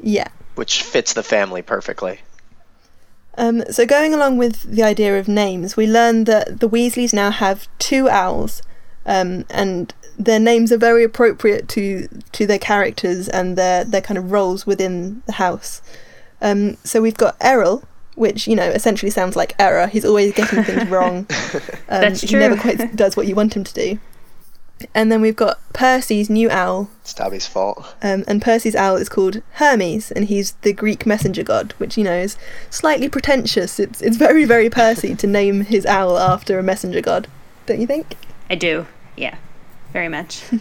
Yeah. 0.01 0.29
which 0.55 0.83
fits 0.83 1.13
the 1.15 1.23
family 1.25 1.63
perfectly. 1.63 2.21
Um, 3.39 3.65
so 3.71 3.87
going 3.87 4.13
along 4.13 4.37
with 4.39 4.63
the 4.63 4.83
idea 4.83 5.19
of 5.19 5.27
names, 5.29 5.77
we 5.77 5.87
learn 5.87 6.25
that 6.25 6.61
the 6.61 6.69
Weasleys 6.69 7.13
now 7.15 7.31
have 7.31 7.69
two 7.79 8.09
owls, 8.09 8.63
um, 9.07 9.45
and 9.49 9.95
their 10.25 10.39
names 10.41 10.71
are 10.73 10.77
very 10.79 11.03
appropriate 11.05 11.69
to 11.71 12.09
to 12.33 12.47
their 12.47 12.59
characters 12.59 13.29
and 13.29 13.57
their 13.57 13.85
their 13.85 14.01
kind 14.03 14.19
of 14.19 14.31
roles 14.31 14.67
within 14.67 15.23
the 15.27 15.33
house. 15.33 15.83
Um, 16.43 16.77
so 16.85 17.01
we've 17.03 17.17
got 17.17 17.37
Errol, 17.41 17.83
which 18.15 18.47
you 18.47 18.57
know 18.57 18.69
essentially 18.71 19.11
sounds 19.11 19.37
like 19.37 19.55
error. 19.59 19.87
He's 19.87 20.05
always 20.05 20.33
getting 20.35 20.63
things 20.63 20.89
wrong. 20.95 21.27
Um, 21.89 22.03
That's 22.03 22.21
He 22.23 22.37
never 22.37 22.57
quite 22.57 22.97
does 23.03 23.17
what 23.17 23.27
you 23.27 23.35
want 23.35 23.55
him 23.57 23.65
to 23.65 23.75
do. 23.75 23.99
And 24.95 25.13
then 25.13 25.21
we've 25.21 25.37
got 25.37 25.59
Percy's 25.75 26.31
new 26.31 26.49
owl, 26.49 26.89
It's 27.03 27.13
Dobby's 27.13 27.47
fault. 27.47 27.95
um, 28.01 28.25
and 28.27 28.41
Percy's 28.41 28.75
owl 28.75 28.97
is 28.97 29.11
called 29.11 29.43
Hermes, 29.61 30.11
and 30.11 30.25
he's 30.25 30.53
the 30.63 30.73
Greek 30.73 31.05
messenger 31.05 31.43
god, 31.43 31.73
which 31.77 31.99
you 31.99 32.05
know 32.05 32.17
is 32.17 32.39
slightly 32.71 33.07
pretentious. 33.09 33.79
It's 33.79 34.01
it's 34.01 34.17
very 34.17 34.47
very 34.47 34.71
Percy 34.71 35.15
to 35.17 35.27
name 35.27 35.63
his 35.63 35.85
owl 35.85 36.19
after 36.19 36.59
a 36.59 36.63
messenger 36.63 37.03
god, 37.03 37.29
don't 37.67 37.81
you 37.81 37.87
think? 37.87 38.17
I 38.49 38.55
do. 38.55 38.87
Yeah. 39.19 39.37
Very 39.93 40.09
much. 40.09 40.43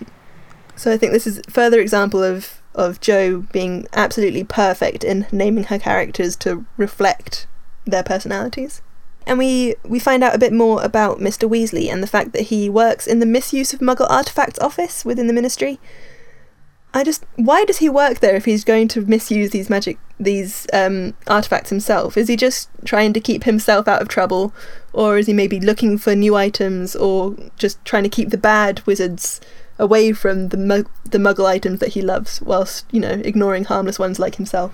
So 0.79 0.93
I 0.93 0.97
think 0.97 1.11
this 1.11 1.27
is 1.27 1.39
a 1.39 1.51
further 1.51 1.81
example 1.81 2.23
of 2.23 2.61
of 2.73 3.01
Jo 3.01 3.41
being 3.51 3.85
absolutely 3.91 4.45
perfect 4.45 5.03
in 5.03 5.27
naming 5.29 5.65
her 5.65 5.77
characters 5.77 6.37
to 6.37 6.65
reflect 6.77 7.47
their 7.83 8.01
personalities. 8.01 8.81
And 9.27 9.37
we 9.37 9.75
we 9.83 9.99
find 9.99 10.23
out 10.23 10.33
a 10.33 10.39
bit 10.39 10.53
more 10.53 10.81
about 10.81 11.19
Mr. 11.19 11.49
Weasley 11.49 11.91
and 11.91 12.01
the 12.01 12.07
fact 12.07 12.31
that 12.31 12.43
he 12.43 12.69
works 12.69 13.07
in 13.07 13.19
the 13.19 13.25
misuse 13.25 13.73
of 13.73 13.81
Muggle 13.81 14.09
artifacts 14.09 14.57
office 14.59 15.03
within 15.03 15.27
the 15.27 15.33
Ministry. 15.33 15.81
I 16.93 17.03
just 17.03 17.25
why 17.35 17.65
does 17.65 17.79
he 17.79 17.89
work 17.89 18.21
there 18.21 18.37
if 18.37 18.45
he's 18.45 18.63
going 18.63 18.87
to 18.89 19.01
misuse 19.01 19.51
these 19.51 19.69
magic 19.69 19.97
these 20.19 20.67
um, 20.73 21.13
artifacts 21.27 21.69
himself? 21.69 22.17
Is 22.17 22.27
he 22.27 22.35
just 22.35 22.69
trying 22.85 23.13
to 23.13 23.19
keep 23.19 23.43
himself 23.43 23.87
out 23.87 24.01
of 24.01 24.07
trouble, 24.07 24.53
or 24.93 25.17
is 25.17 25.27
he 25.27 25.33
maybe 25.33 25.59
looking 25.59 25.97
for 25.97 26.15
new 26.15 26.35
items, 26.35 26.95
or 26.95 27.35
just 27.57 27.83
trying 27.85 28.03
to 28.03 28.09
keep 28.09 28.29
the 28.29 28.37
bad 28.37 28.85
wizards 28.85 29.39
away 29.77 30.11
from 30.11 30.49
the 30.49 30.57
mug- 30.57 30.89
the 31.09 31.17
Muggle 31.17 31.45
items 31.45 31.79
that 31.79 31.89
he 31.89 32.01
loves, 32.01 32.41
whilst 32.41 32.85
you 32.91 32.99
know 32.99 33.21
ignoring 33.23 33.65
harmless 33.65 33.99
ones 33.99 34.19
like 34.19 34.35
himself? 34.35 34.73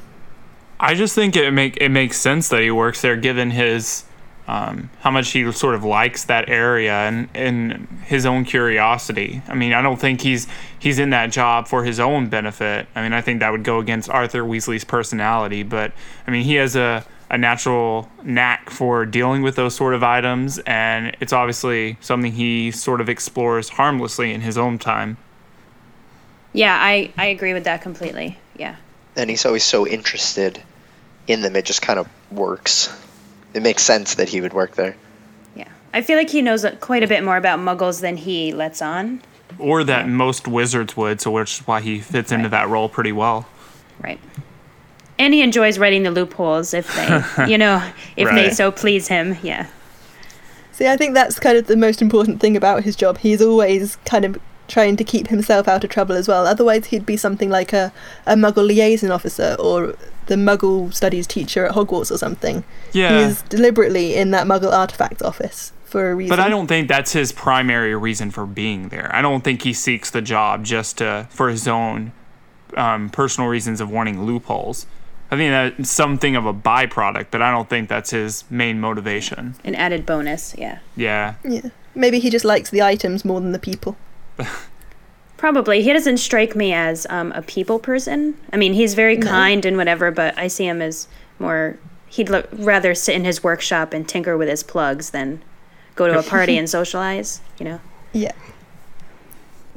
I 0.80 0.96
just 0.96 1.16
think 1.16 1.36
it 1.36 1.52
make 1.52 1.78
it 1.78 1.90
makes 1.90 2.18
sense 2.18 2.50
that 2.50 2.62
he 2.62 2.72
works 2.72 3.02
there, 3.02 3.16
given 3.16 3.52
his 3.52 4.04
um, 4.48 4.90
how 5.00 5.12
much 5.12 5.32
he 5.32 5.52
sort 5.52 5.76
of 5.76 5.84
likes 5.84 6.26
that 6.26 6.50
area 6.50 6.94
and 6.94 7.30
and 7.34 7.88
his 8.06 8.26
own 8.26 8.46
curiosity. 8.46 9.42
I 9.48 9.56
mean, 9.56 9.74
I 9.74 9.82
don't 9.82 10.00
think 10.00 10.22
he's 10.22 10.48
he's 10.78 11.00
in 11.00 11.10
that 11.12 11.32
job 11.32 11.68
for 11.68 11.84
his 11.84 12.00
own 12.00 12.28
benefit. 12.28 12.88
I 12.96 13.02
mean, 13.02 13.14
I 13.14 13.22
think 13.22 13.40
that 13.40 13.52
would 13.52 13.64
go 13.64 13.80
against 13.80 14.10
Arthur 14.10 14.44
Weasley's 14.44 14.84
personality. 14.84 15.64
But 15.64 15.94
I 16.28 16.32
mean, 16.32 16.44
he 16.44 16.56
has 16.56 16.76
a 16.76 17.06
a 17.30 17.38
natural 17.38 18.10
knack 18.24 18.70
for 18.70 19.06
dealing 19.06 19.42
with 19.42 19.56
those 19.56 19.76
sort 19.76 19.94
of 19.94 20.04
items, 20.04 20.60
and 20.60 21.16
it's 21.20 21.34
obviously 21.34 21.98
something 22.00 22.32
he 22.32 22.72
sort 22.72 23.02
of 23.02 23.10
explores 23.10 23.70
harmlessly 23.70 24.32
in 24.32 24.42
his 24.42 24.58
own 24.58 24.78
time. 24.78 25.18
Yeah, 26.54 26.78
I, 26.80 27.12
I 27.18 27.26
agree 27.28 27.54
with 27.54 27.66
that 27.66 27.82
completely. 27.82 28.38
Yeah. 28.56 28.76
And 29.16 29.30
he's 29.30 29.46
always 29.46 29.64
so 29.64 29.88
interested 29.88 30.62
in 31.28 31.42
them. 31.42 31.56
It 31.56 31.66
just 31.66 31.82
kind 31.82 32.00
of 32.00 32.08
works. 32.32 32.96
It 33.56 33.64
makes 33.64 33.84
sense 33.84 34.16
that 34.16 34.28
he 34.28 34.42
would 34.42 34.52
work 34.52 34.76
there. 34.76 34.98
Yeah. 35.56 35.70
I 35.94 36.02
feel 36.02 36.18
like 36.18 36.30
he 36.30 36.42
knows 36.42 36.66
quite 36.82 37.04
a 37.04 37.08
bit 37.08 37.24
more 37.24 37.38
about 37.38 37.58
muggles 37.58 38.02
than 38.02 38.18
he 38.18 38.52
lets 38.52 38.82
on. 38.82 39.22
Or 39.58 39.86
that 39.86 40.10
most 40.10 40.46
wizards 40.46 40.98
would, 40.98 41.22
so 41.22 41.32
which 41.32 41.62
is 41.62 41.68
why 41.68 41.80
he 41.80 42.02
fits 42.02 42.34
into 42.34 42.50
that 42.50 42.68
role 42.68 42.90
pretty 42.90 43.14
well. 43.14 43.48
Right. 44.04 44.20
And 45.18 45.34
he 45.34 45.42
enjoys 45.42 45.80
writing 45.80 46.04
the 46.04 46.12
loopholes 46.12 46.74
if 46.74 46.94
they, 46.96 47.48
you 47.48 47.58
know, 47.58 47.82
if 48.18 48.30
they 48.30 48.50
so 48.50 48.72
please 48.72 49.08
him. 49.08 49.38
Yeah. 49.42 49.68
See, 50.74 50.88
I 50.88 50.98
think 50.98 51.14
that's 51.14 51.40
kind 51.40 51.58
of 51.58 51.68
the 51.68 51.78
most 51.78 52.02
important 52.02 52.42
thing 52.42 52.58
about 52.58 52.84
his 52.84 52.98
job. 52.98 53.20
He's 53.20 53.42
always 53.42 53.96
kind 54.04 54.26
of 54.26 54.38
trying 54.68 54.98
to 54.98 55.06
keep 55.06 55.28
himself 55.28 55.70
out 55.70 55.86
of 55.86 55.90
trouble 55.90 56.16
as 56.16 56.28
well. 56.28 56.46
Otherwise, 56.46 56.88
he'd 56.88 57.06
be 57.06 57.16
something 57.16 57.50
like 57.50 57.72
a, 57.72 57.94
a 58.26 58.36
Muggle 58.36 58.68
liaison 58.68 59.12
officer 59.12 59.56
or 59.60 59.96
the 60.28 60.36
Muggle 60.36 60.94
studies 60.94 61.28
teacher 61.28 61.66
at 61.66 61.76
Hogwarts 61.76 62.12
or 62.12 62.18
something. 62.18 62.64
Yeah. 62.94 63.18
He 63.18 63.24
is 63.26 63.42
deliberately 63.44 64.16
in 64.16 64.32
that 64.32 64.48
Muggle 64.48 64.72
artifact 64.72 65.22
office 65.22 65.72
for 65.86 66.12
a 66.12 66.16
reason. 66.16 66.36
But 66.36 66.40
I 66.40 66.50
don't 66.50 66.68
think 66.68 66.88
that's 66.88 67.14
his 67.14 67.32
primary 67.32 67.96
reason 67.96 68.32
for 68.32 68.46
being 68.46 68.90
there. 68.90 69.10
I 69.14 69.22
don't 69.22 69.44
think 69.44 69.62
he 69.62 69.74
seeks 69.74 70.10
the 70.10 70.22
job 70.22 70.64
just 70.66 70.98
to, 70.98 71.28
for 71.30 71.50
his 71.50 71.68
own 71.68 72.12
um, 72.76 73.10
personal 73.10 73.50
reasons 73.50 73.82
of 73.82 73.90
wanting 73.90 74.24
loopholes. 74.24 74.88
I 75.32 75.38
think 75.38 75.52
that's 75.52 75.90
something 75.90 76.36
of 76.36 76.46
a 76.46 76.54
byproduct, 76.54 77.28
but 77.32 77.42
I 77.42 77.52
don't 77.52 77.70
think 77.70 77.90
that's 77.90 78.12
his 78.12 78.44
main 78.50 78.80
motivation. 78.80 79.56
An 79.64 79.74
added 79.76 80.06
bonus. 80.06 80.56
Yeah. 80.58 80.80
Yeah. 80.96 81.36
Yeah. 81.44 81.70
Maybe 81.96 82.20
he 82.20 82.30
just 82.30 82.46
likes 82.46 82.70
the 82.70 82.82
items 82.82 83.26
more 83.26 83.42
than 83.42 83.52
the 83.52 83.60
people. 83.60 83.98
Probably. 85.46 85.84
He 85.84 85.94
doesn't 85.94 86.18
strike 86.18 86.56
me 86.56 86.74
as 86.74 87.06
um, 87.08 87.32
a 87.34 87.44
people 87.44 87.78
person. 87.78 88.34
I 88.52 88.58
mean, 88.58 88.74
he's 88.74 88.96
very 88.96 89.16
kind 89.16 89.64
and 89.64 89.78
whatever, 89.78 90.10
but 90.10 90.36
I 90.40 90.48
see 90.48 90.66
him 90.66 90.82
as 90.82 91.08
more. 91.38 91.78
He'd 92.08 92.30
lo- 92.30 92.48
rather 92.52 92.96
sit 92.96 93.14
in 93.14 93.26
his 93.26 93.44
workshop 93.44 93.94
and 93.94 94.10
tinker 94.10 94.38
with 94.38 94.50
his 94.50 94.64
plugs 94.64 95.12
than 95.12 95.44
go 95.94 96.08
to 96.08 96.18
a 96.18 96.24
party 96.36 96.58
and 96.58 96.68
socialize, 96.68 97.42
you 97.60 97.66
know? 97.66 97.80
Yeah. 98.12 98.32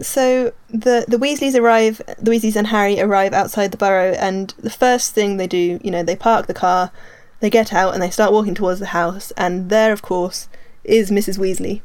So 0.00 0.54
the 0.70 1.04
the 1.06 1.18
Weasleys 1.18 1.54
arrive. 1.54 2.00
The 2.18 2.30
Weasleys 2.30 2.56
and 2.56 2.68
Harry 2.68 2.98
arrive 2.98 3.34
outside 3.34 3.70
the 3.70 3.76
burrow, 3.76 4.12
and 4.12 4.54
the 4.58 4.70
first 4.70 5.14
thing 5.14 5.36
they 5.36 5.46
do, 5.46 5.78
you 5.84 5.90
know, 5.90 6.02
they 6.02 6.16
park 6.16 6.46
the 6.46 6.54
car, 6.54 6.92
they 7.40 7.50
get 7.50 7.74
out, 7.74 7.92
and 7.92 8.02
they 8.02 8.08
start 8.08 8.32
walking 8.32 8.54
towards 8.54 8.80
the 8.80 8.86
house. 8.86 9.32
And 9.32 9.68
there, 9.68 9.92
of 9.92 10.00
course, 10.00 10.48
is 10.82 11.10
Mrs. 11.10 11.36
Weasley. 11.36 11.82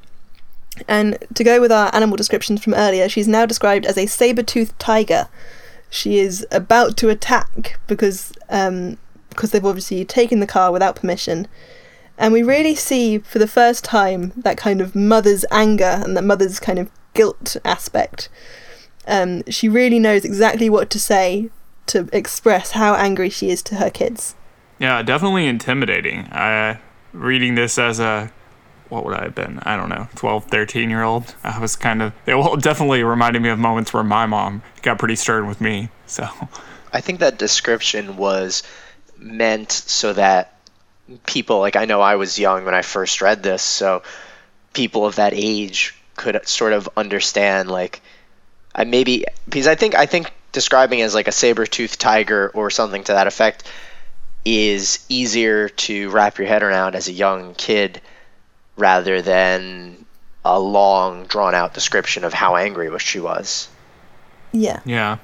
And 0.88 1.17
to 1.36 1.43
go 1.43 1.61
with 1.61 1.71
our 1.71 1.93
animal 1.93 2.17
descriptions 2.17 2.63
from 2.63 2.74
earlier, 2.74 3.07
she's 3.07 3.28
now 3.28 3.45
described 3.45 3.86
as 3.86 3.97
a 3.97 4.07
saber-toothed 4.07 4.78
tiger. 4.80 5.28
She 5.89 6.17
is 6.17 6.47
about 6.51 6.97
to 6.97 7.09
attack 7.09 7.80
because 7.88 8.34
um, 8.49 8.97
because 9.30 9.51
they've 9.51 9.65
obviously 9.65 10.05
taken 10.05 10.39
the 10.39 10.47
car 10.47 10.71
without 10.71 10.95
permission. 10.95 11.47
And 12.17 12.32
we 12.34 12.43
really 12.43 12.76
see 12.76 13.17
for 13.17 13.39
the 13.39 13.47
first 13.47 13.84
time 13.84 14.32
that 14.36 14.57
kind 14.57 14.82
of 14.82 14.95
mother's 14.95 15.45
anger 15.51 16.01
and 16.03 16.15
that 16.15 16.24
mother's 16.24 16.59
kind 16.59 16.78
of 16.78 16.91
guilt 17.13 17.57
aspect. 17.65 18.30
Um, 19.07 19.43
she 19.49 19.67
really 19.67 19.99
knows 19.99 20.24
exactly 20.24 20.69
what 20.69 20.89
to 20.91 20.99
say 20.99 21.49
to 21.88 22.07
express 22.13 22.71
how 22.71 22.93
angry 22.95 23.30
she 23.30 23.49
is 23.49 23.61
to 23.63 23.76
her 23.76 23.89
kids. 23.89 24.36
Yeah, 24.80 25.01
definitely 25.01 25.47
intimidating. 25.47 26.19
Uh, 26.28 26.78
reading 27.11 27.55
this 27.55 27.78
as 27.78 27.99
a, 27.99 28.32
what 28.94 29.06
would 29.06 29.16
I 29.16 29.24
have 29.24 29.36
been? 29.36 29.60
I 29.64 29.76
don't 29.76 29.89
know, 29.89 30.08
12, 30.16 30.46
13 30.46 30.89
year 30.89 31.04
old. 31.04 31.36
I 31.44 31.60
was 31.60 31.76
kind 31.76 32.02
of, 32.02 32.14
it 32.26 32.36
well, 32.36 32.56
definitely 32.56 33.04
reminded 33.04 33.41
me 33.41 33.50
of 33.50 33.60
moments 33.60 33.94
where 33.94 34.04
my 34.04 34.26
mom 34.26 34.62
got 34.82 35.00
pretty 35.00 35.16
stern 35.16 35.48
with 35.48 35.60
me. 35.60 35.89
So, 36.06 36.28
I 36.94 37.02
think 37.02 37.20
that 37.20 37.39
description 37.39 38.18
was 38.18 38.62
meant 39.18 39.72
so 39.72 40.14
that 40.14 40.60
people, 41.26 41.60
like 41.60 41.76
I 41.76 41.86
know 41.86 42.02
I 42.02 42.16
was 42.16 42.38
young 42.38 42.66
when 42.66 42.76
I 42.76 42.84
first 42.84 43.22
read 43.22 43.41
this, 43.41 43.64
so 43.64 44.04
people 44.74 45.06
of 45.06 45.16
that 45.16 45.34
age 45.34 45.96
could 46.16 46.48
sort 46.48 46.74
of 46.74 46.88
understand, 46.96 47.70
like, 47.72 48.02
I 48.76 48.84
maybe 48.84 49.26
because 49.46 49.68
I 49.68 49.76
think 49.76 49.96
I 49.96 50.06
think 50.06 50.32
describing 50.52 51.02
as 51.02 51.14
like 51.14 51.28
a 51.28 51.32
saber-toothed 51.32 52.00
tiger 52.00 52.50
or 52.54 52.70
something 52.70 53.04
to 53.04 53.14
that 53.14 53.28
effect 53.28 53.64
is 54.46 55.06
easier 55.10 55.70
to 55.70 56.10
wrap 56.10 56.38
your 56.38 56.48
head 56.48 56.64
around 56.64 56.96
as 56.96 57.08
a 57.08 57.12
young 57.12 57.54
kid 57.56 58.02
rather 58.78 59.21
than 59.21 60.05
a 60.45 60.59
long 60.59 61.26
drawn 61.26 61.55
out 61.55 61.74
description 61.74 62.24
of 62.24 62.34
how 62.34 62.55
angry 62.55 62.89
she 62.99 63.19
was. 63.19 63.69
Yeah. 64.51 64.82
yeah. 64.86 65.17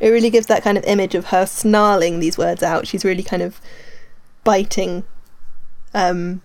It 0.00 0.10
really 0.10 0.30
gives 0.30 0.46
that 0.46 0.62
kind 0.62 0.78
of 0.78 0.84
image 0.84 1.14
of 1.14 1.26
her 1.26 1.46
snarling 1.46 2.20
these 2.20 2.38
words 2.38 2.62
out. 2.62 2.86
She's 2.86 3.04
really 3.04 3.22
kind 3.22 3.42
of 3.42 3.60
biting. 4.44 5.04
Um, 5.92 6.42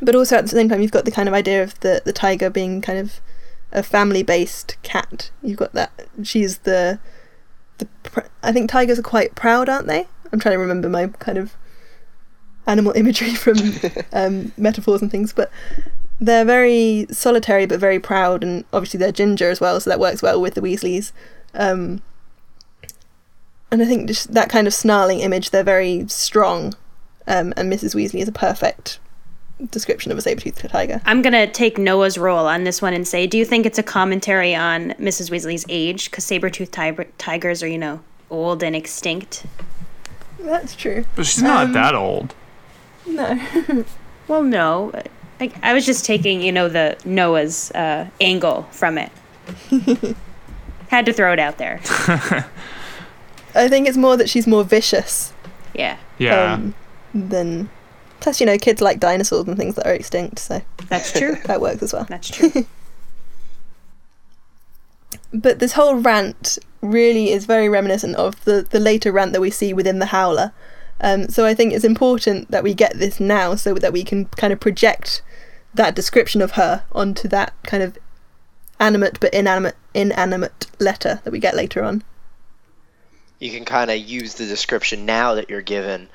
but 0.00 0.14
also 0.14 0.36
at 0.36 0.42
the 0.42 0.48
same 0.48 0.68
time, 0.68 0.80
you've 0.80 0.90
got 0.90 1.04
the 1.04 1.10
kind 1.10 1.28
of 1.28 1.34
idea 1.34 1.62
of 1.62 1.78
the, 1.80 2.02
the 2.04 2.12
tiger 2.12 2.50
being 2.50 2.80
kind 2.80 2.98
of 2.98 3.20
a 3.72 3.82
family 3.82 4.22
based 4.22 4.76
cat. 4.82 5.30
You've 5.42 5.58
got 5.58 5.72
that. 5.72 5.92
She's 6.22 6.58
the. 6.58 6.98
the 7.78 7.86
pr- 8.04 8.20
I 8.42 8.52
think 8.52 8.70
tigers 8.70 8.98
are 8.98 9.02
quite 9.02 9.34
proud, 9.34 9.68
aren't 9.68 9.86
they? 9.86 10.06
I'm 10.32 10.38
trying 10.38 10.54
to 10.54 10.58
remember 10.58 10.88
my 10.88 11.08
kind 11.08 11.38
of 11.38 11.56
animal 12.66 12.92
imagery 12.92 13.34
from 13.34 13.56
um, 14.12 14.52
metaphors 14.56 15.02
and 15.02 15.10
things, 15.10 15.32
but 15.32 15.50
they're 16.20 16.44
very 16.44 17.06
solitary 17.10 17.66
but 17.66 17.80
very 17.80 17.98
proud, 17.98 18.42
and 18.44 18.64
obviously 18.72 18.98
they're 18.98 19.12
ginger 19.12 19.48
as 19.50 19.60
well, 19.60 19.80
so 19.80 19.90
that 19.90 19.98
works 20.00 20.22
well 20.22 20.40
with 20.40 20.54
the 20.54 20.60
Weasleys. 20.60 21.12
Um, 21.54 22.02
and 23.70 23.82
I 23.82 23.86
think 23.86 24.06
just 24.08 24.34
that 24.34 24.48
kind 24.50 24.66
of 24.66 24.74
snarling 24.74 25.20
image, 25.20 25.50
they're 25.50 25.62
very 25.64 26.06
strong, 26.08 26.74
um, 27.26 27.52
and 27.56 27.72
Mrs. 27.72 27.94
Weasley 27.94 28.20
is 28.20 28.28
a 28.28 28.32
perfect 28.32 28.98
description 29.70 30.10
of 30.10 30.16
a 30.18 30.22
saber-toothed 30.22 30.68
tiger. 30.70 31.00
I'm 31.04 31.22
gonna 31.22 31.46
take 31.46 31.76
Noah's 31.78 32.16
role 32.18 32.46
on 32.46 32.64
this 32.64 32.80
one 32.82 32.94
and 32.94 33.06
say, 33.06 33.26
do 33.26 33.36
you 33.38 33.44
think 33.44 33.66
it's 33.66 33.78
a 33.78 33.82
commentary 33.82 34.54
on 34.54 34.90
Mrs. 34.92 35.30
Weasley's 35.30 35.64
age? 35.68 36.10
Because 36.10 36.24
saber-toothed 36.24 36.72
ti- 36.72 37.04
tigers 37.18 37.62
are, 37.62 37.68
you 37.68 37.78
know, 37.78 38.00
old 38.30 38.62
and 38.62 38.74
extinct. 38.74 39.44
That's 40.40 40.74
true. 40.74 41.04
But 41.14 41.26
she's 41.26 41.42
not 41.42 41.64
Um, 41.66 41.72
that 41.74 41.94
old. 41.94 42.34
No. 43.06 43.84
Well, 44.28 44.44
no, 44.44 44.92
I, 45.40 45.50
I 45.60 45.74
was 45.74 45.84
just 45.84 46.04
taking, 46.04 46.40
you 46.40 46.52
know, 46.52 46.68
the 46.68 46.96
Noah's 47.04 47.72
uh, 47.72 48.08
angle 48.20 48.62
from 48.70 48.96
it. 48.96 49.10
Had 50.88 51.04
to 51.06 51.12
throw 51.12 51.32
it 51.32 51.40
out 51.40 51.58
there. 51.58 51.80
I 53.56 53.66
think 53.66 53.88
it's 53.88 53.96
more 53.96 54.16
that 54.16 54.28
she's 54.30 54.46
more 54.46 54.62
vicious 54.62 55.32
Yeah, 55.74 55.96
Yeah. 56.18 56.52
um, 56.52 56.74
than. 57.12 57.70
Plus, 58.20 58.38
you 58.38 58.46
know, 58.46 58.56
kids 58.56 58.80
like 58.80 59.00
dinosaurs 59.00 59.48
and 59.48 59.56
things 59.56 59.74
that 59.74 59.84
are 59.86 59.94
extinct, 59.94 60.38
so 60.38 60.62
that's 60.88 61.10
true. 61.12 61.34
that 61.46 61.60
works 61.60 61.82
as 61.82 61.92
well. 61.92 62.04
That's 62.08 62.28
true. 62.30 62.66
But 65.32 65.58
this 65.58 65.72
whole 65.72 65.96
rant 65.96 66.58
really 66.82 67.30
is 67.32 67.46
very 67.46 67.68
reminiscent 67.68 68.14
of 68.16 68.44
the, 68.44 68.62
the 68.68 68.78
later 68.80 69.10
rant 69.10 69.32
that 69.32 69.40
we 69.40 69.50
see 69.50 69.72
within 69.72 69.98
the 69.98 70.06
Howler. 70.06 70.52
Um, 71.00 71.28
so 71.28 71.46
I 71.46 71.54
think 71.54 71.72
it's 71.72 71.84
important 71.84 72.50
that 72.50 72.62
we 72.62 72.74
get 72.74 72.98
this 72.98 73.20
now 73.20 73.54
so 73.54 73.74
that 73.74 73.92
we 73.92 74.04
can 74.04 74.26
kind 74.26 74.52
of 74.52 74.60
project 74.60 75.22
that 75.72 75.94
description 75.94 76.42
of 76.42 76.52
her 76.52 76.84
onto 76.92 77.28
that 77.28 77.54
kind 77.62 77.82
of 77.82 77.96
animate 78.78 79.20
but 79.20 79.32
inanimate 79.32 79.76
inanimate 79.94 80.66
letter 80.78 81.20
that 81.24 81.30
we 81.30 81.38
get 81.38 81.54
later 81.54 81.82
on. 81.84 82.02
You 83.38 83.50
can 83.50 83.64
kind 83.64 83.90
of 83.90 83.98
use 83.98 84.34
the 84.34 84.46
description 84.46 85.06
now 85.06 85.34
that 85.34 85.48
you're 85.48 85.62
given, 85.62 86.08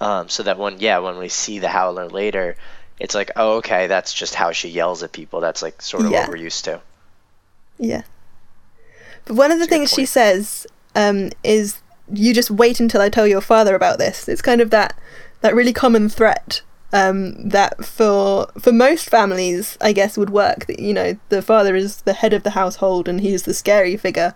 um, 0.00 0.28
so 0.28 0.42
that 0.44 0.58
when 0.58 0.78
yeah 0.80 0.98
when 0.98 1.18
we 1.18 1.28
see 1.28 1.58
the 1.58 1.68
howler 1.68 2.08
later, 2.08 2.56
it's 2.98 3.14
like 3.14 3.30
oh 3.36 3.56
okay 3.56 3.86
that's 3.86 4.12
just 4.14 4.34
how 4.34 4.52
she 4.52 4.68
yells 4.68 5.02
at 5.02 5.12
people. 5.12 5.40
That's 5.40 5.60
like 5.62 5.82
sort 5.82 6.06
of 6.06 6.12
Yeah. 6.12 6.20
what 6.22 6.30
we're 6.30 6.36
used 6.36 6.64
to. 6.64 6.80
Yeah. 7.78 8.02
But 9.26 9.34
one 9.34 9.50
of 9.50 9.58
the 9.58 9.66
That's 9.66 9.70
things 9.70 9.90
she 9.92 10.06
says 10.06 10.66
um, 10.94 11.30
is, 11.44 11.78
"You 12.12 12.34
just 12.34 12.50
wait 12.50 12.80
until 12.80 13.00
I 13.00 13.08
tell 13.08 13.26
your 13.26 13.40
father 13.40 13.74
about 13.74 13.98
this." 13.98 14.28
It's 14.28 14.42
kind 14.42 14.60
of 14.60 14.70
that 14.70 14.98
that 15.40 15.54
really 15.54 15.72
common 15.72 16.08
threat 16.08 16.62
um, 16.92 17.48
that 17.48 17.84
for 17.84 18.48
for 18.58 18.72
most 18.72 19.08
families, 19.08 19.78
I 19.80 19.92
guess, 19.92 20.18
would 20.18 20.30
work. 20.30 20.66
That 20.66 20.80
you 20.80 20.92
know, 20.92 21.18
the 21.28 21.42
father 21.42 21.74
is 21.76 22.02
the 22.02 22.14
head 22.14 22.32
of 22.32 22.42
the 22.42 22.50
household 22.50 23.08
and 23.08 23.20
he's 23.20 23.44
the 23.44 23.54
scary 23.54 23.96
figure. 23.96 24.34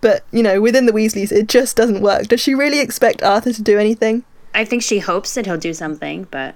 But 0.00 0.24
you 0.30 0.42
know, 0.42 0.60
within 0.60 0.86
the 0.86 0.92
Weasleys, 0.92 1.32
it 1.32 1.48
just 1.48 1.76
doesn't 1.76 2.02
work. 2.02 2.28
Does 2.28 2.40
she 2.40 2.54
really 2.54 2.80
expect 2.80 3.22
Arthur 3.22 3.52
to 3.52 3.62
do 3.62 3.78
anything? 3.78 4.24
I 4.54 4.64
think 4.64 4.82
she 4.82 4.98
hopes 4.98 5.34
that 5.34 5.46
he'll 5.46 5.58
do 5.58 5.74
something, 5.74 6.26
but 6.30 6.54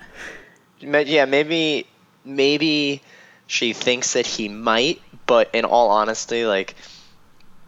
Yeah, 0.80 1.24
maybe 1.24 1.86
maybe 2.24 3.02
she 3.46 3.72
thinks 3.72 4.12
that 4.12 4.26
he 4.26 4.48
might, 4.48 5.00
but 5.26 5.50
in 5.54 5.64
all 5.64 5.90
honesty, 5.90 6.46
like 6.46 6.74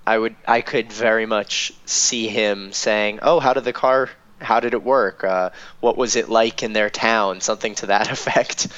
I 0.06 0.18
would 0.18 0.34
I 0.46 0.60
could 0.60 0.92
very 0.92 1.26
much 1.26 1.72
see 1.84 2.28
him 2.28 2.72
saying, 2.72 3.20
"Oh, 3.22 3.40
how 3.40 3.52
did 3.52 3.64
the 3.64 3.72
car 3.72 4.10
how 4.40 4.58
did 4.60 4.74
it 4.74 4.82
work? 4.82 5.22
Uh, 5.22 5.50
what 5.80 5.96
was 5.96 6.16
it 6.16 6.28
like 6.28 6.62
in 6.62 6.72
their 6.72 6.90
town?" 6.90 7.40
Something 7.40 7.74
to 7.76 7.86
that 7.86 8.10
effect. 8.16 8.68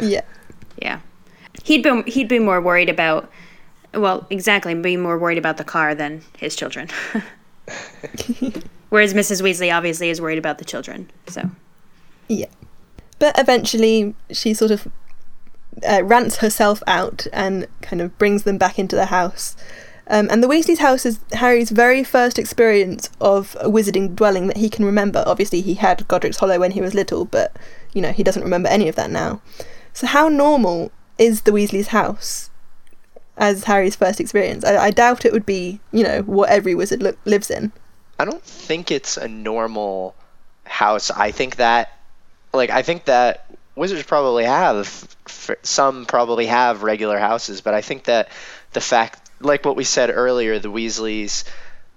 yeah. 0.00 0.22
yeah, 0.80 1.00
he'd 1.64 1.82
be 1.82 2.02
he'd 2.10 2.28
be 2.28 2.38
more 2.38 2.60
worried 2.60 2.88
about. 2.88 3.30
Well, 3.92 4.26
exactly, 4.30 4.74
be 4.74 4.96
more 4.96 5.18
worried 5.18 5.38
about 5.38 5.56
the 5.56 5.64
car 5.64 5.94
than 5.94 6.22
his 6.36 6.56
children. 6.56 6.88
Whereas 8.88 9.14
Mrs. 9.14 9.42
Weasley 9.42 9.74
obviously 9.74 10.10
is 10.10 10.20
worried 10.20 10.38
about 10.38 10.58
the 10.58 10.64
children. 10.64 11.10
So 11.28 11.50
Yeah. 12.28 12.46
But 13.18 13.38
eventually, 13.38 14.14
she 14.30 14.54
sort 14.54 14.70
of 14.70 14.88
uh, 15.88 16.02
rants 16.04 16.38
herself 16.38 16.82
out 16.86 17.26
and 17.32 17.66
kind 17.82 18.02
of 18.02 18.16
brings 18.18 18.42
them 18.42 18.58
back 18.58 18.78
into 18.78 18.96
the 18.96 19.06
house. 19.06 19.56
Um, 20.06 20.28
and 20.30 20.42
the 20.42 20.48
Weasley's 20.48 20.80
house 20.80 21.06
is 21.06 21.18
Harry's 21.32 21.70
very 21.70 22.04
first 22.04 22.38
experience 22.38 23.08
of 23.20 23.56
a 23.60 23.70
wizarding 23.70 24.14
dwelling 24.14 24.48
that 24.48 24.58
he 24.58 24.68
can 24.68 24.84
remember. 24.84 25.24
Obviously, 25.26 25.62
he 25.62 25.74
had 25.74 26.06
Godric's 26.08 26.38
Hollow 26.38 26.60
when 26.60 26.72
he 26.72 26.80
was 26.80 26.94
little, 26.94 27.24
but 27.24 27.56
you 27.94 28.02
know 28.02 28.12
he 28.12 28.22
doesn't 28.22 28.42
remember 28.42 28.68
any 28.68 28.88
of 28.88 28.96
that 28.96 29.10
now. 29.10 29.40
So, 29.94 30.06
how 30.06 30.28
normal 30.28 30.92
is 31.18 31.42
the 31.42 31.52
Weasley's 31.52 31.88
house 31.88 32.50
as 33.36 33.64
Harry's 33.64 33.96
first 33.96 34.20
experience? 34.20 34.64
I, 34.64 34.76
I 34.76 34.90
doubt 34.90 35.24
it 35.24 35.32
would 35.32 35.46
be, 35.46 35.80
you 35.92 36.02
know, 36.02 36.22
what 36.22 36.50
every 36.50 36.74
wizard 36.74 37.02
lo- 37.02 37.16
lives 37.24 37.50
in. 37.50 37.72
I 38.18 38.24
don't 38.24 38.42
think 38.42 38.90
it's 38.90 39.16
a 39.16 39.28
normal 39.28 40.14
house. 40.64 41.10
I 41.10 41.30
think 41.30 41.56
that, 41.56 41.92
like, 42.52 42.70
I 42.70 42.82
think 42.82 43.06
that 43.06 43.46
wizards 43.76 44.02
probably 44.04 44.44
have, 44.44 45.16
some 45.62 46.06
probably 46.06 46.46
have 46.46 46.82
regular 46.82 47.18
houses, 47.18 47.60
but 47.60 47.74
I 47.74 47.80
think 47.80 48.04
that 48.04 48.28
the 48.72 48.80
fact, 48.80 49.23
like 49.44 49.64
what 49.64 49.76
we 49.76 49.84
said 49.84 50.10
earlier, 50.10 50.58
the 50.58 50.70
Weasleys 50.70 51.44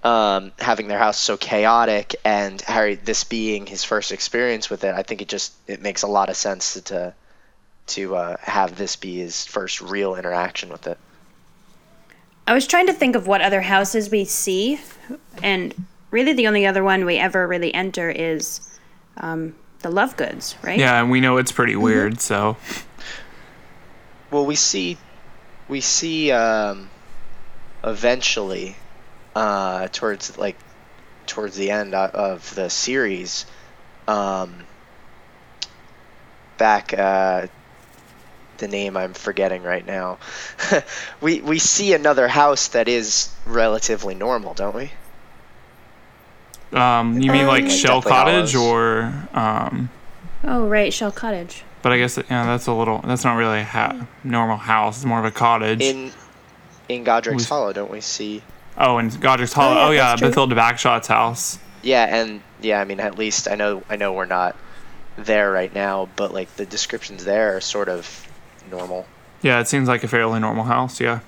um, 0.03 0.51
having 0.59 0.87
their 0.87 0.99
house 0.99 1.17
so 1.17 1.37
chaotic 1.37 2.15
and 2.23 2.61
Harry, 2.61 2.95
this 2.95 3.23
being 3.23 3.65
his 3.65 3.83
first 3.83 4.11
experience 4.11 4.69
with 4.69 4.83
it, 4.83 4.93
I 4.93 5.03
think 5.03 5.21
it 5.21 5.27
just 5.27 5.53
it 5.67 5.81
makes 5.81 6.03
a 6.03 6.07
lot 6.07 6.29
of 6.29 6.35
sense 6.35 6.73
to 6.73 6.81
to, 6.81 7.13
to 7.87 8.15
uh, 8.15 8.37
have 8.41 8.77
this 8.77 8.95
be 8.95 9.17
his 9.17 9.45
first 9.45 9.81
real 9.81 10.15
interaction 10.15 10.69
with 10.69 10.87
it. 10.87 10.97
I 12.45 12.53
was 12.53 12.67
trying 12.67 12.87
to 12.87 12.93
think 12.93 13.15
of 13.15 13.27
what 13.27 13.41
other 13.41 13.61
houses 13.61 14.09
we 14.09 14.23
see, 14.23 14.79
and 15.43 15.73
really 16.11 16.33
the 16.33 16.47
only 16.47 16.65
other 16.65 16.83
one 16.83 17.05
we 17.05 17.17
ever 17.17 17.45
really 17.45 17.73
enter 17.73 18.09
is 18.09 18.61
um, 19.17 19.55
the 19.79 19.89
Lovegoods, 19.89 20.55
right? 20.63 20.79
Yeah, 20.79 21.01
and 21.01 21.11
we 21.11 21.19
know 21.19 21.37
it's 21.37 21.51
pretty 21.51 21.75
weird, 21.75 22.21
so 22.21 22.55
Well, 24.31 24.45
we 24.45 24.55
see, 24.55 24.97
we 25.67 25.81
see 25.81 26.31
um, 26.31 26.89
eventually, 27.83 28.75
uh, 29.35 29.87
towards 29.91 30.37
like 30.37 30.57
towards 31.25 31.55
the 31.55 31.71
end 31.71 31.93
of 31.93 32.53
the 32.55 32.69
series, 32.69 33.45
um, 34.07 34.65
back 36.57 36.93
uh, 36.97 37.47
the 38.57 38.67
name 38.67 38.97
I'm 38.97 39.13
forgetting 39.13 39.63
right 39.63 39.85
now. 39.85 40.17
we 41.21 41.41
we 41.41 41.59
see 41.59 41.93
another 41.93 42.27
house 42.27 42.69
that 42.69 42.87
is 42.87 43.29
relatively 43.45 44.15
normal, 44.15 44.53
don't 44.53 44.75
we? 44.75 44.91
um, 46.73 47.21
you 47.21 47.31
mean 47.31 47.43
Um, 47.43 47.47
like 47.47 47.63
Like 47.63 47.71
Shell 47.71 48.01
Cottage 48.01 48.51
Hallows. 48.51 48.55
or 48.55 49.13
um, 49.33 49.89
Oh, 50.43 50.67
right, 50.67 50.93
Shell 50.93 51.11
Cottage. 51.11 51.63
but 51.81 51.91
I 51.91 51.97
guess 51.97 52.17
yeah, 52.17 52.45
that's 52.45 52.67
a 52.67 52.73
little 52.73 52.99
that's 53.05 53.23
not 53.23 53.35
really 53.35 53.59
a 53.59 53.63
ha- 53.63 54.07
normal 54.23 54.57
house. 54.57 54.97
It's 54.97 55.05
more 55.05 55.19
of 55.19 55.25
a 55.25 55.31
cottage. 55.31 55.81
In 55.81 56.11
in 56.89 57.03
Godric's 57.03 57.43
We- 57.43 57.47
Hollow, 57.55 57.73
don't 57.73 57.91
we 57.91 58.01
see? 58.01 58.43
Oh, 58.77 58.97
in 58.99 59.09
Godric's 59.09 59.53
Hollow. 59.53 59.75
yeah, 59.75 59.87
Oh 59.87 59.91
yeah, 59.91 60.15
that's 60.15 60.21
true. 60.21 60.29
Bathilda 60.31 60.55
Bagshot's 60.55 61.07
house. 61.07 61.57
Yeah, 61.81 62.03
and 62.05 62.41
yeah, 62.61 62.79
I 62.79 62.85
mean, 62.85 62.99
at 62.99 63.17
least 63.17 63.47
I 63.47 63.55
know 63.55 63.83
I 63.89 63.95
know 63.95 64.13
we're 64.13 64.25
not 64.25 64.55
there 65.17 65.51
right 65.51 65.73
now, 65.73 66.09
but 66.15 66.33
like 66.33 66.55
the 66.57 66.65
descriptions 66.65 67.25
there 67.25 67.55
are 67.57 67.61
sort 67.61 67.89
of 67.89 68.27
normal. 68.69 69.05
Yeah, 69.41 69.59
it 69.59 69.67
seems 69.67 69.87
like 69.87 70.03
a 70.03 70.07
fairly 70.07 70.39
normal 70.39 70.65
house. 70.65 70.99
Yeah. 70.99 71.19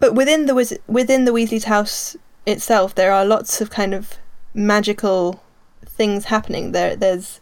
But 0.00 0.14
within 0.14 0.46
the 0.46 0.54
Wiz- 0.54 0.78
within 0.86 1.24
the 1.24 1.32
Weasley's 1.32 1.64
house 1.64 2.16
itself, 2.46 2.94
there 2.94 3.12
are 3.12 3.24
lots 3.24 3.60
of 3.60 3.70
kind 3.70 3.94
of 3.94 4.14
magical 4.54 5.42
things 5.86 6.26
happening. 6.26 6.72
There, 6.72 6.94
there's, 6.96 7.40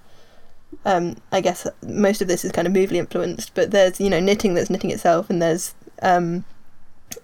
um, 0.84 1.16
I 1.32 1.40
guess 1.40 1.66
most 1.82 2.22
of 2.22 2.28
this 2.28 2.44
is 2.44 2.52
kind 2.52 2.66
of 2.66 2.72
movie 2.72 2.98
influenced, 2.98 3.54
but 3.54 3.70
there's 3.72 4.00
you 4.00 4.10
know 4.10 4.20
knitting 4.20 4.54
that's 4.54 4.70
knitting 4.70 4.90
itself, 4.90 5.28
and 5.28 5.40
there's 5.42 5.74
um, 6.02 6.44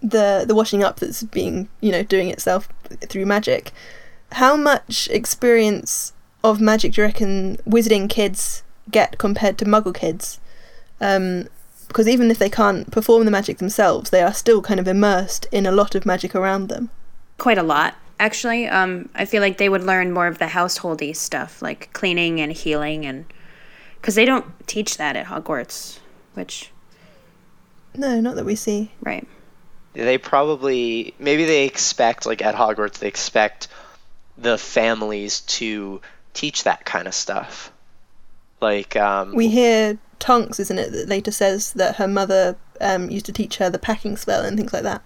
the 0.02 0.44
the 0.46 0.54
washing 0.54 0.82
up 0.82 0.98
that's 1.00 1.22
being 1.22 1.68
you 1.80 1.92
know 1.92 2.02
doing 2.02 2.28
itself 2.30 2.68
through 3.08 3.26
magic. 3.26 3.70
How 4.32 4.56
much 4.56 5.08
experience 5.10 6.12
of 6.42 6.60
magic 6.60 6.92
do 6.92 7.02
you 7.02 7.06
reckon 7.06 7.56
wizarding 7.68 8.08
kids 8.08 8.62
get 8.90 9.18
compared 9.18 9.58
to 9.58 9.64
Muggle 9.64 9.94
kids? 9.94 10.40
Um, 11.00 11.48
because 11.88 12.08
even 12.08 12.30
if 12.30 12.38
they 12.38 12.48
can't 12.48 12.90
perform 12.90 13.26
the 13.26 13.30
magic 13.30 13.58
themselves, 13.58 14.08
they 14.10 14.22
are 14.22 14.32
still 14.32 14.62
kind 14.62 14.80
of 14.80 14.88
immersed 14.88 15.46
in 15.52 15.66
a 15.66 15.72
lot 15.72 15.94
of 15.94 16.06
magic 16.06 16.34
around 16.34 16.68
them. 16.68 16.88
Quite 17.36 17.58
a 17.58 17.62
lot, 17.62 17.94
actually. 18.18 18.66
Um, 18.66 19.10
I 19.14 19.26
feel 19.26 19.42
like 19.42 19.58
they 19.58 19.68
would 19.68 19.82
learn 19.82 20.10
more 20.12 20.26
of 20.26 20.38
the 20.38 20.46
householdy 20.46 21.14
stuff, 21.14 21.60
like 21.60 21.92
cleaning 21.92 22.40
and 22.40 22.50
healing, 22.52 23.04
and 23.04 23.26
because 24.00 24.14
they 24.14 24.24
don't 24.24 24.46
teach 24.66 24.96
that 24.96 25.16
at 25.16 25.26
Hogwarts, 25.26 25.98
which 26.32 26.70
No, 27.94 28.20
not 28.20 28.36
that 28.36 28.46
we 28.46 28.54
see. 28.54 28.92
right. 29.02 29.28
They 29.94 30.18
probably 30.18 31.14
maybe 31.18 31.44
they 31.44 31.64
expect 31.66 32.26
like 32.26 32.42
at 32.42 32.54
Hogwarts 32.54 32.98
they 32.98 33.08
expect 33.08 33.68
the 34.38 34.56
families 34.56 35.42
to 35.42 36.00
teach 36.32 36.64
that 36.64 36.84
kind 36.84 37.06
of 37.06 37.14
stuff. 37.14 37.72
Like 38.60 38.96
um 38.96 39.34
We 39.34 39.48
hear 39.48 39.98
Tonks, 40.18 40.60
isn't 40.60 40.78
it, 40.78 40.92
that 40.92 41.08
later 41.08 41.32
says 41.32 41.72
that 41.72 41.96
her 41.96 42.06
mother 42.06 42.56
um, 42.80 43.10
used 43.10 43.26
to 43.26 43.32
teach 43.32 43.56
her 43.58 43.68
the 43.68 43.78
packing 43.78 44.16
spell 44.16 44.44
and 44.44 44.56
things 44.56 44.72
like 44.72 44.84
that. 44.84 45.02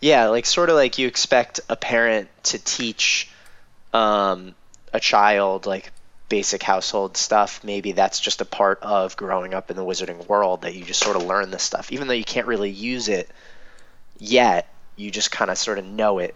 Yeah, 0.00 0.28
like 0.28 0.46
sort 0.46 0.70
of 0.70 0.76
like 0.76 0.98
you 0.98 1.06
expect 1.06 1.60
a 1.68 1.76
parent 1.76 2.28
to 2.44 2.58
teach 2.58 3.30
um, 3.92 4.54
a 4.92 5.00
child 5.00 5.66
like 5.66 5.92
basic 6.28 6.62
household 6.62 7.16
stuff. 7.16 7.62
Maybe 7.62 7.92
that's 7.92 8.18
just 8.20 8.40
a 8.40 8.44
part 8.44 8.80
of 8.82 9.16
growing 9.16 9.54
up 9.54 9.70
in 9.70 9.76
the 9.76 9.84
wizarding 9.84 10.26
world 10.26 10.62
that 10.62 10.74
you 10.74 10.84
just 10.84 11.00
sort 11.00 11.16
of 11.16 11.24
learn 11.24 11.50
this 11.50 11.62
stuff, 11.62 11.92
even 11.92 12.08
though 12.08 12.14
you 12.14 12.24
can't 12.24 12.46
really 12.46 12.70
use 12.70 13.08
it 13.08 13.28
yet. 14.30 14.68
You 14.96 15.10
just 15.10 15.30
kind 15.30 15.50
of 15.50 15.58
sort 15.58 15.78
of 15.78 15.84
know 15.84 16.18
it 16.18 16.34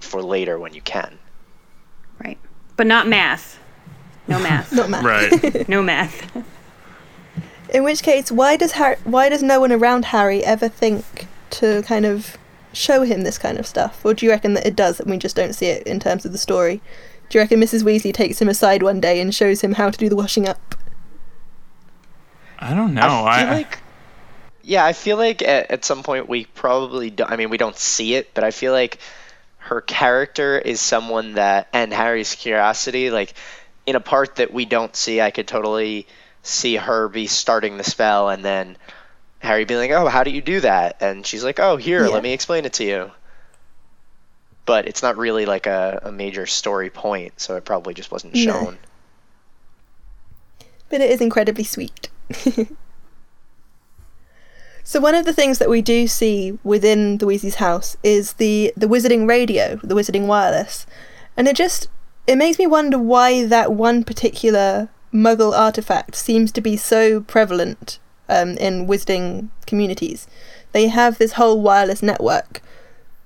for 0.00 0.22
later 0.22 0.58
when 0.58 0.74
you 0.74 0.80
can. 0.80 1.18
Right. 2.22 2.38
But 2.76 2.86
not 2.86 3.06
math. 3.06 3.58
No 4.28 4.38
math. 4.42 4.72
Not 4.72 4.90
math. 4.90 5.04
Right. 5.04 5.68
no 5.68 5.82
math. 5.82 6.36
In 7.74 7.84
which 7.84 8.02
case, 8.02 8.32
why 8.32 8.56
does 8.56 8.72
Harry, 8.72 8.96
why 9.04 9.28
does 9.28 9.42
no 9.42 9.60
one 9.60 9.70
around 9.70 10.06
Harry 10.06 10.44
ever 10.44 10.68
think 10.68 11.28
to 11.50 11.82
kind 11.82 12.04
of 12.04 12.36
show 12.72 13.02
him 13.02 13.22
this 13.22 13.38
kind 13.38 13.58
of 13.58 13.66
stuff? 13.66 14.04
Or 14.04 14.12
do 14.12 14.26
you 14.26 14.32
reckon 14.32 14.54
that 14.54 14.66
it 14.66 14.74
does 14.74 14.98
and 14.98 15.08
we 15.08 15.18
just 15.18 15.36
don't 15.36 15.54
see 15.54 15.66
it 15.66 15.86
in 15.86 16.00
terms 16.00 16.24
of 16.24 16.32
the 16.32 16.38
story? 16.38 16.80
Do 17.28 17.38
you 17.38 17.42
reckon 17.42 17.60
Mrs. 17.60 17.84
Weasley 17.84 18.12
takes 18.12 18.42
him 18.42 18.48
aside 18.48 18.82
one 18.82 19.00
day 19.00 19.20
and 19.20 19.32
shows 19.32 19.60
him 19.60 19.74
how 19.74 19.88
to 19.88 19.96
do 19.96 20.08
the 20.08 20.16
washing 20.16 20.48
up? 20.48 20.74
I 22.58 22.74
don't 22.74 22.92
know. 22.92 23.24
I 23.24 23.38
feel 23.38 23.48
I, 23.48 23.52
like, 23.52 23.78
yeah, 24.62 24.84
I 24.84 24.92
feel 24.92 25.16
like 25.16 25.42
at, 25.42 25.70
at 25.70 25.84
some 25.84 26.02
point 26.02 26.28
we 26.28 26.44
probably 26.44 27.10
don't. 27.10 27.30
I 27.30 27.36
mean, 27.36 27.50
we 27.50 27.58
don't 27.58 27.76
see 27.76 28.14
it, 28.14 28.32
but 28.34 28.44
I 28.44 28.50
feel 28.50 28.72
like 28.72 28.98
her 29.58 29.80
character 29.80 30.58
is 30.58 30.80
someone 30.80 31.34
that, 31.34 31.68
and 31.72 31.92
Harry's 31.92 32.34
curiosity, 32.34 33.10
like 33.10 33.34
in 33.86 33.96
a 33.96 34.00
part 34.00 34.36
that 34.36 34.52
we 34.52 34.64
don't 34.64 34.94
see, 34.96 35.20
I 35.20 35.30
could 35.30 35.46
totally 35.48 36.06
see 36.42 36.76
her 36.76 37.08
be 37.08 37.26
starting 37.26 37.76
the 37.76 37.84
spell, 37.84 38.28
and 38.30 38.44
then 38.44 38.76
Harry 39.40 39.64
being 39.64 39.80
like, 39.80 39.90
"Oh, 39.90 40.08
how 40.08 40.24
do 40.24 40.30
you 40.30 40.40
do 40.42 40.60
that?" 40.60 40.96
And 41.00 41.26
she's 41.26 41.44
like, 41.44 41.60
"Oh, 41.60 41.76
here, 41.76 42.06
Yeah. 42.06 42.12
let 42.14 42.22
me 42.22 42.32
explain 42.32 42.64
it 42.64 42.72
to 42.74 42.84
you." 42.84 43.10
But 44.66 44.86
it's 44.86 45.02
not 45.02 45.16
really 45.16 45.46
like 45.46 45.66
a, 45.66 46.00
a 46.04 46.12
major 46.12 46.46
story 46.46 46.90
point, 46.90 47.40
so 47.40 47.56
it 47.56 47.64
probably 47.64 47.94
just 47.94 48.10
wasn't 48.12 48.34
No. 48.34 48.40
shown. 48.44 48.78
but 50.88 51.00
it 51.00 51.10
is 51.10 51.20
incredibly 51.20 51.64
sweet. 51.64 52.08
so 54.90 54.98
one 54.98 55.14
of 55.14 55.24
the 55.24 55.32
things 55.32 55.58
that 55.58 55.70
we 55.70 55.82
do 55.82 56.08
see 56.08 56.58
within 56.64 57.18
the 57.18 57.26
Weasley's 57.26 57.54
house 57.66 57.96
is 58.02 58.32
the 58.32 58.72
the 58.76 58.88
wizarding 58.88 59.28
radio, 59.28 59.76
the 59.84 59.94
wizarding 59.94 60.26
wireless, 60.26 60.84
and 61.36 61.46
it 61.46 61.54
just 61.54 61.86
it 62.26 62.34
makes 62.34 62.58
me 62.58 62.66
wonder 62.66 62.98
why 62.98 63.44
that 63.44 63.72
one 63.72 64.02
particular 64.02 64.88
Muggle 65.14 65.56
artifact 65.56 66.16
seems 66.16 66.50
to 66.50 66.60
be 66.60 66.76
so 66.76 67.20
prevalent 67.20 68.00
um, 68.28 68.56
in 68.56 68.88
wizarding 68.88 69.50
communities. 69.64 70.26
They 70.72 70.88
have 70.88 71.18
this 71.18 71.34
whole 71.34 71.62
wireless 71.62 72.02
network. 72.02 72.60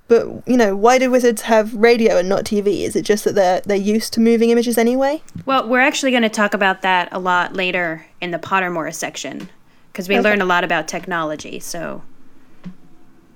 But 0.07 0.47
you 0.47 0.59
know, 0.59 0.77
why 0.77 0.99
do 0.99 1.11
wizards 1.11 1.43
have 1.43 1.73
radio 1.73 2.19
and 2.19 2.29
not 2.29 2.45
TV? 2.45 2.83
Is 2.83 2.95
it 2.95 3.07
just 3.07 3.25
that 3.25 3.37
they're 3.37 3.63
they're 3.63 3.79
used 3.79 4.13
to 4.13 4.21
moving 4.21 4.51
images 4.51 4.77
anyway? 4.77 5.23
Well, 5.47 5.67
we're 5.67 5.81
actually 5.81 6.11
going 6.11 6.25
to 6.25 6.29
talk 6.29 6.53
about 6.53 6.83
that 6.83 7.09
a 7.11 7.19
lot 7.19 7.55
later 7.55 8.05
in 8.21 8.33
the 8.33 8.39
Pottermore 8.39 8.95
section 8.95 9.49
because 9.95 10.09
we 10.09 10.17
Okay. 10.17 10.25
learn 10.25 10.41
a 10.41 10.45
lot 10.45 10.65
about 10.65 10.89
technology. 10.89 11.61
So, 11.61 12.03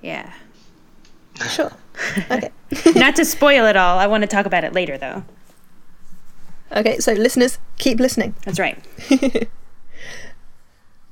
yeah. 0.03 0.33
Sure. 1.49 1.71
Okay. 2.31 2.51
Not 2.95 3.15
to 3.17 3.25
spoil 3.25 3.65
it 3.67 3.77
all, 3.77 3.99
I 3.99 4.07
want 4.09 4.23
to 4.23 4.27
talk 4.29 4.45
about 4.45 4.63
it 4.65 4.73
later, 4.73 4.99
though. 4.99 5.23
Okay, 6.71 6.99
so 6.99 7.13
listeners, 7.13 7.59
keep 7.79 7.99
listening. 8.01 8.35
That's 8.45 8.59
right. 8.61 8.79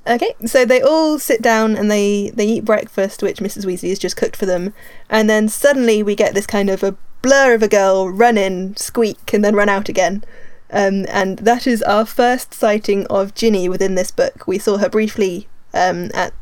Okay, 0.07 0.33
so 0.45 0.63
they 0.63 0.81
all 0.81 1.19
sit 1.19 1.41
down 1.41 1.75
and 1.75 1.91
they 1.91 2.31
they 2.33 2.45
eat 2.47 2.63
breakfast, 2.63 3.21
which 3.21 3.39
Mrs. 3.39 3.65
Weasley 3.65 3.89
has 3.89 3.99
just 3.99 4.15
cooked 4.15 4.37
for 4.37 4.45
them, 4.45 4.73
and 5.09 5.29
then 5.29 5.49
suddenly 5.49 6.01
we 6.01 6.15
get 6.15 6.33
this 6.33 6.47
kind 6.47 6.69
of 6.69 6.81
a 6.81 6.95
blur 7.21 7.53
of 7.53 7.61
a 7.61 7.67
girl 7.67 8.09
run 8.09 8.37
in, 8.37 8.77
squeak, 8.77 9.33
and 9.33 9.43
then 9.43 9.53
run 9.53 9.67
out 9.67 9.89
again. 9.89 10.23
Um, 10.69 11.05
and 11.09 11.39
that 11.39 11.65
is 11.65 11.81
our 11.83 12.05
first 12.05 12.53
sighting 12.53 13.05
of 13.07 13.33
Ginny 13.33 13.69
within 13.69 13.95
this 13.95 14.11
book. 14.11 14.47
We 14.47 14.59
saw 14.59 14.77
her 14.77 14.89
briefly 14.89 15.47
um, 15.73 16.11
at 16.13 16.33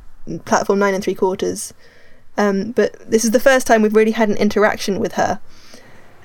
platform 0.45 0.79
nine 0.79 0.95
and 0.95 1.03
three 1.03 1.13
quarters, 1.13 1.73
um, 2.37 2.71
but 2.71 2.97
this 3.09 3.23
is 3.23 3.31
the 3.31 3.39
first 3.39 3.67
time 3.67 3.81
we've 3.81 3.95
really 3.95 4.11
had 4.11 4.29
an 4.29 4.37
interaction 4.37 4.99
with 4.99 5.13
her. 5.13 5.39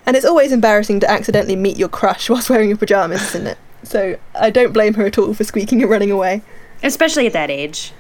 And 0.07 0.17
it's 0.17 0.27
always 0.27 0.51
embarrassing 0.51 1.01
to 1.01 1.11
accidentally 1.11 1.57
meet 1.57 1.77
your 1.77 1.89
crush 1.89 2.31
whilst 2.31 2.49
wearing 2.49 2.69
your 2.69 2.79
pajamas, 2.79 3.23
isn't 3.29 3.47
it? 3.47 3.59
So 3.83 4.17
I 4.35 4.51
don't 4.51 4.73
blame 4.73 4.95
her 4.95 5.07
at 5.07 5.19
all 5.19 5.35
for 5.35 5.45
squeaking 5.45 5.83
and 5.83 5.91
running 5.91 6.11
away. 6.11 6.43
Especially 6.83 7.27
at 7.27 7.33
that 7.35 7.51
age. 7.51 7.93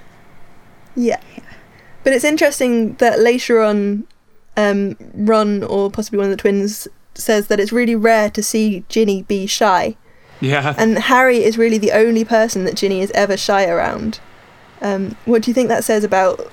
Yeah. 0.97 1.20
But 2.03 2.15
it's 2.15 2.25
interesting 2.25 2.95
that 2.95 3.20
later 3.20 3.61
on, 3.61 4.07
um, 4.57 4.97
Ron 5.15 5.62
or 5.62 5.91
possibly 5.91 6.19
one 6.19 6.27
of 6.27 6.31
the 6.31 6.37
twins 6.37 6.89
says 7.21 7.47
that 7.49 7.61
it's 7.61 7.73
really 7.73 7.95
rare 7.97 8.31
to 8.31 8.43
see 8.43 8.85
Ginny 8.89 9.23
be 9.23 9.47
shy. 9.47 9.97
yeah. 10.41 10.75
And 10.79 10.99
Harry 10.99 11.43
is 11.45 11.59
really 11.59 11.79
the 11.79 11.93
only 11.93 12.25
person 12.25 12.65
that 12.65 12.77
Ginny 12.77 13.01
is 13.01 13.11
ever 13.13 13.37
shy 13.37 13.67
around. 13.67 14.21
Um, 14.83 15.17
what 15.27 15.43
do 15.43 15.51
you 15.51 15.55
think 15.55 15.69
that 15.69 15.85
says 15.85 16.05
about 16.05 16.51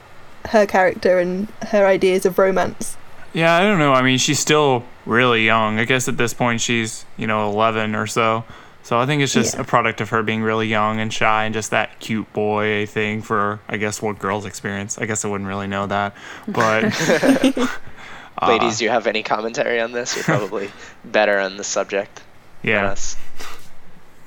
her 0.50 0.66
character 0.66 1.20
and 1.20 1.48
her 1.70 1.86
ideas 1.88 2.26
of 2.26 2.38
romance? 2.38 2.98
Yeah, 3.34 3.56
I 3.56 3.62
don't 3.62 3.80
know. 3.80 3.94
I 3.94 4.02
mean, 4.02 4.18
she's 4.18 4.40
still 4.40 4.84
really 5.06 5.46
young. 5.46 5.80
I 5.80 5.86
guess 5.86 6.08
at 6.08 6.18
this 6.18 6.34
point 6.34 6.60
she's, 6.62 7.06
you 7.18 7.28
know, 7.28 7.50
11 7.50 7.96
or 7.96 8.08
so. 8.08 8.44
So 8.84 8.98
I 8.98 9.06
think 9.06 9.22
it's 9.22 9.34
just 9.34 9.56
Yeah. 9.56 9.62
a 9.62 9.64
product 9.66 10.00
of 10.02 10.10
her 10.10 10.24
being 10.24 10.42
really 10.44 10.68
young 10.68 11.00
and 11.02 11.12
shy 11.14 11.44
and 11.44 11.54
just 11.54 11.72
that 11.72 12.00
cute 12.00 12.32
boy 12.34 12.86
thing 12.86 13.22
for, 13.22 13.60
I 13.68 13.76
guess, 13.78 14.02
what 14.02 14.18
girls 14.18 14.46
experience. 14.46 14.98
I 14.98 15.06
guess 15.06 15.24
I 15.26 15.28
wouldn't 15.28 15.48
really 15.48 15.68
know 15.68 15.88
that. 15.88 16.16
But 16.48 16.94
uh, 18.42 18.48
Ladies, 18.48 18.78
do 18.80 18.84
you 18.86 18.90
have 18.90 19.08
any 19.08 19.24
commentary 19.24 19.80
on 19.80 19.92
this? 19.92 20.16
You're 20.16 20.24
probably 20.24 20.70
better 21.06 21.40
on 21.40 21.58
the 21.58 21.64
subject 21.64 22.22
than 22.64 22.72
yeah. 22.72 22.96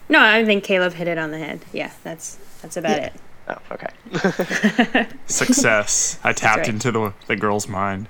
No, 0.09 0.21
I 0.21 0.45
think 0.45 0.65
Caleb 0.65 0.95
hit 0.95 1.07
it 1.09 1.19
on 1.19 1.31
the 1.31 1.39
head. 1.39 1.61
Yeah, 1.73 1.93
that's 2.03 2.37
that's 2.63 2.77
about 2.77 2.99
Yeah. 2.99 3.07
it. 3.07 3.13
Oh, 3.49 3.59
okay. 3.73 5.07
Success. 5.27 6.19
I 6.23 6.33
tapped 6.33 6.59
right. 6.61 6.69
into 6.69 6.93
the, 6.93 7.13
the 7.27 7.37
girl's 7.37 7.67
mind. 7.69 8.09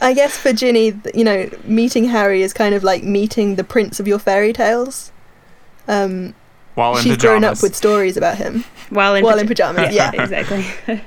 I 0.00 0.14
guess 0.14 0.36
for 0.38 0.52
Ginny, 0.52 0.98
you 1.14 1.24
know, 1.24 1.50
meeting 1.64 2.04
Harry 2.06 2.42
is 2.42 2.52
kind 2.52 2.74
of 2.74 2.84
like 2.84 3.02
meeting 3.02 3.56
the 3.56 3.64
prince 3.64 3.98
of 4.00 4.06
your 4.06 4.18
fairy 4.18 4.52
tales. 4.52 5.10
Um, 5.88 6.34
While 6.74 6.96
in 6.96 7.02
pajamas. 7.02 7.02
she's 7.02 7.16
pajamas. 7.16 7.22
grown 7.40 7.44
up 7.44 7.62
with 7.62 7.74
stories 7.74 8.16
about 8.16 8.38
him 8.38 8.64
While 8.90 9.14
in 9.16 9.24
while 9.24 9.38
in 9.38 9.46
paja- 9.48 9.72
pajamas. 9.74 9.94
Yeah, 9.94 10.12
exactly. 10.12 11.00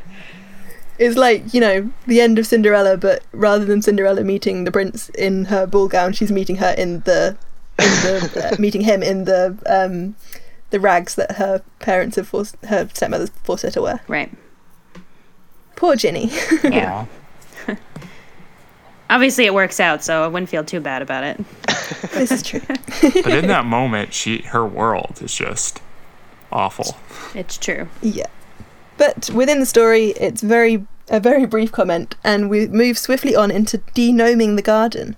It's 0.98 1.18
like, 1.18 1.54
you 1.54 1.62
know, 1.62 1.92
the 2.08 2.22
end 2.22 2.40
of 2.40 2.48
Cinderella, 2.48 2.98
but 2.98 3.24
rather 3.32 3.66
than 3.66 3.82
Cinderella 3.82 4.24
meeting 4.24 4.64
the 4.64 4.72
prince 4.72 5.10
in 5.10 5.46
her 5.46 5.68
ball 5.68 5.88
gown, 5.88 6.14
she's 6.14 6.32
meeting 6.32 6.58
her 6.58 6.74
in 6.78 7.02
the, 7.02 7.38
in 7.80 7.86
the 7.86 8.52
uh, 8.54 8.62
meeting 8.62 8.82
him 8.82 9.04
in 9.04 9.26
the 9.26 9.58
um, 9.66 10.16
the 10.70 10.80
rags 10.80 11.16
that 11.16 11.34
her 11.34 11.62
parents 11.80 12.16
have 12.16 12.28
forced 12.28 12.56
her 12.66 12.90
stepmother's 12.94 13.30
forced 13.44 13.64
her 13.64 13.72
to 13.72 13.82
wear. 13.82 14.02
right. 14.08 14.32
Poor 15.76 15.96
Ginny. 15.98 16.32
Yeah. 16.64 17.06
Obviously, 19.10 19.46
it 19.46 19.54
works 19.54 19.80
out, 19.80 20.04
so 20.04 20.24
I 20.24 20.28
wouldn't 20.28 20.50
feel 20.50 20.64
too 20.64 20.80
bad 20.80 21.02
about 21.02 21.24
it. 21.24 21.44
This 22.14 22.32
is 22.32 22.42
true. 22.42 22.62
But 23.02 23.34
in 23.34 23.48
that 23.48 23.66
moment, 23.66 24.14
she 24.14 24.40
her 24.44 24.66
world 24.66 25.20
is 25.22 25.36
just 25.36 25.82
awful. 26.52 26.98
It's 27.34 27.58
true. 27.58 27.88
Yeah. 28.02 28.28
But 28.98 29.30
within 29.34 29.60
the 29.60 29.66
story, 29.66 30.10
it's 30.12 30.42
very 30.42 30.86
a 31.10 31.20
very 31.20 31.46
brief 31.46 31.72
comment, 31.72 32.16
and 32.24 32.50
we 32.50 32.68
move 32.68 32.98
swiftly 32.98 33.36
on 33.36 33.52
into 33.52 33.78
denoming 33.94 34.56
the 34.56 34.62
garden. 34.62 35.16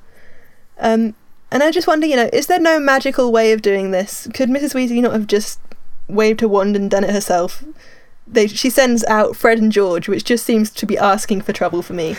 Um, 0.80 1.16
and 1.50 1.64
I 1.64 1.72
just 1.72 1.88
wonder, 1.88 2.06
you 2.06 2.16
know, 2.16 2.30
is 2.34 2.48
there 2.48 2.60
no 2.60 2.80
magical 2.80 3.32
way 3.32 3.54
of 3.54 3.62
doing 3.62 3.92
this? 3.92 4.28
Could 4.34 4.50
Mrs. 4.50 4.74
Weasley 4.74 5.02
not 5.02 5.14
have 5.14 5.28
just 5.28 5.60
waved 6.08 6.42
her 6.42 6.48
wand 6.48 6.76
and 6.76 6.92
done 6.92 7.04
it 7.04 7.12
herself? 7.12 7.64
They, 8.28 8.48
she 8.48 8.70
sends 8.70 9.06
out 9.06 9.38
Fred 9.38 9.60
and 9.60 9.72
George, 9.72 10.10
which 10.10 10.26
just 10.26 10.46
seems 10.46 10.70
to 10.72 10.86
be 10.86 10.98
asking 10.98 11.42
for 11.42 11.54
trouble 11.54 11.82
for 11.82 11.94
me. 11.94 12.18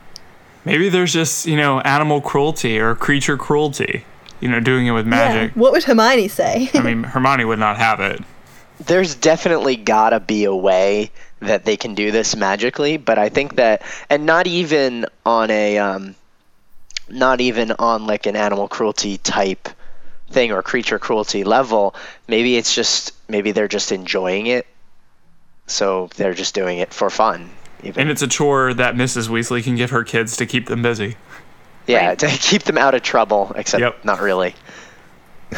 Maybe 0.64 0.88
there's 0.88 1.12
just 1.12 1.44
you 1.46 1.56
know 1.56 1.80
animal 1.80 2.22
cruelty 2.22 2.78
or 2.78 2.94
creature 2.94 3.36
cruelty. 3.36 4.06
You 4.40 4.48
know, 4.48 4.60
doing 4.60 4.86
it 4.86 4.90
with 4.92 5.06
magic. 5.06 5.54
Yeah. 5.54 5.60
What 5.60 5.72
would 5.72 5.84
Hermione 5.84 6.28
say? 6.28 6.70
I 6.74 6.82
mean, 6.82 7.04
Hermione 7.04 7.44
would 7.44 7.58
not 7.58 7.76
have 7.76 8.00
it. 8.00 8.22
There's 8.80 9.14
definitely 9.14 9.76
gotta 9.76 10.20
be 10.20 10.44
a 10.44 10.54
way 10.54 11.10
that 11.40 11.64
they 11.64 11.76
can 11.76 11.94
do 11.94 12.10
this 12.10 12.34
magically, 12.36 12.96
but 12.96 13.18
I 13.18 13.28
think 13.28 13.56
that, 13.56 13.82
and 14.08 14.26
not 14.26 14.46
even 14.46 15.06
on 15.24 15.50
a, 15.50 15.78
um, 15.78 16.14
not 17.08 17.40
even 17.40 17.72
on 17.72 18.06
like 18.06 18.26
an 18.26 18.36
animal 18.36 18.66
cruelty 18.68 19.18
type 19.18 19.68
thing 20.30 20.52
or 20.52 20.62
creature 20.62 20.98
cruelty 20.98 21.44
level. 21.44 21.94
Maybe 22.26 22.56
it's 22.56 22.74
just, 22.74 23.12
maybe 23.28 23.52
they're 23.52 23.68
just 23.68 23.92
enjoying 23.92 24.46
it, 24.46 24.66
so 25.66 26.08
they're 26.16 26.34
just 26.34 26.54
doing 26.54 26.78
it 26.78 26.92
for 26.94 27.10
fun. 27.10 27.50
Even. 27.82 28.02
And 28.02 28.10
it's 28.10 28.22
a 28.22 28.26
chore 28.26 28.72
that 28.74 28.94
Mrs. 28.94 29.28
Weasley 29.28 29.62
can 29.62 29.76
give 29.76 29.90
her 29.90 30.02
kids 30.04 30.36
to 30.38 30.46
keep 30.46 30.66
them 30.68 30.80
busy. 30.80 31.16
yeah, 31.86 32.08
Right. 32.08 32.18
to 32.20 32.28
keep 32.28 32.62
them 32.62 32.78
out 32.78 32.94
of 32.94 33.02
trouble, 33.02 33.52
except 33.54 33.82
Yep. 33.82 34.04
not 34.04 34.20
really. 34.20 34.54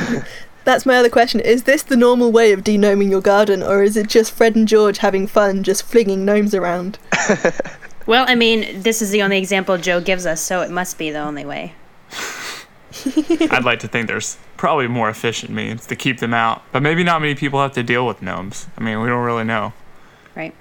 That's 0.66 0.84
my 0.84 0.97
other 0.97 1.09
question. 1.09 1.40
Is 1.40 1.62
this 1.62 1.84
the 1.84 1.97
normal 1.97 2.32
way 2.32 2.52
of 2.52 2.64
denoming 2.64 3.09
your 3.09 3.20
garden, 3.20 3.62
or 3.62 3.82
is 3.84 3.97
it 3.97 4.09
just 4.09 4.32
Fred 4.32 4.56
and 4.56 4.66
George 4.66 4.98
having 4.98 5.28
fun, 5.28 5.62
just 5.62 5.84
flinging 5.84 6.24
gnomes 6.24 6.55
around? 6.55 6.98
Well, 8.06 8.24
I 8.28 8.36
mean, 8.36 8.82
this 8.82 9.02
is 9.02 9.10
the 9.10 9.22
only 9.22 9.36
example 9.36 9.76
Jo 9.78 10.01
gives 10.01 10.26
us, 10.26 10.40
so 10.40 10.60
it 10.62 10.70
must 10.70 10.97
be 10.97 11.10
the 11.10 11.18
only 11.18 11.44
way. 11.44 11.74
I'd 13.51 13.64
like 13.64 13.80
to 13.80 13.88
think 13.88 14.06
there's 14.06 14.38
probably 14.56 14.86
more 14.86 15.10
efficient 15.10 15.51
means 15.52 15.86
to 15.86 15.97
keep 15.97 16.20
them 16.20 16.32
out, 16.32 16.62
but 16.70 16.84
maybe 16.84 17.02
not 17.02 17.20
many 17.20 17.34
people 17.34 17.60
have 17.60 17.72
to 17.72 17.82
deal 17.82 18.06
with 18.06 18.22
gnomes. 18.22 18.68
I 18.78 18.80
mean, 18.80 19.01
we 19.01 19.09
don't 19.09 19.24
really 19.24 19.43
know. 19.43 19.72
Right? 20.36 20.55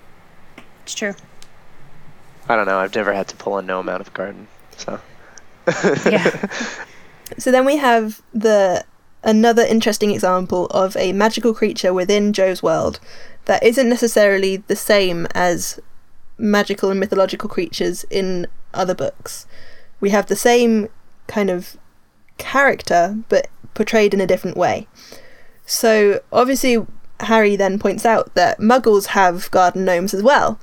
It's 0.81 0.95
true. 0.95 1.13
I 2.49 2.55
don't 2.55 2.65
know. 2.65 2.79
I've 2.79 2.95
never 2.95 3.13
had 3.13 3.27
to 3.27 3.35
pull 3.35 3.59
a 3.59 3.61
gnome 3.61 3.89
out 3.89 4.01
of 4.01 4.07
the 4.07 4.11
garden, 4.13 4.47
so. 4.75 4.99
Yeah. 6.09 6.47
So 7.39 7.51
then 7.51 7.65
we 7.65 7.77
have 7.77 8.21
the 8.35 8.85
another 9.25 9.63
interesting 9.63 10.11
example 10.11 10.67
of 10.67 10.95
a 10.95 11.11
magical 11.11 11.53
creature 11.53 11.93
within 11.93 12.31
Jo's 12.31 12.63
world 12.63 12.99
that 13.45 13.63
isn't 13.63 13.89
necessarily 13.89 14.57
the 14.57 14.75
same 14.75 15.27
as 15.33 15.79
magical 16.37 16.91
and 16.91 16.99
mythological 16.99 17.49
creatures 17.49 18.05
in 18.09 18.47
other 18.73 18.93
books. 18.93 19.47
We 19.99 20.11
have 20.11 20.27
the 20.27 20.35
same 20.35 20.89
kind 21.27 21.49
of 21.49 21.75
character 22.37 23.17
but 23.27 23.47
portrayed 23.73 24.13
in 24.13 24.21
a 24.21 24.27
different 24.27 24.57
way. 24.57 24.87
So 25.65 26.21
obviously 26.31 26.85
Harry 27.21 27.55
then 27.55 27.79
points 27.79 28.05
out 28.05 28.35
that 28.35 28.59
muggles 28.59 29.07
have 29.07 29.49
garden 29.51 29.85
gnomes 29.85 30.13
as 30.13 30.21
well. 30.21 30.59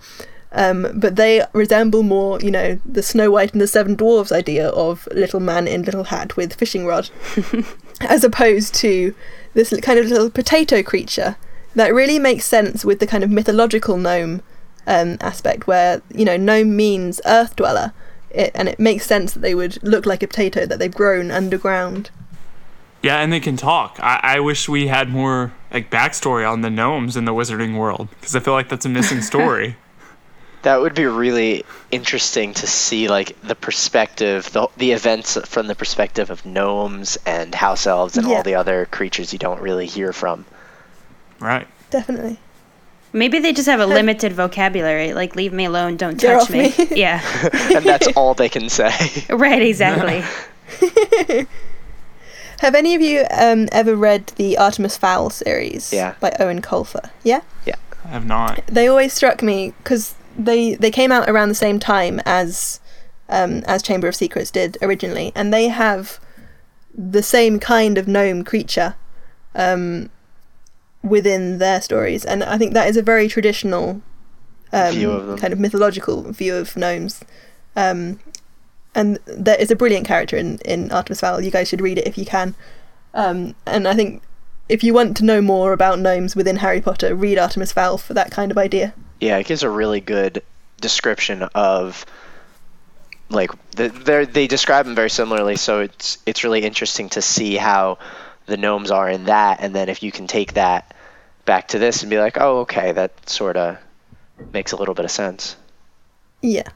Um, 0.55 0.89
but 0.95 1.17
they 1.17 1.45
resemble 1.55 2.03
more, 2.03 2.39
you 2.41 2.51
know, 2.51 2.79
the 2.85 3.03
Snow 3.03 3.31
White 3.31 3.53
and 3.53 3.61
the 3.61 3.67
Seven 3.67 3.95
Dwarfs 3.95 4.31
idea 4.31 4.69
of 4.69 5.09
little 5.11 5.41
man 5.41 5.67
in 5.67 5.83
little 5.83 6.05
hat 6.05 6.37
with 6.37 6.53
fishing 6.53 6.85
rod, 6.85 7.09
as 8.05 8.25
opposed 8.25 8.75
to 8.77 9.15
this 9.55 9.79
kind 9.81 9.99
of 9.99 10.07
little 10.07 10.31
potato 10.31 10.83
creature 10.83 11.37
that 11.75 11.95
really 11.95 12.19
makes 12.19 12.45
sense 12.45 12.85
with 12.85 12.99
the 12.99 13.07
kind 13.07 13.25
of 13.25 13.31
mythological 13.31 13.97
gnome 13.97 14.43
um, 14.87 15.17
aspect, 15.21 15.67
where 15.67 16.03
you 16.15 16.25
know 16.25 16.37
gnome 16.37 16.77
means 16.77 17.21
earth 17.25 17.57
dweller, 17.57 17.93
it, 18.31 18.51
and 18.55 18.69
it 18.69 18.79
makes 18.79 19.07
sense 19.07 19.33
that 19.33 19.41
they 19.41 19.55
would 19.55 19.83
look 19.83 20.07
like 20.07 20.23
a 20.23 20.27
potato 20.27 20.67
that 20.67 20.79
they've 20.79 20.95
grown 20.95 21.31
underground. 21.31 22.11
Yeah, 23.03 23.21
and 23.21 23.33
they 23.33 23.41
can 23.41 23.57
talk. 23.57 23.99
I, 24.01 24.21
I 24.23 24.41
wish 24.41 24.69
we 24.69 24.87
had 24.87 25.09
more 25.09 25.53
like 25.73 25.91
backstory 25.91 26.49
on 26.49 26.61
the 26.61 26.71
gnomes 26.71 27.17
in 27.17 27.25
the 27.25 27.33
wizarding 27.33 27.77
world 27.77 28.09
because 28.21 28.37
I 28.37 28.41
feel 28.41 28.55
like 28.55 28.69
that's 28.69 28.87
a 28.87 28.89
missing 28.89 29.23
story. 29.23 29.77
That 30.63 30.81
would 30.81 30.95
be 30.95 31.07
really 31.07 31.65
interesting 31.91 32.55
to 32.55 32.67
see, 32.69 33.09
like 33.09 33.37
the 33.43 33.55
perspective, 33.57 34.51
the 34.53 34.69
the 34.77 34.93
events 34.93 35.37
from 35.47 35.67
the 35.67 35.75
perspective 35.75 36.31
of 36.31 36.47
gnomes 36.47 37.19
and 37.27 37.55
house 37.55 37.87
elves 37.87 38.17
and 38.17 38.29
Yeah. 38.29 38.37
all 38.37 38.43
the 38.43 38.55
other 38.55 38.87
creatures 38.87 39.33
you 39.33 39.39
don't 39.39 39.61
really 39.61 39.87
hear 39.87 40.13
from. 40.13 40.45
right. 41.41 41.67
Definitely. 41.91 42.39
Maybe 43.13 43.39
they 43.41 43.53
just 43.53 43.69
have 43.69 43.81
a 43.81 43.85
limited 43.87 44.33
vocabulary, 44.33 45.13
like 45.13 45.37
leave 45.37 45.53
me 45.53 45.67
alone, 45.67 45.99
don't 45.99 46.17
Get 46.19 46.33
touch 46.33 46.43
off 46.45 46.51
me. 46.51 46.73
me. 46.79 46.97
yeah. 46.97 47.21
And 47.77 47.85
that's 47.85 48.07
all 48.17 48.33
they 48.35 48.49
can 48.49 48.69
say. 48.71 48.93
Right, 49.29 49.61
exactly. 49.63 50.23
Have 52.61 52.75
any 52.77 52.95
of 52.95 53.01
you 53.03 53.25
um, 53.37 53.69
ever 53.73 53.97
read 53.97 54.29
the 54.37 54.57
Artemis 54.57 54.97
Fowl 54.97 55.31
series? 55.31 55.93
Yeah. 55.93 56.15
By 56.21 56.31
Eoin 56.39 56.61
Colfer. 56.61 57.11
Yeah. 57.25 57.41
Yeah. 57.67 57.75
I 58.05 58.09
have 58.09 58.25
not. 58.27 58.63
they 58.67 58.87
always 58.89 59.13
struck 59.13 59.43
me 59.43 59.75
because 59.83 60.15
they 60.39 60.75
they 60.75 60.91
came 60.91 61.13
out 61.13 61.29
around 61.29 61.49
the 61.49 61.55
same 61.55 61.79
time 61.79 62.21
as 62.25 62.81
um, 63.29 63.63
as 63.67 63.83
Chamber 63.83 64.09
of 64.09 64.15
Secrets 64.15 64.51
did 64.51 64.79
originally, 64.83 65.33
and 65.35 65.53
they 65.53 65.69
have 65.69 66.21
the 66.95 67.23
same 67.23 67.59
kind 67.59 67.97
of 67.97 68.07
gnome 68.07 68.45
creature 68.45 68.95
um, 69.55 70.11
within 71.03 71.59
their 71.59 71.81
stories, 71.81 72.25
and 72.25 72.43
I 72.45 72.59
think 72.59 72.75
that 72.75 72.89
is 72.89 72.97
a 72.97 73.03
very 73.03 73.29
traditional 73.29 74.03
um, 74.73 75.05
of 75.05 75.41
kind 75.41 75.53
of 75.53 75.61
mythological 75.61 76.23
view 76.33 76.55
of 76.55 76.77
gnomes. 76.77 77.23
Um, 77.77 78.21
and 78.95 79.19
there 79.27 79.59
is 79.59 79.71
a 79.71 79.77
brilliant 79.77 80.07
character 80.07 80.37
in, 80.37 80.59
in 80.65 80.91
Artemis 80.93 81.21
Fowl. 81.21 81.41
You 81.41 81.51
guys 81.51 81.69
should 81.69 81.81
read 81.81 81.99
it 81.99 82.07
if 82.07 82.19
you 82.19 82.27
can. 82.27 82.55
Um, 83.15 83.55
and 83.67 83.89
I 83.89 83.95
think 83.95 84.23
if 84.69 84.85
you 84.85 84.95
want 84.95 85.17
to 85.19 85.25
know 85.25 85.41
more 85.41 85.73
about 85.73 85.99
gnomes 85.99 86.37
within 86.37 86.57
Harry 86.57 86.81
Potter, 86.81 87.15
read 87.15 87.39
Artemis 87.39 87.73
Fowl 87.73 87.99
for 87.99 88.15
that 88.15 88.31
kind 88.31 88.51
of 88.51 88.59
idea. 88.59 88.95
Yeah, 89.23 89.39
it 89.39 89.47
gives 89.47 89.63
a 89.63 89.71
really 89.71 90.01
good 90.01 90.43
description 90.81 91.45
of 91.55 92.05
like 93.31 93.51
the, 93.77 93.89
they're- 93.89 94.27
they 94.27 94.47
describe 94.49 94.85
them 94.85 94.95
very 94.97 95.11
similarly. 95.11 95.57
So 95.57 95.81
it's 95.81 96.19
it's 96.27 96.43
really 96.45 96.63
interesting 96.63 97.09
to 97.11 97.23
see 97.23 97.55
how 97.57 97.99
the 98.47 98.57
gnomes 98.57 98.91
are 98.91 99.09
in 99.09 99.25
that, 99.25 99.61
and 99.61 99.73
then 99.75 99.89
if 99.89 100.03
you 100.03 100.11
can 100.11 100.27
take 100.27 100.55
that 100.55 100.93
back 101.45 101.69
to 101.69 101.79
this 101.79 102.03
and 102.03 102.11
be 102.11 102.19
like, 102.19 102.37
oh, 102.41 102.61
okay, 102.61 102.91
that 102.93 103.13
sort 103.29 103.57
of 103.57 103.79
makes 104.53 104.73
a 104.73 104.77
little 104.77 104.95
bit 104.95 105.05
of 105.05 105.11
sense. 105.11 105.55
Yeah. 106.41 106.69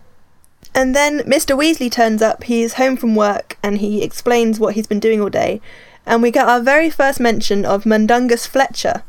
And 0.72 0.94
then 0.94 1.20
Mr. 1.20 1.56
Weasley 1.58 1.90
turns 1.90 2.22
up. 2.22 2.44
He's 2.44 2.74
home 2.74 2.96
from 2.96 3.14
work 3.16 3.56
and 3.62 3.78
he 3.78 4.02
explains 4.02 4.60
what 4.60 4.74
he's 4.74 4.86
been 4.86 5.00
doing 5.00 5.20
all 5.20 5.28
day. 5.30 5.60
And 6.04 6.22
we 6.22 6.30
get 6.30 6.46
our 6.46 6.60
very 6.60 6.90
first 6.90 7.18
mention 7.18 7.64
of 7.64 7.84
Mundungus 7.84 8.46
Fletcher, 8.46 9.02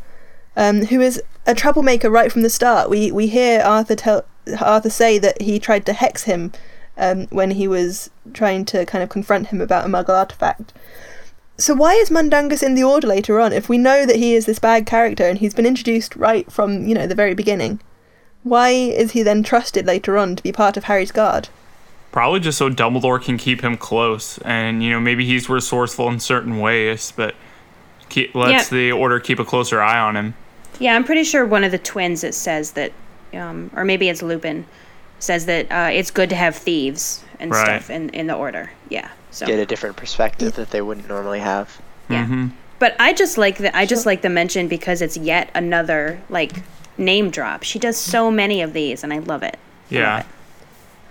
um, 0.57 0.85
who 0.87 0.99
is 0.99 1.21
a 1.45 1.55
troublemaker 1.55 2.09
right 2.09 2.31
from 2.31 2.41
the 2.41 2.49
start. 2.49 2.89
We 2.89 3.11
we 3.11 3.27
hear 3.27 3.61
Arthur 3.61 3.95
tell 3.95 4.25
Arthur 4.59 4.89
say 4.89 5.17
that 5.19 5.41
he 5.41 5.59
tried 5.59 5.85
to 5.85 5.93
hex 5.93 6.23
him 6.23 6.51
um, 6.97 7.27
when 7.27 7.51
he 7.51 7.67
was 7.67 8.09
trying 8.33 8.65
to 8.65 8.85
kind 8.85 9.03
of 9.03 9.09
confront 9.09 9.47
him 9.47 9.61
about 9.61 9.85
a 9.85 9.89
Muggle 9.89 10.17
artifact. 10.17 10.73
So 11.59 11.73
why 11.73 11.93
is 11.93 12.09
Mundungus 12.11 12.61
in 12.61 12.75
the 12.75 12.83
Order 12.83 13.07
later 13.07 13.39
on 13.39 13.53
if 13.53 13.69
we 13.69 13.77
know 13.77 14.05
that 14.05 14.17
he 14.17 14.33
is 14.35 14.45
this 14.45 14.59
bad 14.59 14.85
character 14.85 15.27
and 15.27 15.39
he's 15.39 15.53
been 15.55 15.65
introduced 15.65 16.15
right 16.15 16.51
from 16.51 16.85
you 16.87 16.93
know 16.95 17.07
the 17.07 17.15
very 17.15 17.33
beginning? 17.33 17.79
Why 18.43 18.69
is 18.69 19.11
he 19.11 19.23
then 19.23 19.43
trusted 19.43 19.85
later 19.85 20.17
on 20.17 20.35
to 20.35 20.43
be 20.43 20.51
part 20.51 20.77
of 20.77 20.85
Harry's 20.85 21.11
guard? 21.11 21.49
Probably 22.11 22.39
just 22.39 22.57
so 22.57 22.69
Dumbledore 22.69 23.21
can 23.21 23.37
keep 23.37 23.61
him 23.61 23.77
close, 23.77 24.37
and 24.39 24.81
you 24.83 24.89
know 24.89 24.99
maybe 24.99 25.25
he's 25.25 25.49
resourceful 25.49 26.07
in 26.09 26.19
certain 26.19 26.59
ways, 26.59 27.13
but 27.15 27.35
keep, 28.09 28.33
lets 28.33 28.71
Yeah. 28.71 28.77
the 28.77 28.91
order 28.93 29.19
keep 29.19 29.37
a 29.39 29.45
closer 29.45 29.81
eye 29.81 29.99
on 29.99 30.15
him. 30.15 30.33
Yeah, 30.79 30.95
I'm 30.95 31.03
pretty 31.03 31.23
sure 31.23 31.45
one 31.45 31.63
of 31.63 31.71
the 31.71 31.77
twins 31.77 32.23
it 32.23 32.33
says 32.33 32.71
that, 32.71 32.91
um, 33.33 33.71
or 33.75 33.83
maybe 33.85 34.09
it's 34.09 34.21
Lupin, 34.21 34.65
says 35.19 35.45
that 35.47 35.71
uh, 35.71 35.89
it's 35.91 36.11
good 36.11 36.29
to 36.29 36.35
have 36.35 36.55
thieves 36.55 37.23
and 37.39 37.51
Right. 37.51 37.65
stuff 37.81 37.89
in, 37.89 38.09
in 38.09 38.27
the 38.27 38.35
order. 38.35 38.71
Yeah. 38.89 39.09
So 39.31 39.45
Get 39.45 39.59
a 39.59 39.65
different 39.65 39.95
perspective 39.95 40.55
that 40.55 40.71
they 40.71 40.81
wouldn't 40.81 41.07
normally 41.07 41.39
have. 41.39 41.79
yeah. 42.09 42.49
But 42.79 42.95
I 42.99 43.11
just 43.13 43.39
like 43.39 43.57
the 43.57 43.75
I 43.75 43.87
just 43.87 44.05
like 44.05 44.21
the 44.21 44.29
mention 44.29 44.67
because 44.67 45.01
it's 45.01 45.17
yet 45.17 45.49
another 45.55 46.21
like 46.29 46.61
name 46.95 47.31
drop. 47.31 47.63
She 47.63 47.79
does 47.79 47.97
so 47.97 48.29
many 48.29 48.61
of 48.61 48.73
these, 48.73 49.03
and 49.03 49.11
I 49.11 49.17
love 49.17 49.41
it. 49.41 49.57
I 49.89 49.93
love 49.95 50.01
Yeah. 50.01 50.19
it. 50.19 50.25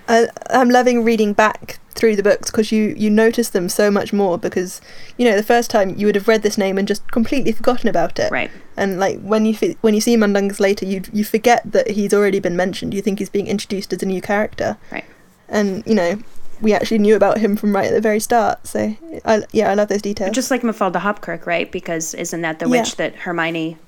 I, 0.08 0.28
I'm 0.50 0.70
loving 0.70 1.04
reading 1.04 1.32
back 1.32 1.78
through 1.90 2.14
the 2.14 2.22
books 2.22 2.50
because 2.50 2.70
you 2.70 2.94
you 2.96 3.08
notice 3.08 3.48
them 3.48 3.68
so 3.68 3.90
much 3.90 4.12
more 4.12 4.36
because 4.38 4.80
you 5.16 5.28
know 5.28 5.34
the 5.34 5.42
first 5.42 5.70
time 5.70 5.94
you 5.96 6.04
would 6.06 6.14
have 6.14 6.28
read 6.28 6.42
this 6.42 6.58
name 6.58 6.76
and 6.78 6.86
just 6.86 7.10
completely 7.10 7.52
forgotten 7.52 7.88
about 7.88 8.18
it. 8.18 8.30
Right. 8.30 8.50
And 8.76 8.98
like 9.00 9.20
when 9.20 9.46
you 9.46 9.54
when 9.80 9.94
you 9.94 10.00
see 10.00 10.16
Mundungus 10.16 10.60
later, 10.60 10.84
you 10.86 11.02
you 11.12 11.24
forget 11.24 11.62
that 11.72 11.90
he's 11.90 12.12
already 12.14 12.38
been 12.38 12.56
mentioned. 12.56 12.94
You 12.94 13.02
think 13.02 13.18
he's 13.18 13.30
being 13.30 13.46
introduced 13.46 13.92
as 13.92 14.02
a 14.02 14.06
new 14.06 14.20
character. 14.20 14.76
Right. 14.92 15.04
And 15.48 15.82
you 15.86 15.94
know, 15.94 16.18
we 16.60 16.72
actually 16.74 16.98
knew 16.98 17.16
about 17.16 17.38
him 17.38 17.56
from 17.56 17.74
right 17.74 17.86
at 17.86 17.94
the 17.94 18.00
very 18.00 18.20
start. 18.20 18.66
So 18.66 18.94
I, 19.24 19.44
yeah, 19.52 19.70
I 19.70 19.74
love 19.74 19.88
those 19.88 20.02
details. 20.02 20.34
Just 20.34 20.50
like 20.50 20.62
Mafalda 20.62 21.00
Hopkirk, 21.00 21.46
right? 21.46 21.70
Because 21.72 22.14
isn't 22.14 22.42
that 22.42 22.58
the 22.58 22.66
Yeah. 22.66 22.70
witch 22.82 22.96
that 22.96 23.14
Hermione 23.16 23.78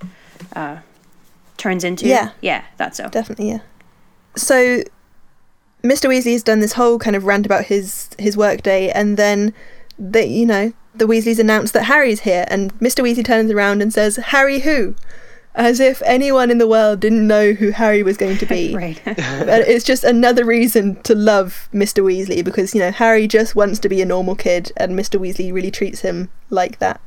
uh, 0.56 0.78
turns 1.58 1.84
into? 1.84 2.06
Yeah. 2.08 2.30
Yeah, 2.40 2.64
thought 2.78 2.96
so. 2.96 3.08
Definitely, 3.08 3.50
yeah. 3.50 3.60
So, 4.36 4.82
Mr. 5.88 6.06
Weasley 6.08 6.32
has 6.32 6.42
done 6.42 6.60
this 6.60 6.74
whole 6.74 6.98
kind 6.98 7.16
of 7.16 7.24
rant 7.24 7.46
about 7.46 7.64
his 7.64 8.10
his 8.18 8.36
work 8.36 8.62
day, 8.62 8.90
and 8.90 9.16
then 9.16 9.54
they, 9.98 10.26
you 10.26 10.44
know, 10.44 10.72
the 10.94 11.06
Weasleys 11.06 11.38
announce 11.38 11.70
that 11.72 11.84
Harry's 11.84 12.20
here, 12.20 12.44
and 12.48 12.78
Mr. 12.78 13.02
Weasley 13.02 13.24
turns 13.24 13.50
around 13.50 13.80
and 13.80 13.92
says, 13.92 14.16
"Harry 14.16 14.60
who?" 14.60 14.94
As 15.54 15.80
if 15.80 16.02
anyone 16.02 16.50
in 16.50 16.58
the 16.58 16.68
world 16.68 17.00
didn't 17.00 17.26
know 17.26 17.52
who 17.52 17.70
Harry 17.70 18.02
was 18.02 18.16
going 18.16 18.36
to 18.38 18.46
be. 18.46 18.74
right. 18.76 19.00
But 19.06 19.66
it's 19.66 19.84
just 19.84 20.04
another 20.04 20.44
reason 20.44 21.02
to 21.02 21.14
love 21.14 21.68
Mr. 21.72 22.04
Weasley 22.04 22.44
because 22.44 22.74
you 22.74 22.80
know 22.80 22.90
Harry 22.90 23.26
just 23.26 23.56
wants 23.56 23.78
to 23.80 23.88
be 23.88 24.02
a 24.02 24.06
normal 24.06 24.34
kid, 24.34 24.72
and 24.76 24.92
Mr. 24.92 25.18
Weasley 25.18 25.52
really 25.52 25.70
treats 25.70 26.00
him 26.00 26.28
like 26.50 26.78
that. 26.80 27.00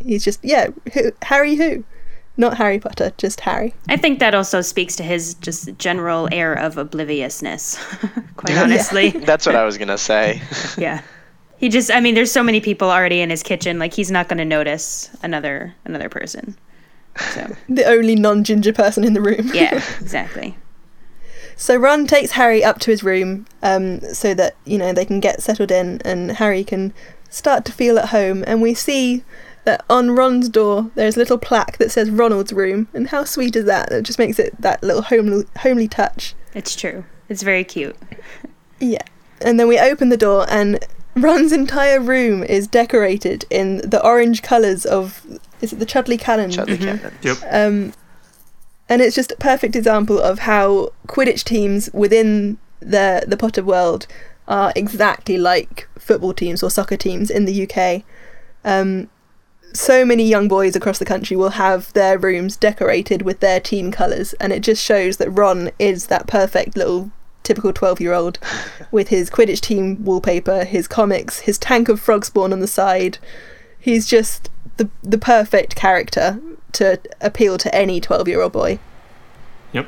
He's 0.00 0.24
just 0.24 0.44
yeah, 0.44 0.68
who, 0.94 1.10
Harry 1.22 1.56
who, 1.56 1.84
not 2.38 2.56
Harry 2.56 2.78
Potter, 2.78 3.12
just 3.18 3.40
Harry. 3.40 3.74
I 3.88 3.96
think 3.96 4.20
that 4.20 4.34
also 4.34 4.60
speaks 4.62 4.96
to 4.96 5.02
his 5.02 5.34
just 5.34 5.76
general 5.76 6.28
air 6.32 6.54
of 6.54 6.78
obliviousness, 6.78 7.76
quite 8.36 8.56
honestly. 8.56 9.10
That's 9.26 9.44
what 9.44 9.56
I 9.56 9.64
was 9.64 9.76
gonna 9.76 9.98
say. 9.98 10.40
yeah. 10.78 11.02
He 11.58 11.68
just 11.68 11.90
I 11.90 12.00
mean 12.00 12.14
there's 12.14 12.32
so 12.32 12.42
many 12.42 12.60
people 12.60 12.90
already 12.90 13.20
in 13.20 13.30
his 13.30 13.42
kitchen 13.42 13.78
like 13.78 13.92
he's 13.92 14.10
not 14.10 14.28
going 14.28 14.38
to 14.38 14.44
notice 14.44 15.10
another 15.22 15.74
another 15.84 16.08
person. 16.08 16.56
So, 17.34 17.56
The 17.68 17.84
only 17.84 18.14
non-ginger 18.14 18.72
person 18.72 19.02
in 19.02 19.12
the 19.12 19.20
room. 19.20 19.50
yeah, 19.52 19.74
exactly. 20.00 20.56
So 21.56 21.74
Ron 21.74 22.06
takes 22.06 22.30
Harry 22.32 22.62
up 22.62 22.78
to 22.80 22.92
his 22.92 23.02
room, 23.02 23.46
um, 23.64 24.00
so 24.14 24.32
that 24.34 24.54
you 24.64 24.78
know 24.78 24.92
they 24.92 25.04
can 25.04 25.18
get 25.18 25.42
settled 25.42 25.72
in, 25.72 26.00
and 26.04 26.30
Harry 26.30 26.62
can 26.62 26.94
start 27.28 27.64
to 27.64 27.72
feel 27.72 27.98
at 27.98 28.10
home. 28.10 28.44
And 28.46 28.62
we 28.62 28.72
see 28.74 29.24
that 29.68 29.84
on 29.88 30.12
Ron's 30.16 30.48
door 30.48 30.90
there's 30.94 31.16
a 31.16 31.20
little 31.20 31.38
plaque 31.38 31.76
that 31.78 31.90
says 31.90 32.10
Ronald's 32.10 32.52
room, 32.52 32.88
and 32.94 33.08
how 33.08 33.24
sweet 33.24 33.54
is 33.54 33.66
that? 33.66 33.92
It 33.92 34.02
just 34.02 34.18
makes 34.18 34.38
it 34.38 34.54
that 34.60 34.82
little 34.82 35.02
homely, 35.02 35.44
homely 35.58 35.88
touch. 35.88 36.34
It's 36.54 36.74
true. 36.74 37.04
It's 37.28 37.42
very 37.42 37.64
cute. 37.64 37.96
Yeah. 38.80 39.02
And 39.40 39.58
then 39.58 39.66
we 39.66 39.76
open 39.78 40.08
the 40.08 40.16
door, 40.16 40.46
and 40.48 40.78
Ron's 41.16 41.50
entire 41.52 41.98
room 42.00 42.44
is 42.44 42.68
decorated 42.68 43.44
in 43.50 43.78
the 43.78 44.00
orange 44.04 44.40
colours 44.42 44.86
of 44.86 45.26
is 45.60 45.72
it 45.72 45.80
the 45.80 45.86
Chudley 45.86 46.16
Cannon? 46.16 46.50
Chudley 46.52 46.76
Mhm. 46.78 46.84
Cannon. 46.84 47.12
Yep. 47.22 47.36
Um, 47.50 47.92
and 48.88 49.02
it's 49.02 49.16
just 49.16 49.32
a 49.32 49.36
perfect 49.36 49.74
example 49.74 50.20
of 50.20 50.38
how 50.50 50.92
Quidditch 51.08 51.42
teams 51.42 51.90
within 51.92 52.56
the 52.80 53.24
the 53.26 53.36
Potter 53.36 53.64
world 53.64 54.06
are 54.46 54.72
exactly 54.76 55.36
like 55.36 55.88
football 55.98 56.32
teams 56.32 56.62
or 56.62 56.70
soccer 56.70 56.96
teams 56.96 57.28
in 57.30 57.44
the 57.46 57.56
UK. 57.66 58.04
Um, 58.64 59.08
so 59.72 60.04
many 60.04 60.24
young 60.24 60.48
boys 60.48 60.74
across 60.74 60.98
the 60.98 61.04
country 61.04 61.36
will 61.36 61.50
have 61.50 61.92
their 61.92 62.18
rooms 62.18 62.56
decorated 62.56 63.22
with 63.22 63.40
their 63.40 63.60
team 63.60 63.90
colours, 63.92 64.32
and 64.34 64.52
it 64.52 64.60
just 64.60 64.82
shows 64.84 65.18
that 65.18 65.30
Ron 65.30 65.70
is 65.78 66.06
that 66.06 66.26
perfect 66.26 66.76
little 66.76 67.10
typical 67.42 67.72
12 67.72 68.00
year 68.00 68.12
old 68.12 68.38
with 68.90 69.08
his 69.08 69.30
Quidditch 69.30 69.60
team 69.60 70.04
wallpaper, 70.04 70.64
his 70.64 70.86
comics, 70.86 71.40
his 71.40 71.58
tank 71.58 71.88
of 71.88 72.00
frog 72.00 72.24
spawn 72.24 72.52
on 72.52 72.60
the 72.60 72.66
side. 72.66 73.18
He's 73.78 74.06
just 74.06 74.50
the 74.76 74.88
the 75.02 75.18
perfect 75.18 75.74
character 75.74 76.40
to 76.72 77.00
appeal 77.20 77.58
to 77.58 77.74
any 77.74 78.00
12 78.00 78.28
year 78.28 78.40
old 78.40 78.52
boy. 78.52 78.78
Yep. 79.72 79.86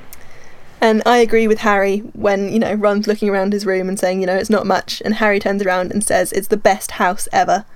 And 0.81 1.03
I 1.05 1.19
agree 1.19 1.47
with 1.47 1.59
Harry 1.59 1.99
when, 1.99 2.51
you 2.51 2.59
know, 2.59 2.73
Ron's 2.73 3.07
looking 3.07 3.29
around 3.29 3.53
his 3.53 3.67
room 3.67 3.89
and 3.89 3.99
saying, 3.99 4.21
you 4.21 4.27
know, 4.27 4.37
it's 4.37 4.49
not 4.49 4.67
much. 4.67 5.03
And 5.05 5.15
Harry 5.17 5.39
turns 5.39 5.63
around 5.63 5.93
and 5.93 6.03
says, 6.03 6.33
it's 6.33 6.49
the 6.49 6.57
best 6.57 6.93
house 6.93 7.29
ever. 7.33 7.67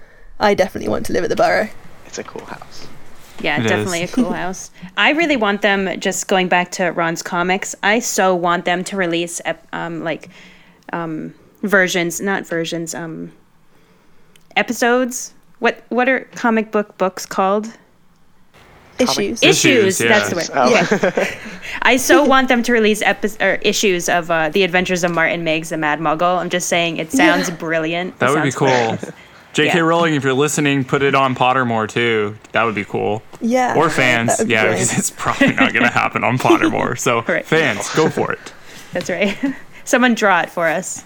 I 0.41 0.55
definitely 0.55 0.89
want 0.89 1.05
to 1.07 1.13
live 1.13 1.23
at 1.23 1.31
the 1.31 1.37
Burrow. 1.37 1.69
It's 2.17 2.19
a 2.21 2.31
cool 2.31 2.45
house. 2.45 2.87
Yeah, 3.41 3.59
It 3.61 3.65
definitely 3.67 4.03
is. 4.03 4.13
a 4.13 4.15
cool 4.15 4.33
house. 4.45 4.71
I 4.97 5.11
really 5.11 5.37
want 5.37 5.63
them 5.63 5.99
just 5.99 6.29
going 6.29 6.47
back 6.47 6.71
to 6.73 6.91
Ron's 6.93 7.23
comics. 7.23 7.75
I 7.83 7.99
so 7.99 8.37
want 8.37 8.65
them 8.65 8.85
to 8.85 8.97
release 8.97 9.41
um 9.73 10.05
like 10.05 10.29
um 10.93 11.35
versions, 11.63 12.21
not 12.21 12.47
versions, 12.47 12.95
um 12.95 13.33
episodes. 14.57 15.35
What 15.59 15.83
what 15.89 16.09
are 16.09 16.21
comic 16.37 16.71
book 16.71 16.97
books 16.99 17.27
called? 17.27 17.67
Issues. 19.01 19.43
Issues, 19.43 19.99
Issues. 19.99 19.99
That's 19.99 20.31
the 20.31 20.37
yeah. 20.55 20.83
word. 20.83 21.01
Oh. 21.03 21.13
Yeah. 21.17 21.39
I 21.83 21.97
so 21.97 22.25
want 22.25 22.47
them 22.47 22.63
to 22.63 22.73
release 22.73 23.03
epi- 23.03 23.37
or 23.41 23.55
issues 23.63 24.09
of 24.09 24.31
uh, 24.31 24.51
the 24.51 24.63
Adventures 24.63 25.03
of 25.03 25.11
Martin 25.11 25.43
Miggs, 25.43 25.71
the 25.71 25.77
Mad 25.77 25.99
Muggle. 25.99 26.39
I'm 26.39 26.49
just 26.49 26.69
saying, 26.69 26.99
it 26.99 27.11
sounds 27.11 27.51
brilliant. 27.51 28.17
That 28.21 28.31
It 28.31 28.35
would 28.35 28.45
be 28.45 28.53
sounds 28.53 28.55
cool. 28.55 28.69
hilarious. 28.69 29.11
J.K. 29.55 29.79
Yeah. 29.79 29.83
Rowling, 29.85 30.15
if 30.15 30.25
you're 30.25 30.33
listening, 30.35 30.85
put 30.85 31.03
it 31.03 31.15
on 31.15 31.35
Pottermore 31.35 31.89
too. 31.89 32.37
That 32.53 32.65
would 32.65 32.75
be 32.75 32.85
cool. 32.85 33.23
Yeah. 33.41 33.75
Or 33.77 33.89
fans, 33.89 34.35
would 34.39 34.51
yeah, 34.51 34.63
brilliant. 34.65 34.89
because 34.91 34.99
it's 34.99 35.11
probably 35.11 35.53
not 35.53 35.73
going 35.73 35.85
to 35.87 35.93
happen 35.93 36.25
on 36.25 36.39
Pottermore. 36.39 36.99
So 36.99 37.23
Right. 37.23 37.45
fans, 37.47 37.89
go 37.95 38.11
for 38.11 38.33
it. 38.33 38.53
That's 38.93 39.09
right. 39.09 39.37
Someone 39.85 40.15
draw 40.15 40.41
it 40.41 40.51
for 40.51 40.67
us. 40.69 41.05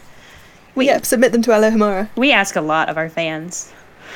We 0.74 0.86
Yeah, 0.86 1.00
submit 1.02 1.32
them 1.32 1.42
to 1.42 1.50
Alohomora. 1.50 2.08
we 2.16 2.32
ask 2.32 2.56
a 2.56 2.60
lot 2.60 2.88
of 2.88 2.96
our 2.96 3.08
fans. 3.08 3.72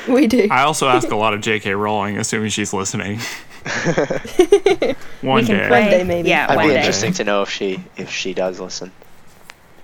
We 0.09 0.27
do. 0.27 0.49
I 0.51 0.63
also 0.63 0.89
ask 0.89 1.11
a 1.11 1.17
lot 1.17 1.35
of 1.35 1.41
J.K. 1.49 1.75
Rowling, 1.75 2.17
assuming 2.19 2.51
she's 2.51 2.73
listening. 2.73 3.21
One 5.21 5.45
day. 5.45 5.69
One 5.71 5.85
day, 5.91 6.05
maybe. 6.05 6.29
Yeah, 6.29 6.47
That'd 6.47 6.57
one 6.57 6.67
be 6.69 6.73
day. 6.75 6.79
interesting 6.81 7.13
to 7.15 7.25
know 7.25 7.43
if 7.43 7.51
she 7.51 7.85
if 7.97 8.11
she 8.11 8.35
does 8.35 8.59
listen. 8.61 8.91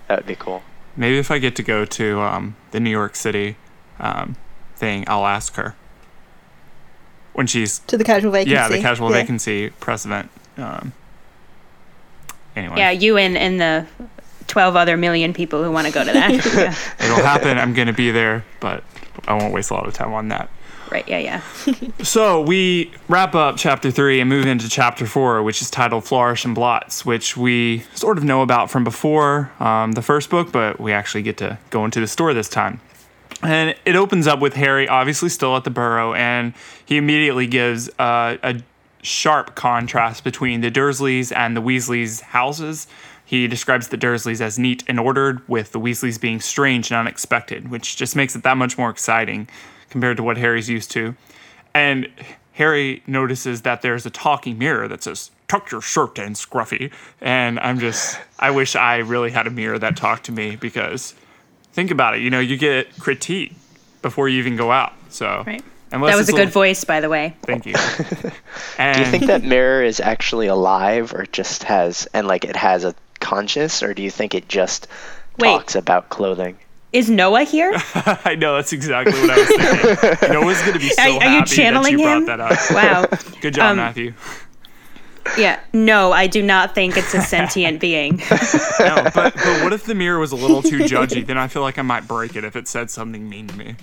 That 0.09 0.19
would 0.21 0.27
be 0.27 0.35
cool. 0.35 0.63
Maybe 0.97 1.19
if 1.19 1.31
I 1.31 1.39
get 1.39 1.55
to 1.57 1.63
go 1.63 1.85
to 1.85 2.21
um, 2.21 2.57
the 2.73 2.81
New 2.81 2.91
York 2.91 3.15
City 3.15 3.57
um, 4.01 4.37
thing, 4.77 5.05
I'll 5.09 5.27
ask 5.27 5.55
her 5.57 5.75
when 7.33 7.47
she's 7.47 7.79
to 7.81 7.97
the 7.97 8.05
casual 8.05 8.33
vacancy. 8.33 8.53
yeah 8.55 8.69
the 8.69 8.81
casual 8.81 9.11
Yeah. 9.11 9.21
vacancy 9.21 9.71
press 9.81 10.05
event. 10.05 10.31
Um, 10.57 10.93
anyway, 12.57 12.75
Yeah, 12.79 12.91
you 12.91 13.17
and, 13.17 13.37
and 13.37 13.61
the 13.61 13.87
12 14.49 14.77
other 14.77 14.97
million 14.97 15.33
people 15.33 15.63
who 15.63 15.71
want 15.71 15.87
to 15.87 15.93
go 15.93 16.05
to 16.05 16.13
that. 16.13 16.31
yeah. 16.55 16.75
it'll 17.05 17.25
happen. 17.25 17.59
I'm 17.59 17.75
gonna 17.75 17.93
be 17.93 18.11
there, 18.11 18.45
but 18.61 18.83
I 19.27 19.35
won't 19.35 19.53
waste 19.53 19.71
a 19.71 19.75
lot 19.75 19.87
of 19.87 19.95
time 19.95 20.13
on 20.13 20.29
that. 20.29 20.49
Right, 20.91 21.07
yeah, 21.07 21.19
yeah. 21.19 21.43
So 22.03 22.41
we 22.41 22.91
wrap 23.09 23.35
up 23.35 23.57
chapter 23.59 23.91
three 23.91 24.21
and 24.21 24.29
move 24.29 24.47
into 24.47 24.69
chapter 24.71 25.07
four, 25.07 25.43
which 25.43 25.61
is 25.61 25.71
titled 25.71 26.05
Flourish 26.07 26.47
and 26.47 26.55
Blotts, 26.55 27.05
which 27.05 27.37
we 27.37 27.81
sort 27.95 28.17
of 28.17 28.25
know 28.25 28.41
about 28.41 28.71
from 28.71 28.85
before 28.85 29.53
um, 29.61 29.93
the 29.93 30.01
first 30.03 30.31
book, 30.31 30.51
but 30.51 30.81
we 30.81 30.93
actually 30.93 31.23
get 31.23 31.37
to 31.37 31.59
go 31.69 31.85
into 31.85 32.01
the 32.01 32.07
store 32.07 32.33
this 32.33 32.49
time. 32.49 32.81
And 33.43 33.77
it 33.85 33.95
opens 33.95 34.27
up 34.27 34.41
with 34.41 34.55
Harry 34.55 34.89
obviously 34.89 35.29
still 35.29 35.57
at 35.57 35.65
the 35.65 35.71
burrow, 35.71 36.13
and 36.15 36.55
he 36.85 36.97
immediately 36.97 37.47
gives 37.47 37.89
uh, 37.99 38.37
a 38.43 38.61
sharp 39.03 39.55
contrast 39.55 40.25
between 40.25 40.61
the 40.61 40.71
Dursleys 40.71 41.35
and 41.35 41.57
the 41.57 41.63
Weasleys' 41.63 42.21
houses. 42.21 42.89
He 43.25 43.47
describes 43.47 43.89
the 43.89 43.99
Dursleys 43.99 44.41
as 44.41 44.59
neat 44.59 44.83
and 44.89 44.99
ordered, 44.99 45.47
with 45.49 45.73
the 45.73 45.79
Weasleys 45.79 46.21
being 46.21 46.41
strange 46.41 46.91
and 46.91 46.99
unexpected, 46.99 47.71
which 47.71 47.97
just 47.97 48.17
makes 48.17 48.35
it 48.35 48.43
that 48.43 48.57
much 48.57 48.77
more 48.77 48.91
exciting 48.91 49.49
compared 49.91 50.17
to 50.17 50.23
what 50.23 50.37
Harry's 50.37 50.69
used 50.69 50.91
to. 50.93 51.15
And 51.75 52.09
Harry 52.55 53.03
notices 53.07 53.63
that 53.63 53.83
there's 53.83 54.05
a 54.05 54.11
talking 54.11 54.59
mirror 54.59 54.89
that 54.89 55.03
says, 55.05 55.31
Tuck 55.47 55.71
your 55.71 55.81
shirt 55.81 56.19
in, 56.19 56.33
Scruffy. 56.33 56.93
And 57.21 57.59
I'm 57.61 57.79
just, 57.79 58.19
I 58.39 58.51
wish 58.51 58.77
I 58.77 58.97
really 58.99 59.31
had 59.31 59.47
a 59.47 59.51
mirror 59.51 59.79
that 59.79 59.97
talked 59.97 60.27
to 60.27 60.33
me 60.33 60.57
because 60.57 61.15
think 61.79 61.93
about 61.93 62.17
it, 62.17 62.23
you 62.23 62.29
know, 62.31 62.41
you 62.41 62.57
get 62.57 62.99
critique 62.99 63.53
before 64.03 64.29
you 64.29 64.41
even 64.41 64.57
go 64.57 64.73
out. 64.73 64.93
So, 65.11 65.45
Right. 65.47 65.63
unless 65.93 66.11
That 66.13 66.17
was 66.19 66.29
it's 66.29 66.31
a 66.31 66.33
good 66.33 66.47
little- 66.49 66.53
voice, 66.63 66.83
by 66.83 67.01
the 67.01 67.09
way. 67.09 67.37
Thank 67.43 67.67
you. 67.67 67.75
And... 68.79 68.97
Do 68.97 69.01
you 69.05 69.07
think 69.11 69.27
that 69.27 69.45
mirror 69.45 69.83
is 69.85 70.01
actually 70.01 70.49
alive 70.49 71.13
or 71.15 71.25
just 71.27 71.63
has 71.65 72.09
and 72.15 72.27
like 72.27 72.45
it 72.45 72.57
has 72.57 72.83
a 72.85 72.95
conscious 73.21 73.81
or 73.83 73.95
do 73.95 74.03
you 74.03 74.11
think 74.11 74.35
it 74.35 74.49
just 74.49 74.89
Wait. 75.39 75.51
talks 75.53 75.77
about 75.77 76.09
clothing? 76.09 76.57
Is 76.93 77.09
Noah 77.11 77.45
here? 77.45 77.73
I 78.25 78.35
know 78.37 78.57
that's 78.57 78.73
exactly 78.73 79.13
what 79.21 79.31
I 79.31 79.37
was 79.37 79.49
thinking. 79.49 80.33
Noah's 80.33 80.61
gonna 80.63 80.79
be 80.81 80.89
so 80.89 81.03
Are- 81.03 81.07
are 81.07 81.13
you 81.13 81.21
happy 81.21 81.55
channeling 81.57 81.97
that 81.97 82.03
you 82.03 82.09
him? 82.09 82.25
brought 82.25 82.39
that 82.39 82.71
up. 82.73 83.11
Wow. 83.13 83.19
Good 83.41 83.55
job, 83.55 83.71
Um, 83.73 83.77
Matthew. 83.77 84.15
Yeah. 85.37 85.61
No, 85.73 86.13
I 86.13 86.27
do 86.27 86.43
not 86.43 86.75
think 86.75 86.97
it's 86.97 87.13
a 87.15 87.21
sentient 87.21 87.81
being. 87.81 88.17
No, 88.81 89.03
but, 89.15 89.35
but 89.35 89.63
what 89.63 89.73
if 89.73 89.85
the 89.85 89.95
mirror 89.95 90.19
was 90.19 90.33
a 90.33 90.37
little 90.37 90.63
too 90.63 90.79
judgy? 90.79 91.27
Then 91.27 91.39
I 91.39 91.49
feel 91.49 91.63
like 91.63 91.79
I 91.79 91.83
might 91.83 92.09
break 92.09 92.37
it 92.37 92.45
if 92.45 92.57
it 92.57 92.69
said 92.69 92.91
something 92.91 93.29
mean 93.29 93.49
to 93.49 93.57
me. 93.57 93.77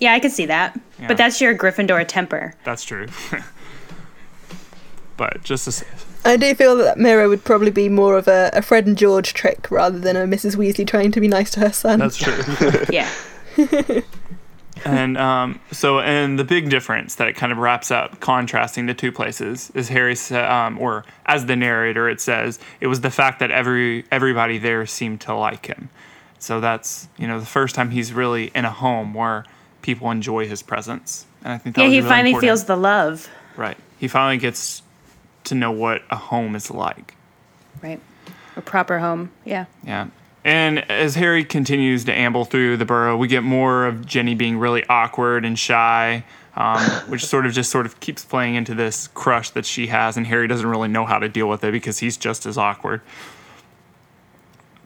Yeah, 0.00 0.12
I 0.12 0.20
could 0.20 0.32
see 0.32 0.46
that. 0.46 0.78
Yeah. 1.00 1.08
But 1.08 1.16
that's 1.16 1.40
your 1.40 1.56
Gryffindor 1.56 2.04
temper. 2.06 2.54
That's 2.64 2.84
true. 2.84 3.06
but 5.16 5.42
just 5.42 5.66
as 5.68 5.84
I 6.24 6.36
do 6.36 6.54
feel 6.54 6.76
that 6.76 6.84
that 6.84 6.98
mirror 6.98 7.28
would 7.28 7.44
probably 7.44 7.70
be 7.70 7.88
more 7.88 8.16
of 8.16 8.28
a, 8.28 8.50
a 8.54 8.62
Fred 8.62 8.86
and 8.86 8.96
George 8.96 9.34
trick 9.34 9.70
rather 9.70 9.98
than 9.98 10.16
a 10.16 10.24
Mrs. 10.24 10.56
Weasley 10.56 10.86
trying 10.86 11.12
to 11.12 11.20
be 11.20 11.28
nice 11.28 11.50
to 11.52 11.60
her 11.60 11.72
son. 11.72 11.98
that's 11.98 12.16
true. 12.16 12.34
Yeah. 12.90 13.10
And 14.84 15.16
um, 15.18 15.60
so, 15.72 16.00
and 16.00 16.38
the 16.38 16.44
big 16.44 16.70
difference 16.70 17.14
that 17.16 17.28
it 17.28 17.34
kind 17.36 17.52
of 17.52 17.58
wraps 17.58 17.90
up, 17.90 18.20
contrasting 18.20 18.86
the 18.86 18.94
two 18.94 19.10
places, 19.12 19.70
is 19.74 19.88
Harry, 19.88 20.16
um, 20.32 20.78
or 20.78 21.04
as 21.26 21.46
the 21.46 21.56
narrator, 21.56 22.08
it 22.08 22.20
says 22.20 22.58
it 22.80 22.86
was 22.86 23.00
the 23.00 23.10
fact 23.10 23.38
that 23.40 23.50
every 23.50 24.04
everybody 24.10 24.58
there 24.58 24.86
seemed 24.86 25.20
to 25.22 25.34
like 25.34 25.66
him, 25.66 25.88
So 26.38 26.60
that's 26.60 27.08
you 27.18 27.26
know 27.26 27.40
the 27.40 27.46
first 27.46 27.74
time 27.74 27.90
he's 27.90 28.12
really 28.12 28.50
in 28.54 28.64
a 28.64 28.70
home 28.70 29.14
where 29.14 29.44
people 29.82 30.10
enjoy 30.10 30.46
his 30.48 30.62
presence, 30.62 31.26
and 31.42 31.52
I 31.52 31.58
think 31.58 31.76
that 31.76 31.82
Yeah, 31.82 31.88
he 31.88 31.96
really 31.98 32.08
finally 32.08 32.30
important. 32.30 32.48
feels 32.48 32.64
the 32.64 32.76
love. 32.76 33.28
right. 33.56 33.76
He 33.98 34.08
finally 34.08 34.38
gets 34.38 34.82
to 35.44 35.54
know 35.54 35.70
what 35.70 36.02
a 36.10 36.16
home 36.16 36.54
is 36.56 36.70
like. 36.70 37.14
Right. 37.82 38.00
A 38.56 38.60
proper 38.62 38.98
home. 38.98 39.30
Yeah. 39.44 39.64
Yeah. 39.82 40.08
And 40.44 40.90
as 40.90 41.14
Harry 41.14 41.42
continues 41.44 42.04
to 42.04 42.12
amble 42.12 42.44
through 42.44 42.76
the 42.76 42.84
burrow, 42.84 43.16
we 43.16 43.28
get 43.28 43.42
more 43.42 43.86
of 43.86 44.04
Ginny 44.04 44.34
being 44.34 44.58
really 44.58 44.84
awkward 44.90 45.44
and 45.44 45.58
shy, 45.58 46.24
um, 46.54 46.80
which 47.08 47.24
sort 47.24 47.46
of 47.46 47.52
just 47.52 47.70
sort 47.70 47.86
of 47.86 47.98
keeps 48.00 48.24
playing 48.24 48.54
into 48.54 48.74
this 48.74 49.08
crush 49.08 49.50
that 49.50 49.64
she 49.64 49.86
has, 49.86 50.16
and 50.18 50.26
Harry 50.26 50.46
doesn't 50.46 50.66
really 50.68 50.88
know 50.88 51.06
how 51.06 51.18
to 51.18 51.28
deal 51.30 51.48
with 51.48 51.64
it 51.64 51.72
because 51.72 51.98
he's 51.98 52.16
just 52.18 52.44
as 52.44 52.58
awkward. 52.58 53.00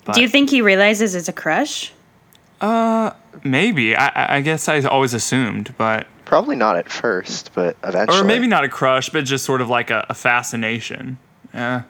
But 0.04 0.14
Do 0.14 0.22
you 0.22 0.28
think 0.28 0.48
he 0.50 0.62
realizes 0.62 1.14
it's 1.14 1.28
a 1.28 1.32
crush? 1.32 1.92
Uh, 2.60 3.10
maybe? 3.44 3.94
I- 3.96 4.08
I, 4.08 4.36
I 4.36 4.40
guess 4.40 4.68
I 4.68 4.80
always 4.82 5.12
assumed, 5.12 5.74
but 5.76 6.06
Probably 6.24 6.56
not 6.56 6.76
at 6.76 6.88
first, 6.90 7.50
but 7.54 7.76
eventually. 7.82 8.20
or 8.20 8.24
maybe 8.24 8.46
not 8.46 8.62
a 8.62 8.68
crush, 8.68 9.08
but 9.10 9.24
just 9.24 9.44
sort 9.44 9.60
of 9.60 9.68
like 9.68 9.90
a, 9.90 10.06
a 10.08 10.14
fascination. 10.14 11.18
Yeah. 11.54 11.82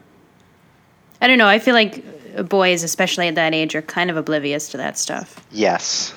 I 1.21 1.27
don't 1.27 1.39
know. 1.39 1.49
I 1.49 1.59
feel 1.59 1.75
like 1.75 2.05
boys, 2.45 2.83
especially 2.83 3.29
at 3.29 3.35
that 3.35 3.55
age, 3.55 3.75
are 3.75 3.83
kind 3.83 4.11
of 4.11 4.17
oblivious 4.17 4.69
to 4.71 4.77
that 4.77 4.99
stuff. 4.99 5.45
Yes. 5.51 6.15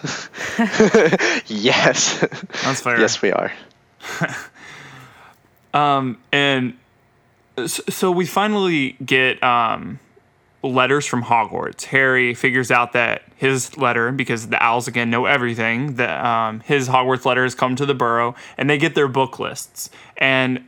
yes. 1.47 2.19
That's 2.63 2.81
fair. 2.81 2.99
yes, 2.99 3.21
we 3.21 3.31
are. 3.31 3.51
Um, 5.73 6.17
and 6.31 6.77
so 7.65 8.11
we 8.11 8.25
finally 8.25 8.97
get 9.05 9.41
um, 9.43 9.99
letters 10.63 11.05
from 11.05 11.23
Hogwarts. 11.23 11.85
Harry 11.85 12.33
figures 12.33 12.71
out 12.71 12.93
that 12.93 13.23
his 13.35 13.77
letter, 13.77 14.11
because 14.11 14.49
the 14.49 14.61
owls 14.61 14.87
again 14.87 15.09
know 15.09 15.25
everything, 15.25 15.95
that 15.95 16.23
um, 16.23 16.59
his 16.61 16.89
Hogwarts 16.89 17.25
letter 17.25 17.43
has 17.43 17.55
come 17.55 17.75
to 17.75 17.85
the 17.85 17.95
Burrow, 17.95 18.35
and 18.57 18.69
they 18.69 18.77
get 18.77 18.95
their 18.95 19.07
book 19.07 19.39
lists. 19.39 19.89
And 20.17 20.67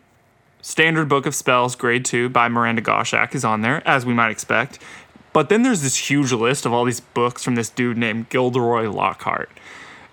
Standard 0.62 1.10
Book 1.10 1.26
of 1.26 1.36
Spells, 1.36 1.76
Grade 1.76 2.06
Two 2.06 2.30
by 2.30 2.48
Miranda 2.48 2.82
Goshawk 2.82 3.36
is 3.36 3.44
on 3.44 3.62
there, 3.62 3.86
as 3.88 4.06
we 4.06 4.14
might 4.14 4.32
expect. 4.32 4.80
But 5.34 5.50
then 5.50 5.64
there's 5.64 5.82
this 5.82 6.10
huge 6.10 6.32
list 6.32 6.66
of 6.66 6.74
all 6.74 6.86
these 6.86 7.00
books 7.00 7.44
from 7.44 7.56
this 7.56 7.70
dude 7.70 7.98
named 7.98 8.30
Gilderoy 8.30 8.90
Lockhart. 8.90 9.50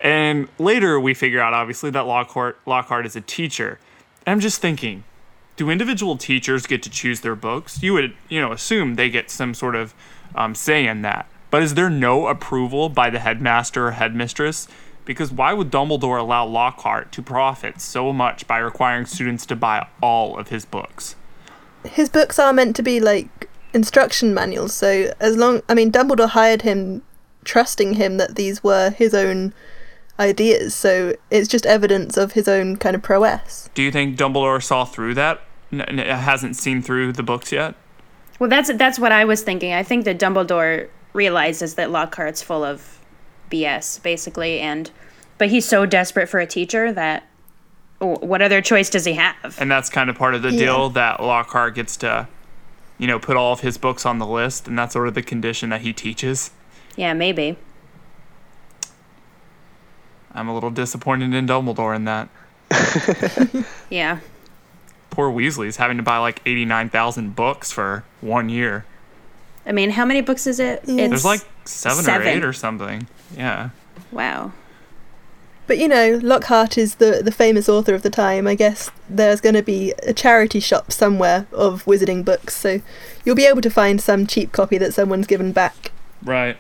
And 0.00 0.48
later 0.58 0.98
we 0.98 1.12
figure 1.12 1.40
out, 1.40 1.52
obviously, 1.52 1.90
that 1.90 2.06
Lockhart, 2.06 2.58
Lockhart 2.66 3.04
is 3.04 3.14
a 3.16 3.20
teacher. 3.20 3.78
I'm 4.26 4.40
just 4.40 4.60
thinking, 4.62 5.04
do 5.56 5.68
individual 5.68 6.16
teachers 6.16 6.66
get 6.66 6.82
to 6.84 6.90
choose 6.90 7.20
their 7.20 7.36
books? 7.36 7.82
You 7.82 7.92
would, 7.92 8.14
you 8.30 8.40
know, 8.40 8.52
assume 8.52 8.94
they 8.94 9.10
get 9.10 9.30
some 9.30 9.52
sort 9.52 9.76
of 9.76 9.94
um, 10.34 10.54
say 10.54 10.86
in 10.86 11.02
that. 11.02 11.28
But 11.50 11.62
is 11.62 11.74
there 11.74 11.90
no 11.90 12.28
approval 12.28 12.88
by 12.88 13.10
the 13.10 13.18
headmaster 13.18 13.88
or 13.88 13.90
headmistress? 13.90 14.68
Because 15.04 15.32
why 15.32 15.52
would 15.52 15.70
Dumbledore 15.70 16.18
allow 16.18 16.46
Lockhart 16.46 17.12
to 17.12 17.22
profit 17.22 17.80
so 17.80 18.12
much 18.12 18.46
by 18.46 18.58
requiring 18.58 19.04
students 19.04 19.44
to 19.46 19.56
buy 19.56 19.86
all 20.00 20.38
of 20.38 20.48
his 20.48 20.64
books? 20.64 21.16
His 21.84 22.08
books 22.08 22.38
are 22.38 22.52
meant 22.52 22.76
to 22.76 22.82
be 22.82 23.00
like 23.00 23.49
instruction 23.72 24.34
manuals, 24.34 24.74
so 24.74 25.12
as 25.20 25.36
long 25.36 25.62
I 25.68 25.74
mean 25.74 25.90
Dumbledore 25.92 26.30
hired 26.30 26.62
him 26.62 27.02
trusting 27.44 27.94
him 27.94 28.16
that 28.18 28.34
these 28.36 28.62
were 28.62 28.90
his 28.90 29.14
own 29.14 29.52
ideas, 30.18 30.74
so 30.74 31.14
it's 31.30 31.48
just 31.48 31.64
evidence 31.66 32.16
of 32.16 32.32
his 32.32 32.46
own 32.48 32.76
kind 32.76 32.94
of 32.94 33.02
prowess. 33.02 33.70
Do 33.74 33.82
you 33.82 33.90
think 33.90 34.18
Dumbledore 34.18 34.62
saw 34.62 34.84
through 34.84 35.14
that? 35.14 35.40
N- 35.72 35.80
n- 35.82 35.98
hasn't 35.98 36.56
seen 36.56 36.82
through 36.82 37.12
the 37.12 37.22
books 37.22 37.52
yet? 37.52 37.74
Well, 38.38 38.50
that's 38.50 38.72
that's 38.74 38.98
what 38.98 39.12
I 39.12 39.24
was 39.24 39.42
thinking. 39.42 39.72
I 39.72 39.82
think 39.82 40.04
that 40.04 40.18
Dumbledore 40.18 40.88
realizes 41.12 41.74
that 41.74 41.90
Lockhart's 41.90 42.42
full 42.42 42.64
of 42.64 42.98
BS, 43.50 44.02
basically, 44.02 44.60
and 44.60 44.90
but 45.38 45.48
he's 45.48 45.66
so 45.66 45.86
desperate 45.86 46.28
for 46.28 46.38
a 46.40 46.46
teacher 46.46 46.92
that 46.92 47.26
what 47.98 48.40
other 48.40 48.60
choice 48.62 48.88
does 48.90 49.04
he 49.04 49.12
have? 49.14 49.58
And 49.60 49.70
that's 49.70 49.90
kind 49.90 50.08
of 50.08 50.16
part 50.16 50.34
of 50.34 50.40
the 50.42 50.50
Yeah. 50.52 50.58
deal 50.58 50.90
that 50.90 51.20
Lockhart 51.22 51.74
gets 51.74 51.96
to, 51.98 52.28
you 53.00 53.06
know, 53.06 53.18
put 53.18 53.34
all 53.34 53.54
of 53.54 53.60
his 53.60 53.78
books 53.78 54.04
on 54.04 54.18
the 54.18 54.26
list, 54.26 54.68
and 54.68 54.78
that's 54.78 54.92
sort 54.92 55.08
of 55.08 55.14
the 55.14 55.22
condition 55.22 55.70
that 55.70 55.80
he 55.80 55.90
teaches. 55.94 56.50
Yeah, 56.96 57.14
maybe. 57.14 57.56
I'm 60.32 60.48
a 60.48 60.54
little 60.54 60.70
disappointed 60.70 61.32
in 61.32 61.46
Dumbledore 61.46 61.96
in 61.96 62.04
that. 62.04 62.28
Yeah. 63.90 64.20
Poor 65.10 65.32
Weasley's 65.32 65.76
having 65.76 65.96
to 65.96 66.02
buy 66.04 66.18
like 66.18 66.40
89,000 66.46 67.34
books 67.34 67.72
for 67.72 68.04
one 68.20 68.48
year. 68.48 68.84
I 69.66 69.72
mean, 69.72 69.90
how 69.90 70.04
many 70.04 70.20
books 70.20 70.46
is 70.46 70.60
it? 70.60 70.82
Yeah. 70.86 71.08
There's 71.08 71.24
like 71.24 71.40
seven, 71.64 72.08
or 72.08 72.22
eight 72.22 72.44
or 72.44 72.52
something. 72.52 73.08
Yeah. 73.36 73.70
wow. 74.12 74.52
But 75.70 75.78
you 75.78 75.86
know, 75.86 76.18
Lockhart 76.20 76.76
is 76.76 76.96
the 76.96 77.22
the 77.24 77.30
famous 77.30 77.68
author 77.68 77.94
of 77.94 78.02
the 78.02 78.10
time. 78.10 78.48
I 78.48 78.56
guess 78.56 78.90
there's 79.08 79.40
going 79.40 79.54
to 79.54 79.62
be 79.62 79.94
a 80.02 80.12
charity 80.12 80.58
shop 80.58 80.90
somewhere 80.90 81.46
of 81.52 81.84
wizarding 81.84 82.24
books, 82.24 82.56
so 82.56 82.80
you'll 83.24 83.36
be 83.36 83.46
able 83.46 83.60
to 83.60 83.70
find 83.70 84.00
some 84.00 84.26
cheap 84.26 84.50
copy 84.50 84.78
that 84.78 84.94
someone's 84.94 85.28
given 85.28 85.52
back. 85.52 85.92
Right. 86.24 86.56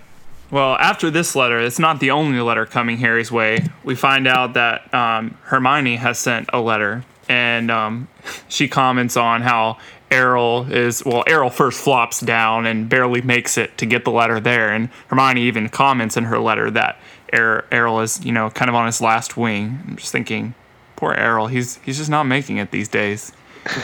Well, 0.52 0.76
after 0.76 1.10
this 1.10 1.34
letter, 1.34 1.58
it's 1.58 1.80
not 1.80 1.98
the 1.98 2.12
only 2.12 2.38
letter 2.40 2.66
coming 2.66 2.98
Harry's 2.98 3.32
way. 3.32 3.66
We 3.82 3.96
find 3.96 4.28
out 4.28 4.54
that 4.54 4.94
um, 4.94 5.36
Hermione 5.42 5.96
has 5.96 6.16
sent 6.16 6.48
a 6.52 6.60
letter, 6.60 7.02
and 7.28 7.68
um, 7.68 8.06
she 8.48 8.68
comments 8.68 9.16
on 9.16 9.42
how 9.42 9.78
Errol 10.12 10.70
is. 10.70 11.04
Well, 11.04 11.24
Errol 11.26 11.50
first 11.50 11.80
flops 11.80 12.20
down 12.20 12.64
and 12.64 12.88
barely 12.88 13.22
makes 13.22 13.58
it 13.58 13.76
to 13.78 13.86
get 13.86 14.04
the 14.04 14.12
letter 14.12 14.38
there, 14.38 14.72
and 14.72 14.88
Hermione 15.08 15.42
even 15.42 15.68
comments 15.68 16.16
in 16.16 16.26
her 16.26 16.38
letter 16.38 16.70
that 16.70 16.96
er- 17.32 17.64
Errol 17.70 18.00
is, 18.00 18.24
you 18.24 18.32
know, 18.32 18.50
kind 18.50 18.68
of 18.68 18.74
on 18.74 18.86
his 18.86 19.00
last 19.00 19.36
wing. 19.36 19.82
I'm 19.88 19.96
just 19.96 20.12
thinking, 20.12 20.54
poor 20.96 21.12
Errol. 21.14 21.46
He's 21.48 21.76
he's 21.78 21.98
just 21.98 22.10
not 22.10 22.24
making 22.24 22.56
it 22.58 22.70
these 22.70 22.88
days. 22.88 23.32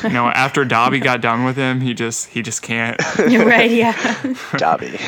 You 0.03 0.11
know, 0.11 0.27
after 0.35 0.65
Dobby 0.65 1.01
got 1.01 1.21
done 1.21 1.45
with 1.45 1.57
him, 1.57 1.81
he 1.81 1.95
just 1.95 2.29
he 2.29 2.43
just 2.43 2.63
can't. 2.63 3.01
You're 3.29 3.47
right. 3.47 3.71
Yeah. 3.71 3.95
Dobby. 4.57 4.99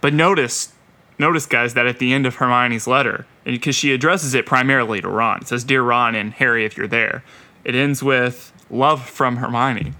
But 0.00 0.12
notice, 0.14 0.72
notice, 1.18 1.46
guys, 1.46 1.74
that 1.74 1.86
at 1.86 1.98
the 1.98 2.12
end 2.12 2.26
of 2.26 2.36
Hermione's 2.36 2.86
letter, 2.86 3.26
because 3.44 3.74
she 3.74 3.92
addresses 3.92 4.34
it 4.34 4.46
primarily 4.46 5.00
to 5.00 5.08
Ron, 5.08 5.40
it 5.42 5.48
says, 5.48 5.64
"Dear 5.64 5.82
Ron 5.82 6.14
and 6.14 6.32
Harry, 6.34 6.64
if 6.64 6.76
you're 6.76 6.86
there." 6.88 7.24
It 7.64 7.74
ends 7.74 8.02
with 8.02 8.52
love 8.70 9.08
from 9.08 9.36
Hermione. 9.36 9.92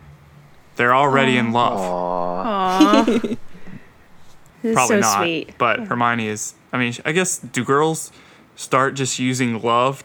They're 0.77 0.94
already 0.94 1.36
in 1.36 1.53
love. 1.53 1.78
Aw. 1.81 3.03
This 4.62 4.74
Probably 4.74 4.97
so 4.97 5.01
not, 5.01 5.19
sweet. 5.19 5.55
but 5.59 5.81
Hermione 5.81 6.28
is. 6.28 6.55
I 6.73 6.79
mean, 6.79 6.95
I 7.05 7.13
guess 7.13 7.39
do 7.39 7.65
girls 7.65 8.13
start 8.57 8.95
just 8.95 9.19
using 9.19 9.61
love, 9.63 10.05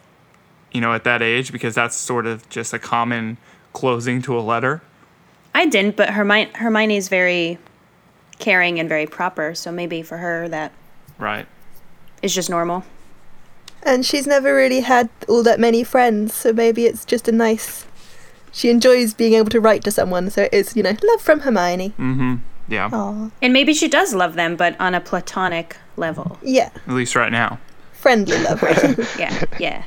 you 0.71 0.81
know, 0.81 0.93
at 0.93 1.03
that 1.03 1.21
age 1.21 1.51
because 1.51 1.75
that's 1.75 1.95
sort 1.95 2.25
of 2.25 2.47
just 2.49 2.73
a 2.73 2.79
common 2.79 3.37
closing 3.73 4.21
to 4.23 4.37
a 4.37 4.41
letter. 4.41 4.81
I 5.53 5.65
didn't, 5.65 5.95
but 5.97 6.11
Hermione 6.11 6.51
Hermione's 6.55 7.09
very 7.09 7.57
caring 8.39 8.79
and 8.79 8.87
very 8.89 9.05
proper, 9.05 9.53
so 9.53 9.71
maybe 9.71 10.01
for 10.01 10.17
her 10.17 10.47
that 10.49 10.71
Right. 11.17 11.45
is 12.21 12.33
just 12.33 12.49
normal. 12.49 12.83
And 13.83 14.05
she's 14.05 14.27
never 14.27 14.55
really 14.55 14.81
had 14.81 15.09
all 15.27 15.43
that 15.43 15.59
many 15.59 15.83
friends, 15.83 16.33
so 16.33 16.53
maybe 16.53 16.85
it's 16.85 17.03
just 17.05 17.27
a 17.27 17.31
nice. 17.31 17.85
She 18.51 18.69
enjoys 18.69 19.13
being 19.13 19.33
able 19.33 19.49
to 19.49 19.59
write 19.59 19.83
to 19.85 19.91
someone, 19.91 20.29
so 20.29 20.47
it's 20.51 20.75
you 20.75 20.83
know 20.83 20.95
love 21.03 21.21
from 21.21 21.41
Hermione. 21.41 21.89
Mm-hmm. 21.97 22.35
Yeah. 22.67 22.89
Aw, 22.93 23.29
And 23.41 23.51
maybe 23.53 23.73
she 23.73 23.87
does 23.87 24.13
love 24.13 24.35
them, 24.35 24.55
but 24.55 24.79
on 24.79 24.93
a 24.95 25.01
platonic 25.01 25.77
level. 26.01 26.37
yeah, 26.41 26.69
At 26.87 26.93
least 26.93 27.15
right 27.15 27.31
now. 27.31 27.59
friendly 27.93 28.37
level. 28.39 28.67
Yeah, 29.17 29.45
yeah. 29.59 29.83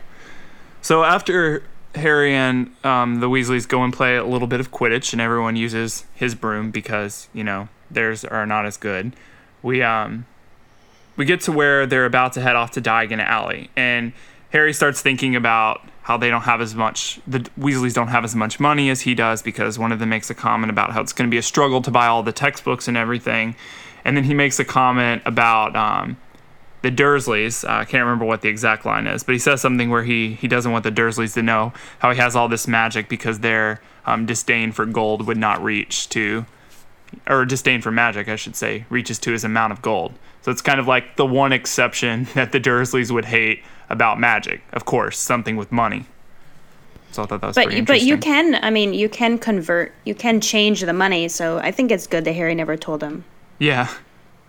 So 0.80 1.04
after 1.04 1.62
Harry 1.94 2.34
and 2.34 2.74
um, 2.84 3.20
the 3.20 3.28
Weasleys 3.28 3.68
go 3.68 3.82
and 3.84 3.92
play 3.92 4.16
a 4.16 4.24
little 4.24 4.48
bit 4.48 4.60
of 4.60 4.70
Quidditch, 4.70 5.12
and 5.12 5.20
everyone 5.20 5.56
uses 5.56 6.04
his 6.14 6.34
broom 6.34 6.70
because 6.70 7.28
you 7.34 7.44
know 7.44 7.68
theirs 7.90 8.24
are 8.24 8.46
not 8.46 8.64
as 8.66 8.76
good. 8.76 9.14
We 9.62 9.82
um 9.82 10.26
we 11.16 11.24
get 11.24 11.40
to 11.42 11.52
where 11.52 11.86
they're 11.86 12.06
about 12.06 12.32
to 12.34 12.40
head 12.40 12.56
off 12.56 12.70
to 12.72 12.80
Diagon 12.82 13.20
Alley, 13.22 13.70
and 13.76 14.12
Harry 14.50 14.72
starts 14.72 15.00
thinking 15.00 15.36
about 15.36 15.80
how 16.02 16.16
they 16.18 16.28
don't 16.28 16.42
have 16.42 16.60
as 16.60 16.74
much. 16.74 17.18
The 17.26 17.40
Weasleys 17.58 17.94
don't 17.94 18.08
have 18.08 18.24
as 18.24 18.34
much 18.34 18.60
money 18.60 18.90
as 18.90 19.00
he 19.02 19.14
does 19.14 19.40
because 19.42 19.78
one 19.78 19.90
of 19.92 19.98
them 20.00 20.10
makes 20.10 20.28
a 20.28 20.34
comment 20.34 20.70
about 20.70 20.92
how 20.92 21.00
it's 21.00 21.12
going 21.14 21.28
to 21.28 21.30
be 21.30 21.38
a 21.38 21.42
struggle 21.42 21.80
to 21.82 21.90
buy 21.90 22.06
all 22.06 22.22
the 22.22 22.32
textbooks 22.32 22.86
and 22.88 22.96
everything, 22.96 23.56
and 24.04 24.16
then 24.16 24.24
he 24.24 24.34
makes 24.34 24.58
a 24.58 24.64
comment 24.64 25.22
about. 25.24 25.74
Um, 25.76 26.16
the 26.82 26.90
Dursleys. 26.90 27.66
Uh, 27.66 27.78
I 27.78 27.84
can't 27.86 28.04
remember 28.04 28.26
what 28.26 28.42
the 28.42 28.50
exact 28.50 28.84
line 28.84 29.06
is, 29.06 29.22
but 29.22 29.32
he 29.32 29.38
says 29.38 29.62
something 29.62 29.88
where 29.88 30.04
he 30.04 30.34
he 30.34 30.46
doesn't 30.46 30.70
want 30.70 30.84
the 30.84 30.92
Dursleys 30.92 31.32
to 31.32 31.42
know 31.42 31.72
how 32.00 32.10
he 32.10 32.18
has 32.18 32.36
all 32.36 32.46
this 32.46 32.68
magic 32.68 33.08
because 33.08 33.40
their 33.40 33.80
um, 34.04 34.26
disdain 34.26 34.70
for 34.70 34.84
gold 34.84 35.26
would 35.26 35.38
not 35.38 35.62
reach 35.64 36.10
to, 36.10 36.44
or 37.26 37.46
disdain 37.46 37.80
for 37.80 37.90
magic, 37.90 38.28
I 38.28 38.36
should 38.36 38.54
say, 38.54 38.84
reaches 38.90 39.18
to 39.20 39.32
his 39.32 39.44
amount 39.44 39.72
of 39.72 39.80
gold. 39.80 40.12
So 40.42 40.50
it's 40.50 40.60
kind 40.60 40.78
of 40.78 40.86
like 40.86 41.16
the 41.16 41.24
one 41.24 41.52
exception 41.52 42.24
that 42.34 42.52
the 42.52 42.60
Dursleys 42.60 43.10
would 43.10 43.24
hate 43.24 43.62
about 43.88 44.20
magic. 44.20 44.62
Of 44.72 44.84
course, 44.84 45.18
something 45.18 45.56
with 45.56 45.72
money. 45.72 46.04
So 47.12 47.22
I 47.22 47.26
thought 47.26 47.40
that 47.40 47.46
was 47.46 47.54
But 47.54 47.66
pretty 47.66 47.80
but 47.80 48.02
you 48.02 48.18
can, 48.18 48.56
I 48.56 48.70
mean, 48.70 48.92
you 48.92 49.08
can 49.08 49.38
convert, 49.38 49.94
you 50.04 50.14
can 50.14 50.40
change 50.40 50.80
the 50.80 50.92
money. 50.92 51.28
So 51.28 51.58
I 51.58 51.70
think 51.70 51.90
it's 51.90 52.06
good 52.06 52.24
that 52.24 52.32
Harry 52.32 52.54
never 52.54 52.76
told 52.76 53.02
him. 53.02 53.24
Yeah, 53.58 53.88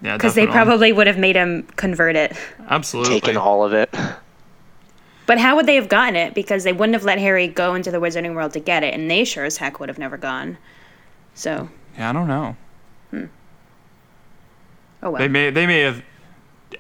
Yeah, 0.02 0.18
Because 0.18 0.36
they 0.36 0.48
probably 0.48 0.92
would 0.92 1.08
have 1.08 1.18
made 1.18 1.36
him 1.36 1.64
convert 1.76 2.16
it. 2.16 2.36
absolutely. 2.70 3.20
Taking 3.22 3.38
all 3.38 3.64
of 3.64 3.74
it. 3.74 3.94
But 5.28 5.40
how 5.40 5.56
would 5.56 5.66
they 5.66 5.76
have 5.76 5.90
gotten 5.90 6.16
it? 6.16 6.34
Because 6.36 6.64
they 6.64 6.74
wouldn't 6.74 6.94
have 6.94 7.04
let 7.04 7.18
Harry 7.18 7.48
go 7.48 7.74
into 7.74 7.90
the 7.92 7.98
Wizarding 7.98 8.36
World 8.36 8.54
to 8.54 8.60
get 8.60 8.84
it, 8.84 8.94
and 8.94 9.10
they 9.10 9.24
sure 9.24 9.44
as 9.46 9.58
heck 9.58 9.80
would 9.80 9.90
have 9.90 9.98
never 9.98 10.18
gone. 10.18 10.58
So, 11.34 11.70
Yeah, 11.98 12.10
I 12.12 12.14
don't 12.14 12.28
know. 12.28 12.56
Hmm. 13.10 13.26
oh 15.02 15.10
well. 15.12 15.20
They 15.20 15.28
may 15.28 15.50
they 15.50 15.66
may 15.66 15.80
have 15.82 16.04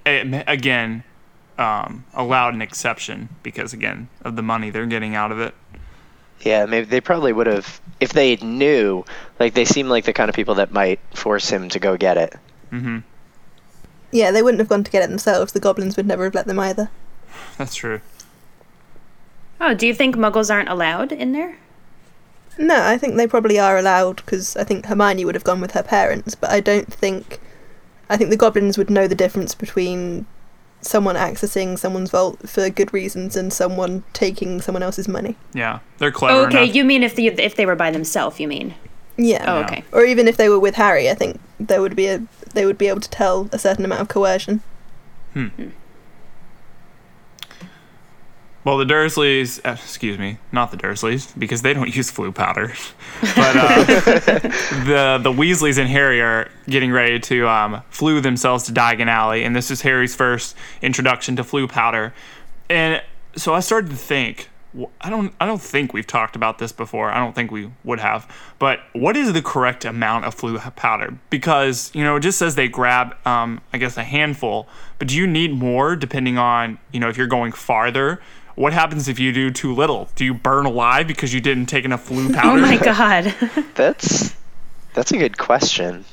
again 0.05 1.03
um, 1.57 2.05
allowed 2.13 2.53
an 2.53 2.61
exception 2.61 3.29
because 3.43 3.73
again 3.73 4.09
of 4.23 4.35
the 4.35 4.41
money 4.43 4.69
they're 4.69 4.85
getting 4.85 5.15
out 5.15 5.31
of 5.31 5.39
it. 5.39 5.55
Yeah, 6.45 6.65
maybe 6.67 6.85
they 6.85 7.01
probably 7.01 7.33
would 7.33 7.47
have 7.47 7.81
if 7.99 8.13
they 8.13 8.35
knew. 8.37 9.03
Like 9.39 9.53
they 9.55 9.65
seem 9.65 9.89
like 9.89 10.05
the 10.05 10.13
kind 10.13 10.29
of 10.29 10.35
people 10.35 10.55
that 10.55 10.71
might 10.71 10.99
force 11.13 11.49
him 11.49 11.67
to 11.69 11.79
go 11.79 11.97
get 11.97 12.17
it. 12.17 12.35
Mhm. 12.71 13.03
Yeah, 14.11 14.31
they 14.31 14.41
wouldn't 14.41 14.59
have 14.59 14.69
gone 14.69 14.83
to 14.83 14.91
get 14.91 15.03
it 15.03 15.09
themselves. 15.09 15.51
The 15.51 15.59
goblins 15.59 15.97
would 15.97 16.05
never 16.05 16.23
have 16.25 16.35
let 16.35 16.45
them 16.47 16.59
either. 16.59 16.89
That's 17.57 17.75
true. 17.75 17.99
Oh, 19.59 19.73
do 19.73 19.87
you 19.87 19.93
think 19.93 20.15
Muggles 20.15 20.53
aren't 20.53 20.69
allowed 20.69 21.11
in 21.11 21.31
there? 21.31 21.57
No, 22.57 22.85
I 22.85 22.97
think 22.97 23.15
they 23.15 23.27
probably 23.27 23.59
are 23.59 23.77
allowed 23.77 24.17
because 24.17 24.55
I 24.55 24.63
think 24.63 24.85
Hermione 24.85 25.25
would 25.25 25.35
have 25.35 25.43
gone 25.43 25.59
with 25.59 25.71
her 25.71 25.83
parents, 25.83 26.35
but 26.35 26.51
I 26.51 26.59
don't 26.61 26.93
think. 26.93 27.39
I 28.09 28.17
think 28.17 28.29
the 28.29 28.37
goblins 28.37 28.77
would 28.77 28.89
know 28.91 29.07
the 29.07 29.15
difference 29.15 29.55
between 29.55 30.27
someone 30.85 31.15
accessing 31.15 31.77
someone's 31.79 32.11
vault 32.11 32.47
for 32.47 32.69
good 32.69 32.93
reasons 32.93 33.35
and 33.35 33.51
someone 33.51 34.03
taking 34.13 34.61
someone 34.61 34.83
else's 34.83 35.07
money. 35.07 35.35
Yeah, 35.53 35.79
they're 35.97 36.11
clever 36.11 36.39
Oh, 36.41 36.45
okay, 36.45 36.63
enough. 36.65 36.75
you 36.75 36.83
mean 36.85 37.03
if 37.03 37.15
the 37.15 37.27
if 37.27 37.55
they 37.55 37.65
were 37.65 37.75
by 37.75 37.91
themselves? 37.91 38.39
You 38.39 38.47
mean? 38.47 38.75
Yeah. 39.17 39.43
Oh, 39.47 39.59
Yeah. 39.59 39.65
okay. 39.65 39.83
Or 39.91 40.03
even 40.03 40.27
if 40.27 40.37
they 40.37 40.49
were 40.49 40.59
with 40.59 40.75
Harry, 40.75 41.09
I 41.09 41.13
think 41.15 41.39
there 41.59 41.81
would 41.81 41.95
be 41.95 42.07
a 42.07 42.21
they 42.53 42.65
would 42.65 42.77
be 42.77 42.87
able 42.87 43.01
to 43.01 43.09
tell 43.09 43.49
a 43.51 43.57
certain 43.59 43.83
amount 43.85 44.01
of 44.01 44.07
coercion. 44.09 44.61
Hmm. 45.33 45.47
Hmm. 45.47 45.69
Well, 48.65 48.77
the 48.77 48.85
Dursleys, 48.85 49.63
uh, 49.63 49.73
excuse 49.73 50.17
me, 50.17 50.39
not 50.51 50.71
the 50.71 50.77
Dursleys, 50.77 51.37
because 51.37 51.61
they 51.61 51.73
don't 51.73 51.95
use 51.95 52.11
Floo 52.11 52.33
powder. 52.33 52.73
but 53.21 53.55
uh, 53.55 53.83
the 54.85 55.19
the 55.21 55.31
Weasleys 55.31 55.77
and 55.77 55.87
Harry 55.87 56.19
are 56.19 56.49
getting 56.67 56.91
ready 56.91 57.19
to 57.19 57.47
um, 57.47 57.83
Floo 57.91 58.21
themselves 58.21 58.63
to 58.63 58.73
Diagon 58.73 59.07
Alley, 59.07 59.43
and 59.43 59.55
this 59.55 59.69
is 59.69 59.81
Harry's 59.81 60.15
first 60.15 60.57
introduction 60.81 61.35
to 61.35 61.43
Floo 61.43 61.69
powder. 61.69 62.13
And 62.67 63.03
so 63.35 63.53
I 63.53 63.59
started 63.59 63.91
to 63.91 63.95
think, 63.95 64.49
I 64.99 65.11
don't, 65.11 65.31
I 65.39 65.45
don't 65.45 65.61
think 65.61 65.93
we've 65.93 66.07
talked 66.07 66.35
about 66.35 66.57
this 66.57 66.71
before. 66.71 67.11
I 67.11 67.19
don't 67.19 67.35
think 67.35 67.51
we 67.51 67.69
would 67.83 67.99
have. 67.99 68.29
But 68.57 68.79
what 68.93 69.15
is 69.15 69.31
the 69.31 69.43
correct 69.43 69.85
amount 69.85 70.25
of 70.25 70.35
Floo 70.35 70.75
powder? 70.75 71.15
Because 71.29 71.91
you 71.93 72.03
know, 72.03 72.15
it 72.15 72.21
just 72.21 72.39
says 72.39 72.55
they 72.55 72.67
grab, 72.67 73.15
um, 73.27 73.61
I 73.71 73.77
guess, 73.77 73.95
a 73.95 74.03
handful. 74.03 74.67
But 74.97 75.09
do 75.09 75.15
you 75.15 75.27
need 75.27 75.53
more 75.53 75.95
depending 75.95 76.39
on, 76.39 76.79
you 76.91 76.99
know, 76.99 77.09
if 77.09 77.15
you're 77.15 77.27
going 77.27 77.51
farther? 77.51 78.19
What 78.55 78.71
happens 78.73 79.07
if 79.09 79.19
you 79.19 79.31
do 79.33 79.51
too 79.51 79.73
little? 79.75 80.09
Do 80.15 80.23
you 80.23 80.33
burn 80.33 80.65
alive 80.65 81.07
because 81.07 81.33
you 81.33 81.41
didn't 81.41 81.65
take 81.65 81.83
enough 81.85 82.07
Floo 82.07 82.33
powder? 82.33 82.57
Oh 82.57 82.61
my 82.61 82.77
god. 82.77 83.35
That's 83.75 84.35
that's 84.93 85.11
a 85.11 85.17
good 85.17 85.37
question. 85.37 86.05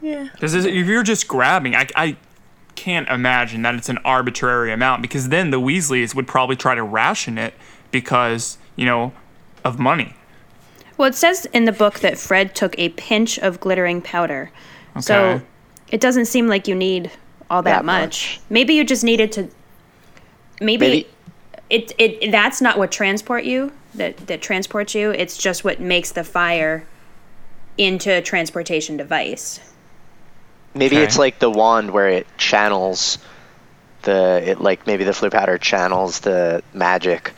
Yeah. 0.00 0.28
Because 0.32 0.54
if 0.54 0.86
you're 0.86 1.02
just 1.02 1.28
grabbing, 1.28 1.74
I, 1.74 1.86
I 1.94 2.16
can't 2.74 3.06
imagine 3.10 3.60
that 3.62 3.74
it's 3.74 3.90
an 3.90 3.98
arbitrary 3.98 4.72
amount 4.72 5.02
because 5.02 5.28
then 5.28 5.50
the 5.50 5.60
Weasleys 5.60 6.14
would 6.14 6.26
probably 6.26 6.56
try 6.56 6.74
to 6.74 6.82
ration 6.82 7.36
it 7.36 7.52
because, 7.90 8.56
you 8.76 8.86
know, 8.86 9.12
of 9.62 9.78
money. 9.78 10.14
well, 10.96 11.08
it 11.08 11.14
says 11.14 11.44
in 11.52 11.64
the 11.66 11.72
book 11.72 12.00
that 12.00 12.16
Fred 12.16 12.54
took 12.54 12.74
a 12.78 12.88
pinch 12.90 13.38
of 13.38 13.60
glittering 13.60 14.00
powder. 14.00 14.50
So 15.00 15.42
it 15.88 16.00
doesn't 16.00 16.26
seem 16.26 16.46
like 16.46 16.66
you 16.66 16.74
need 16.74 17.10
all 17.50 17.62
that, 17.62 17.78
That 17.78 17.84
much. 17.84 18.40
Maybe 18.48 18.72
you 18.74 18.84
just 18.84 19.04
needed 19.04 19.32
to. 19.32 19.48
Maybe, 20.62 20.86
Maybe- 20.88 21.08
it, 21.70 21.92
it 21.98 22.30
that's 22.30 22.60
not 22.60 22.78
what 22.78 22.90
transport 22.92 23.44
you 23.44 23.72
that 23.94 24.16
that 24.26 24.42
transports 24.42 24.94
you. 24.94 25.10
It's 25.10 25.36
just 25.36 25.64
what 25.64 25.80
makes 25.80 26.12
the 26.12 26.24
fire 26.24 26.84
into 27.78 28.10
a 28.10 28.22
transportation 28.22 28.96
device. 28.96 29.60
Maybe 30.74 30.96
Okay. 30.96 31.04
it's 31.04 31.18
like 31.18 31.38
the 31.38 31.50
wand 31.50 31.90
where 31.90 32.08
it 32.08 32.26
channels 32.38 33.18
the 34.02 34.42
it 34.50 34.60
like 34.60 34.86
maybe 34.86 35.04
the 35.04 35.12
Floo 35.12 35.30
powder 35.30 35.58
channels 35.58 36.20
the 36.20 36.62
magic 36.72 37.32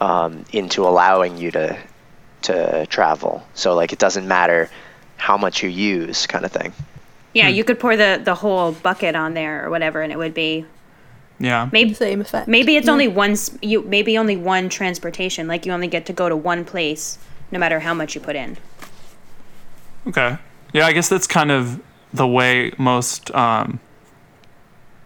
um, 0.00 0.44
into 0.52 0.86
allowing 0.86 1.36
you 1.38 1.50
to 1.52 1.78
to 2.42 2.86
travel. 2.86 3.46
So 3.54 3.74
like 3.74 3.92
it 3.92 3.98
doesn't 3.98 4.26
matter 4.26 4.68
how 5.16 5.36
much 5.36 5.62
you 5.62 5.68
use, 5.68 6.26
kind 6.26 6.44
of 6.44 6.52
thing. 6.52 6.72
Yeah, 7.34 7.48
Hmm. 7.48 7.54
you 7.54 7.64
could 7.64 7.78
pour 7.78 7.96
the 7.96 8.20
the 8.22 8.34
whole 8.34 8.72
bucket 8.72 9.14
on 9.14 9.34
there 9.34 9.64
or 9.64 9.70
whatever, 9.70 10.02
and 10.02 10.12
it 10.12 10.16
would 10.18 10.34
be 10.34 10.64
Yeah. 11.40 11.68
maybe 11.72 11.94
Same 11.94 12.20
effect. 12.20 12.46
maybe 12.48 12.76
it's 12.76 12.86
Yeah. 12.86 12.92
only 12.92 13.08
one 13.08 13.34
you 13.62 13.82
maybe 13.82 14.16
only 14.18 14.36
one 14.36 14.68
transportation. 14.68 15.48
Like 15.48 15.64
you 15.66 15.72
only 15.72 15.88
get 15.88 16.04
to 16.06 16.12
go 16.12 16.28
to 16.28 16.36
one 16.36 16.64
place, 16.64 17.18
no 17.50 17.58
matter 17.58 17.80
how 17.80 17.94
much 17.94 18.14
you 18.14 18.20
put 18.20 18.36
in. 18.36 18.58
Okay. 20.06 20.36
Yeah, 20.72 20.86
I 20.86 20.92
guess 20.92 21.08
that's 21.08 21.26
kind 21.26 21.50
of 21.50 21.80
the 22.12 22.26
way 22.26 22.72
most 22.78 23.34
um, 23.34 23.80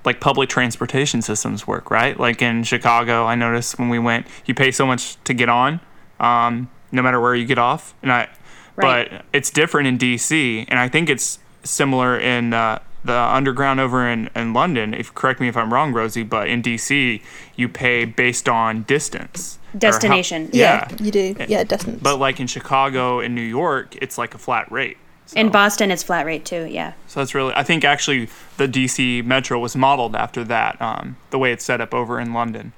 like 0.05 0.21
public 0.21 0.49
transportation 0.49 1.23
systems 1.23 1.67
work, 1.67 1.91
right? 1.91 2.19
Like 2.19 2.43
in 2.43 2.63
Chicago, 2.65 3.25
I 3.25 3.35
noticed 3.35 3.79
when 3.79 3.89
we 3.89 3.99
went, 3.99 4.27
you 4.45 4.55
pay 4.55 4.71
so 4.71 4.87
much 4.87 5.17
to 5.25 5.35
get 5.35 5.49
on, 5.49 5.81
um, 6.21 6.69
no 6.93 7.01
matter 7.03 7.21
where 7.21 7.35
you 7.35 7.47
get 7.47 7.59
off, 7.59 7.95
and 8.03 8.13
I. 8.13 8.29
Right. 8.77 9.09
But 9.09 9.25
it's 9.33 9.51
different 9.51 9.87
in 9.87 9.99
DC, 9.99 10.65
and 10.67 10.81
I 10.81 10.89
think 10.89 11.09
it's 11.09 11.39
similar 11.63 12.19
in 12.19 12.53
uh, 12.53 12.81
the 13.05 13.19
underground 13.19 13.81
over 13.81 14.09
in, 14.09 14.31
in 14.35 14.53
London. 14.53 14.95
If 14.95 15.15
correct 15.15 15.41
me 15.41 15.49
if 15.49 15.57
I'm 15.57 15.73
wrong, 15.73 15.93
Rosie, 15.93 16.23
but 16.23 16.49
in 16.49 16.63
DC, 16.63 17.21
you 17.57 17.69
pay 17.69 18.05
based 18.05 18.49
on 18.49 18.83
distance. 18.85 19.59
or 19.59 19.61
how- 19.75 19.79
Destination. 19.81 20.51
yeah. 20.53 20.89
yeah, 20.91 21.03
you 21.05 21.11
do. 21.11 21.37
Yeah, 21.49 21.65
distance. 21.65 22.01
But 22.03 22.19
like 22.19 22.41
in 22.41 22.47
Chicago 22.47 23.21
and 23.21 23.35
New 23.35 23.43
York, 23.43 23.95
it's 24.01 24.17
like 24.17 24.35
a 24.35 24.39
flat 24.39 24.71
rate. 24.73 24.97
In 25.37 25.51
Boston, 25.51 25.91
it's 25.91 26.03
flat 26.03 26.27
rate 26.27 26.45
too. 26.45 26.65
Yeah. 26.67 26.93
So 27.09 27.21
that's 27.21 27.35
really, 27.35 27.53
I 27.57 27.63
think 27.63 27.85
actually 27.85 28.29
the 28.57 28.69
DC 28.69 29.25
Metro 29.25 29.59
was 29.59 29.75
modeled 29.75 30.15
after 30.15 30.45
that, 30.45 30.81
um, 30.81 31.17
the 31.31 31.39
way 31.39 31.51
it's 31.53 31.65
set 31.65 31.81
up 31.81 31.93
over 31.95 32.21
in 32.21 32.33
London. 32.33 32.73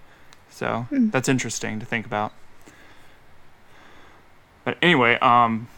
So 0.51 0.87
that's 0.91 1.29
interesting 1.29 1.79
to 1.81 1.87
think 1.87 2.07
about. 2.07 2.33
But 4.65 4.79
anyway, 4.81 5.19
um, 5.21 5.69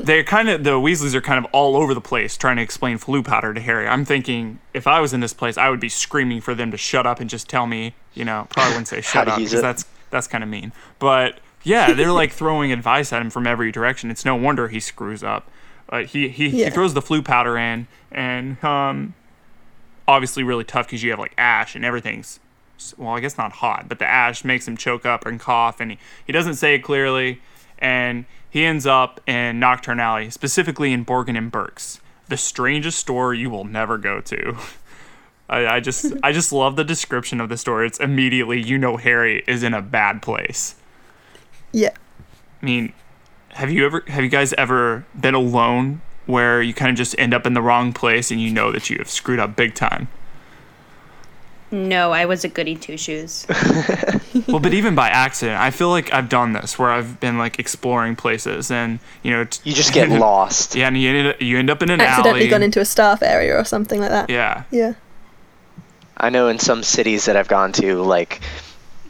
they're 0.00 0.24
kind 0.24 0.48
of, 0.48 0.64
the 0.64 0.72
Weasleys 0.72 1.14
are 1.14 1.20
kind 1.20 1.44
of 1.44 1.50
all 1.52 1.76
over 1.76 1.94
the 1.94 2.00
place 2.00 2.36
trying 2.36 2.56
to 2.56 2.62
explain 2.62 2.98
Floo 2.98 3.24
powder 3.24 3.54
to 3.54 3.60
Harry. 3.60 3.86
I'm 3.86 4.04
thinking 4.04 4.58
if 4.74 4.86
I 4.86 5.00
was 5.00 5.12
in 5.12 5.20
this 5.20 5.32
place, 5.32 5.56
I 5.56 5.68
would 5.70 5.80
be 5.80 5.88
screaming 5.88 6.40
for 6.40 6.54
them 6.54 6.70
to 6.70 6.76
shut 6.76 7.06
up 7.06 7.20
and 7.20 7.30
just 7.30 7.48
tell 7.48 7.66
me, 7.66 7.94
you 8.14 8.24
know, 8.24 8.46
probably 8.50 8.72
wouldn't 8.72 8.88
say 8.88 9.00
shut 9.00 9.28
up 9.28 9.38
because 9.38 9.60
that's, 9.60 9.84
that's 10.10 10.26
kind 10.26 10.44
of 10.44 10.50
mean. 10.50 10.72
But 10.98 11.40
yeah, 11.62 11.92
they're 11.92 12.12
like 12.12 12.32
throwing 12.32 12.72
advice 12.72 13.12
at 13.12 13.22
him 13.22 13.30
from 13.30 13.46
every 13.46 13.70
direction. 13.70 14.10
It's 14.10 14.24
no 14.24 14.34
wonder 14.34 14.68
he 14.68 14.80
screws 14.80 15.22
up. 15.22 15.50
Uh, 15.88 16.04
he 16.04 16.28
he, 16.28 16.50
he 16.50 16.70
throws 16.70 16.94
the 16.94 17.02
Floo 17.02 17.24
powder 17.24 17.58
in, 17.58 17.88
and 18.12 18.62
um, 18.64 19.14
obviously 20.06 20.42
really 20.42 20.64
tough 20.64 20.86
because 20.86 21.02
you 21.02 21.10
have 21.10 21.18
like 21.18 21.34
ash 21.36 21.74
and 21.74 21.84
everything's 21.84 22.40
well, 22.96 23.10
I 23.10 23.20
guess 23.20 23.36
not 23.36 23.52
hot, 23.52 23.88
but 23.88 23.98
the 23.98 24.06
ash 24.06 24.44
makes 24.44 24.66
him 24.66 24.76
choke 24.76 25.04
up 25.04 25.26
and 25.26 25.38
cough, 25.38 25.80
and 25.80 25.92
he, 25.92 25.98
he 26.26 26.32
doesn't 26.32 26.54
say 26.54 26.76
it 26.76 26.78
clearly, 26.78 27.42
and 27.78 28.24
he 28.50 28.64
ends 28.64 28.86
up 28.86 29.20
in 29.26 29.60
Knockturn 29.60 30.00
Alley, 30.00 30.28
specifically 30.30 30.92
in 30.92 31.04
Borgin 31.04 31.38
and 31.38 31.50
Burke's, 31.52 32.00
the 32.28 32.36
strangest 32.36 32.98
store 32.98 33.32
you 33.32 33.48
will 33.48 33.64
never 33.64 33.96
go 33.96 34.20
to. 34.20 34.56
I, 35.48 35.66
I 35.66 35.80
just 35.80 36.12
I 36.22 36.32
just 36.32 36.52
love 36.52 36.76
the 36.76 36.84
description 36.84 37.40
of 37.40 37.48
the 37.48 37.56
store. 37.56 37.84
It's 37.84 37.98
immediately 38.00 38.60
you 38.60 38.78
know 38.78 38.96
Harry 38.96 39.44
is 39.46 39.62
in 39.62 39.74
a 39.74 39.82
bad 39.82 40.22
place. 40.22 40.74
yeah. 41.72 41.90
I 42.62 42.66
mean, 42.66 42.92
have 43.50 43.70
you 43.70 43.86
ever 43.86 44.04
have 44.08 44.22
you 44.22 44.28
guys 44.30 44.52
ever 44.54 45.06
been 45.18 45.34
alone 45.34 46.02
where 46.26 46.60
you 46.62 46.74
kind 46.74 46.90
of 46.90 46.96
just 46.96 47.14
end 47.18 47.32
up 47.32 47.46
in 47.46 47.54
the 47.54 47.62
wrong 47.62 47.92
place 47.92 48.30
and 48.30 48.40
you 48.40 48.52
know 48.52 48.70
that 48.70 48.90
you 48.90 48.98
have 48.98 49.08
screwed 49.08 49.38
up 49.38 49.56
big 49.56 49.74
time? 49.74 50.08
No, 51.72 52.10
I 52.12 52.24
was 52.26 52.44
a 52.44 52.48
goody 52.48 52.74
two 52.74 52.96
shoes. 52.96 53.46
well, 54.48 54.58
but 54.58 54.74
even 54.74 54.94
by 54.96 55.08
accident, 55.08 55.60
I 55.60 55.70
feel 55.70 55.88
like 55.90 56.12
I've 56.12 56.28
done 56.28 56.52
this 56.52 56.78
where 56.78 56.90
I've 56.90 57.20
been 57.20 57.38
like 57.38 57.58
exploring 57.60 58.16
places 58.16 58.70
and 58.72 58.98
you 59.22 59.30
know 59.30 59.44
t- 59.44 59.60
You 59.70 59.74
just 59.76 59.92
get 59.94 60.08
lost. 60.08 60.74
Yeah, 60.74 60.88
and 60.88 60.98
you 61.00 61.10
end, 61.10 61.28
up, 61.28 61.40
you 61.40 61.58
end 61.58 61.70
up 61.70 61.82
in 61.82 61.90
an 61.90 62.00
Accidentally 62.00 62.40
alley. 62.40 62.48
gone 62.50 62.62
into 62.64 62.80
a 62.80 62.84
staff 62.84 63.22
area 63.22 63.56
or 63.56 63.64
something 63.64 64.00
like 64.00 64.10
that. 64.10 64.28
yeah, 64.30 64.64
Yeah. 64.72 64.94
I 66.16 66.28
know 66.28 66.48
in 66.48 66.58
some 66.58 66.82
cities 66.82 67.24
that 67.26 67.36
I've 67.36 67.48
gone 67.48 67.72
to, 67.74 68.02
like 68.02 68.40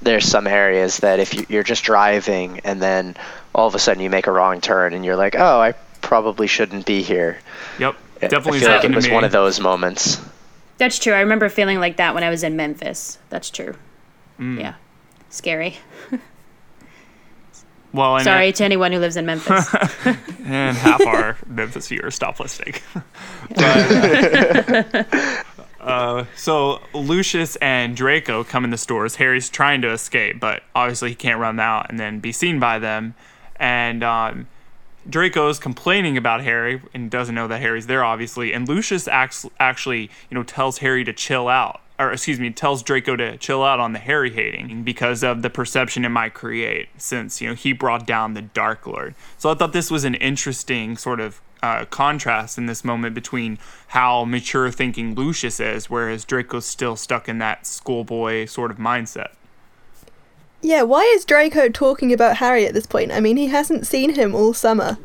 there's 0.02 0.24
some 0.26 0.46
areas 0.46 0.98
that 0.98 1.18
if 1.18 1.34
you, 1.34 1.44
you're 1.48 1.62
just 1.64 1.82
driving 1.82 2.60
and 2.60 2.80
then 2.80 3.16
all 3.54 3.66
of 3.66 3.74
a 3.74 3.78
sudden 3.78 4.02
you 4.02 4.10
make 4.10 4.26
a 4.26 4.32
wrong 4.32 4.60
turn 4.60 4.94
and 4.94 5.04
you're 5.04 5.16
like, 5.16 5.34
oh, 5.34 5.60
I 5.60 5.72
probably 6.02 6.46
shouldn't 6.46 6.86
be 6.86 7.02
here. 7.02 7.38
yep, 7.78 7.96
definitely 8.20 8.58
I 8.58 8.60
feel 8.60 8.70
like 8.70 8.84
it 8.84 8.94
was 8.94 9.08
me. 9.08 9.12
one 9.14 9.24
of 9.24 9.32
those 9.32 9.60
moments. 9.60 10.20
That's 10.80 10.98
true. 10.98 11.12
I 11.12 11.20
remember 11.20 11.50
feeling 11.50 11.78
like 11.78 11.98
that 11.98 12.14
when 12.14 12.24
I 12.24 12.30
was 12.30 12.42
in 12.42 12.56
Memphis. 12.56 13.18
That's 13.28 13.50
true. 13.50 13.74
Mm. 14.38 14.58
Yeah. 14.58 14.74
Scary. 15.28 15.76
well, 17.92 18.18
Sorry 18.20 18.50
to 18.50 18.64
anyone 18.64 18.90
who 18.90 18.98
lives 18.98 19.18
in 19.18 19.26
Memphis. 19.26 19.74
and 20.46 20.74
half 20.78 21.06
our 21.06 21.36
Memphis 21.46 21.88
viewers 21.88 22.14
stop 22.14 22.40
listening. 22.40 22.76
But, 23.54 25.04
uh, 25.80 26.24
so 26.34 26.80
Lucius 26.94 27.56
and 27.56 27.94
Draco 27.94 28.42
come 28.42 28.64
in 28.64 28.70
the 28.70 28.78
stores. 28.78 29.16
Harry's 29.16 29.50
trying 29.50 29.82
to 29.82 29.92
escape, 29.92 30.40
but 30.40 30.62
obviously 30.74 31.10
he 31.10 31.14
can't 31.14 31.38
run 31.38 31.60
out 31.60 31.90
and 31.90 32.00
then 32.00 32.20
be 32.20 32.32
seen 32.32 32.58
by 32.58 32.78
them. 32.78 33.14
And 33.56 34.02
um, 34.02 34.48
Draco's 35.10 35.58
complaining 35.58 36.16
about 36.16 36.42
Harry 36.42 36.80
and 36.94 37.10
doesn't 37.10 37.34
know 37.34 37.48
that 37.48 37.60
Harry's 37.60 37.86
there, 37.86 38.04
obviously. 38.04 38.52
And 38.52 38.68
Lucius 38.68 39.08
acts, 39.08 39.44
actually, 39.58 40.02
you 40.30 40.34
know, 40.34 40.42
tells 40.42 40.78
Harry 40.78 41.04
to 41.04 41.12
chill 41.12 41.48
out, 41.48 41.80
or 41.98 42.12
excuse 42.12 42.38
me, 42.38 42.50
tells 42.50 42.82
Draco 42.82 43.16
to 43.16 43.36
chill 43.36 43.64
out 43.64 43.80
on 43.80 43.92
the 43.92 43.98
Harry 43.98 44.30
hating 44.30 44.82
because 44.84 45.22
of 45.22 45.42
the 45.42 45.50
perception 45.50 46.04
it 46.04 46.10
might 46.10 46.34
create, 46.34 46.88
since 46.96 47.40
you 47.40 47.48
know 47.48 47.54
he 47.54 47.72
brought 47.72 48.06
down 48.06 48.34
the 48.34 48.42
Dark 48.42 48.86
Lord. 48.86 49.14
So 49.36 49.50
I 49.50 49.54
thought 49.54 49.72
this 49.72 49.90
was 49.90 50.04
an 50.04 50.14
interesting 50.14 50.96
sort 50.96 51.20
of 51.20 51.40
uh, 51.62 51.84
contrast 51.86 52.56
in 52.56 52.66
this 52.66 52.84
moment 52.84 53.14
between 53.14 53.58
how 53.88 54.24
mature 54.24 54.70
thinking 54.70 55.14
Lucius 55.14 55.60
is, 55.60 55.90
whereas 55.90 56.24
Draco's 56.24 56.66
still 56.66 56.96
stuck 56.96 57.28
in 57.28 57.38
that 57.38 57.66
schoolboy 57.66 58.46
sort 58.46 58.70
of 58.70 58.78
mindset. 58.78 59.32
Yeah, 60.62 60.82
why 60.82 61.02
is 61.14 61.24
Draco 61.24 61.68
talking 61.68 62.12
about 62.12 62.36
Harry 62.36 62.66
at 62.66 62.74
this 62.74 62.86
point? 62.86 63.12
I 63.12 63.20
mean, 63.20 63.36
he 63.36 63.48
hasn't 63.48 63.86
seen 63.86 64.14
him 64.14 64.34
all 64.34 64.52
summer. 64.52 64.98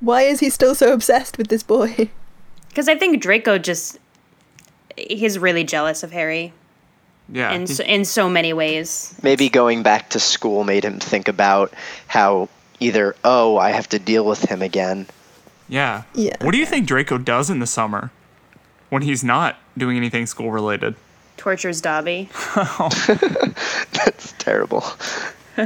Why 0.00 0.22
is 0.22 0.40
he 0.40 0.50
still 0.50 0.74
so 0.74 0.92
obsessed 0.92 1.38
with 1.38 1.48
this 1.48 1.62
boy? 1.62 2.10
Because 2.68 2.88
I 2.88 2.96
think 2.96 3.22
Draco 3.22 3.56
just 3.56 4.00
he's 4.96 5.38
really 5.38 5.62
jealous 5.62 6.02
of 6.02 6.10
Harry 6.10 6.52
Yeah, 7.28 7.52
in 7.52 7.68
so, 7.68 7.84
in 7.84 8.04
so 8.04 8.28
many 8.28 8.52
ways. 8.52 9.14
Maybe 9.22 9.48
going 9.48 9.84
back 9.84 10.10
to 10.10 10.18
school 10.18 10.64
made 10.64 10.84
him 10.84 10.98
think 10.98 11.28
about 11.28 11.72
how 12.08 12.48
either, 12.80 13.14
oh, 13.22 13.58
I 13.58 13.70
have 13.70 13.88
to 13.90 14.00
deal 14.00 14.26
with 14.26 14.42
him 14.42 14.60
again. 14.60 15.06
yeah. 15.68 16.02
Yeah. 16.14 16.34
What 16.40 16.50
do 16.50 16.58
you 16.58 16.66
think 16.66 16.88
Draco 16.88 17.16
does 17.16 17.48
in 17.48 17.60
the 17.60 17.66
summer 17.68 18.10
when 18.90 19.02
he's 19.02 19.22
not 19.22 19.54
doing 19.78 19.96
anything 19.96 20.26
school 20.26 20.50
related? 20.50 20.96
Tortures 21.36 21.80
Dobby. 21.80 22.28
That's 23.92 24.32
terrible. 24.38 24.84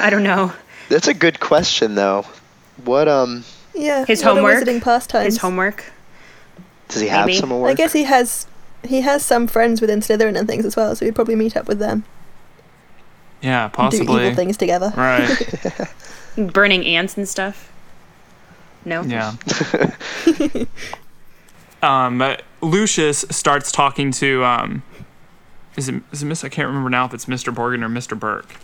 I 0.00 0.10
don't 0.10 0.22
know. 0.22 0.52
That's 0.88 1.08
a 1.08 1.14
good 1.14 1.40
question, 1.40 1.94
though. 1.94 2.24
What 2.84 3.08
um 3.08 3.44
Yeah. 3.74 4.04
His 4.04 4.22
what 4.22 4.32
are 4.32 4.34
homework. 4.36 4.64
Wizarding 4.64 4.82
pastimes. 4.82 5.24
His 5.26 5.38
homework. 5.38 5.84
does 6.88 7.00
he 7.00 7.08
have 7.08 7.26
Maybe. 7.26 7.38
some 7.38 7.50
work? 7.50 7.70
I 7.70 7.74
guess 7.74 7.92
he 7.92 8.04
has. 8.04 8.46
He 8.84 9.00
has 9.00 9.24
some 9.24 9.46
friends 9.48 9.80
within 9.80 10.00
Slytherin 10.00 10.38
and 10.38 10.46
things 10.46 10.64
as 10.64 10.76
well, 10.76 10.94
so 10.94 11.04
he'd 11.04 11.14
probably 11.14 11.34
meet 11.34 11.56
up 11.56 11.66
with 11.66 11.80
them, 11.80 12.04
Yeah, 13.42 13.68
and 13.76 13.90
do 13.90 14.02
evil 14.02 14.34
things 14.34 14.56
together. 14.56 14.92
Right. 14.96 15.28
Burning 16.36 16.86
ants 16.86 17.16
and 17.16 17.28
stuff. 17.28 17.72
No. 18.84 19.02
Yeah. 19.02 19.32
Um, 21.82 22.36
Lucius 22.60 23.24
starts 23.30 23.70
talking 23.70 24.10
to 24.12 24.44
um, 24.44 24.82
is 25.76 25.88
it 25.88 26.02
is 26.12 26.22
it 26.22 26.26
Miss? 26.26 26.44
I 26.44 26.48
can't 26.48 26.68
remember 26.68 26.90
now 26.90 27.04
if 27.04 27.14
it's 27.14 27.26
Mr. 27.26 27.54
Borgin 27.54 27.84
or 27.84 27.88
Mr. 27.88 28.18
Burke. 28.18 28.56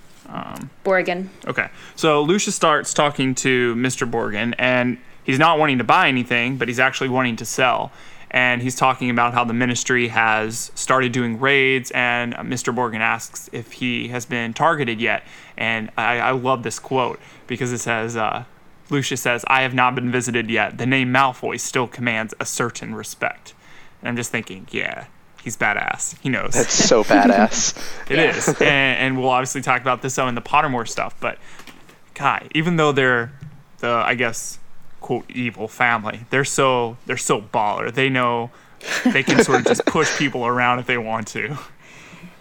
Borgin. 0.85 1.29
Okay, 1.47 1.69
so 1.95 2.23
Lucius 2.23 2.57
starts 2.57 2.95
talking 2.95 3.35
to 3.37 3.75
Mr. 3.75 4.11
Borgin, 4.11 4.55
and 4.59 4.99
he's 5.25 5.39
not 5.39 5.59
wanting 5.59 5.79
to 5.79 5.85
buy 5.85 6.09
anything, 6.09 6.57
but 6.57 6.69
he's 6.69 6.81
actually 6.81 7.09
wanting 7.11 7.37
to 7.37 7.45
sell. 7.45 7.93
And 8.31 8.63
he's 8.63 8.75
talking 8.75 9.11
about 9.11 9.35
how 9.35 9.45
the 9.45 9.53
ministry 9.53 10.09
has 10.09 10.73
started 10.75 11.13
doing 11.13 11.39
raids, 11.39 11.91
and 11.91 12.33
Mr. 12.35 12.75
Borgin 12.75 13.01
asks 13.01 13.51
if 13.53 13.73
he 13.73 14.09
has 14.09 14.25
been 14.25 14.55
targeted 14.55 15.03
yet. 15.03 15.23
And 15.59 15.91
I, 15.99 16.19
I 16.19 16.31
love 16.31 16.63
this 16.63 16.79
quote 16.79 17.21
because 17.47 17.73
it 17.73 17.79
says, 17.79 18.17
uh, 18.17 18.45
Lucius 18.93 19.21
says, 19.23 19.45
I 19.49 19.63
have 19.63 19.75
not 19.75 19.95
been 19.95 20.11
visited 20.13 20.51
yet. 20.51 20.79
The 20.79 20.87
name 20.87 21.13
Malfoy 21.13 21.59
still 21.59 21.89
commands 21.89 22.35
a 22.39 22.45
certain 22.47 22.95
respect. 22.95 23.55
And 24.01 24.09
I'm 24.09 24.17
just 24.17 24.31
thinking, 24.31 24.69
yeah, 24.71 25.07
he's 25.43 25.57
badass. 25.57 26.19
He 26.21 26.29
knows. 26.29 26.53
That's 26.53 26.73
so 26.75 27.03
badass. 27.03 27.77
It 28.11 28.19
Yeah. 28.19 28.37
is, 28.37 28.49
and, 28.49 28.61
and 28.61 29.19
we'll 29.19 29.31
obviously 29.31 29.63
talk 29.63 29.81
about 29.81 30.03
this 30.03 30.15
some 30.15 30.29
in 30.29 30.35
the 30.35 30.43
Pottermore 30.43 30.87
stuff. 30.87 31.15
But, 31.19 31.39
God, 32.15 32.49
even 32.55 32.77
though 32.77 32.93
they're 32.93 33.33
the, 33.79 33.89
I 33.91 34.15
guess, 34.15 34.59
quote 35.01 35.25
evil 35.31 35.67
family, 35.67 36.27
they're 36.31 36.45
so 36.45 36.97
they're 37.07 37.17
so 37.17 37.41
baller. 37.41 37.93
They 37.93 38.09
know 38.09 38.51
they 39.05 39.23
can 39.23 39.43
sort 39.43 39.61
of 39.61 39.67
just 39.67 39.85
push 39.87 40.17
people 40.19 40.45
around 40.47 40.79
if 40.81 40.87
they 40.87 40.99
want 40.99 41.27
to. 41.29 41.57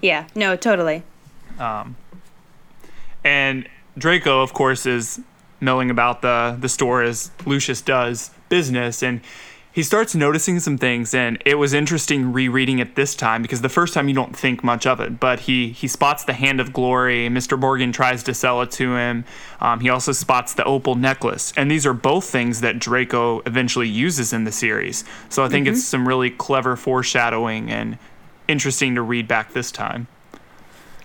Yeah. 0.02 0.28
No. 0.36 0.56
Totally. 0.56 1.03
Um. 1.57 1.95
And 3.23 3.68
Draco, 3.98 4.41
of 4.41 4.53
course, 4.53 4.86
is 4.86 5.22
milling 5.62 5.90
about 5.90 6.22
the 6.22 6.58
the 6.60 6.70
store 6.70 7.04
as 7.04 7.32
Lucius 7.46 7.82
does 7.82 8.32
business, 8.50 9.02
and 9.02 9.22
he 9.74 9.84
starts 9.84 10.14
noticing 10.14 10.60
some 10.60 10.78
things. 10.78 11.14
And 11.14 11.42
it 11.46 11.56
was 11.56 11.74
interesting 11.74 12.34
rereading 12.34 12.80
it 12.80 12.96
this 12.96 13.16
time 13.16 13.42
because 13.42 13.62
the 13.62 13.70
first 13.70 13.94
time 13.94 14.10
you 14.10 14.14
don't 14.14 14.36
think 14.36 14.64
much 14.64 14.86
of 14.86 15.00
it, 15.00 15.20
but 15.20 15.42
he 15.42 15.70
he 15.70 15.88
spots 15.88 16.26
the 16.26 16.34
hand 16.34 16.60
of 16.60 16.74
glory. 16.74 17.30
Mr. 17.30 17.60
Borgin 17.60 17.94
tries 17.94 18.24
to 18.24 18.34
sell 18.34 18.62
it 18.62 18.72
to 18.72 18.96
him. 18.96 19.24
Um, 19.62 19.80
he 19.80 19.90
also 19.90 20.12
spots 20.12 20.54
the 20.54 20.66
opal 20.66 20.96
necklace, 20.96 21.54
and 21.56 21.72
these 21.72 21.86
are 21.86 21.94
both 21.94 22.26
things 22.26 22.62
that 22.62 22.80
Draco 22.80 23.42
eventually 23.46 23.88
uses 23.88 24.34
in 24.34 24.44
the 24.44 24.52
series. 24.52 25.06
So 25.30 25.44
I 25.44 25.50
think 25.50 25.68
it's 25.68 25.84
some 25.84 26.08
really 26.08 26.30
clever 26.30 26.76
foreshadowing 26.76 27.72
and 27.72 27.98
interesting 28.48 28.96
to 28.96 29.02
read 29.02 29.28
back 29.28 29.54
this 29.54 29.72
time. 29.72 30.08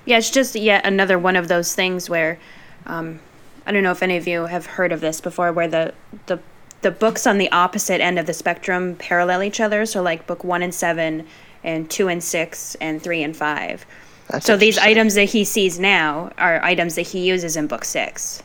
Yeah, 0.04 0.18
it's 0.18 0.30
just 0.30 0.54
yet 0.54 0.86
another 0.86 1.18
one 1.18 1.36
of 1.36 1.48
those 1.48 1.74
things 1.74 2.08
where, 2.08 2.38
um, 2.86 3.18
I 3.66 3.72
don't 3.72 3.82
know 3.82 3.90
if 3.90 4.02
any 4.02 4.16
of 4.16 4.26
you 4.28 4.46
have 4.46 4.66
heard 4.66 4.92
of 4.92 5.00
this 5.00 5.20
before, 5.20 5.52
where 5.52 5.68
the 5.68 5.92
the 6.26 6.38
the 6.82 6.90
books 6.90 7.26
on 7.26 7.38
the 7.38 7.50
opposite 7.50 8.00
end 8.00 8.18
of 8.18 8.26
the 8.26 8.32
spectrum 8.34 8.94
parallel 8.96 9.42
each 9.42 9.60
other. 9.60 9.84
So 9.86 10.02
like 10.02 10.26
book 10.26 10.44
one 10.44 10.62
and 10.62 10.74
seven, 10.74 11.26
and 11.64 11.90
two 11.90 12.08
and 12.08 12.22
six, 12.22 12.76
and 12.80 13.02
three 13.02 13.22
and 13.22 13.36
five. 13.36 13.84
That's 14.28 14.46
so 14.46 14.56
these 14.56 14.78
items 14.78 15.14
that 15.14 15.24
he 15.24 15.44
sees 15.44 15.78
now 15.78 16.32
are 16.38 16.62
items 16.64 16.94
that 16.96 17.02
he 17.08 17.26
uses 17.26 17.56
in 17.56 17.66
book 17.66 17.84
six. 17.84 18.42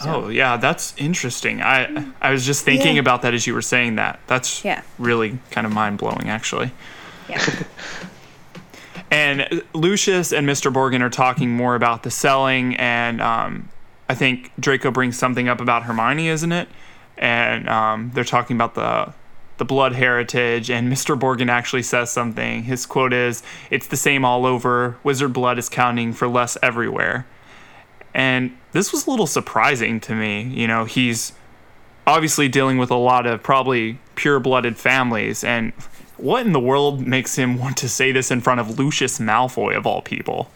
Oh 0.00 0.28
yeah, 0.28 0.56
that's 0.56 0.94
interesting. 0.96 1.62
I 1.62 2.04
I 2.20 2.30
was 2.30 2.44
just 2.44 2.64
thinking 2.64 2.96
Yeah. 2.96 3.00
about 3.00 3.22
that 3.22 3.34
as 3.34 3.46
you 3.46 3.54
were 3.54 3.62
saying 3.62 3.96
that. 3.96 4.18
That's 4.26 4.64
Yeah. 4.64 4.82
really 4.98 5.38
kind 5.52 5.66
of 5.66 5.72
mind 5.72 5.98
blowing, 5.98 6.28
actually. 6.28 6.72
Yeah. 7.28 7.44
And 9.10 9.62
Lucius 9.74 10.32
and 10.32 10.48
Mr. 10.48 10.72
Borgin 10.72 11.00
are 11.00 11.10
talking 11.10 11.50
more 11.50 11.76
about 11.76 12.02
the 12.02 12.10
selling, 12.10 12.74
and 12.76 13.20
um, 13.20 13.68
I 14.08 14.14
think 14.14 14.52
Draco 14.58 14.90
brings 14.90 15.18
something 15.18 15.48
up 15.48 15.60
about 15.60 15.84
Hermione, 15.84 16.28
isn't 16.28 16.52
it? 16.52 16.68
And 17.16 17.68
um, 17.68 18.10
they're 18.14 18.24
talking 18.24 18.56
about 18.56 18.74
the 18.74 19.12
the 19.56 19.64
blood 19.64 19.92
heritage, 19.92 20.68
and 20.68 20.92
Mr. 20.92 21.18
Borgin 21.18 21.48
actually 21.48 21.82
says 21.82 22.10
something. 22.10 22.64
His 22.64 22.86
quote 22.86 23.12
is, 23.12 23.42
"It's 23.70 23.86
the 23.86 23.96
same 23.96 24.24
all 24.24 24.46
over. 24.46 24.96
Wizard 25.02 25.32
blood 25.32 25.58
is 25.58 25.68
counting 25.68 26.12
for 26.12 26.28
less 26.28 26.58
everywhere." 26.62 27.26
And 28.12 28.56
this 28.72 28.92
was 28.92 29.06
a 29.06 29.10
little 29.10 29.26
surprising 29.26 30.00
to 30.00 30.14
me. 30.14 30.42
You 30.42 30.68
know, 30.68 30.84
he's 30.84 31.32
obviously 32.06 32.48
dealing 32.48 32.78
with 32.78 32.90
a 32.90 32.96
lot 32.96 33.26
of 33.26 33.42
probably 33.42 33.98
pure 34.14 34.38
blooded 34.38 34.76
families. 34.76 35.42
And 35.42 35.72
what 36.16 36.46
in 36.46 36.52
the 36.52 36.60
world 36.60 37.06
makes 37.06 37.36
him 37.36 37.58
want 37.58 37.76
to 37.78 37.88
say 37.88 38.12
this 38.12 38.30
in 38.30 38.40
front 38.40 38.60
of 38.60 38.78
Lucius 38.78 39.18
Malfoy, 39.18 39.76
of 39.76 39.86
all 39.86 40.02
people? 40.02 40.50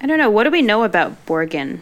I 0.00 0.06
don't 0.06 0.18
know. 0.18 0.30
What 0.30 0.44
do 0.44 0.50
we 0.50 0.62
know 0.62 0.84
about 0.84 1.26
Borgin? 1.26 1.80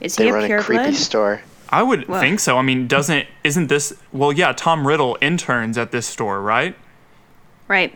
Is 0.00 0.16
he 0.16 0.24
They 0.24 0.30
a 0.30 0.32
run 0.32 0.50
a 0.50 0.62
creepy 0.62 0.82
pureblood? 0.84 0.94
store. 0.94 1.40
I 1.70 1.82
would 1.82 2.06
Well- 2.08 2.20
think 2.20 2.40
so. 2.40 2.58
I 2.58 2.62
mean, 2.62 2.86
doesn't 2.86 3.26
isn't 3.42 3.68
this 3.68 3.92
well? 4.12 4.32
Yeah, 4.32 4.52
Tom 4.52 4.86
Riddle 4.86 5.16
interns 5.20 5.76
at 5.78 5.90
this 5.90 6.06
store, 6.06 6.40
right? 6.40 6.76
Right. 7.68 7.92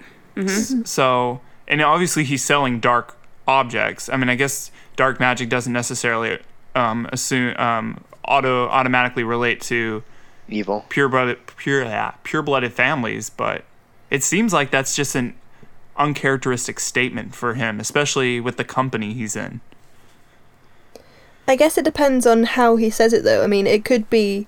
So, 0.84 1.40
and 1.68 1.82
obviously 1.82 2.24
he's 2.24 2.42
selling 2.42 2.80
dark 2.80 3.16
objects. 3.46 4.08
I 4.08 4.16
mean, 4.16 4.28
I 4.30 4.34
guess 4.34 4.70
dark 4.96 5.20
magic 5.20 5.48
doesn't 5.48 5.72
necessarily 5.72 6.38
um, 6.74 7.08
assume 7.12 7.54
um, 7.58 8.02
auto 8.26 8.68
automatically 8.68 9.22
relate 9.24 9.60
to 9.62 10.02
Evil. 10.48 10.84
pure 10.88 11.08
blooded 11.08 11.38
pure 11.56 11.84
yeah, 11.84 12.12
pure 12.24 12.42
blooded 12.42 12.72
families, 12.72 13.28
but 13.30 13.64
it 14.10 14.22
seems 14.22 14.52
like 14.52 14.70
that's 14.70 14.96
just 14.96 15.14
an 15.14 15.34
uncharacteristic 15.96 16.80
statement 16.80 17.34
for 17.34 17.54
him, 17.54 17.78
especially 17.80 18.40
with 18.40 18.56
the 18.56 18.64
company 18.64 19.12
he's 19.12 19.36
in. 19.36 19.60
I 21.50 21.56
guess 21.56 21.76
it 21.76 21.84
depends 21.84 22.26
on 22.26 22.44
how 22.44 22.76
he 22.76 22.90
says 22.90 23.12
it, 23.12 23.24
though. 23.24 23.42
I 23.42 23.46
mean, 23.48 23.66
it 23.66 23.84
could 23.84 24.08
be 24.08 24.46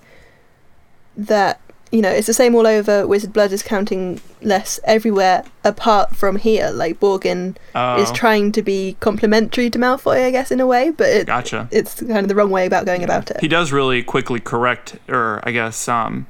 that 1.17 1.61
you 1.91 2.01
know 2.01 2.09
it's 2.11 2.27
the 2.27 2.33
same 2.33 2.55
all 2.55 2.67
over. 2.67 3.07
Wizard 3.07 3.33
blood 3.33 3.53
is 3.53 3.63
counting 3.63 4.21
less 4.41 4.81
everywhere 4.85 5.45
apart 5.65 6.15
from 6.17 6.37
here. 6.37 6.71
Like 6.71 7.01
Borgin 7.01 7.51
is 7.51 8.11
Oh. 8.11 8.13
trying 8.15 8.53
to 8.53 8.63
be 8.63 8.97
complimentary 9.01 9.69
to 9.71 9.79
Malfoy, 9.79 10.25
I 10.25 10.31
guess, 10.31 10.51
in 10.51 10.61
a 10.61 10.67
way, 10.67 10.91
but 10.91 11.09
it, 11.09 11.27
Gotcha. 11.27 11.69
it's 11.71 12.01
kind 12.01 12.19
of 12.25 12.29
the 12.29 12.35
wrong 12.35 12.51
way 12.51 12.67
about 12.67 12.87
going 12.87 13.03
about 13.05 13.31
it. 13.31 13.41
He 13.41 13.49
does 13.49 13.73
really 13.73 14.03
quickly 14.03 14.41
correct, 14.41 14.97
or 15.09 15.41
I 15.45 15.51
guess, 15.51 15.89
um, 15.89 16.27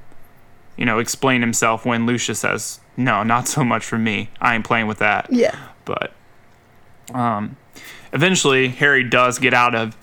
you 0.77 0.85
know, 0.85 0.99
explain 0.99 1.43
himself 1.43 1.85
when 1.87 2.07
Lucius 2.07 2.41
says, 2.41 2.81
"No, 2.97 3.23
not 3.23 3.47
so 3.47 3.63
much 3.63 3.85
for 3.85 3.99
me. 3.99 4.31
I 4.41 4.55
ain't 4.55 4.65
playing 4.65 4.87
with 4.89 4.99
that." 4.99 5.27
yeah, 5.31 5.55
But 5.85 6.13
um, 7.15 7.57
eventually, 8.13 8.69
Harry 8.69 9.05
does 9.05 9.39
get 9.39 9.53
out 9.55 9.75
of 9.75 9.97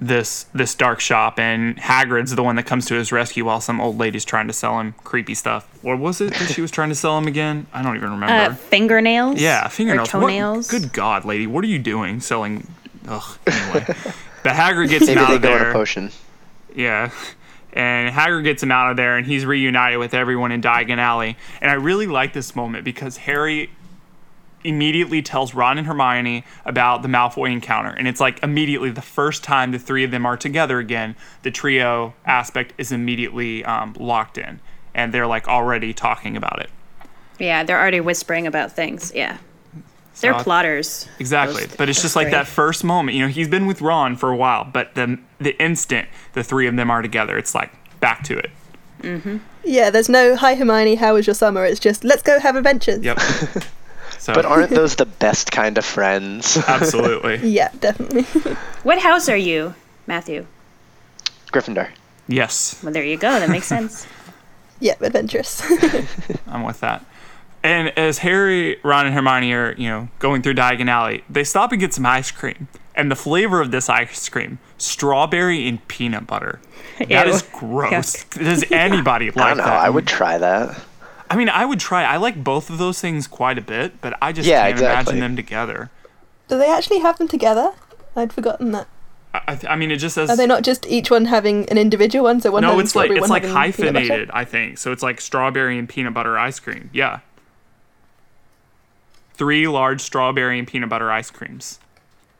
this 0.00 0.44
this 0.54 0.74
dark 0.74 1.00
shop, 1.00 1.38
and 1.38 1.76
Hagrid's 1.78 2.34
the 2.34 2.42
one 2.42 2.56
that 2.56 2.64
comes 2.66 2.84
to 2.86 2.94
his 2.94 3.12
rescue 3.12 3.44
while 3.46 3.60
some 3.60 3.80
old 3.80 3.96
lady's 3.98 4.24
trying 4.24 4.46
to 4.46 4.52
sell 4.52 4.78
him 4.78 4.94
creepy 5.04 5.34
stuff. 5.34 5.66
What 5.82 5.98
was 5.98 6.20
it 6.20 6.34
that 6.34 6.50
she 6.50 6.60
was 6.60 6.70
trying 6.70 6.90
to 6.90 6.94
sell 6.94 7.16
him 7.16 7.26
again? 7.26 7.66
I 7.72 7.82
don't 7.82 7.96
even 7.96 8.10
remember. 8.10 8.52
Uh, 8.52 8.54
fingernails. 8.54 9.40
yeah, 9.40 9.68
fingernails. 9.68 10.12
Or 10.14 10.18
What- 10.20 10.26
toenails. 10.28 10.68
good 10.68 10.92
God, 10.92 11.24
lady, 11.24 11.46
what 11.46 11.64
are 11.64 11.68
you 11.68 11.78
doing 11.78 12.20
selling? 12.20 12.66
Ugh. 13.08 13.38
Anyway, 13.46 13.84
but 14.42 14.52
Hagrid 14.54 14.88
gets 14.90 15.08
him 15.08 15.18
out 15.18 15.28
they 15.28 15.36
of 15.36 15.42
go 15.42 15.48
there. 15.50 15.64
on 15.66 15.70
a 15.70 15.72
potion. 15.72 16.10
Yeah. 16.74 17.10
And 17.72 18.14
Hagrid 18.14 18.44
gets 18.44 18.62
him 18.62 18.70
out 18.72 18.90
of 18.90 18.96
there, 18.96 19.16
and 19.18 19.26
he's 19.26 19.44
reunited 19.44 19.98
with 19.98 20.14
everyone 20.14 20.50
in 20.50 20.62
Diagon 20.62 20.96
Alley. 20.98 21.36
And 21.60 21.70
I 21.70 21.74
really 21.74 22.06
like 22.06 22.32
this 22.32 22.56
moment 22.56 22.84
because 22.84 23.18
Harry 23.18 23.70
immediately 24.66 25.22
tells 25.22 25.54
Ron 25.54 25.78
and 25.78 25.86
Hermione 25.86 26.44
about 26.64 27.02
the 27.02 27.08
Malfoy 27.08 27.52
encounter. 27.52 27.90
And 27.90 28.06
it's 28.08 28.20
like 28.20 28.42
immediately 28.42 28.90
the 28.90 29.02
first 29.02 29.42
time 29.44 29.70
the 29.72 29.78
three 29.78 30.04
of 30.04 30.10
them 30.10 30.26
are 30.26 30.36
together 30.36 30.78
again, 30.78 31.14
the 31.42 31.50
trio 31.50 32.14
aspect 32.24 32.72
is 32.78 32.92
immediately 32.92 33.64
um, 33.64 33.94
locked 33.98 34.38
in. 34.38 34.60
And 34.94 35.12
they're 35.12 35.26
like 35.26 35.48
already 35.48 35.92
talking 35.94 36.36
about 36.36 36.60
it. 36.60 36.70
Yeah, 37.38 37.64
they're 37.64 37.80
already 37.80 38.00
whispering 38.00 38.46
about 38.46 38.72
things. 38.72 39.12
Yeah. 39.14 39.38
They're 40.20 40.32
So- 40.38 40.42
plotters. 40.44 41.06
Exactly. 41.18 41.64
Those- 41.66 41.76
but 41.76 41.88
it's 41.90 42.00
just 42.02 42.16
like 42.16 42.26
three. 42.26 42.32
that 42.32 42.46
first 42.46 42.82
moment. 42.84 43.16
You 43.16 43.22
know, 43.24 43.28
he's 43.28 43.48
been 43.48 43.66
with 43.66 43.80
Ron 43.82 44.16
for 44.16 44.30
a 44.30 44.36
while, 44.36 44.64
but 44.64 44.94
the, 44.94 45.18
the 45.38 45.60
instant 45.62 46.08
the 46.32 46.42
three 46.42 46.66
of 46.66 46.76
them 46.76 46.90
are 46.90 47.02
together, 47.02 47.36
it's 47.36 47.54
like 47.54 47.70
back 48.00 48.22
to 48.24 48.38
it. 48.38 48.50
Yeah, 49.62 49.90
there's 49.90 50.08
no 50.08 50.34
hi 50.34 50.54
Hermione, 50.56 50.96
how 50.96 51.14
was 51.14 51.26
your 51.28 51.34
summer? 51.34 51.64
It's 51.64 51.78
just 51.78 52.02
let's 52.02 52.22
go 52.22 52.40
have 52.40 52.56
adventures. 52.56 53.04
Yep. 53.04 53.18
So, 54.18 54.34
But 54.34 54.44
aren't 54.44 54.70
those 54.80 54.96
the 54.96 55.06
best 55.06 55.52
kind 55.52 55.78
of 55.78 55.84
friends? 55.84 56.56
absolutely. 56.66 57.36
Yeah, 57.48 57.70
definitely. 57.80 58.24
What 58.82 58.98
house 59.00 59.28
are 59.28 59.36
you, 59.36 59.74
Matthew? 60.06 60.46
Gryffindor. 61.52 61.90
Yes. 62.28 62.80
Well, 62.82 62.92
there 62.92 63.04
you 63.04 63.16
go. 63.16 63.38
That 63.38 63.48
makes 63.50 63.66
sense. 63.66 64.06
yeah, 64.80 64.94
adventurous. 65.00 65.62
I'm 66.46 66.62
with 66.64 66.80
that. 66.80 67.04
And 67.62 67.88
as 67.98 68.18
Harry, 68.18 68.78
Ron, 68.84 69.06
and 69.06 69.14
Hermione 69.14 69.52
are, 69.52 69.72
you 69.76 69.88
know, 69.88 70.08
going 70.20 70.42
through 70.42 70.54
Diagon 70.54 70.88
Alley, 70.88 71.24
they 71.28 71.42
stop 71.44 71.72
and 71.72 71.80
get 71.80 71.94
some 71.94 72.06
ice 72.06 72.30
cream. 72.30 72.68
And 72.94 73.10
the 73.10 73.16
flavor 73.16 73.60
of 73.60 73.70
this 73.72 73.88
ice 73.88 74.28
cream, 74.28 74.58
strawberry 74.78 75.68
and 75.68 75.86
peanut 75.88 76.26
butter. 76.26 76.60
That 76.98 77.26
Ew. 77.26 77.32
is 77.32 77.42
gross. 77.42 77.90
Yuck. 78.24 78.38
Does 78.44 78.64
anybody 78.70 79.26
like 79.32 79.36
I 79.36 79.48
don't 79.50 79.58
know. 79.58 79.64
that? 79.64 79.84
I 79.84 79.90
would 79.90 80.06
try 80.06 80.38
that. 80.38 80.78
I 81.28 81.36
mean, 81.36 81.48
I 81.48 81.64
would 81.64 81.80
try. 81.80 82.04
I 82.04 82.16
like 82.18 82.42
both 82.42 82.70
of 82.70 82.78
those 82.78 83.00
things 83.00 83.26
quite 83.26 83.58
a 83.58 83.60
bit, 83.62 84.00
but 84.00 84.16
I 84.22 84.32
just 84.32 84.48
Yeah, 84.48 84.60
can't 84.62 84.72
exactly. 84.72 85.14
imagine 85.14 85.20
them 85.20 85.36
together. 85.36 85.90
Do 86.48 86.56
they 86.58 86.70
actually 86.70 87.00
have 87.00 87.18
them 87.18 87.28
together? 87.28 87.72
I'd 88.14 88.32
forgotten 88.32 88.70
that. 88.72 88.86
I, 89.34 89.40
I, 89.48 89.54
th- 89.56 89.70
I 89.70 89.76
mean, 89.76 89.90
it 89.90 89.96
just 89.96 90.14
says 90.14 90.30
Are 90.30 90.36
they 90.36 90.46
not 90.46 90.62
just 90.62 90.86
each 90.86 91.10
one 91.10 91.24
having 91.26 91.68
an 91.68 91.78
individual 91.78 92.24
one? 92.24 92.40
So 92.40 92.50
one 92.52 92.62
no. 92.62 92.68
having 92.70 92.84
It's 92.84 92.94
like 92.96 93.10
it's 93.10 93.20
one 93.20 93.28
like 93.30 93.42
having 93.42 93.72
peanut 93.72 93.92
butter? 93.94 94.04
hyphenated. 94.06 94.30
I 94.32 94.44
think 94.44 94.78
so. 94.78 94.92
It's 94.92 95.02
like 95.02 95.20
strawberry 95.20 95.78
and 95.78 95.88
peanut 95.88 96.14
butter 96.14 96.38
ice 96.38 96.60
cream. 96.60 96.90
Yeah. 96.92 97.20
Three 99.34 99.68
large 99.68 100.00
strawberry 100.00 100.58
and 100.58 100.66
peanut 100.66 100.88
butter 100.88 101.10
ice 101.10 101.30
creams. 101.30 101.78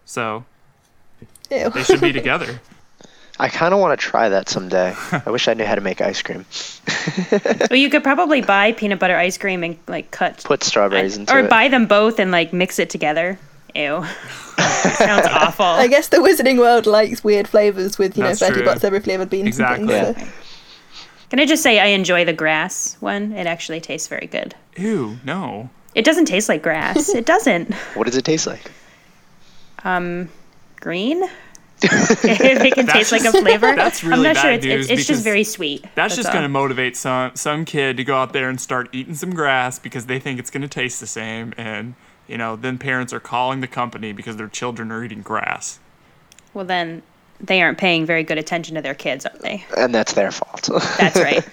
So 0.04 0.44
Ew. 1.50 1.68
they 1.70 1.82
should 1.82 2.00
be 2.00 2.12
together. 2.20 2.60
I 3.38 3.48
kind 3.48 3.74
of 3.74 3.80
want 3.80 3.98
to 3.98 4.04
try 4.06 4.28
that 4.30 4.48
someday. 4.48 4.94
I 5.26 5.30
wish 5.30 5.46
I 5.48 5.54
knew 5.54 5.64
how 5.64 5.74
to 5.74 5.80
make 5.80 6.00
ice 6.00 6.22
cream. 6.22 6.46
well, 7.70 7.76
you 7.78 7.90
could 7.90 8.02
probably 8.02 8.40
buy 8.54 8.72
peanut 8.72 8.98
butter 8.98 9.16
ice 9.16 9.36
cream 9.38 9.62
and 9.62 9.76
like 9.86 10.10
cut 10.10 10.42
Put 10.44 10.62
strawberries 10.64 11.16
into 11.16 11.34
or 11.34 11.40
it. 11.40 11.50
buy 11.50 11.68
them 11.68 11.86
both 11.86 12.18
and 12.18 12.30
like 12.30 12.52
mix 12.52 12.78
it 12.78 12.88
together. 12.90 13.38
Ew. 13.74 14.04
Sounds 14.58 15.26
awful. 15.30 15.66
I 15.66 15.86
guess 15.86 16.08
the 16.08 16.16
Wizarding 16.18 16.58
World 16.58 16.86
likes 16.86 17.22
weird 17.22 17.46
flavors 17.46 17.98
with 17.98 18.16
you 18.16 18.22
That's 18.24 18.40
know 18.40 18.48
Bertie 18.48 18.60
true. 18.60 18.66
Bott's 18.72 18.84
every 18.84 19.00
flavored 19.00 19.28
beans 19.28 19.48
Exactly. 19.48 19.94
and 19.94 20.16
things. 20.16 20.28
so- 20.28 20.34
Can 21.28 21.40
I 21.40 21.44
just 21.44 21.62
say 21.62 21.78
I 21.78 21.86
enjoy 21.88 22.24
the 22.24 22.32
grass 22.32 22.96
one? 23.00 23.32
It 23.32 23.46
actually 23.46 23.80
tastes 23.82 24.08
very 24.08 24.26
good. 24.28 24.54
Ew, 24.78 25.18
no. 25.24 25.68
It 25.94 26.04
doesn't 26.06 26.24
taste 26.26 26.48
like 26.48 26.62
grass. 26.62 27.10
It 27.10 27.26
doesn't. 27.26 27.74
What 27.94 28.04
does 28.04 28.16
it 28.16 28.24
taste 28.24 28.46
like? 28.46 28.70
Um, 29.84 30.30
Green? 30.80 31.22
if 32.24 32.64
it 32.64 32.74
can 32.74 32.86
taste 32.86 33.12
like 33.12 33.22
a 33.22 33.24
just- 33.24 33.38
flavor. 33.38 33.74
that's 33.76 34.02
I'm 34.04 34.10
really 34.10 34.22
not 34.24 34.36
sure. 34.36 34.50
bad 34.50 34.54
It's, 34.58 34.66
it's, 34.66 34.88
news 34.88 34.90
it's 34.90 35.06
just 35.08 35.24
very 35.24 35.44
sweet. 35.44 35.84
That's, 35.94 36.16
just 36.16 36.32
going 36.32 36.42
to 36.42 36.48
motivate 36.48 36.96
some 36.96 37.32
some 37.34 37.64
kid 37.64 37.96
to 37.98 38.04
go 38.04 38.16
out 38.16 38.32
there 38.32 38.48
and 38.48 38.60
start 38.60 38.88
eating 38.92 39.14
some 39.14 39.34
grass 39.34 39.78
because 39.78 40.06
they 40.06 40.18
think 40.18 40.38
it's 40.38 40.50
going 40.50 40.62
to 40.62 40.68
taste 40.68 41.00
the 41.00 41.06
same, 41.06 41.52
and 41.56 41.94
you 42.26 42.38
know, 42.38 42.56
then 42.56 42.78
parents 42.78 43.12
are 43.12 43.20
calling 43.20 43.60
the 43.60 43.66
company 43.68 44.12
because 44.12 44.36
their 44.36 44.48
children 44.48 44.90
are 44.90 45.04
eating 45.04 45.22
grass. 45.22 45.78
Well, 46.54 46.64
then 46.64 47.02
they 47.40 47.60
aren't 47.62 47.78
paying 47.78 48.06
very 48.06 48.22
good 48.24 48.38
attention 48.38 48.74
to 48.76 48.82
their 48.82 48.94
kids, 48.94 49.26
are 49.26 49.38
they? 49.40 49.64
And 49.76 49.94
that's 49.94 50.14
their 50.14 50.30
fault. 50.30 50.68
That's 50.98 51.16
right. 51.16 51.46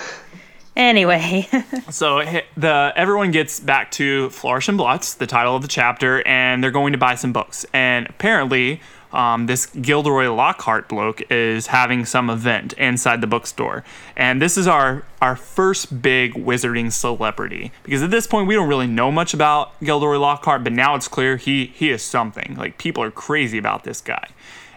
anyway, 0.76 1.48
So 1.90 2.22
the 2.56 2.92
everyone 2.96 3.30
gets 3.30 3.60
back 3.60 3.90
to 3.92 4.30
Flourish 4.30 4.68
and 4.68 4.76
Blotts, 4.76 5.14
the 5.14 5.26
title 5.26 5.54
of 5.56 5.62
the 5.62 5.68
chapter, 5.68 6.26
and 6.26 6.62
they're 6.62 6.70
going 6.70 6.92
to 6.92 6.98
buy 6.98 7.14
some 7.14 7.32
books. 7.32 7.64
And 7.72 8.08
apparently, 8.08 8.80
um, 9.14 9.46
this 9.46 9.66
Gilderoy 9.66 10.28
Lockhart 10.28 10.88
bloke 10.88 11.22
is 11.30 11.68
having 11.68 12.04
some 12.04 12.28
event 12.28 12.72
inside 12.72 13.20
the 13.20 13.28
bookstore. 13.28 13.84
And 14.16 14.42
this 14.42 14.58
is 14.58 14.66
our 14.66 15.04
our 15.22 15.36
first 15.36 16.02
big 16.02 16.34
wizarding 16.34 16.92
celebrity 16.92 17.72
because 17.84 18.02
at 18.02 18.10
this 18.10 18.26
point 18.26 18.48
we 18.48 18.54
don't 18.54 18.68
really 18.68 18.88
know 18.88 19.10
much 19.12 19.32
about 19.32 19.78
Gilderoy 19.80 20.18
Lockhart, 20.18 20.64
but 20.64 20.72
now 20.72 20.96
it's 20.96 21.06
clear 21.06 21.36
he 21.36 21.66
he 21.66 21.90
is 21.90 22.02
something. 22.02 22.56
Like 22.56 22.76
people 22.76 23.02
are 23.04 23.10
crazy 23.12 23.56
about 23.56 23.84
this 23.84 24.00
guy. 24.00 24.28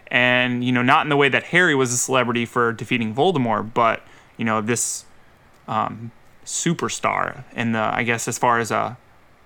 And 0.10 0.64
you 0.64 0.72
know, 0.72 0.84
not 0.84 1.06
in 1.06 1.10
the 1.10 1.18
way 1.18 1.30
that 1.30 1.46
Harry 1.46 1.74
was 1.74 1.92
a 1.92 1.98
celebrity 1.98 2.46
for 2.46 2.72
defeating 2.72 3.16
Voldemort, 3.16 3.74
but 3.74 4.04
you 4.38 4.46
know, 4.46 4.62
this 4.62 5.06
um, 5.68 6.12
superstar 6.46 7.44
in 7.56 7.72
the 7.72 7.80
I 7.80 8.04
guess 8.04 8.28
as 8.28 8.38
far 8.38 8.60
as 8.60 8.70
a 8.70 8.98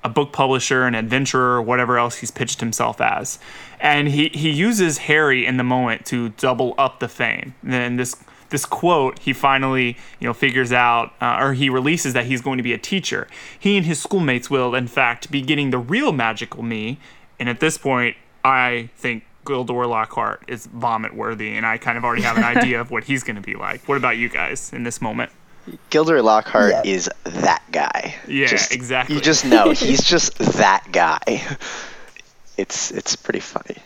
a 0.03 0.10
book 0.10 0.32
publisher, 0.32 0.84
an 0.84 0.95
adventurer, 0.95 1.61
whatever 1.61 1.98
else 1.98 2.18
he's 2.18 2.32
pitched 2.32 2.60
himself 2.60 2.99
as. 2.99 3.40
And 3.80 4.07
he, 4.07 4.30
he 4.30 4.49
uses 4.49 4.99
Harry 4.99 5.45
in 5.45 5.57
the 5.57 5.64
moment 5.64 6.06
to 6.07 6.30
double 6.30 6.73
up 6.78 6.99
the 6.99 7.07
fame. 7.07 7.56
And 7.64 7.73
then 7.73 7.95
this 7.98 8.15
this 8.49 8.65
quote 8.65 9.18
he 9.19 9.32
finally 9.32 9.95
you 10.19 10.28
know 10.28 10.34
figures 10.34 10.73
out 10.73 11.14
uh, 11.22 11.38
or 11.40 11.53
he 11.53 11.69
releases 11.69 12.14
that 12.14 12.26
he's 12.26 12.41
going 12.41 12.57
to 12.57 12.64
be 12.64 12.73
a 12.73 12.78
teacher. 12.78 13.28
He 13.57 13.78
and 13.78 13.86
his 13.86 14.02
schoolmates 14.02 14.49
will 14.49 14.76
in 14.76 14.88
fact 14.88 15.32
be 15.32 15.41
getting 15.41 15.72
the 15.72 15.80
real 15.80 16.11
magical 16.11 16.61
me. 16.61 16.99
And 17.40 17.49
at 17.49 17.60
this 17.60 17.78
point, 17.78 18.18
I 18.44 18.90
think 18.98 19.23
Gilderoy 19.45 19.88
Lockhart 19.88 20.44
is 20.48 20.68
vomit 20.68 21.15
worthy, 21.15 21.56
and 21.56 21.65
I 21.65 21.78
kind 21.78 21.98
of 21.98 22.03
already 22.03 22.22
have 22.22 22.38
an 22.38 22.44
idea 22.44 22.80
of 22.80 22.91
what 22.91 23.06
he's 23.06 23.23
going 23.23 23.38
to 23.38 23.41
be 23.41 23.56
like. 23.56 23.88
What 23.88 23.98
about 23.98 24.18
you 24.18 24.30
guys 24.30 24.72
in 24.72 24.84
this 24.84 25.02
moment? 25.02 25.32
Gilderoy 25.90 26.22
Lockhart 26.22 26.72
Yeah. 26.72 26.82
is 26.86 27.10
that 27.24 27.64
guy. 27.72 28.16
Yeah, 28.28 28.48
Just- 28.48 28.72
exactly. 28.74 29.16
You 29.16 29.22
just 29.22 29.46
know 29.46 29.72
he's 29.72 30.04
just 30.04 30.38
that 30.38 30.86
guy. 30.92 31.20
It's 32.58 32.92
it's 32.92 33.16
pretty 33.16 33.40
funny. 33.40 33.78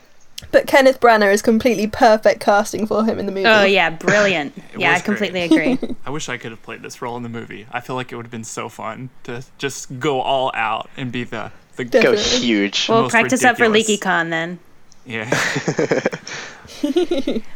But 0.51 0.67
Kenneth 0.67 0.99
Branagh 0.99 1.31
is 1.31 1.41
completely 1.41 1.87
perfect 1.87 2.41
casting 2.41 2.87
for 2.87 3.05
him 3.05 3.19
in 3.19 3.25
the 3.25 3.31
movie. 3.31 3.45
oh 3.47 3.63
yeah, 3.63 3.89
brilliant. 3.91 4.53
yeah, 4.77 4.89
I 4.89 4.93
was 4.93 5.01
completely 5.03 5.43
agree. 5.43 5.77
I 6.05 6.09
wish 6.09 6.27
I 6.27 6.37
could 6.37 6.51
have 6.51 6.61
played 6.63 6.81
this 6.81 7.01
role 7.01 7.15
in 7.15 7.23
the 7.23 7.29
movie. 7.29 7.67
I 7.71 7.79
feel 7.79 7.95
like 7.95 8.11
it 8.11 8.15
would 8.17 8.25
have 8.25 8.31
been 8.31 8.43
so 8.43 8.67
fun 8.67 9.11
to 9.23 9.43
just 9.59 9.97
go 9.99 10.19
all 10.19 10.51
out 10.55 10.89
and 10.97 11.11
be 11.11 11.23
the 11.23 11.51
the 11.77 11.85
Go 11.85 12.17
huge. 12.17 12.89
Well, 12.89 13.03
Most 13.03 13.11
practice 13.11 13.45
up 13.45 13.57
for 13.57 13.69
ridiculous. 13.69 13.99
LeakyCon 14.01 14.29
then. 14.29 14.59
yeah. 15.05 15.29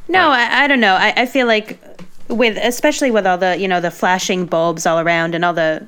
No, 0.07 0.29
I, 0.29 0.63
I 0.63 0.67
don't 0.67 0.79
know. 0.79 0.93
I, 0.95 1.13
I 1.17 1.25
feel 1.25 1.47
like 1.47 1.79
with 2.29 2.57
especially 2.57 3.11
with 3.11 3.25
all 3.27 3.37
the 3.37 3.57
you 3.57 3.67
know 3.67 3.81
the 3.81 3.91
flashing 3.91 4.45
bulbs 4.45 4.85
all 4.85 4.99
around 4.99 5.35
and 5.35 5.43
all 5.43 5.53
the 5.53 5.87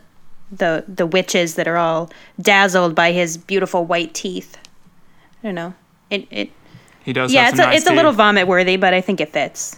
the 0.51 0.84
the 0.88 1.05
witches 1.05 1.55
that 1.55 1.68
are 1.68 1.77
all 1.77 2.09
dazzled 2.41 2.93
by 2.95 3.11
his 3.11 3.38
beautiful 3.38 3.85
white 3.85 4.13
teeth. 4.13 4.57
I 5.43 5.47
don't 5.47 5.55
know. 5.55 5.73
It 6.09 6.27
it 6.31 6.51
He 7.05 7.13
does. 7.13 7.31
yeah, 7.31 7.45
have 7.45 7.53
it's 7.53 7.57
some 7.57 7.69
a, 7.69 7.72
nice 7.72 7.81
it's 7.81 7.89
a 7.89 7.93
little 7.93 8.11
vomit 8.11 8.47
worthy, 8.47 8.76
but 8.77 8.93
I 8.93 9.01
think 9.01 9.22
it 9.22 9.31
fits. 9.31 9.77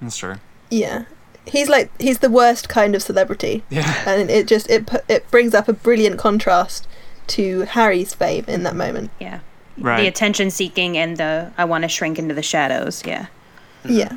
That's 0.00 0.16
true. 0.16 0.36
Yeah. 0.70 1.04
He's 1.46 1.68
like 1.68 1.90
he's 2.00 2.18
the 2.18 2.30
worst 2.30 2.68
kind 2.68 2.94
of 2.94 3.02
celebrity. 3.02 3.62
Yeah. 3.70 4.02
And 4.06 4.30
it 4.30 4.46
just 4.46 4.68
it 4.70 4.88
it 5.08 5.30
brings 5.30 5.54
up 5.54 5.68
a 5.68 5.72
brilliant 5.72 6.18
contrast 6.18 6.86
to 7.28 7.60
Harry's 7.62 8.14
fame 8.14 8.44
in 8.48 8.62
that 8.64 8.74
moment. 8.76 9.10
Yeah. 9.20 9.40
Right. 9.78 10.00
The 10.02 10.06
attention 10.08 10.50
seeking 10.50 10.98
and 10.98 11.16
the 11.16 11.52
I 11.56 11.64
want 11.64 11.82
to 11.82 11.88
shrink 11.88 12.18
into 12.18 12.34
the 12.34 12.42
shadows. 12.42 13.02
Yeah. 13.06 13.26
Yeah. 13.84 14.16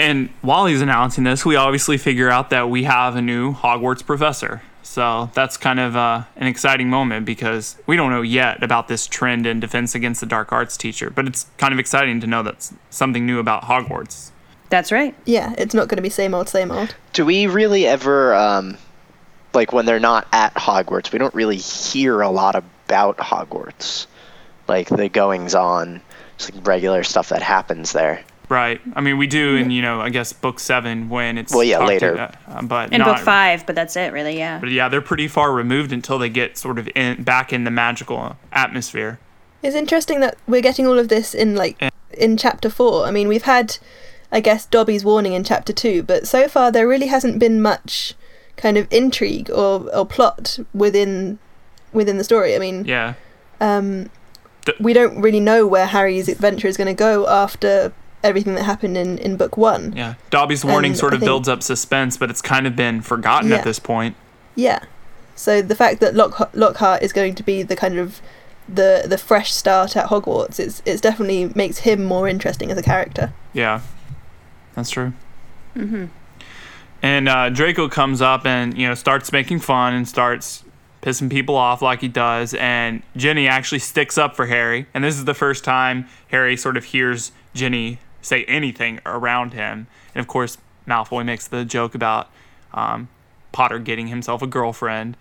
And 0.00 0.30
while 0.40 0.64
he's 0.64 0.80
announcing 0.80 1.24
this, 1.24 1.44
we 1.44 1.56
obviously 1.56 1.98
figure 1.98 2.30
out 2.30 2.48
that 2.48 2.70
we 2.70 2.84
have 2.84 3.16
a 3.16 3.20
new 3.20 3.52
Hogwarts 3.52 4.04
professor. 4.04 4.62
So 4.82 5.30
that's 5.34 5.58
kind 5.58 5.78
of 5.78 5.94
uh, 5.94 6.22
an 6.36 6.46
exciting 6.46 6.88
moment 6.88 7.26
because 7.26 7.76
we 7.86 7.96
don't 7.96 8.10
know 8.10 8.22
yet 8.22 8.62
about 8.62 8.88
this 8.88 9.06
trend 9.06 9.46
in 9.46 9.60
defense 9.60 9.94
against 9.94 10.20
the 10.20 10.26
dark 10.26 10.52
arts 10.52 10.78
teacher, 10.78 11.10
but 11.10 11.26
it's 11.26 11.44
kind 11.58 11.74
of 11.74 11.78
exciting 11.78 12.18
to 12.22 12.26
know 12.26 12.42
that's 12.42 12.72
something 12.88 13.26
new 13.26 13.38
about 13.38 13.64
Hogwarts. 13.64 14.30
That's 14.70 14.90
right. 14.90 15.14
Yeah, 15.26 15.54
it's 15.58 15.74
not 15.74 15.88
going 15.88 15.96
to 15.96 16.02
be 16.02 16.08
same 16.08 16.32
old 16.32 16.48
same 16.48 16.70
old. 16.70 16.94
Do 17.12 17.26
we 17.26 17.46
really 17.46 17.86
ever, 17.86 18.34
um, 18.34 18.78
like 19.52 19.74
when 19.74 19.84
they're 19.84 20.00
not 20.00 20.26
at 20.32 20.54
Hogwarts, 20.54 21.12
we 21.12 21.18
don't 21.18 21.34
really 21.34 21.58
hear 21.58 22.22
a 22.22 22.30
lot 22.30 22.56
about 22.56 23.18
Hogwarts, 23.18 24.06
like 24.66 24.88
the 24.88 25.10
goings 25.10 25.54
on. 25.54 26.00
It's 26.36 26.50
like 26.50 26.66
regular 26.66 27.04
stuff 27.04 27.28
that 27.28 27.42
happens 27.42 27.92
there. 27.92 28.24
Right. 28.50 28.80
I 28.94 29.00
mean, 29.00 29.16
we 29.16 29.28
do 29.28 29.54
in 29.54 29.70
you 29.70 29.80
know, 29.80 30.00
I 30.00 30.10
guess 30.10 30.32
book 30.32 30.58
seven 30.58 31.08
when 31.08 31.38
it's 31.38 31.54
Well, 31.54 31.62
yeah, 31.62 31.78
later. 31.84 32.14
about, 32.14 32.34
uh, 32.48 32.62
but 32.62 32.92
In 32.92 32.98
not, 32.98 33.16
book 33.16 33.24
five, 33.24 33.64
but 33.64 33.76
that's 33.76 33.94
it, 33.96 34.12
really. 34.12 34.36
Yeah. 34.36 34.58
But 34.58 34.70
yeah, 34.70 34.88
they're 34.88 35.00
pretty 35.00 35.28
far 35.28 35.52
removed 35.52 35.92
until 35.92 36.18
they 36.18 36.28
get 36.28 36.58
sort 36.58 36.76
of 36.78 36.88
in, 36.96 37.22
back 37.22 37.52
in 37.52 37.62
the 37.62 37.70
magical 37.70 38.36
atmosphere. 38.52 39.20
It's 39.62 39.76
interesting 39.76 40.18
that 40.20 40.36
we're 40.48 40.62
getting 40.62 40.84
all 40.86 40.98
of 40.98 41.08
this 41.08 41.32
in 41.32 41.54
like 41.54 41.76
Yeah. 41.80 41.90
in 42.12 42.36
chapter 42.36 42.68
four. 42.68 43.06
I 43.06 43.12
mean, 43.12 43.28
we've 43.28 43.44
had, 43.44 43.78
I 44.32 44.40
guess, 44.40 44.66
Dobby's 44.66 45.04
warning 45.04 45.32
in 45.32 45.44
chapter 45.44 45.72
two, 45.72 46.02
but 46.02 46.26
so 46.26 46.48
far 46.48 46.72
there 46.72 46.88
really 46.88 47.06
hasn't 47.06 47.38
been 47.38 47.62
much 47.62 48.14
kind 48.56 48.76
of 48.76 48.88
intrigue 48.90 49.48
or, 49.48 49.88
or 49.94 50.04
plot 50.04 50.58
within 50.74 51.38
within 51.92 52.18
the 52.18 52.24
story. 52.24 52.56
I 52.56 52.58
mean, 52.58 52.84
Yeah. 52.84 53.14
um, 53.60 54.10
D- 54.64 54.72
we 54.80 54.92
don't 54.92 55.20
really 55.20 55.40
know 55.40 55.66
where 55.68 55.86
Harry's 55.86 56.28
adventure 56.28 56.66
is 56.68 56.76
going 56.76 56.88
to 56.88 56.94
go 56.94 57.28
after 57.28 57.92
everything 58.22 58.54
that 58.54 58.64
happened 58.64 58.96
in, 58.96 59.18
in 59.18 59.36
book 59.36 59.56
one. 59.56 59.92
Yeah. 59.96 60.14
Dobby's 60.30 60.64
warning 60.64 60.92
And 60.92 60.98
sort 60.98 61.14
of 61.14 61.20
think- 61.20 61.28
builds 61.28 61.48
up 61.48 61.62
suspense, 61.62 62.16
but 62.16 62.30
it's 62.30 62.42
kind 62.42 62.66
of 62.66 62.76
been 62.76 63.00
forgotten 63.00 63.50
Yeah. 63.50 63.56
at 63.56 63.64
this 63.64 63.78
point. 63.78 64.16
Yeah. 64.54 64.80
So 65.36 65.62
the 65.62 65.74
fact 65.74 66.00
that 66.00 66.14
Lock- 66.14 66.50
Lockhart 66.54 67.02
is 67.02 67.12
going 67.12 67.34
to 67.36 67.42
be 67.42 67.62
the 67.62 67.76
kind 67.76 67.98
of 67.98 68.20
the 68.68 69.04
the 69.06 69.18
fresh 69.18 69.52
start 69.52 69.96
at 69.96 70.06
Hogwarts, 70.10 70.60
it's 70.60 70.82
it's 70.84 71.00
definitely 71.00 71.50
makes 71.54 71.78
him 71.78 72.04
more 72.04 72.28
interesting 72.28 72.70
as 72.70 72.76
a 72.78 72.82
character. 72.82 73.32
Yeah. 73.52 73.80
That's 74.74 74.90
true. 74.90 75.12
And 77.02 77.28
uh, 77.28 77.48
Draco 77.50 77.88
comes 77.88 78.20
up 78.20 78.44
and 78.44 78.76
you 78.76 78.86
know 78.86 78.94
starts 78.94 79.32
making 79.32 79.60
fun 79.60 79.94
and 79.94 80.06
starts 80.06 80.64
pissing 81.02 81.30
people 81.30 81.56
off 81.56 81.80
like 81.80 82.02
he 82.02 82.08
does. 82.08 82.52
And 82.54 83.02
Ginny 83.16 83.48
actually 83.48 83.78
sticks 83.78 84.18
up 84.18 84.36
for 84.36 84.46
Harry. 84.46 84.86
And 84.92 85.02
this 85.02 85.16
is 85.16 85.24
the 85.24 85.32
first 85.34 85.64
time 85.64 86.06
Harry 86.28 86.56
sort 86.56 86.76
of 86.76 86.84
hears 86.84 87.32
Ginny 87.54 87.98
say 88.22 88.44
anything 88.44 89.00
around 89.06 89.52
him. 89.52 89.86
And 90.14 90.20
of 90.20 90.26
course, 90.26 90.58
Malfoy 90.86 91.24
makes 91.24 91.46
the 91.46 91.64
joke 91.64 91.94
about 91.94 92.30
um, 92.72 93.08
Potter 93.52 93.78
getting 93.78 94.08
himself 94.08 94.42
a 94.42 94.46
girlfriend. 94.46 95.16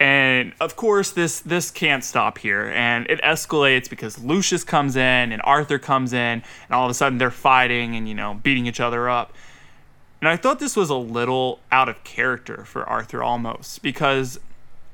And 0.00 0.52
of 0.60 0.76
course, 0.76 1.10
this 1.10 1.40
this 1.40 1.72
can't 1.72 2.04
stop 2.04 2.38
here, 2.38 2.66
and 2.68 3.10
it 3.10 3.20
escalates 3.22 3.90
because 3.90 4.16
Lucius 4.22 4.62
comes 4.62 4.94
in 4.94 5.32
and 5.32 5.42
Arthur 5.42 5.78
comes 5.78 6.12
in, 6.12 6.18
and 6.18 6.44
all 6.70 6.84
of 6.84 6.90
a 6.90 6.94
sudden 6.94 7.18
they're 7.18 7.32
fighting 7.32 7.96
and 7.96 8.08
you 8.08 8.14
know 8.14 8.34
beating 8.34 8.66
each 8.66 8.78
other 8.78 9.08
up. 9.08 9.32
And 10.20 10.28
I 10.28 10.36
thought 10.36 10.60
this 10.60 10.76
was 10.76 10.90
a 10.90 10.96
little 10.96 11.60
out 11.72 11.88
of 11.88 12.02
character 12.04 12.64
for 12.64 12.88
Arthur 12.88 13.22
almost 13.22 13.82
because 13.82 14.38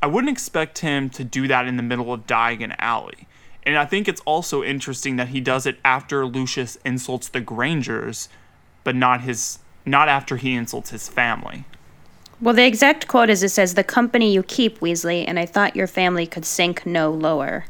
I 0.02 0.06
wouldn't 0.06 0.31
expect 0.31 0.78
him 0.78 1.09
to 1.10 1.24
do 1.24 1.48
that 1.48 1.66
in 1.66 1.76
the 1.76 1.82
middle 1.82 2.12
of 2.12 2.26
Diagon 2.26 2.74
Alley. 2.78 3.26
And 3.66 3.78
I 3.78 3.86
think 3.86 4.08
it's 4.08 4.20
also 4.22 4.62
interesting 4.62 5.16
that 5.16 5.28
he 5.28 5.40
does 5.40 5.66
it 5.66 5.78
after 5.84 6.26
Lucius 6.26 6.76
insults 6.84 7.28
the 7.28 7.40
Grangers, 7.40 8.28
but 8.82 8.94
not 8.94 9.22
his 9.22 9.58
not 9.86 10.08
after 10.08 10.36
he 10.36 10.54
insults 10.54 10.90
his 10.90 11.08
family. 11.08 11.64
Well, 12.40 12.54
the 12.54 12.66
exact 12.66 13.06
quote 13.08 13.30
is 13.30 13.42
it 13.42 13.50
says, 13.50 13.74
The 13.74 13.84
company 13.84 14.32
you 14.32 14.42
keep, 14.42 14.80
Weasley, 14.80 15.24
and 15.26 15.38
I 15.38 15.46
thought 15.46 15.76
your 15.76 15.86
family 15.86 16.26
could 16.26 16.44
sink 16.44 16.84
no 16.84 17.10
lower. 17.10 17.66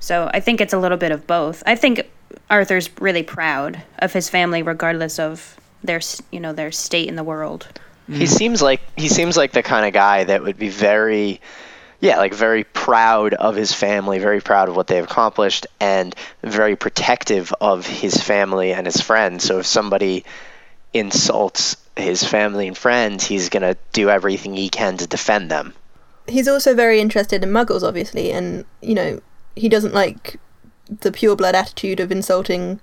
So 0.00 0.30
I 0.32 0.40
think 0.40 0.60
it's 0.60 0.72
a 0.72 0.78
little 0.78 0.98
bit 0.98 1.12
of 1.12 1.26
both. 1.26 1.62
I 1.66 1.76
think 1.76 2.08
Arthur's 2.50 2.90
really 3.00 3.22
proud 3.22 3.82
of 3.98 4.12
his 4.12 4.28
family, 4.28 4.62
regardless 4.62 5.18
of 5.18 5.56
their, 5.84 6.00
you 6.30 6.40
know, 6.40 6.52
their 6.52 6.72
state 6.72 7.08
in 7.08 7.16
the 7.16 7.24
world. 7.24 7.68
He 8.08 8.24
mm. 8.24 8.28
seems 8.28 8.62
like 8.62 8.80
he 8.96 9.08
seems 9.08 9.36
like 9.36 9.52
the 9.52 9.62
kind 9.62 9.86
of 9.86 9.92
guy 9.92 10.24
that 10.24 10.42
would 10.42 10.58
be 10.58 10.68
very 10.68 11.40
yeah, 12.02 12.16
like 12.18 12.34
very 12.34 12.64
proud 12.64 13.32
of 13.32 13.54
his 13.54 13.72
family, 13.72 14.18
very 14.18 14.40
proud 14.40 14.68
of 14.68 14.74
what 14.74 14.88
they've 14.88 15.04
accomplished 15.04 15.68
and 15.78 16.12
very 16.42 16.74
protective 16.74 17.54
of 17.60 17.86
his 17.86 18.20
family 18.20 18.72
and 18.72 18.86
his 18.86 19.00
friends. 19.00 19.44
So 19.44 19.60
if 19.60 19.66
somebody 19.66 20.24
insults 20.92 21.76
his 21.96 22.24
family 22.24 22.66
and 22.66 22.76
friends, 22.76 23.24
he's 23.24 23.48
going 23.48 23.62
to 23.62 23.78
do 23.92 24.10
everything 24.10 24.56
he 24.56 24.68
can 24.68 24.96
to 24.96 25.06
defend 25.06 25.48
them. 25.48 25.74
He's 26.26 26.48
also 26.48 26.74
very 26.74 27.00
interested 27.00 27.44
in 27.44 27.50
Muggles, 27.50 27.84
obviously, 27.86 28.32
and 28.32 28.64
you 28.80 28.96
know 28.96 29.20
he 29.54 29.68
doesn't 29.68 29.94
like 29.94 30.40
the 30.88 31.12
pure 31.12 31.36
blood 31.36 31.54
attitude 31.54 32.00
of 32.00 32.10
insulting, 32.10 32.80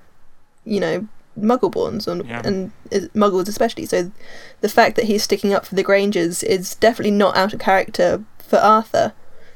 you 0.64 0.80
know, 0.80 1.08
Muggleborns 1.38 2.08
and 2.08 2.26
Yeah. 2.26 2.42
and 2.46 2.72
Muggles 3.14 3.50
especially. 3.50 3.86
So 3.86 4.14
the 4.62 4.70
fact 4.70 4.96
that 4.96 5.06
he's 5.06 5.24
sticking 5.24 5.54
up 5.54 5.66
for 5.66 5.76
the 5.76 5.84
Grangers 5.84 6.42
is 6.42 6.76
definitely 6.76 7.12
not 7.12 7.36
out 7.36 7.54
of 7.54 7.60
character 7.60 8.24
for 8.50 8.58
Arthur. 8.58 9.14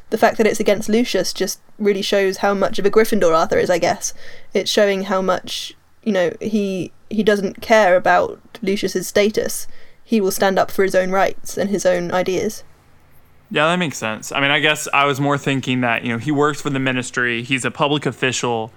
The 0.10 0.18
fact 0.18 0.38
that 0.38 0.48
it's 0.48 0.60
against 0.60 0.90
Lucius 0.90 1.34
just 1.34 1.60
really 1.80 2.02
shows 2.02 2.38
how 2.38 2.54
much 2.54 2.78
of 2.78 2.86
a 2.86 2.92
Gryffindor 2.92 3.36
Arthur 3.36 3.58
is, 3.58 3.70
I 3.70 3.80
guess. 3.80 4.14
It's 4.54 4.70
showing 4.70 5.04
how 5.04 5.22
much 5.22 5.76
you 6.04 6.12
know 6.12 6.32
he 6.40 6.92
he 7.10 7.24
doesn't 7.24 7.62
care 7.62 7.96
about 7.96 8.40
Lucius's 8.62 9.08
status. 9.08 9.68
He 10.04 10.22
will 10.22 10.32
stand 10.32 10.60
up 10.60 10.70
for 10.70 10.84
his 10.84 10.96
own 10.96 11.12
rights 11.12 11.58
and 11.58 11.70
his 11.70 11.86
own 11.86 12.12
ideas. 12.12 12.64
Yeah, 13.50 13.68
that 13.68 13.78
makes 13.78 13.98
sense. 13.98 14.32
I 14.32 14.42
mean, 14.42 14.52
I 14.52 14.60
guess 14.60 14.88
I 14.94 15.06
was 15.06 15.20
more 15.20 15.38
thinking 15.38 15.82
that, 15.82 16.04
you 16.04 16.12
know, 16.12 16.18
he 16.18 16.32
works 16.32 16.60
for 16.60 16.72
the 16.72 16.80
ministry, 16.80 17.44
he's 17.44 17.64
a 17.64 17.72
public 17.72 18.06
official, 18.08 18.74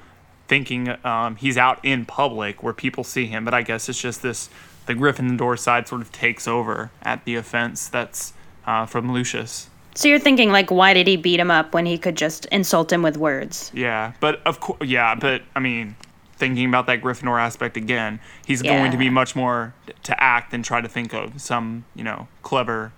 thinking 0.49 0.95
um, 1.05 1.37
he's 1.37 1.57
out 1.57 1.83
in 1.83 2.05
public 2.05 2.63
where 2.63 2.75
people 2.75 3.03
see 3.03 3.27
him, 3.27 3.45
but 3.45 3.55
I 3.55 3.63
guess 3.63 3.89
it's 3.89 4.01
just 4.01 4.23
this 4.23 4.51
the 4.85 4.95
Gryffindor 4.95 5.59
side 5.59 5.89
sort 5.89 6.01
of 6.01 6.13
takes 6.13 6.47
over 6.47 6.91
at 7.03 7.25
the 7.25 7.35
offense 7.35 7.89
that's 7.89 8.35
uh, 8.67 8.87
from 8.87 9.13
Lucius. 9.13 9.69
So 9.97 10.09
you're 10.09 10.19
thinking, 10.19 10.53
like, 10.53 10.71
why 10.71 10.93
did 10.93 11.07
he 11.07 11.17
beat 11.17 11.41
him 11.41 11.51
up 11.51 11.73
when 11.73 11.87
he 11.87 11.97
could 11.97 12.17
just 12.17 12.45
insult 12.47 12.93
him 12.93 13.03
with 13.03 13.17
words? 13.17 13.71
Yeah, 13.75 14.13
but 14.21 14.43
of 14.47 14.61
course, 14.61 14.87
yeah, 14.87 15.15
but 15.15 15.43
I 15.55 15.61
mean, 15.61 15.97
thinking 16.37 16.69
about 16.69 16.87
that 16.87 17.01
Gryffindor 17.01 17.41
aspect 17.41 17.79
again, 17.79 18.21
he's 18.47 18.61
going 18.61 18.91
to 18.93 18.99
be 18.99 19.09
much 19.09 19.35
more 19.35 19.75
to 20.03 20.23
act 20.23 20.51
than 20.51 20.63
try 20.63 20.83
to 20.83 20.89
think 20.89 21.15
of 21.15 21.41
some, 21.41 21.87
you 21.95 22.05
know, 22.05 22.29
clever 22.43 22.93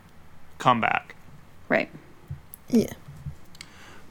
comeback. 0.59 1.15
Right. 1.69 1.89
Yeah. 2.69 2.93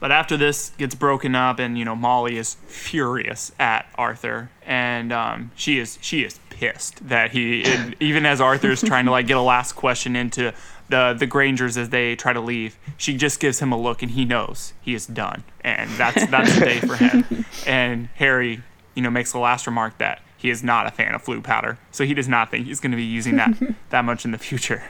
But 0.00 0.12
after 0.12 0.36
this 0.36 0.70
gets 0.78 0.94
broken 0.94 1.34
up, 1.34 1.58
and 1.58 1.76
you 1.76 1.84
know 1.84 1.96
Molly 1.96 2.36
is 2.36 2.54
furious 2.66 3.50
at 3.58 3.86
Arthur, 3.96 4.50
and 4.64 5.12
um, 5.12 5.50
she 5.56 5.78
is 5.78 5.98
she 6.00 6.22
is 6.24 6.38
pissed 6.50 7.08
that 7.08 7.32
he 7.32 7.64
even 8.00 8.24
as 8.24 8.40
Arthur's 8.40 8.80
trying 8.80 9.06
to 9.06 9.10
like 9.10 9.26
get 9.26 9.36
a 9.36 9.42
last 9.42 9.72
question 9.72 10.14
into 10.14 10.54
the 10.88 11.14
the 11.18 11.26
Grangers 11.26 11.76
as 11.76 11.90
they 11.90 12.16
try 12.16 12.32
to 12.32 12.40
leave, 12.40 12.78
she 12.96 13.16
just 13.16 13.40
gives 13.40 13.60
him 13.60 13.72
a 13.72 13.78
look, 13.78 14.02
and 14.02 14.12
he 14.12 14.24
knows 14.24 14.72
he 14.80 14.94
is 14.94 15.06
done, 15.06 15.44
and 15.60 15.90
that's 15.92 16.26
that's 16.26 16.58
the 16.58 16.64
day 16.64 16.80
for 16.80 16.96
him. 16.96 17.24
And 17.66 18.08
Harry, 18.14 18.62
you 18.94 19.02
know, 19.02 19.10
makes 19.10 19.32
the 19.32 19.38
last 19.38 19.66
remark 19.66 19.98
that 19.98 20.22
he 20.38 20.48
is 20.48 20.62
not 20.62 20.86
a 20.86 20.90
fan 20.90 21.14
of 21.14 21.22
Floo 21.22 21.42
powder, 21.42 21.78
so 21.90 22.04
he 22.04 22.14
does 22.14 22.28
not 22.28 22.50
think 22.50 22.66
he's 22.66 22.80
going 22.80 22.92
to 22.92 22.96
be 22.96 23.04
using 23.04 23.36
that 23.36 23.54
that 23.90 24.04
much 24.04 24.24
in 24.24 24.30
the 24.30 24.38
future. 24.38 24.82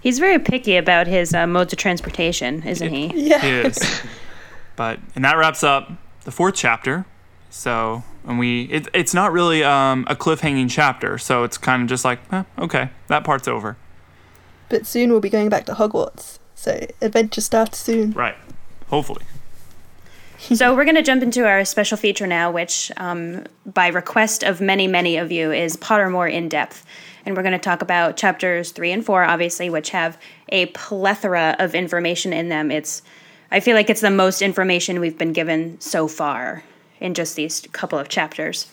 He's 0.00 0.18
very 0.18 0.38
picky 0.38 0.76
about 0.76 1.06
his 1.06 1.34
uh, 1.34 1.46
modes 1.46 1.72
of 1.72 1.78
transportation, 1.78 2.62
isn't 2.62 2.90
he? 2.90 3.12
Yeah. 3.14 3.38
He 3.40 3.48
is. 3.68 4.02
But 4.76 5.00
and 5.16 5.24
that 5.24 5.36
wraps 5.36 5.64
up 5.64 5.90
the 6.22 6.30
fourth 6.30 6.54
chapter. 6.54 7.04
So 7.50 8.04
and 8.24 8.38
we 8.38 8.62
it, 8.64 8.86
it's 8.94 9.12
not 9.12 9.32
really 9.32 9.64
um, 9.64 10.06
a 10.08 10.14
cliffhanging 10.14 10.70
chapter, 10.70 11.18
so 11.18 11.42
it's 11.42 11.58
kind 11.58 11.82
of 11.82 11.88
just 11.88 12.04
like 12.04 12.20
eh, 12.32 12.44
okay, 12.58 12.90
that 13.08 13.24
part's 13.24 13.48
over. 13.48 13.76
But 14.68 14.86
soon 14.86 15.10
we'll 15.10 15.20
be 15.20 15.30
going 15.30 15.48
back 15.48 15.66
to 15.66 15.74
Hogwarts. 15.74 16.38
So 16.54 16.86
adventure 17.00 17.40
starts 17.40 17.78
soon. 17.78 18.12
Right. 18.12 18.36
Hopefully. 18.88 19.24
so 20.54 20.74
we're 20.74 20.84
going 20.84 20.96
to 20.96 21.02
jump 21.02 21.22
into 21.22 21.46
our 21.46 21.64
special 21.64 21.96
feature 21.96 22.26
now, 22.26 22.50
which, 22.50 22.90
um, 22.96 23.44
by 23.66 23.88
request 23.88 24.42
of 24.42 24.60
many, 24.60 24.86
many 24.86 25.16
of 25.16 25.32
you, 25.32 25.52
is 25.52 25.76
Pottermore 25.76 26.30
in 26.30 26.48
depth. 26.48 26.84
And 27.24 27.36
we're 27.36 27.42
going 27.42 27.52
to 27.52 27.58
talk 27.58 27.82
about 27.82 28.16
chapters 28.16 28.70
three 28.70 28.90
and 28.92 29.04
four, 29.04 29.24
obviously, 29.24 29.68
which 29.68 29.90
have 29.90 30.18
a 30.48 30.66
plethora 30.66 31.56
of 31.58 31.74
information 31.74 32.32
in 32.32 32.48
them. 32.48 32.70
It's, 32.70 33.02
I 33.50 33.60
feel 33.60 33.74
like 33.74 33.90
it's 33.90 34.00
the 34.00 34.10
most 34.10 34.40
information 34.40 35.00
we've 35.00 35.18
been 35.18 35.32
given 35.32 35.80
so 35.80 36.08
far 36.08 36.62
in 37.00 37.14
just 37.14 37.36
these 37.36 37.66
couple 37.72 37.98
of 37.98 38.08
chapters. 38.08 38.72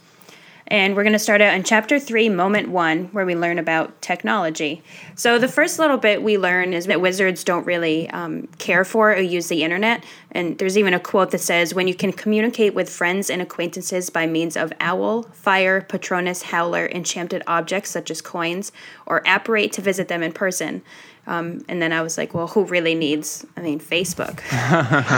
And 0.68 0.96
we're 0.96 1.04
going 1.04 1.14
to 1.14 1.20
start 1.20 1.42
out 1.42 1.54
in 1.54 1.64
chapter 1.64 2.00
three, 2.00 2.28
moment 2.28 2.70
one, 2.70 3.06
where 3.06 3.26
we 3.26 3.36
learn 3.36 3.60
about 3.60 4.02
technology. 4.02 4.82
So, 5.14 5.38
the 5.38 5.48
first 5.48 5.78
little 5.78 5.98
bit 5.98 6.24
we 6.24 6.40
learn 6.40 6.74
is 6.74 6.88
that 6.88 7.02
wizards 7.02 7.44
don't 7.44 7.68
really 7.68 8.10
um, 8.10 8.48
care 8.58 8.84
for 8.84 9.12
or 9.12 9.20
use 9.20 9.48
the 9.48 9.64
internet. 9.64 10.04
And 10.32 10.58
there's 10.58 10.76
even 10.76 10.96
a 10.96 11.00
quote 11.00 11.30
that 11.32 11.40
says, 11.40 11.76
When 11.76 11.88
you 11.88 11.94
can 11.94 12.12
communicate 12.12 12.74
with 12.74 12.90
friends 12.90 13.30
and 13.30 13.44
acquaintances 13.44 14.10
by 14.10 14.26
means 14.26 14.58
of 14.58 14.74
owl, 14.80 15.24
fire, 15.34 15.82
patronus, 15.82 16.42
howler, 16.42 16.88
enchanted 16.88 17.44
objects 17.46 17.92
such 17.92 18.10
as 18.10 18.22
coins, 18.22 18.72
or 19.06 19.22
apparate 19.28 19.72
to 19.74 19.84
visit 19.84 20.08
them 20.08 20.24
in 20.24 20.32
person. 20.32 20.82
Um, 21.28 21.64
and 21.68 21.82
then 21.82 21.92
I 21.92 22.02
was 22.02 22.18
like, 22.18 22.34
well, 22.34 22.48
who 22.48 22.66
really 22.66 22.96
needs, 22.96 23.46
I 23.56 23.62
mean, 23.62 23.80
Facebook 23.80 24.42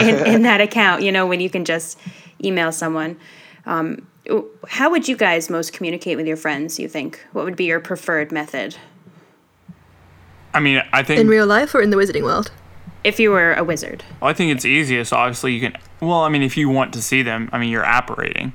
in, 0.02 0.26
in 0.26 0.42
that 0.42 0.60
account, 0.60 1.02
you 1.02 1.12
know, 1.12 1.26
when 1.26 1.40
you 1.40 1.50
can 1.50 1.64
just 1.64 1.98
email 2.42 2.70
someone. 2.70 3.18
Um, 3.66 4.06
how 4.68 4.90
would 4.90 5.08
you 5.08 5.16
guys 5.16 5.48
most 5.48 5.72
communicate 5.72 6.16
with 6.16 6.26
your 6.26 6.36
friends, 6.36 6.78
you 6.78 6.88
think? 6.88 7.24
What 7.32 7.44
would 7.44 7.56
be 7.56 7.64
your 7.64 7.80
preferred 7.80 8.30
method? 8.32 8.76
I 10.54 10.60
mean, 10.60 10.82
I 10.92 11.02
think 11.02 11.20
In 11.20 11.28
real 11.28 11.46
life 11.46 11.74
or 11.74 11.80
in 11.80 11.90
the 11.90 11.96
wizarding 11.96 12.22
world? 12.22 12.50
If 13.04 13.20
you 13.20 13.30
were 13.30 13.54
a 13.54 13.64
wizard. 13.64 14.04
I 14.20 14.32
think 14.32 14.52
it's 14.54 14.64
easiest. 14.64 15.12
Obviously, 15.12 15.54
you 15.54 15.60
can. 15.60 15.76
Well, 16.00 16.20
I 16.20 16.28
mean, 16.28 16.42
if 16.42 16.56
you 16.56 16.68
want 16.68 16.92
to 16.94 17.02
see 17.02 17.22
them, 17.22 17.48
I 17.52 17.58
mean, 17.58 17.70
you're 17.70 17.84
apparating. 17.84 18.52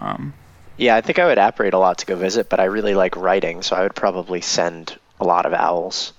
Um, 0.00 0.34
yeah, 0.76 0.96
I 0.96 1.00
think 1.00 1.18
I 1.18 1.26
would 1.26 1.38
apparate 1.38 1.74
a 1.74 1.78
lot 1.78 1.98
to 1.98 2.06
go 2.06 2.16
visit, 2.16 2.48
but 2.48 2.60
I 2.60 2.64
really 2.64 2.94
like 2.94 3.16
writing, 3.16 3.62
so 3.62 3.76
I 3.76 3.82
would 3.82 3.94
probably 3.94 4.40
send 4.40 4.98
a 5.20 5.24
lot 5.24 5.44
of 5.44 5.52
owls. 5.52 6.12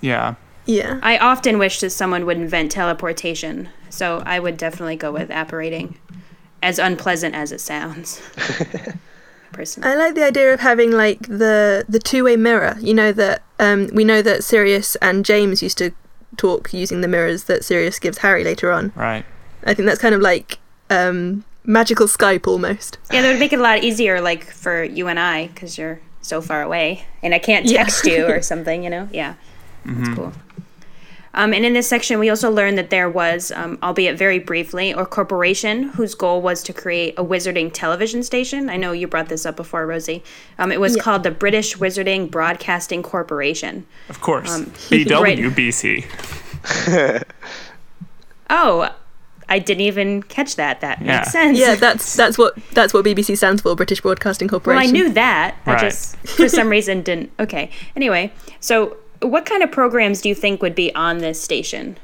Yeah. 0.00 0.34
Yeah. 0.66 1.00
I 1.02 1.18
often 1.18 1.58
wish 1.58 1.80
that 1.80 1.90
someone 1.90 2.26
would 2.26 2.36
invent 2.36 2.72
teleportation, 2.72 3.68
so 3.90 4.22
I 4.24 4.38
would 4.38 4.56
definitely 4.56 4.96
go 4.96 5.10
with 5.10 5.30
apparating, 5.30 5.98
as 6.62 6.78
unpleasant 6.78 7.34
as 7.34 7.52
it 7.52 7.60
sounds. 7.60 8.20
Personally. 9.52 9.90
I 9.90 9.96
like 9.96 10.14
the 10.14 10.24
idea 10.24 10.54
of 10.54 10.60
having 10.60 10.92
like 10.92 11.20
the 11.28 11.84
the 11.86 11.98
two 11.98 12.24
way 12.24 12.36
mirror. 12.36 12.76
You 12.80 12.94
know 12.94 13.12
that 13.12 13.42
um, 13.58 13.88
we 13.92 14.02
know 14.02 14.22
that 14.22 14.42
Sirius 14.44 14.96
and 14.96 15.24
James 15.26 15.62
used 15.62 15.76
to 15.78 15.90
talk 16.38 16.72
using 16.72 17.02
the 17.02 17.08
mirrors 17.08 17.44
that 17.44 17.62
Sirius 17.62 17.98
gives 17.98 18.18
Harry 18.18 18.44
later 18.44 18.72
on. 18.72 18.92
Right. 18.96 19.26
I 19.64 19.74
think 19.74 19.86
that's 19.86 20.00
kind 20.00 20.14
of 20.14 20.22
like 20.22 20.58
um, 20.88 21.44
magical 21.64 22.06
Skype 22.06 22.46
almost. 22.46 22.96
Yeah, 23.12 23.20
that 23.20 23.30
would 23.32 23.38
make 23.40 23.52
it 23.52 23.58
a 23.58 23.62
lot 23.62 23.84
easier, 23.84 24.22
like 24.22 24.44
for 24.44 24.82
you 24.82 25.06
and 25.08 25.20
I, 25.20 25.48
because 25.48 25.76
you're 25.76 26.00
so 26.22 26.40
far 26.40 26.62
away, 26.62 27.04
and 27.22 27.34
I 27.34 27.38
can't 27.38 27.66
Yeah. 27.66 27.82
text 27.84 28.06
you 28.06 28.24
or 28.26 28.40
something. 28.52 28.82
You 28.82 28.88
know, 28.90 29.08
yeah, 29.12 29.34
that's 29.84 30.16
cool. 30.16 30.32
Um, 31.34 31.54
and 31.54 31.64
in 31.64 31.72
this 31.72 31.88
section, 31.88 32.18
we 32.18 32.28
also 32.28 32.50
learned 32.50 32.76
that 32.76 32.90
there 32.90 33.08
was, 33.08 33.50
um, 33.52 33.78
albeit 33.82 34.18
very 34.18 34.38
briefly, 34.38 34.90
a 34.90 35.06
corporation 35.06 35.84
whose 35.90 36.14
goal 36.14 36.42
was 36.42 36.62
to 36.64 36.72
create 36.74 37.14
a 37.16 37.24
wizarding 37.24 37.70
television 37.72 38.22
station. 38.22 38.68
I 38.68 38.76
know 38.76 38.92
you 38.92 39.06
brought 39.06 39.28
this 39.30 39.46
up 39.46 39.56
before, 39.56 39.86
Rosie. 39.86 40.22
Um, 40.58 40.70
it 40.70 40.78
was 40.80 40.96
Yeah. 40.96 41.02
called 41.02 41.22
the 41.22 41.30
British 41.30 41.76
Wizarding 41.78 42.30
Broadcasting 42.30 43.02
Corporation. 43.02 43.86
Of 44.10 44.20
course. 44.20 44.50
Um, 44.54 44.66
BWBC. 44.90 46.04
Oh, 48.54 48.94
I 49.48 49.58
didn't 49.58 49.80
even 49.82 50.22
catch 50.22 50.56
that. 50.56 50.80
That 50.82 51.00
Yeah. 51.00 51.16
makes 51.20 51.32
sense. 51.32 51.58
Yeah, 51.58 51.74
that's 51.74 52.14
that's 52.14 52.36
what 52.36 52.54
that's 52.72 52.92
what 52.92 53.02
BBC 53.04 53.34
stands 53.36 53.62
for, 53.62 53.74
British 53.74 54.00
Broadcasting 54.02 54.46
Well, 54.48 54.60
Corporation. 54.60 54.88
I 54.90 54.92
knew 54.92 55.08
that. 55.10 55.54
I 55.64 55.72
Right. 55.72 55.80
just, 55.80 56.16
for 56.28 56.48
some 56.50 56.68
reason, 56.68 57.00
didn't. 57.02 57.30
Okay. 57.40 57.70
Anyway, 57.96 58.30
so 58.60 58.96
what 59.22 59.46
kind 59.46 59.62
of 59.62 59.70
programs 59.70 60.20
do 60.20 60.28
you 60.28 60.34
think 60.34 60.62
would 60.62 60.74
be 60.74 60.94
on 60.94 61.18
this 61.18 61.40
station? 61.40 61.96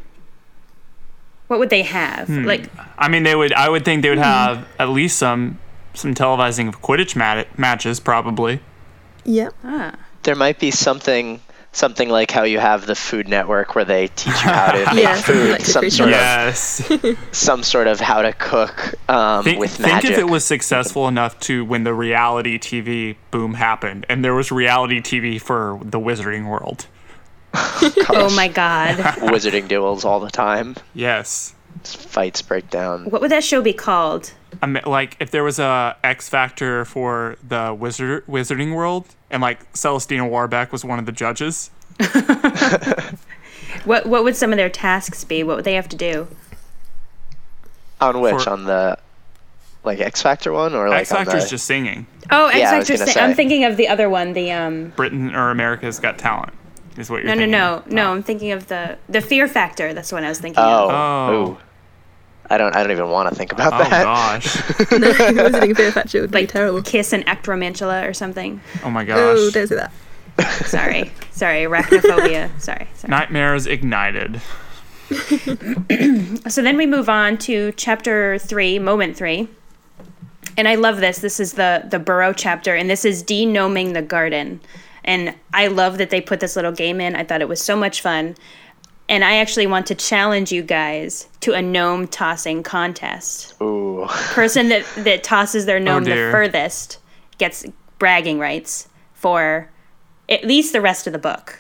What 1.49 1.59
would 1.59 1.71
they 1.71 1.83
have? 1.83 2.27
Hmm. 2.29 2.45
Like, 2.45 2.69
I 2.99 3.09
mean, 3.09 3.23
they 3.23 3.35
would. 3.35 3.53
I 3.53 3.69
would 3.69 3.85
think 3.85 4.03
they 4.03 4.09
Hmm. 4.09 4.17
would 4.17 4.25
have 4.25 4.67
at 4.79 4.89
least 4.91 5.19
some 5.19 5.59
some 5.95 6.15
televising 6.15 6.69
of 6.69 6.81
Quidditch 6.83 7.17
mat- 7.17 7.59
matches, 7.59 7.99
probably. 7.99 8.61
Yeah. 9.25 9.49
ah, 9.65 9.93
There 10.23 10.37
might 10.37 10.59
be 10.61 10.71
something 10.71 11.41
something 11.73 12.09
like 12.09 12.31
how 12.31 12.45
you 12.45 12.59
have 12.59 12.87
the 12.87 12.95
Food 12.95 13.29
Network 13.29 13.75
where 13.75 13.85
they 13.85 14.09
teach 14.09 14.27
you 14.27 14.33
how 14.51 14.73
to 14.73 14.79
make 14.95 15.03
Yeah, 15.05 15.15
food, 15.15 15.51
like 15.53 15.65
some 15.65 15.89
sort 15.91 16.11
Yes. 16.11 16.89
of 16.91 17.17
some 17.33 17.63
sort 17.63 17.87
of 17.87 18.01
how 18.01 18.23
to 18.23 18.33
cook 18.33 18.95
um, 19.11 19.45
think, 19.45 19.59
with 19.61 19.71
think 19.77 20.05
if 20.05 20.19
it 20.19 20.29
was 20.29 20.45
successful 20.45 21.09
enough 21.09 21.39
to 21.41 21.65
when 21.65 21.85
the 21.85 21.95
reality 21.95 22.59
TV 22.59 23.17
boom 23.31 23.55
happened, 23.55 24.07
and 24.09 24.25
there 24.25 24.35
was 24.35 24.51
reality 24.53 25.01
TV 25.01 25.41
for 25.41 25.79
the 25.83 25.99
Wizarding 26.01 26.47
world. 26.49 26.87
oh 28.11 28.33
my 28.37 28.49
God. 28.49 28.97
wizarding 28.99 29.69
duels 29.69 30.05
all 30.05 30.21
the 30.21 30.31
time. 30.31 30.77
Yes. 30.95 31.55
fights 31.85 32.43
break 32.43 32.69
down. 32.71 33.05
what 33.07 33.21
would 33.21 33.31
that 33.31 33.45
show 33.45 33.63
be 33.63 33.73
called? 33.73 34.33
I 34.63 34.67
mean, 34.67 34.83
like 34.87 35.17
if 35.21 35.31
there 35.31 35.45
was 35.45 35.59
a 35.59 35.97
X 36.03 36.29
Factor 36.29 36.85
for 36.85 37.37
the 37.47 37.77
wizard 37.79 38.27
Wizarding 38.27 38.75
world, 38.75 39.07
and 39.31 39.41
like 39.43 39.71
Celestina 39.75 40.29
Warbeck 40.29 40.73
was 40.73 40.85
one 40.85 40.99
of 40.99 41.07
the 41.07 41.13
judges. 41.13 41.71
What 43.85 44.07
What 44.07 44.25
would 44.25 44.37
some 44.37 44.53
of 44.53 44.57
their 44.57 44.69
tasks 44.71 45.25
be? 45.25 45.43
What 45.43 45.57
would 45.57 45.65
they 45.65 45.75
have 45.75 45.89
to 45.91 45.97
do? 45.97 46.29
On 48.01 48.21
which 48.21 48.43
For- 48.45 48.51
on 48.51 48.65
the 48.65 48.99
like 49.85 50.01
X 50.01 50.23
Factor 50.23 50.53
one 50.53 50.75
or 50.75 50.89
like 50.89 51.03
X 51.03 51.13
on 51.13 51.25
Factor's 51.25 51.45
the, 51.45 51.51
just 51.51 51.67
singing. 51.67 52.07
Oh, 52.31 52.47
X 52.47 52.59
Yeah, 52.59 52.71
I 52.73 52.79
was 52.79 52.89
Factor. 52.89 53.05
gonna 53.05 53.13
Sa- 53.13 53.21
I'm 53.21 53.35
thinking 53.35 53.65
of 53.65 53.77
the 53.77 53.89
other 53.89 54.09
one. 54.11 54.33
The 54.33 54.53
um. 54.53 54.93
Britain 54.97 55.35
or 55.35 55.51
America's 55.51 55.99
Got 55.99 56.19
Talent 56.19 56.53
is 56.99 57.11
what 57.11 57.23
you're 57.23 57.35
No, 57.35 57.45
no, 57.47 57.77
thinking. 57.81 57.95
no, 57.97 58.03
no. 58.05 58.09
Oh. 58.09 58.13
I'm 58.15 58.23
thinking 58.23 58.53
of 58.53 58.69
the 58.69 58.99
the 59.09 59.21
Fear 59.21 59.49
Factor. 59.49 59.95
That's 59.95 60.13
what 60.13 60.25
I 60.25 60.29
was 60.29 60.39
thinking 60.41 60.63
oh, 60.63 60.89
of. 60.89 60.91
Oh. 60.91 61.35
ooh. 61.53 61.59
I 62.51 62.57
don't 62.57 62.75
I 62.75 62.83
don't 62.83 62.93
even 62.93 63.11
want 63.11 63.29
to 63.29 63.35
think 63.35 63.53
about 63.53 63.71
that. 63.73 63.87
Oh 63.87 63.91
that. 63.91 64.05
gosh. 64.05 64.57
no, 64.93 65.11
Wizarding 65.45 65.77
Fear 65.77 65.93
Factor 65.93 66.21
would 66.23 66.31
be 66.31 66.47
terrible. 66.47 66.83
Kiss 66.83 67.13
and 67.13 67.25
Acromantula 67.27 68.09
or 68.09 68.15
something. 68.15 68.61
Oh 68.85 68.91
my 68.91 69.03
Oh, 69.03 69.07
gosh. 69.07 69.53
don't 69.53 69.69
say 69.69 69.75
that. 69.77 69.93
Sorry, 70.67 71.11
sorry, 71.33 71.65
arachnophobia. 71.65 72.49
Sorry, 72.61 72.87
sorry. 72.95 73.11
Nightmares 73.11 73.67
ignited. 73.67 74.41
So 76.49 76.63
then 76.63 76.77
we 76.77 76.87
move 76.87 77.09
on 77.09 77.39
to 77.39 77.73
chapter 77.73 78.39
three, 78.39 78.79
moment 78.79 79.17
three. 79.17 79.49
And 80.57 80.67
I 80.69 80.75
love 80.77 80.99
this. 81.01 81.19
This 81.19 81.41
is 81.41 81.55
the 81.55 81.85
the 81.89 81.99
burrow 81.99 82.33
chapter, 82.33 82.75
and 82.75 82.89
this 82.89 83.05
is 83.05 83.23
denoming 83.23 83.95
the 83.95 84.03
garden. 84.03 84.61
And 85.09 85.35
I 85.55 85.69
love 85.69 85.97
that 85.99 86.11
they 86.11 86.21
put 86.21 86.39
this 86.39 86.55
little 86.55 86.71
game 86.71 87.01
in. 87.01 87.17
I 87.17 87.25
thought 87.25 87.41
it 87.41 87.49
was 87.49 87.63
so 87.63 87.75
much 87.75 88.03
fun. 88.03 88.37
And 89.09 89.25
I 89.25 89.37
actually 89.37 89.67
want 89.67 89.87
to 89.87 89.95
challenge 89.95 90.53
you 90.53 90.61
guys 90.63 91.29
to 91.41 91.55
a 91.55 91.63
gnome 91.63 92.07
tossing 92.09 92.63
contest. 92.63 93.55
Ooh. 93.63 94.05
Person 94.09 94.69
that, 94.69 94.85
that 94.99 95.25
tosses 95.25 95.65
their 95.65 95.81
gnome 95.81 96.05
the 96.05 96.11
furthest 96.11 96.99
gets 97.39 97.65
bragging 97.99 98.39
rights 98.39 98.87
for 99.15 99.71
at 100.29 100.45
least 100.45 100.75
the 100.75 100.81
rest 100.83 101.07
of 101.07 101.15
the 101.15 101.19
book. 101.19 101.59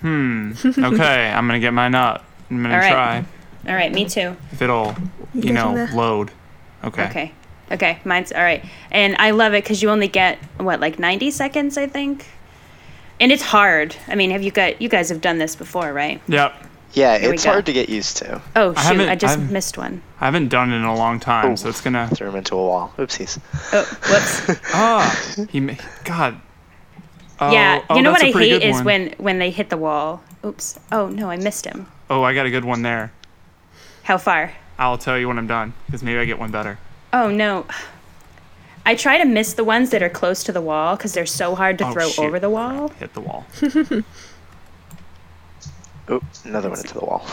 Hmm. 0.00 0.52
Okay, 0.76 1.30
I'm 1.30 1.46
gonna 1.46 1.60
get 1.60 1.72
mine 1.72 1.94
up. 1.94 2.24
I'm 2.50 2.62
gonna 2.64 2.74
All 2.74 2.80
right. 2.80 2.90
try 2.90 3.24
All 3.68 3.76
right, 3.76 3.92
me 3.92 4.08
too. 4.08 4.36
if 4.50 4.60
it'll, 4.60 4.96
you 5.32 5.42
getting 5.42 5.54
know, 5.54 5.74
there? 5.74 5.86
load. 5.94 6.32
Okay. 6.82 7.04
Okay. 7.04 7.32
Okay, 7.70 8.00
mine's 8.04 8.32
all 8.32 8.42
right. 8.42 8.64
And 8.90 9.14
I 9.20 9.30
love 9.30 9.54
it 9.54 9.62
because 9.62 9.82
you 9.82 9.88
only 9.88 10.08
get 10.08 10.38
what, 10.58 10.80
like 10.80 10.98
ninety 10.98 11.30
seconds, 11.30 11.78
I 11.78 11.86
think. 11.86 12.26
And 13.22 13.30
it's 13.30 13.42
hard. 13.42 13.94
I 14.08 14.16
mean, 14.16 14.30
have 14.32 14.42
you 14.42 14.50
got 14.50 14.82
you 14.82 14.88
guys 14.88 15.08
have 15.08 15.20
done 15.20 15.38
this 15.38 15.54
before, 15.54 15.92
right? 15.92 16.20
Yep. 16.26 16.54
Yeah, 16.94 17.16
Here 17.18 17.32
it's 17.32 17.44
hard 17.44 17.64
to 17.66 17.72
get 17.72 17.88
used 17.88 18.16
to. 18.18 18.42
Oh 18.56 18.74
shoot, 18.74 18.78
haven't- 18.82 19.08
I 19.08 19.14
just 19.14 19.38
I've- 19.38 19.52
missed 19.52 19.78
one. 19.78 20.02
I 20.20 20.24
haven't 20.26 20.48
done 20.48 20.72
it 20.72 20.76
in 20.76 20.82
a 20.84 20.94
long 20.94 21.20
time, 21.20 21.56
so 21.56 21.68
it's 21.68 21.80
gonna. 21.80 22.08
throw 22.12 22.28
him 22.28 22.34
into 22.36 22.54
a 22.56 22.58
wall. 22.58 22.92
Oopsies. 22.98 23.38
Oh, 23.72 23.84
whoops. 24.10 24.60
Ah, 24.74 25.46
he. 25.50 25.60
ma- 25.60 25.74
God. 26.04 26.40
Oh, 27.40 27.50
yeah, 27.52 27.82
oh, 27.88 27.96
you 27.96 28.02
know 28.02 28.10
what 28.10 28.20
that's 28.20 28.24
a 28.24 28.28
I 28.28 28.32
pretty 28.32 28.50
hate 28.50 28.62
is 28.64 28.74
one. 28.76 28.84
when 28.84 29.14
when 29.18 29.38
they 29.38 29.50
hit 29.50 29.70
the 29.70 29.76
wall. 29.78 30.22
Oops. 30.44 30.78
Oh 30.90 31.06
no, 31.08 31.30
I 31.30 31.36
missed 31.36 31.64
him. 31.64 31.86
Oh, 32.10 32.22
I 32.24 32.34
got 32.34 32.44
a 32.46 32.50
good 32.50 32.64
one 32.64 32.82
there. 32.82 33.12
How 34.02 34.18
far? 34.18 34.52
I'll 34.78 34.98
tell 34.98 35.16
you 35.16 35.28
when 35.28 35.38
I'm 35.38 35.46
done, 35.46 35.72
because 35.86 36.02
maybe 36.02 36.18
I 36.18 36.24
get 36.24 36.38
one 36.40 36.50
better. 36.50 36.78
Oh 37.12 37.30
no. 37.30 37.66
I 38.84 38.94
try 38.96 39.18
to 39.18 39.24
miss 39.24 39.52
the 39.54 39.64
ones 39.64 39.90
that 39.90 40.02
are 40.02 40.08
close 40.10 40.42
to 40.44 40.52
the 40.52 40.60
wall 40.60 40.96
because 40.96 41.12
they're 41.14 41.24
so 41.26 41.54
hard 41.54 41.78
to 41.78 41.86
Oh, 41.86 41.92
throw 41.92 42.08
shoot. 42.08 42.24
over 42.24 42.40
the 42.40 42.50
wall. 42.50 42.88
Hit 42.88 43.14
the 43.14 43.20
wall. 43.20 43.46
Oop, 46.10 46.24
another 46.44 46.68
one 46.68 46.78
into 46.80 46.94
the 46.94 47.00
wall. 47.04 47.24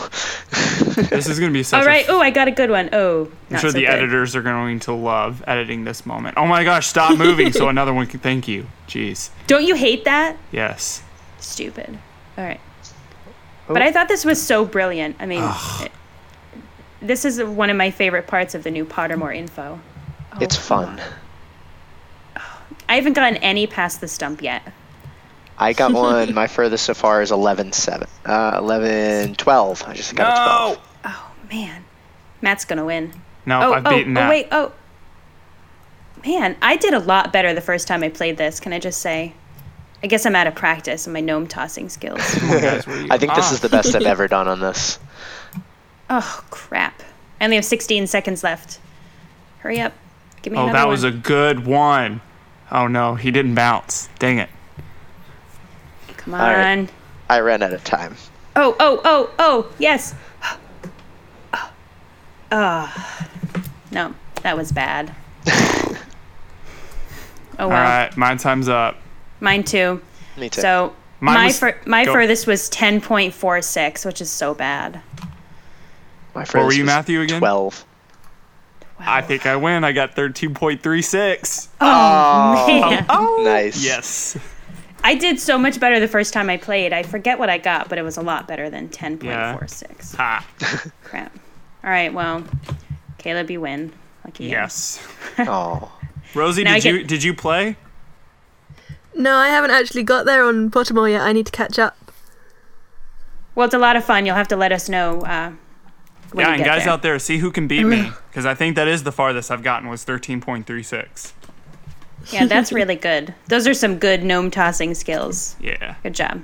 This 1.10 1.28
is 1.28 1.38
gonna 1.38 1.52
be 1.52 1.62
such. 1.62 1.80
All 1.80 1.86
right. 1.86 2.06
A, 2.08 2.12
Oh, 2.12 2.20
I 2.20 2.30
got 2.30 2.48
a 2.48 2.50
good 2.50 2.70
one. 2.70 2.88
Oh, 2.92 3.24
I'm 3.24 3.30
not 3.50 3.60
sure 3.60 3.70
so 3.70 3.74
the 3.74 3.84
good. 3.86 3.90
editors 3.90 4.34
are 4.36 4.42
going 4.42 4.80
to 4.80 4.92
love 4.92 5.42
editing 5.46 5.84
this 5.84 6.04
moment. 6.06 6.36
Oh 6.38 6.46
my 6.46 6.62
gosh! 6.64 6.86
Stop 6.86 7.16
moving, 7.18 7.52
so 7.52 7.68
another 7.74 7.92
one 7.92 8.06
can 8.06 8.20
thank 8.20 8.46
you. 8.48 8.66
Jeez. 8.88 9.30
Don't 9.46 9.64
you 9.64 9.74
hate 9.74 10.04
that? 10.04 10.36
Yes. 10.52 11.02
Stupid. 11.38 11.98
All 12.38 12.44
right. 12.44 12.60
Oh. 13.68 13.72
But 13.74 13.82
I 13.82 13.92
thought 13.92 14.08
this 14.08 14.24
was 14.24 14.40
so 14.42 14.64
brilliant. 14.64 15.16
I 15.20 15.26
mean, 15.26 15.42
it- 15.80 15.92
this 17.02 17.24
is 17.24 17.42
one 17.42 17.70
of 17.70 17.76
my 17.76 17.90
favorite 17.90 18.26
parts 18.26 18.54
of 18.54 18.62
the 18.62 18.70
new 18.70 18.84
Pottermore 18.84 19.34
info. 19.36 19.80
it's 20.40 20.56
Oh, 20.70 20.76
come 20.86 20.96
fun. 20.96 21.00
On. 22.90 22.94
I 22.94 22.96
haven't 22.96 23.12
gotten 23.14 23.36
any 23.38 23.66
past 23.66 24.00
the 24.00 24.08
stump 24.08 24.42
yet. 24.42 24.62
I 25.58 25.72
got 25.72 25.92
one. 25.94 26.34
My 26.34 26.46
furthest 26.46 26.84
so 26.84 26.94
far 26.94 27.22
is 27.22 27.30
11 27.30 27.72
7. 27.72 28.08
Uh, 28.24 28.56
11 28.58 29.34
12. 29.34 29.82
I 29.86 29.94
just 29.94 30.14
got 30.14 30.72
a 30.72 30.74
12. 30.74 30.88
Oh 31.06 31.32
man, 31.50 31.84
Matt's 32.42 32.64
gonna 32.64 32.84
win. 32.84 33.12
No, 33.46 33.60
oh, 33.60 33.72
I've 33.74 33.86
oh, 33.86 33.90
beaten 33.90 34.16
oh, 34.16 34.20
that. 34.20 34.30
wait, 34.30 34.48
oh. 34.52 34.72
Man, 36.26 36.56
I 36.60 36.76
did 36.76 36.92
a 36.92 36.98
lot 36.98 37.32
better 37.32 37.54
the 37.54 37.62
first 37.62 37.88
time 37.88 38.02
I 38.04 38.10
played 38.10 38.36
this. 38.36 38.60
Can 38.60 38.72
I 38.74 38.78
just 38.78 39.00
say? 39.00 39.32
I 40.02 40.06
guess 40.06 40.24
I'm 40.26 40.36
out 40.36 40.46
of 40.46 40.54
practice 40.54 41.06
in 41.06 41.12
my 41.12 41.20
gnome 41.20 41.46
tossing 41.46 41.88
skills. 41.88 42.18
Guys, 42.34 42.86
where 42.86 42.96
are 42.96 43.00
you? 43.00 43.08
I 43.10 43.18
think 43.18 43.34
this 43.34 43.52
is 43.52 43.60
the 43.60 43.68
best 43.70 43.94
I've 43.94 44.02
ever 44.06 44.28
done 44.28 44.48
on 44.48 44.60
this. 44.60 44.98
oh 46.10 46.44
crap! 46.50 47.02
I 47.40 47.44
only 47.44 47.56
have 47.56 47.64
16 47.64 48.06
seconds 48.06 48.44
left. 48.44 48.80
Hurry 49.60 49.80
up! 49.80 49.92
Give 50.42 50.52
me 50.52 50.58
Oh, 50.58 50.64
another 50.64 50.78
Oh, 50.78 50.82
that 50.82 50.88
was 50.88 51.04
a 51.04 51.10
good 51.10 51.66
one. 51.66 52.20
Oh 52.72 52.86
no, 52.86 53.14
he 53.14 53.30
didn't 53.30 53.54
bounce. 53.54 54.08
Dang 54.18 54.38
it. 54.38 54.48
Come 56.16 56.34
All 56.34 56.40
right. 56.40 56.78
on. 56.78 56.88
I 57.28 57.40
ran 57.40 57.62
out 57.62 57.72
of 57.72 57.82
time. 57.84 58.16
Oh, 58.56 58.76
oh, 58.80 59.00
oh, 59.04 59.30
oh, 59.38 59.72
yes. 59.78 60.14
Oh. 62.52 63.26
No, 63.92 64.14
that 64.42 64.56
was 64.56 64.72
bad. 64.72 65.14
oh, 65.46 65.96
well. 67.58 67.66
All 67.66 67.68
right, 67.70 68.16
my 68.16 68.34
time's 68.36 68.68
up. 68.68 68.96
Mine 69.40 69.62
too. 69.64 70.00
Me 70.36 70.48
too. 70.48 70.60
So, 70.60 70.94
Mine 71.20 71.34
my, 71.34 71.46
was- 71.46 71.58
fur- 71.58 71.80
my 71.86 72.04
go. 72.04 72.12
furthest 72.12 72.46
was 72.46 72.68
10.46, 72.70 74.04
which 74.04 74.20
is 74.20 74.30
so 74.30 74.54
bad. 74.54 75.00
My 76.34 76.44
furthest. 76.44 76.54
were 76.54 76.72
you, 76.72 76.82
was 76.82 76.86
Matthew, 76.86 77.20
again? 77.20 77.40
12. 79.04 79.08
I 79.08 79.22
think 79.26 79.46
I 79.46 79.56
win. 79.56 79.84
I 79.84 79.92
got 79.92 80.14
13.36. 80.14 81.68
Oh 81.80 82.66
Man. 82.66 83.06
Oh, 83.08 83.42
Nice. 83.44 83.82
Yes. 83.84 84.36
I 85.02 85.14
did 85.14 85.40
so 85.40 85.56
much 85.56 85.80
better 85.80 85.98
the 85.98 86.08
first 86.08 86.32
time 86.34 86.50
I 86.50 86.56
played. 86.58 86.92
I 86.92 87.02
forget 87.02 87.38
what 87.38 87.48
I 87.48 87.56
got, 87.58 87.88
but 87.88 87.96
it 87.98 88.02
was 88.02 88.16
a 88.18 88.22
lot 88.22 88.46
better 88.46 88.68
than 88.68 88.88
10.46. 88.90 90.16
Ha. 90.16 90.46
Crap. 91.04 91.34
All 91.82 91.90
right, 91.90 92.12
well, 92.12 92.44
Caleb, 93.16 93.50
you 93.50 93.62
win. 93.62 93.92
Lucky 94.24 94.44
you. 94.44 94.50
Yes. 94.50 95.06
Oh. 95.38 95.90
Rosie, 96.34 96.64
Now 96.64 96.74
I 96.74 96.80
did 96.80 96.94
you 96.94 97.04
did 97.04 97.22
you 97.24 97.34
play? 97.34 97.76
No, 99.14 99.34
I 99.36 99.48
haven't 99.48 99.70
actually 99.70 100.02
got 100.02 100.26
there 100.26 100.44
on 100.44 100.70
Pottermore 100.70 101.10
yet. 101.10 101.22
I 101.22 101.32
need 101.32 101.46
to 101.46 101.52
catch 101.52 101.78
up. 101.78 101.96
Well, 103.54 103.64
it's 103.64 103.74
a 103.74 103.78
lot 103.78 103.96
of 103.96 104.04
fun. 104.04 104.26
You'll 104.26 104.36
have 104.36 104.48
to 104.48 104.56
let 104.56 104.70
us 104.70 104.88
know 104.88 105.22
uh, 105.22 105.50
when 105.50 105.58
yeah, 106.34 106.48
you 106.48 106.54
and 106.54 106.58
get 106.58 106.66
guys 106.66 106.84
there. 106.84 106.92
out 106.92 107.02
there, 107.02 107.18
see 107.18 107.38
who 107.38 107.50
can 107.50 107.66
beat 107.66 107.84
me 107.84 108.10
because 108.28 108.46
I 108.46 108.54
think 108.54 108.76
that 108.76 108.88
is 108.88 109.02
the 109.02 109.12
farthest 109.12 109.50
I've 109.50 109.62
gotten 109.62 109.88
was 109.88 110.04
13.36. 110.04 111.32
Yeah, 112.32 112.46
that's 112.46 112.72
really 112.72 112.96
good. 112.96 113.34
Those 113.48 113.66
are 113.66 113.74
some 113.74 113.98
good 113.98 114.22
gnome 114.22 114.50
tossing 114.50 114.94
skills. 114.94 115.56
Yeah. 115.60 115.96
Good 116.02 116.14
job. 116.14 116.42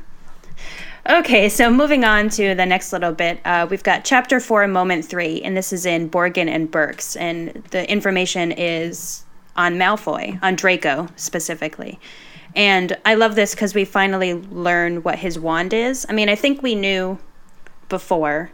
Okay, 1.08 1.48
so 1.48 1.70
moving 1.70 2.04
on 2.04 2.28
to 2.30 2.56
the 2.56 2.66
next 2.66 2.92
little 2.92 3.12
bit, 3.12 3.38
uh, 3.44 3.68
we've 3.70 3.84
got 3.84 4.04
chapter 4.04 4.40
four, 4.40 4.66
moment 4.66 5.04
three, 5.04 5.40
and 5.42 5.56
this 5.56 5.72
is 5.72 5.86
in 5.86 6.10
Borgin 6.10 6.48
and 6.48 6.68
Burkes, 6.68 7.14
and 7.14 7.50
the 7.70 7.88
information 7.88 8.50
is 8.50 9.24
on 9.54 9.76
Malfoy, 9.76 10.36
on 10.42 10.56
Draco 10.56 11.06
specifically. 11.14 12.00
And 12.56 12.96
I 13.04 13.14
love 13.14 13.36
this 13.36 13.54
because 13.54 13.72
we 13.72 13.84
finally 13.84 14.34
learn 14.34 15.02
what 15.04 15.20
his 15.20 15.38
wand 15.38 15.72
is. 15.72 16.06
I 16.08 16.12
mean, 16.12 16.28
I 16.28 16.34
think 16.34 16.60
we 16.62 16.74
knew 16.74 17.18
before. 17.88 18.50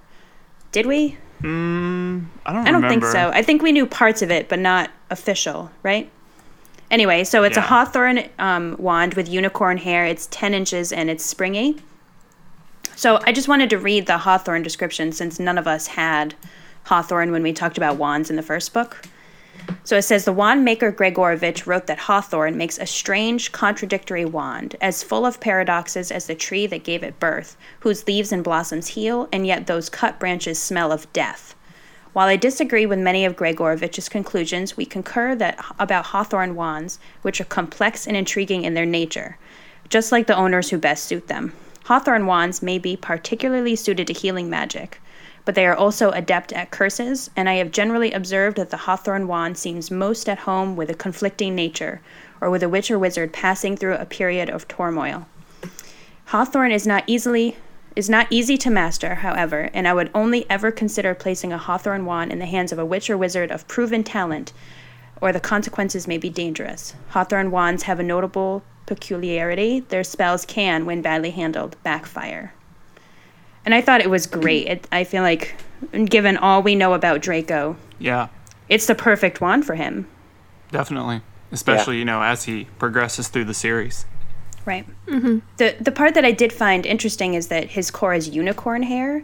Did 0.73 0.87
we? 0.87 1.17
I 1.41 1.45
don't 1.45 2.29
I 2.47 2.53
don't 2.53 2.67
remember. 2.75 2.89
think 2.89 3.05
so. 3.05 3.31
I 3.31 3.43
think 3.43 3.63
we 3.63 3.73
knew 3.73 3.87
parts 3.87 4.23
of 4.23 4.31
it, 4.31 4.49
but 4.49 4.59
not 4.59 4.91
official, 5.11 5.71
right? 5.83 6.11
Anyway, 6.91 7.25
so 7.25 7.43
it's 7.43 7.57
a 7.57 7.61
Yeah. 7.61 7.67
hawthorn 7.67 8.25
um, 8.39 8.77
wand 8.79 9.15
with 9.15 9.29
unicorn 9.29 9.79
hair. 9.79 10.05
It's 10.05 10.29
10 10.31 10.55
inches 10.55 10.93
and 10.93 11.09
it's 11.11 11.25
springy. 11.25 11.77
So 12.95 13.21
I 13.25 13.33
just 13.33 13.49
wanted 13.49 13.71
to 13.71 13.79
read 13.79 14.07
the 14.07 14.19
hawthorn 14.19 14.63
description 14.63 15.11
since 15.13 15.41
none 15.41 15.59
of 15.59 15.67
us 15.67 15.89
had 15.89 16.35
hawthorn 16.85 17.33
when 17.33 17.43
we 17.43 17.53
talked 17.53 17.77
about 17.77 17.97
wands 17.97 18.29
in 18.31 18.37
the 18.37 18.43
first 18.43 18.73
book. 18.73 19.07
So 19.85 19.97
it 19.97 20.03
says 20.03 20.25
the 20.25 20.33
wand 20.33 20.65
maker 20.65 20.93
Gregorovitch 20.93 21.67
wrote 21.67 21.87
that 21.87 21.99
Hawthorn 21.99 22.57
makes 22.57 22.79
a 22.79 22.87
strange, 22.87 23.53
contradictory 23.53 24.25
wand, 24.25 24.77
as 24.81 25.03
full 25.03 25.27
of 25.27 25.41
paradoxes 25.41 26.11
as 26.11 26.27
the 26.27 26.35
tree 26.35 26.67
that 26.69 26.85
gave 26.85 27.03
it 27.03 27.21
birth, 27.21 27.57
whose 27.81 28.07
leaves 28.07 28.33
and 28.33 28.45
blossoms 28.45 28.89
heal, 28.89 29.29
and 29.33 29.47
yet 29.47 29.67
those 29.67 29.89
cut 29.91 30.21
branches 30.21 30.59
smell 30.59 30.93
of 30.93 31.13
death. 31.13 31.55
While 32.13 32.29
I 32.29 32.37
disagree 32.37 32.87
with 32.87 32.99
many 32.99 33.25
of 33.25 33.37
Gregorovitch's 33.37 34.09
conclusions, 34.09 34.77
we 34.77 34.85
concur 34.85 35.35
that 35.35 35.63
about 35.79 36.07
Hawthorn 36.07 36.55
wands, 36.55 36.99
which 37.23 37.41
are 37.41 37.45
complex 37.45 38.07
and 38.07 38.17
intriguing 38.17 38.65
in 38.65 38.75
their 38.75 38.87
nature, 38.87 39.37
just 39.89 40.13
like 40.13 40.27
the 40.27 40.37
owners 40.37 40.71
who 40.71 40.79
best 40.79 41.05
suit 41.05 41.27
them. 41.27 41.53
Hawthorn 41.87 42.27
wands 42.27 42.63
may 42.63 42.79
be 42.79 42.97
particularly 42.97 43.75
suited 43.75 44.07
to 44.07 44.13
healing 44.13 44.49
magic, 44.49 45.02
but 45.45 45.55
they 45.55 45.67
are 45.67 45.75
also 45.75 46.11
adept 46.11 46.53
at 46.53 46.71
curses, 46.71 47.31
and 47.37 47.49
I 47.49 47.55
have 47.55 47.71
generally 47.71 48.13
observed 48.13 48.57
that 48.57 48.71
the 48.71 48.77
Hawthorn 48.79 49.27
wand 49.27 49.59
seems 49.59 49.91
most 49.91 50.29
at 50.29 50.41
home 50.41 50.77
with 50.77 50.91
a 50.91 50.95
conflicting 50.95 51.55
nature, 51.55 52.01
or 52.41 52.51
with 52.51 52.63
a 52.63 52.69
witch 52.69 52.91
or 52.91 52.99
wizard 52.99 53.33
passing 53.33 53.77
through 53.77 53.95
a 53.95 54.05
period 54.05 54.49
of 54.49 54.69
turmoil. 54.69 55.27
Hawthorn 56.27 56.73
is 56.73 56.87
not 56.87 57.05
easily 57.07 57.57
is 57.95 58.09
not 58.09 58.27
easy 58.31 58.57
to 58.57 58.71
master, 58.71 59.17
however, 59.17 59.69
and 59.75 59.87
I 59.87 59.93
would 59.93 60.11
only 60.15 60.49
ever 60.49 60.71
consider 60.71 61.15
placing 61.15 61.53
a 61.53 61.59
Hawthorn 61.59 62.07
wand 62.07 62.33
in 62.33 62.39
the 62.39 62.47
hands 62.47 62.73
of 62.73 62.79
a 62.79 62.87
witch 62.87 63.11
or 63.11 63.19
wizard 63.19 63.51
of 63.51 63.69
proven 63.69 64.03
talent, 64.03 64.53
or 65.21 65.31
the 65.31 65.41
consequences 65.41 66.09
may 66.09 66.17
be 66.17 66.31
dangerous. 66.31 66.95
Hawthorn 67.11 67.51
wands 67.51 67.83
have 67.83 68.01
a 68.01 68.03
notable 68.03 68.63
peculiarity. 68.87 69.81
Their 69.81 70.05
spells 70.05 70.47
can, 70.47 70.87
when 70.87 71.03
badly 71.03 71.31
handled, 71.31 71.77
backfire. 71.83 72.55
And 73.65 73.75
I 73.75 73.81
thought 73.81 74.01
it 74.01 74.11
was 74.11 74.27
great. 74.27 74.67
It, 74.67 74.89
I 74.91 75.05
feel 75.05 75.23
like, 75.23 75.55
given 76.07 76.37
all 76.37 76.63
we 76.63 76.75
know 76.75 76.95
about 76.95 77.21
Draco, 77.23 77.77
Yeah, 77.99 78.29
it's 78.69 78.87
the 78.87 78.95
perfect 78.95 79.41
wand 79.41 79.65
for 79.67 79.75
him. 79.75 80.07
definitely. 80.71 81.21
Especially, 81.53 81.99
you 81.99 82.05
know, 82.07 82.23
as 82.23 82.45
he 82.45 82.65
progresses 82.79 83.29
through 83.29 83.45
the 83.45 83.53
series. 83.55 84.07
Right. 84.65 84.87
Mm-hmm. 85.07 85.41
The 85.59 85.77
the 85.81 85.93
part 85.93 86.15
that 86.15 86.25
I 86.25 86.33
did 86.33 86.51
find 86.53 86.87
interesting 86.87 87.35
is 87.35 87.49
that 87.49 87.71
his 87.71 87.91
core 87.91 88.15
is 88.15 88.31
unicorn 88.31 88.83
hair, 88.85 89.23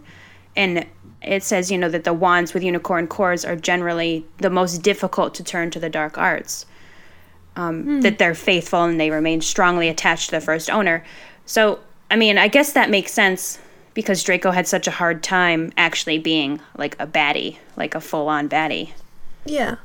and 0.55 0.85
it 1.23 1.43
says 1.43 1.71
you 1.71 1.79
know 1.79 1.89
that 1.89 2.05
the 2.05 2.13
wands 2.13 2.53
with 2.53 2.63
unicorn 2.63 3.07
cores 3.07 3.45
are 3.47 3.57
generally 3.57 4.27
the 4.39 4.51
most 4.51 4.83
difficult 4.83 5.35
to 5.37 5.43
turn 5.45 5.71
to 5.71 5.81
the 5.81 5.89
dark 5.89 6.19
arts. 6.19 6.67
Um, 7.57 8.03
That 8.03 8.19
they're 8.19 8.35
faithful 8.35 8.85
and 8.85 9.01
they 9.01 9.11
remain 9.11 9.41
strongly 9.41 9.89
attached 9.89 10.31
to 10.31 10.37
the 10.37 10.41
first 10.43 10.69
owner. 10.69 11.03
So 11.47 11.79
I 12.11 12.17
mean, 12.17 12.37
I 12.37 12.49
guess 12.49 12.73
that 12.73 12.91
makes 12.91 13.13
sense 13.13 13.59
because 13.99 14.23
Draco 14.23 14.53
had 14.53 14.69
such 14.69 14.87
a 14.87 14.93
hard 14.93 15.25
time 15.25 15.73
actually 15.77 16.19
being 16.19 16.61
like 16.77 16.95
a 17.01 17.07
baddie, 17.09 17.59
like 17.77 17.97
a 17.97 18.01
full 18.01 18.29
on 18.29 18.49
baddie. 18.49 18.93
Yeah. 19.45 19.79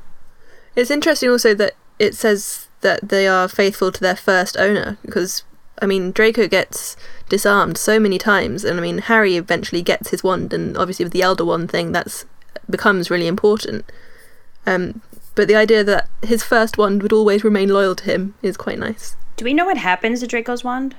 It's 0.76 0.92
interesting 0.92 1.30
also 1.30 1.52
that 1.54 1.72
it 1.98 2.14
says 2.14 2.68
that 2.82 3.08
they 3.08 3.26
are 3.26 3.48
faithful 3.48 3.90
to 3.90 4.00
their 4.00 4.14
first 4.14 4.56
owner 4.56 4.98
because 5.02 5.42
I 5.82 5.86
mean 5.86 6.12
Draco 6.12 6.46
gets 6.46 6.96
disarmed 7.28 7.76
so 7.76 7.98
many 7.98 8.16
times 8.16 8.62
and 8.62 8.78
I 8.78 8.82
mean 8.82 8.98
Harry 8.98 9.34
eventually 9.34 9.82
gets 9.82 10.10
his 10.10 10.22
wand 10.22 10.52
and 10.52 10.78
obviously 10.78 11.04
with 11.04 11.12
the 11.12 11.22
elder 11.22 11.44
wand 11.44 11.68
thing 11.68 11.90
that's 11.90 12.24
becomes 12.70 13.10
really 13.10 13.26
important. 13.26 13.84
Um 14.64 15.02
but 15.34 15.48
the 15.48 15.56
idea 15.56 15.82
that 15.82 16.08
his 16.22 16.44
first 16.44 16.78
wand 16.78 17.02
would 17.02 17.12
always 17.12 17.42
remain 17.42 17.68
loyal 17.68 17.96
to 17.96 18.04
him 18.04 18.34
is 18.42 18.56
quite 18.56 18.78
nice. 18.78 19.16
Do 19.36 19.44
we 19.44 19.54
know 19.54 19.64
what 19.64 19.78
happens 19.78 20.20
to 20.20 20.28
Draco's 20.28 20.62
wand? 20.62 20.94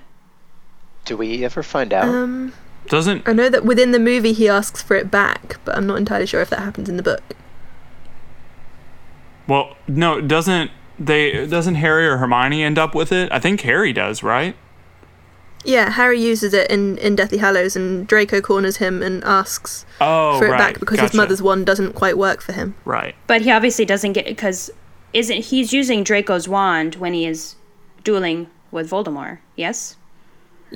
Do 1.05 1.15
we 1.15 1.45
ever 1.45 1.63
find 1.63 1.93
out? 1.93 2.09
Um 2.13 2.51
Doesn't 2.87 3.27
I 3.27 3.33
know 3.33 3.49
that 3.49 3.65
within 3.65 3.91
the 3.91 3.99
movie 3.99 4.33
he 4.33 4.47
asks 4.47 4.81
for 4.81 4.95
it 4.95 5.09
back, 5.11 5.57
but 5.65 5.75
I'm 5.75 5.87
not 5.87 5.97
entirely 5.97 6.25
sure 6.25 6.41
if 6.41 6.49
that 6.51 6.59
happens 6.59 6.87
in 6.89 6.97
the 6.97 7.03
book. 7.03 7.21
well, 9.47 9.75
no, 9.87 10.21
doesn't 10.21 10.71
they 10.99 11.45
doesn't 11.47 11.75
Harry 11.75 12.07
or 12.07 12.17
Hermione 12.17 12.63
end 12.63 12.77
up 12.79 12.95
with 12.95 13.11
it? 13.11 13.31
I 13.31 13.39
think 13.39 13.61
Harry 13.61 13.93
does, 13.93 14.23
right? 14.23 14.55
Yeah, 15.63 15.89
Harry 15.89 16.21
uses 16.21 16.53
it 16.53 16.69
in, 16.69 16.97
in 16.99 17.15
Deathly 17.15 17.39
Hallows 17.39 17.75
and 17.75 18.05
Draco 18.05 18.39
corners 18.39 18.77
him 18.77 19.01
and 19.01 19.23
asks 19.23 19.83
Oh, 19.99 20.37
for 20.37 20.45
it 20.45 20.51
right. 20.51 20.57
back 20.59 20.79
because 20.79 20.99
his 20.99 21.15
mother's 21.15 21.41
wand 21.41 21.65
doesn't 21.65 21.93
quite 21.93 22.19
work 22.19 22.41
for 22.41 22.51
him. 22.53 22.75
Right. 22.85 23.15
But 23.25 23.41
he 23.41 23.49
obviously 23.51 23.83
doesn't 23.83 24.13
get 24.13 24.27
it 24.27 24.35
because 24.35 24.69
isn't 25.11 25.45
he's 25.45 25.73
using 25.73 26.03
Draco's 26.03 26.47
wand 26.47 26.95
when 26.95 27.13
he 27.15 27.25
is 27.25 27.55
dueling 28.03 28.45
with 28.69 28.91
Voldemort? 28.91 29.39
Yes, 29.55 29.95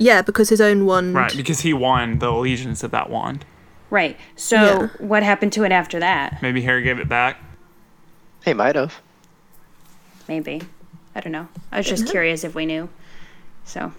Yeah, 0.00 0.22
because 0.22 0.48
his 0.48 0.60
own 0.62 0.86
wand. 0.86 1.14
Right, 1.14 1.36
because 1.36 1.60
he 1.60 1.74
won 1.74 2.18
the 2.20 2.30
allegiance 2.30 2.82
of 2.82 2.90
that 2.90 3.10
wand. 3.10 3.44
right. 3.90 4.16
So 4.36 4.56
Yeah. 4.56 4.86
what 4.98 5.22
happened 5.22 5.52
to 5.54 5.64
it 5.64 5.72
after 5.72 5.98
that? 6.00 6.40
Maybe 6.42 6.62
Harry 6.62 6.82
gave 6.82 6.98
it 6.98 7.08
back. 7.08 7.36
He 8.44 8.54
might 8.54 8.76
have. 8.76 9.00
Maybe 10.28 10.62
I 11.14 11.20
don't 11.20 11.32
know. 11.32 11.48
I 11.72 11.78
was 11.78 11.86
just 11.86 12.06
curious 12.08 12.44
if 12.44 12.54
we 12.54 12.66
knew. 12.66 12.88
So. 13.64 13.92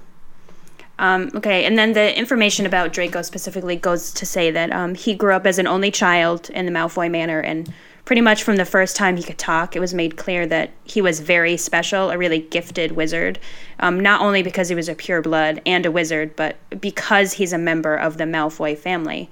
Um, 0.97 1.31
okay, 1.35 1.65
and 1.65 1.77
then 1.77 1.93
the 1.93 2.17
information 2.17 2.65
about 2.65 2.93
Draco 2.93 3.21
specifically 3.21 3.75
goes 3.75 4.11
to 4.13 4.25
say 4.25 4.49
that 4.51 4.71
um, 4.71 4.93
he 4.95 5.13
grew 5.15 5.33
up 5.33 5.45
as 5.47 5.57
an 5.59 5.67
only 5.67 5.89
child 5.91 6.49
in 6.51 6.65
the 6.65 6.71
Malfoy 6.71 7.09
Manor, 7.11 7.39
and 7.41 7.73
pretty 8.05 8.21
much 8.21 8.43
from 8.43 8.55
the 8.55 8.65
first 8.65 8.95
time 8.95 9.17
he 9.17 9.23
could 9.23 9.37
talk, 9.37 9.75
it 9.75 9.79
was 9.79 9.93
made 9.93 10.17
clear 10.17 10.45
that 10.47 10.71
he 10.83 11.01
was 11.01 11.19
very 11.19 11.57
special, 11.57 12.09
a 12.09 12.17
really 12.17 12.39
gifted 12.39 12.93
wizard. 12.93 13.39
Um, 13.79 13.99
not 13.99 14.21
only 14.21 14.43
because 14.43 14.69
he 14.69 14.75
was 14.75 14.89
a 14.89 14.95
pure 14.95 15.21
blood 15.21 15.61
and 15.65 15.85
a 15.85 15.91
wizard, 15.91 16.35
but 16.35 16.57
because 16.81 17.33
he's 17.33 17.53
a 17.53 17.57
member 17.57 17.95
of 17.95 18.17
the 18.17 18.23
Malfoy 18.25 18.77
family. 18.77 19.29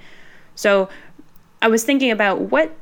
So, 0.55 0.89
I 1.61 1.67
was 1.67 1.83
thinking 1.83 2.11
about 2.11 2.39
what 2.41 2.73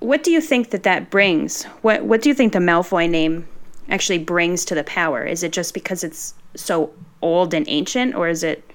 what 0.00 0.22
do 0.22 0.30
you 0.30 0.42
think 0.42 0.70
that 0.70 0.82
that 0.82 1.10
brings? 1.10 1.64
What 1.80 2.04
what 2.04 2.20
do 2.20 2.28
you 2.28 2.34
think 2.34 2.52
the 2.52 2.58
Malfoy 2.58 3.08
name 3.08 3.48
actually 3.88 4.18
brings 4.18 4.64
to 4.66 4.74
the 4.74 4.84
power? 4.84 5.24
Is 5.24 5.42
it 5.42 5.52
just 5.52 5.72
because 5.72 6.04
it's 6.04 6.34
so 6.54 6.92
old 7.22 7.54
and 7.54 7.66
ancient, 7.68 8.14
or 8.14 8.28
is 8.28 8.42
it 8.42 8.70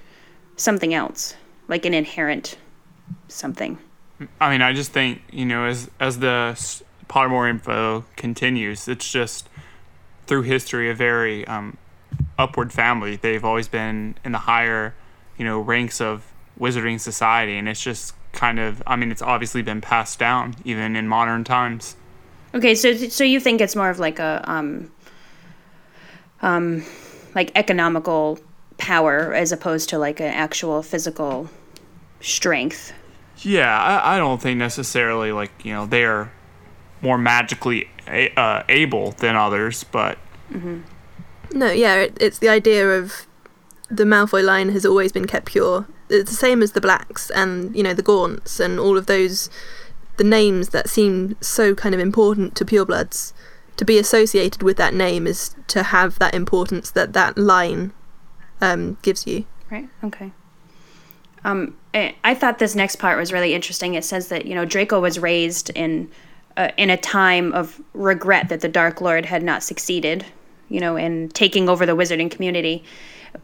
something 0.56 0.92
else, 0.92 1.36
like 1.68 1.84
an 1.84 1.94
inherent 1.94 2.58
something? 3.28 3.78
I 4.40 4.50
mean, 4.50 4.62
I 4.62 4.72
just 4.72 4.92
think 4.92 5.22
you 5.30 5.44
know, 5.44 5.64
as 5.64 5.90
as 5.98 6.18
the 6.18 6.58
Pottermore 7.08 7.48
info 7.48 8.04
continues, 8.16 8.88
it's 8.88 9.10
just 9.10 9.48
through 10.26 10.42
history 10.42 10.90
a 10.90 10.94
very 10.94 11.46
um, 11.46 11.76
upward 12.38 12.72
family. 12.72 13.16
They've 13.16 13.44
always 13.44 13.68
been 13.68 14.16
in 14.24 14.32
the 14.32 14.38
higher, 14.38 14.94
you 15.36 15.44
know, 15.44 15.60
ranks 15.60 16.00
of 16.00 16.30
wizarding 16.58 17.00
society, 17.00 17.56
and 17.56 17.68
it's 17.68 17.82
just 17.82 18.14
kind 18.32 18.58
of. 18.58 18.82
I 18.86 18.96
mean, 18.96 19.10
it's 19.10 19.22
obviously 19.22 19.62
been 19.62 19.80
passed 19.80 20.18
down 20.18 20.54
even 20.64 20.96
in 20.96 21.08
modern 21.08 21.44
times. 21.44 21.96
Okay, 22.54 22.74
so 22.74 22.94
so 22.94 23.24
you 23.24 23.40
think 23.40 23.60
it's 23.60 23.76
more 23.76 23.90
of 23.90 23.98
like 23.98 24.18
a 24.18 24.42
um 24.44 24.90
um 26.42 26.84
like 27.34 27.52
economical 27.54 28.38
power 28.78 29.34
as 29.34 29.52
opposed 29.52 29.88
to 29.90 29.98
like 29.98 30.20
an 30.20 30.26
actual 30.26 30.82
physical 30.82 31.48
strength. 32.20 32.92
Yeah, 33.42 33.76
I, 33.78 34.16
I 34.16 34.18
don't 34.18 34.40
think 34.40 34.58
necessarily 34.58 35.32
like 35.32 35.50
you 35.64 35.72
know 35.72 35.86
they're 35.86 36.32
more 37.02 37.18
magically 37.18 37.88
a- 38.06 38.32
uh, 38.38 38.62
able 38.68 39.12
than 39.12 39.36
others, 39.36 39.84
but 39.84 40.18
No, 41.52 41.70
yeah, 41.70 41.94
it, 41.96 42.16
it's 42.20 42.38
the 42.38 42.48
idea 42.48 42.88
of 42.90 43.26
the 43.90 44.04
Malfoy 44.04 44.44
line 44.44 44.68
has 44.70 44.84
always 44.86 45.10
been 45.12 45.26
kept 45.26 45.46
pure. 45.46 45.86
It's 46.08 46.30
the 46.30 46.36
same 46.36 46.62
as 46.62 46.72
the 46.72 46.80
Blacks 46.80 47.30
and 47.30 47.74
you 47.74 47.82
know 47.82 47.94
the 47.94 48.02
Gaunts 48.02 48.60
and 48.60 48.78
all 48.78 48.96
of 48.98 49.06
those, 49.06 49.48
the 50.16 50.24
names 50.24 50.68
that 50.70 50.88
seem 50.88 51.36
so 51.40 51.74
kind 51.74 51.94
of 51.94 52.00
important 52.00 52.54
to 52.56 52.64
purebloods. 52.64 53.32
To 53.76 53.84
be 53.86 53.98
associated 53.98 54.62
with 54.62 54.76
that 54.76 54.92
name 54.92 55.26
is 55.26 55.54
to 55.68 55.84
have 55.84 56.18
that 56.18 56.34
importance 56.34 56.90
that 56.90 57.14
that 57.14 57.38
line 57.38 57.94
um, 58.60 58.98
gives 59.00 59.26
you. 59.26 59.46
Right. 59.70 59.88
Okay. 60.04 60.32
Um, 61.44 61.76
I 61.94 62.14
I 62.24 62.34
thought 62.34 62.58
this 62.58 62.74
next 62.74 62.96
part 62.96 63.18
was 63.18 63.32
really 63.32 63.54
interesting. 63.54 63.94
It 63.94 64.04
says 64.04 64.28
that 64.28 64.46
you 64.46 64.54
know 64.54 64.64
Draco 64.64 65.00
was 65.00 65.18
raised 65.18 65.70
in 65.70 66.10
uh, 66.56 66.70
in 66.76 66.90
a 66.90 66.96
time 66.96 67.52
of 67.52 67.80
regret 67.94 68.48
that 68.48 68.60
the 68.60 68.68
Dark 68.68 69.00
Lord 69.00 69.26
had 69.26 69.42
not 69.42 69.62
succeeded, 69.62 70.24
you 70.68 70.80
know, 70.80 70.96
in 70.96 71.28
taking 71.30 71.68
over 71.68 71.86
the 71.86 71.96
wizarding 71.96 72.30
community. 72.30 72.84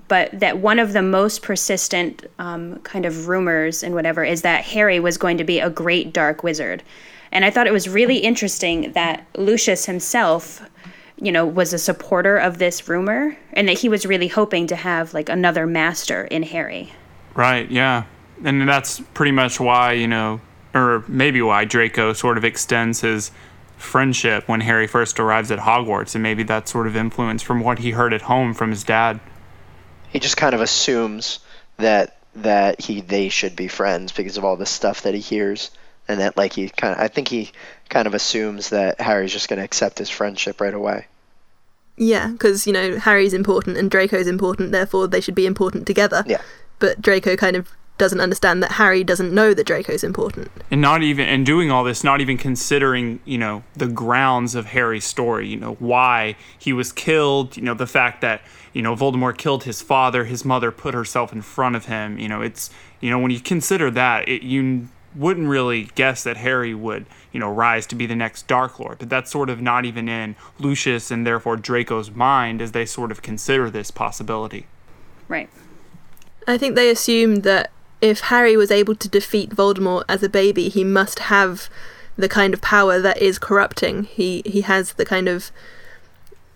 But 0.08 0.40
that 0.40 0.58
one 0.58 0.78
of 0.80 0.92
the 0.92 1.02
most 1.02 1.42
persistent 1.42 2.26
um, 2.38 2.80
kind 2.80 3.06
of 3.06 3.28
rumors 3.28 3.82
and 3.82 3.94
whatever 3.94 4.24
is 4.24 4.42
that 4.42 4.64
Harry 4.64 4.98
was 4.98 5.16
going 5.16 5.38
to 5.38 5.44
be 5.44 5.60
a 5.60 5.70
great 5.70 6.12
dark 6.12 6.42
wizard. 6.42 6.82
And 7.30 7.44
I 7.44 7.50
thought 7.50 7.66
it 7.66 7.72
was 7.72 7.88
really 7.88 8.18
interesting 8.18 8.92
that 8.92 9.26
Lucius 9.36 9.86
himself, 9.86 10.60
you 11.20 11.30
know, 11.30 11.46
was 11.46 11.72
a 11.72 11.78
supporter 11.78 12.36
of 12.36 12.58
this 12.58 12.88
rumor 12.88 13.36
and 13.52 13.68
that 13.68 13.78
he 13.78 13.88
was 13.88 14.06
really 14.06 14.28
hoping 14.28 14.66
to 14.66 14.76
have 14.76 15.14
like 15.14 15.28
another 15.28 15.66
master 15.66 16.24
in 16.24 16.42
Harry. 16.42 16.92
Right, 17.34 17.70
yeah. 17.70 18.04
And 18.44 18.68
that's 18.68 19.00
pretty 19.14 19.32
much 19.32 19.58
why, 19.58 19.92
you 19.92 20.08
know, 20.08 20.40
or 20.74 21.04
maybe 21.08 21.40
why 21.40 21.64
Draco 21.64 22.12
sort 22.12 22.36
of 22.36 22.44
extends 22.44 23.00
his 23.00 23.30
friendship 23.76 24.48
when 24.48 24.60
Harry 24.60 24.86
first 24.86 25.20
arrives 25.20 25.50
at 25.50 25.58
Hogwarts, 25.58 26.14
and 26.14 26.22
maybe 26.22 26.42
that 26.44 26.68
sort 26.68 26.86
of 26.86 26.96
influence 26.96 27.42
from 27.42 27.60
what 27.60 27.78
he 27.78 27.90
heard 27.92 28.12
at 28.12 28.22
home 28.22 28.54
from 28.54 28.70
his 28.70 28.84
dad. 28.84 29.20
He 30.10 30.18
just 30.18 30.36
kind 30.36 30.54
of 30.54 30.60
assumes 30.60 31.40
that 31.76 32.18
that 32.34 32.80
he 32.80 33.00
they 33.00 33.28
should 33.30 33.56
be 33.56 33.68
friends 33.68 34.12
because 34.12 34.36
of 34.36 34.44
all 34.44 34.56
the 34.56 34.66
stuff 34.66 35.02
that 35.02 35.14
he 35.14 35.20
hears, 35.20 35.70
and 36.08 36.20
that 36.20 36.36
like 36.36 36.52
he 36.54 36.68
kind 36.68 36.94
of 36.94 37.00
I 37.00 37.08
think 37.08 37.28
he 37.28 37.52
kind 37.88 38.06
of 38.06 38.14
assumes 38.14 38.70
that 38.70 39.00
Harry's 39.00 39.32
just 39.32 39.48
going 39.48 39.58
to 39.58 39.64
accept 39.64 39.98
his 39.98 40.10
friendship 40.10 40.60
right 40.60 40.74
away. 40.74 41.06
Yeah, 41.96 42.28
because 42.28 42.66
you 42.66 42.72
know 42.72 42.98
Harry's 42.98 43.32
important 43.32 43.76
and 43.76 43.90
Draco's 43.90 44.26
important, 44.26 44.72
therefore 44.72 45.06
they 45.08 45.20
should 45.20 45.34
be 45.34 45.46
important 45.46 45.86
together. 45.86 46.24
Yeah. 46.26 46.42
But 46.78 47.00
Draco 47.00 47.36
kind 47.36 47.56
of 47.56 47.70
doesn't 47.98 48.20
understand 48.20 48.62
that 48.62 48.72
Harry 48.72 49.02
doesn't 49.02 49.32
know 49.32 49.54
that 49.54 49.66
Draco's 49.66 50.04
important. 50.04 50.50
And 50.70 50.80
not 50.80 51.02
even, 51.02 51.26
and 51.26 51.46
doing 51.46 51.70
all 51.70 51.82
this, 51.82 52.04
not 52.04 52.20
even 52.20 52.36
considering, 52.36 53.20
you 53.24 53.38
know, 53.38 53.64
the 53.74 53.86
grounds 53.88 54.54
of 54.54 54.66
Harry's 54.66 55.04
story, 55.04 55.48
you 55.48 55.56
know, 55.56 55.74
why 55.74 56.36
he 56.58 56.72
was 56.72 56.92
killed, 56.92 57.56
you 57.56 57.62
know, 57.62 57.74
the 57.74 57.86
fact 57.86 58.20
that, 58.20 58.42
you 58.72 58.82
know, 58.82 58.94
Voldemort 58.94 59.38
killed 59.38 59.64
his 59.64 59.80
father, 59.80 60.24
his 60.24 60.44
mother 60.44 60.70
put 60.70 60.92
herself 60.92 61.32
in 61.32 61.40
front 61.40 61.74
of 61.76 61.86
him, 61.86 62.18
you 62.18 62.28
know, 62.28 62.42
it's, 62.42 62.70
you 63.00 63.10
know, 63.10 63.18
when 63.18 63.30
you 63.30 63.40
consider 63.40 63.90
that, 63.90 64.28
it, 64.28 64.42
you 64.42 64.88
wouldn't 65.14 65.48
really 65.48 65.84
guess 65.94 66.22
that 66.24 66.36
Harry 66.36 66.74
would, 66.74 67.06
you 67.32 67.40
know, 67.40 67.50
rise 67.50 67.86
to 67.86 67.94
be 67.94 68.04
the 68.04 68.14
next 68.14 68.46
Dark 68.46 68.78
Lord. 68.78 68.98
But 68.98 69.08
that's 69.08 69.30
sort 69.30 69.48
of 69.48 69.62
not 69.62 69.86
even 69.86 70.08
in 70.08 70.36
Lucius 70.58 71.10
and 71.10 71.26
therefore 71.26 71.56
Draco's 71.56 72.10
mind 72.10 72.60
as 72.60 72.72
they 72.72 72.84
sort 72.84 73.10
of 73.10 73.22
consider 73.22 73.70
this 73.70 73.90
possibility. 73.90 74.66
Right. 75.28 75.48
I 76.46 76.58
think 76.58 76.74
they 76.74 76.90
assumed 76.90 77.42
that 77.44 77.70
if 78.00 78.20
Harry 78.20 78.56
was 78.56 78.70
able 78.70 78.94
to 78.94 79.08
defeat 79.08 79.50
Voldemort 79.50 80.04
as 80.08 80.22
a 80.22 80.28
baby, 80.28 80.68
he 80.68 80.84
must 80.84 81.20
have 81.20 81.68
the 82.16 82.28
kind 82.28 82.54
of 82.54 82.60
power 82.60 83.00
that 83.00 83.18
is 83.18 83.38
corrupting. 83.38 84.04
He 84.04 84.42
he 84.46 84.62
has 84.62 84.94
the 84.94 85.04
kind 85.04 85.28
of 85.28 85.50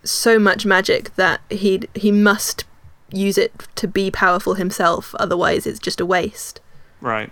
so 0.02 0.38
much 0.38 0.64
magic 0.64 1.14
that 1.16 1.40
he 1.50 1.82
he 1.94 2.10
must 2.10 2.64
use 3.12 3.36
it 3.36 3.52
to 3.76 3.88
be 3.88 4.10
powerful 4.10 4.54
himself. 4.54 5.14
Otherwise, 5.16 5.66
it's 5.66 5.78
just 5.78 6.00
a 6.00 6.06
waste. 6.06 6.60
Right. 7.00 7.30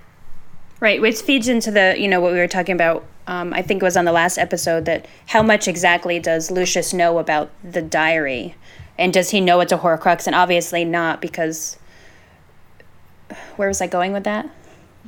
Right, 0.80 1.00
which 1.00 1.20
feeds 1.20 1.48
into 1.48 1.72
the, 1.72 1.96
you 1.98 2.06
know, 2.06 2.20
what 2.20 2.32
we 2.32 2.38
were 2.38 2.48
talking 2.48 2.74
about. 2.74 3.04
Um, 3.26 3.52
I 3.52 3.62
think 3.62 3.82
it 3.82 3.84
was 3.84 3.96
on 3.96 4.04
the 4.04 4.12
last 4.12 4.38
episode 4.38 4.84
that 4.86 5.06
how 5.26 5.42
much 5.42 5.68
exactly 5.68 6.18
does 6.18 6.50
Lucius 6.50 6.94
know 6.94 7.18
about 7.18 7.50
the 7.62 7.82
diary, 7.82 8.54
and 8.96 9.12
does 9.12 9.30
he 9.30 9.40
know 9.40 9.60
it's 9.60 9.72
a 9.72 9.78
Horcrux? 9.78 10.26
And 10.26 10.34
obviously 10.34 10.84
not, 10.84 11.20
because 11.20 11.78
where 13.56 13.68
was 13.68 13.80
I 13.80 13.86
going 13.86 14.12
with 14.12 14.24
that? 14.24 14.48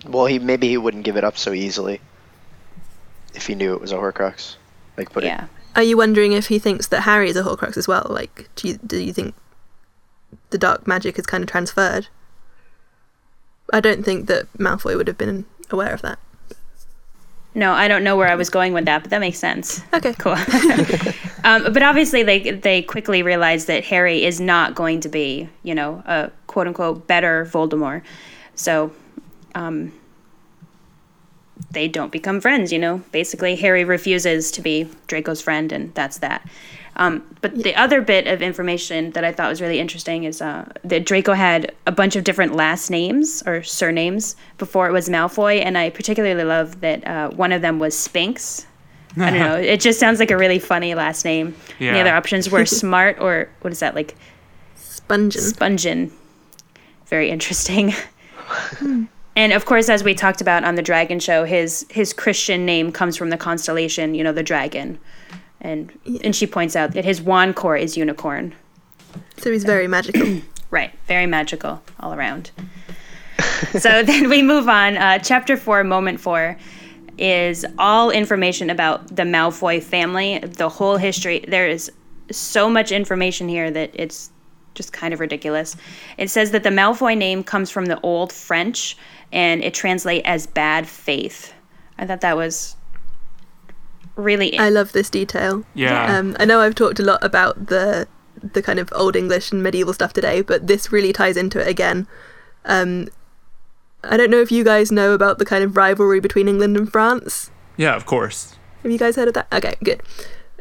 Well, 0.06 0.26
he 0.26 0.38
maybe 0.38 0.68
he 0.68 0.76
wouldn't 0.76 1.05
give 1.05 1.16
it 1.16 1.24
up 1.24 1.36
so 1.36 1.52
easily 1.52 2.01
if 3.34 3.47
he 3.47 3.55
knew 3.55 3.74
it 3.74 3.80
was 3.80 3.92
a 3.92 3.97
Horcrux. 3.97 4.56
Like 4.97 5.12
put 5.12 5.24
yeah, 5.24 5.47
Are 5.76 5.82
you 5.82 5.97
wondering 5.97 6.32
if 6.32 6.48
he 6.48 6.59
thinks 6.59 6.86
that 6.88 7.02
Harry 7.02 7.30
is 7.30 7.36
a 7.36 7.42
Horcrux 7.42 7.76
as 7.76 7.88
well? 7.88 8.06
Like, 8.10 8.48
do 8.56 8.68
you, 8.68 8.78
do 8.84 8.98
you 8.98 9.12
think 9.12 9.34
the 10.51 10.59
dark 10.59 10.86
magic 10.86 11.18
is 11.18 11.26
kind 11.26 11.42
of 11.42 11.48
transferred? 11.48 12.09
I 13.72 13.80
don't 13.80 14.05
think 14.05 14.26
that 14.26 14.52
Malfoy 14.59 14.97
would 14.97 15.06
have 15.06 15.18
been 15.18 15.47
aware 15.70 15.94
of 15.94 16.02
that. 16.02 16.18
No, 17.55 17.72
I 17.72 17.89
don't 17.89 18.05
know 18.05 18.16
where 18.16 18.28
I 18.28 18.36
was 18.36 18.48
going 18.48 18.72
with 18.72 18.85
that, 18.85 19.02
but 19.02 19.10
that 19.10 19.18
makes 19.18 19.39
sense. 19.39 19.82
Okay. 19.93 20.14
Cool. 20.18 20.32
um, 21.44 21.72
but 21.72 21.82
obviously, 21.82 22.22
they 22.22 22.51
they 22.52 22.82
quickly 22.82 23.22
realize 23.22 23.66
that 23.66 23.85
Harry 23.85 24.24
is 24.24 24.40
not 24.40 24.74
going 24.74 25.01
to 25.01 25.09
be, 25.09 25.48
you 25.62 25.74
know, 25.74 26.02
a 26.06 26.31
quote 26.47 26.68
unquote 26.68 27.06
better 27.06 27.44
Voldemort. 27.47 28.02
So, 28.55 28.93
um, 29.55 29.93
they 31.72 31.89
don't 31.89 32.12
become 32.12 32.40
friends. 32.40 32.72
You 32.72 32.78
know, 32.78 33.02
basically, 33.10 33.56
Harry 33.56 33.85
refuses 33.85 34.51
to 34.52 34.62
be 34.62 34.89
Draco's 35.09 35.40
friend, 35.40 35.72
and 35.72 35.93
that's 35.94 36.18
that. 36.18 36.48
Um, 37.01 37.24
but 37.40 37.55
the 37.55 37.74
other 37.77 38.02
bit 38.02 38.27
of 38.27 38.43
information 38.43 39.12
that 39.12 39.24
I 39.24 39.32
thought 39.32 39.48
was 39.48 39.62
really 39.62 39.81
interesting 39.81 40.24
is 40.24 40.43
uh, 40.43 40.70
that 40.85 41.06
Draco 41.06 41.32
had 41.32 41.72
a 41.86 41.93
bunch 41.93 42.14
of 42.14 42.24
different 42.24 42.55
last 42.55 42.90
names 42.90 43.43
or 43.47 43.62
surnames 43.62 44.36
before 44.59 44.86
it 44.86 44.93
was 44.93 45.09
Malfoy, 45.09 45.64
and 45.64 45.78
I 45.78 45.89
particularly 45.89 46.44
love 46.44 46.82
that 46.82 47.06
uh, 47.06 47.31
one 47.31 47.52
of 47.52 47.62
them 47.62 47.78
was 47.78 47.98
Spinks. 47.98 48.66
I 49.16 49.31
don't 49.31 49.39
know. 49.39 49.56
It 49.70 49.81
just 49.81 49.98
sounds 49.98 50.20
like 50.20 50.31
a 50.31 50.36
really 50.36 50.59
funny 50.59 50.94
last 50.94 51.24
name. 51.24 51.55
And 51.78 51.97
the 51.97 52.01
other 52.01 52.14
options 52.14 52.51
were 52.51 52.66
Smart 52.82 53.18
or 53.18 53.48
what 53.62 53.72
is 53.72 53.81
that 53.81 53.94
like 53.94 54.14
Spungen. 54.77 55.32
Spungen. 55.32 56.10
Very 57.06 57.31
interesting. 57.31 57.94
and 59.36 59.52
of 59.55 59.64
course, 59.64 59.89
as 59.89 60.05
we 60.05 60.14
talked 60.14 60.43
about 60.43 60.64
on 60.64 60.74
the 60.74 60.82
Dragon 60.82 61.18
Show, 61.18 61.44
his 61.44 61.86
his 61.89 62.12
Christian 62.12 62.66
name 62.66 62.93
comes 62.93 63.16
from 63.16 63.31
the 63.31 63.39
constellation, 63.39 64.14
you 64.14 64.22
know, 64.22 64.32
the 64.32 64.43
dragon. 64.43 64.98
And 65.61 65.93
and 66.24 66.35
she 66.35 66.47
points 66.47 66.74
out 66.74 66.93
that 66.93 67.05
his 67.05 67.20
wand 67.20 67.57
core 67.57 67.77
is 67.77 67.97
unicorn. 67.97 68.55
So 69.39 69.51
he's 69.51 69.65
very 69.65 69.89
magical. 69.89 70.41
Right, 70.70 70.97
very 71.09 71.27
magical 71.27 71.82
all 71.99 72.15
around. 72.15 72.53
so 73.77 74.05
then 74.05 74.28
we 74.28 74.41
move 74.41 74.69
on. 74.69 74.97
Uh, 74.97 75.19
chapter 75.19 75.57
four, 75.57 75.82
moment 75.82 76.20
four, 76.20 76.57
is 77.19 77.66
all 77.77 78.12
information 78.12 78.70
about 78.70 79.09
the 79.09 79.24
Malfoy 79.24 79.82
family, 79.82 80.39
the 80.39 80.69
whole 80.69 80.97
history. 80.97 81.45
There 81.49 81.66
is 81.66 81.91
so 82.31 82.70
much 82.70 82.93
information 82.93 83.49
here 83.49 83.69
that 83.70 83.91
it's 83.95 84.31
just 84.74 84.93
kind 84.93 85.12
of 85.12 85.20
ridiculous. 85.20 85.77
It 86.16 86.31
says 86.31 86.53
that 86.53 86.62
the 86.62 86.70
Malfoy 86.70 87.16
name 87.16 87.43
comes 87.43 87.70
from 87.70 87.87
the 87.87 88.01
Old 88.03 88.32
French 88.32 88.97
and 89.32 89.62
it 89.62 89.74
translates 89.74 90.27
as 90.27 90.47
bad 90.47 90.87
faith. 90.87 91.53
I 91.99 92.07
thought 92.07 92.20
that 92.20 92.37
was 92.37 92.77
really 94.20 94.59
I 94.59 94.68
love 94.68 94.92
this 94.92 95.10
detail. 95.10 95.64
Yeah. 95.74 96.16
Um, 96.16 96.36
I 96.38 96.44
know 96.44 96.60
I've 96.60 96.74
talked 96.74 97.01
a 97.01 97.02
lot 97.05 97.22
about 97.22 97.66
the 97.66 98.06
the 98.42 98.62
kind 98.62 98.78
of 98.78 98.92
old 98.94 99.16
English 99.16 99.52
and 99.52 99.62
medieval 99.62 99.92
stuff 99.92 100.12
today, 100.12 100.40
but 100.40 100.66
this 100.66 100.92
really 100.92 101.12
ties 101.12 101.36
into 101.36 101.60
it 101.60 101.68
again. 101.68 102.06
Um, 102.64 103.09
I 104.02 104.16
don't 104.16 104.30
know 104.30 104.40
if 104.40 104.51
you 104.51 104.64
guys 104.64 104.90
know 104.90 105.12
about 105.12 105.38
the 105.38 105.44
kind 105.44 105.62
of 105.62 105.76
rivalry 105.76 106.20
between 106.20 106.48
England 106.48 106.76
and 106.76 106.90
France. 106.90 107.51
Yeah, 107.76 107.94
of 107.94 108.06
course. 108.06 108.56
Have 108.82 108.90
you 108.90 108.98
guys 108.98 109.16
heard 109.16 109.28
of 109.28 109.34
that? 109.34 109.47
Okay, 109.52 109.74
good. 109.82 110.02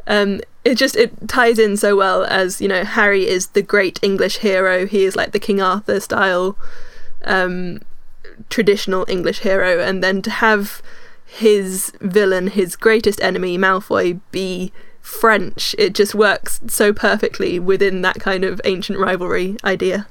Um, 0.06 0.40
it 0.64 0.74
just 0.74 0.96
it 0.96 1.28
ties 1.28 1.58
in 1.58 1.76
so 1.76 1.96
well 1.96 2.24
as 2.24 2.60
you 2.60 2.68
know 2.68 2.84
Harry 2.84 3.26
is 3.26 3.48
the 3.48 3.62
great 3.62 3.98
English 4.02 4.38
hero. 4.38 4.86
He 4.86 5.04
is 5.04 5.16
like 5.16 5.32
the 5.32 5.38
King 5.38 5.60
Arthur 5.60 6.00
style, 6.00 6.58
um, 7.24 7.80
traditional 8.48 9.06
English 9.08 9.40
hero, 9.40 9.80
and 9.80 10.02
then 10.02 10.20
to 10.22 10.30
have 10.30 10.82
his 11.30 11.92
villain, 12.00 12.48
his 12.48 12.74
greatest 12.76 13.20
enemy, 13.22 13.56
Malfoy, 13.56 14.20
be 14.32 14.72
French, 15.00 15.74
it 15.78 15.94
just 15.94 16.14
works 16.14 16.60
so 16.66 16.92
perfectly 16.92 17.58
within 17.58 18.02
that 18.02 18.18
kind 18.20 18.44
of 18.44 18.60
ancient 18.64 18.98
rivalry 18.98 19.56
idea. 19.64 20.06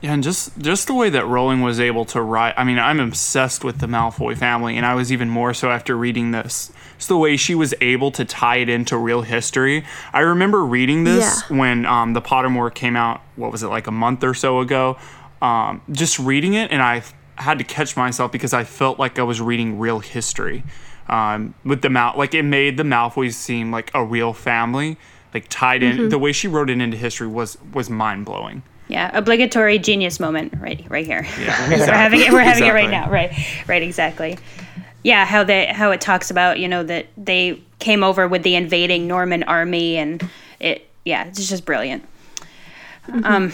Yeah, 0.00 0.12
and 0.12 0.22
just 0.22 0.58
just 0.58 0.86
the 0.86 0.92
way 0.94 1.08
that 1.10 1.26
Rowling 1.26 1.62
was 1.62 1.80
able 1.80 2.04
to 2.06 2.20
write. 2.20 2.52
I 2.58 2.64
mean, 2.64 2.78
I'm 2.78 3.00
obsessed 3.00 3.64
with 3.64 3.78
the 3.78 3.86
Malfoy 3.86 4.36
family, 4.36 4.76
and 4.76 4.84
I 4.84 4.94
was 4.94 5.10
even 5.10 5.30
more 5.30 5.54
so 5.54 5.70
after 5.70 5.96
reading 5.96 6.30
this. 6.32 6.70
It's 6.96 7.06
the 7.06 7.16
way 7.16 7.36
she 7.38 7.54
was 7.54 7.72
able 7.80 8.10
to 8.12 8.24
tie 8.24 8.56
it 8.56 8.68
into 8.68 8.98
real 8.98 9.22
history. 9.22 9.84
I 10.12 10.20
remember 10.20 10.62
reading 10.64 11.04
this 11.04 11.42
Yeah. 11.48 11.56
when 11.56 11.86
um, 11.86 12.12
the 12.12 12.20
Pottermore 12.20 12.74
came 12.74 12.96
out. 12.96 13.22
What 13.36 13.50
was 13.52 13.62
it 13.62 13.68
like 13.68 13.86
a 13.86 13.92
month 13.92 14.22
or 14.24 14.34
so 14.34 14.60
ago? 14.60 14.98
Um, 15.40 15.80
just 15.90 16.18
reading 16.18 16.52
it, 16.54 16.70
and 16.70 16.82
I 16.82 17.02
had 17.36 17.58
to 17.58 17.64
catch 17.64 17.96
myself 17.96 18.32
because 18.32 18.52
I 18.52 18.64
felt 18.64 18.98
like 18.98 19.18
I 19.18 19.22
was 19.22 19.40
reading 19.40 19.78
real 19.78 20.00
history. 20.00 20.62
um, 21.08 21.54
with 21.64 21.82
the 21.82 21.90
Mal 21.90 22.14
like 22.16 22.34
it 22.34 22.42
made 22.44 22.76
the 22.76 22.82
Malfoys 22.82 23.34
seem 23.34 23.70
like 23.70 23.90
a 23.94 24.04
real 24.04 24.32
family, 24.32 24.96
like 25.32 25.46
tied 25.48 25.82
in. 25.82 25.96
Mm-hmm. 25.96 26.08
The 26.08 26.18
way 26.18 26.32
she 26.32 26.48
wrote 26.48 26.70
it 26.70 26.80
into 26.80 26.96
history 26.96 27.26
was 27.26 27.58
was 27.72 27.90
mind 27.90 28.24
blowing. 28.24 28.62
Yeah, 28.88 29.10
obligatory 29.16 29.78
genius 29.78 30.20
moment 30.20 30.54
right 30.58 30.84
right 30.88 31.06
here. 31.06 31.26
Yeah, 31.40 31.68
we're 31.78 31.86
having 31.86 32.20
it. 32.20 32.32
We're 32.32 32.40
having 32.40 32.64
it 32.64 32.72
right 32.72 32.90
now. 32.90 33.10
Right, 33.10 33.32
right, 33.66 33.82
exactly. 33.82 34.38
Yeah, 35.02 35.24
how 35.26 35.44
they 35.44 35.66
how 35.66 35.90
it 35.90 36.00
talks 36.00 36.30
about 36.30 36.58
you 36.58 36.68
know 36.68 36.82
that 36.84 37.06
they 37.16 37.60
came 37.78 38.02
over 38.02 38.26
with 38.26 38.42
the 38.42 38.54
invading 38.54 39.06
Norman 39.06 39.42
army 39.42 39.96
and 39.96 40.26
it. 40.60 40.88
Yeah, 41.04 41.26
it's 41.26 41.48
just 41.48 41.66
brilliant. 41.66 42.02
Um, 43.24 43.52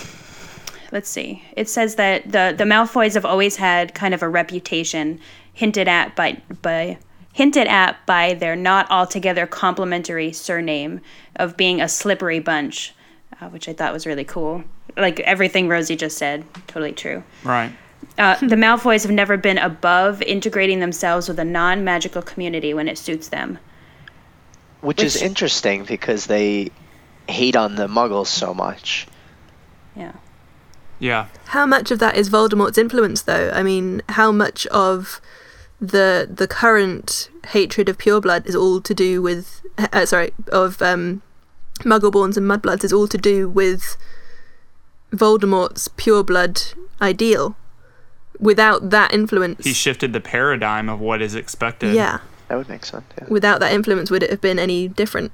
let's 0.92 1.08
see. 1.08 1.44
It 1.56 1.68
says 1.68 1.96
that 1.96 2.30
the 2.30 2.54
the 2.56 2.64
Malfoys 2.64 3.14
have 3.14 3.24
always 3.24 3.56
had 3.56 3.94
kind 3.94 4.14
of 4.14 4.22
a 4.22 4.28
reputation 4.28 5.20
hinted 5.52 5.88
at 5.88 6.16
by 6.16 6.40
by 6.62 6.98
hinted 7.32 7.66
at 7.66 8.04
by 8.06 8.34
their 8.34 8.56
not 8.56 8.90
altogether 8.90 9.46
complimentary 9.46 10.32
surname 10.32 11.00
of 11.36 11.56
being 11.56 11.80
a 11.80 11.88
slippery 11.88 12.40
bunch, 12.40 12.94
uh, 13.40 13.48
which 13.48 13.68
I 13.68 13.72
thought 13.72 13.92
was 13.92 14.06
really 14.06 14.24
cool. 14.24 14.64
Like 14.96 15.20
everything 15.20 15.68
Rosie 15.68 15.96
just 15.96 16.18
said, 16.18 16.44
totally 16.66 16.92
true. 16.92 17.22
Right. 17.44 17.72
Uh, 18.18 18.36
the 18.40 18.56
Malfoys 18.56 19.02
have 19.02 19.12
never 19.12 19.36
been 19.36 19.58
above 19.58 20.20
integrating 20.22 20.80
themselves 20.80 21.28
with 21.28 21.38
a 21.38 21.44
non-magical 21.44 22.22
community 22.22 22.74
when 22.74 22.88
it 22.88 22.98
suits 22.98 23.28
them. 23.28 23.58
Which, 24.80 25.02
is 25.02 25.20
interesting 25.20 25.84
because 25.84 26.26
they 26.26 26.70
hate 27.28 27.54
on 27.54 27.76
the 27.76 27.86
Muggles 27.86 28.28
so 28.28 28.54
much. 28.54 29.06
Yeah. 29.94 30.12
Yeah. 31.00 31.26
How 31.46 31.66
much 31.66 31.90
of 31.90 31.98
that 31.98 32.16
is 32.16 32.28
Voldemort's 32.30 32.78
influence, 32.78 33.22
though? 33.22 33.50
I 33.52 33.62
mean, 33.64 34.02
how 34.10 34.30
much 34.30 34.66
of 34.68 35.20
the 35.80 36.28
the 36.32 36.46
current 36.46 37.30
hatred 37.48 37.88
of 37.88 37.96
pureblood 37.98 38.46
is 38.46 38.54
all 38.54 38.80
to 38.82 38.94
do 38.94 39.20
with, 39.22 39.62
uh, 39.78 40.04
sorry, 40.06 40.32
of 40.52 40.80
um, 40.82 41.22
Muggleborns 41.80 42.36
and 42.36 42.46
Mudbloods 42.46 42.84
is 42.84 42.92
all 42.92 43.08
to 43.08 43.16
do 43.18 43.48
with 43.48 43.96
Voldemort's 45.12 45.88
pureblood 45.88 46.74
ideal. 47.00 47.56
Without 48.38 48.90
that 48.90 49.12
influence, 49.12 49.64
He 49.64 49.72
shifted 49.74 50.12
the 50.12 50.20
paradigm 50.20 50.88
of 50.88 50.98
what 51.00 51.20
is 51.20 51.34
expected. 51.34 51.94
yeah, 51.94 52.18
That 52.48 52.56
would 52.56 52.68
make 52.70 52.84
sense. 52.86 53.04
Yeah. 53.18 53.24
without 53.28 53.60
that 53.60 53.72
influence, 53.72 54.10
would 54.10 54.22
it 54.22 54.30
have 54.30 54.40
been 54.40 54.58
any 54.58 54.88
different? 54.88 55.32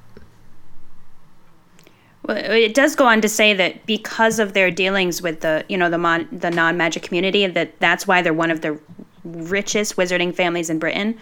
Well, 2.26 2.36
it 2.36 2.74
does 2.74 2.96
go 2.96 3.06
on 3.06 3.20
to 3.20 3.28
say 3.28 3.54
that 3.54 3.86
because 3.86 4.38
of 4.38 4.52
their 4.52 4.70
dealings 4.70 5.22
with 5.22 5.40
the, 5.40 5.64
you 5.68 5.76
know, 5.78 5.88
the 5.88 5.98
mon- 5.98 6.28
the 6.32 6.50
non-magic 6.50 7.02
community, 7.04 7.46
that 7.46 7.78
that's 7.78 8.06
why 8.06 8.20
they're 8.20 8.34
one 8.34 8.50
of 8.50 8.62
the 8.62 8.78
richest 9.24 9.96
wizarding 9.96 10.34
families 10.34 10.68
in 10.68 10.78
Britain, 10.78 11.16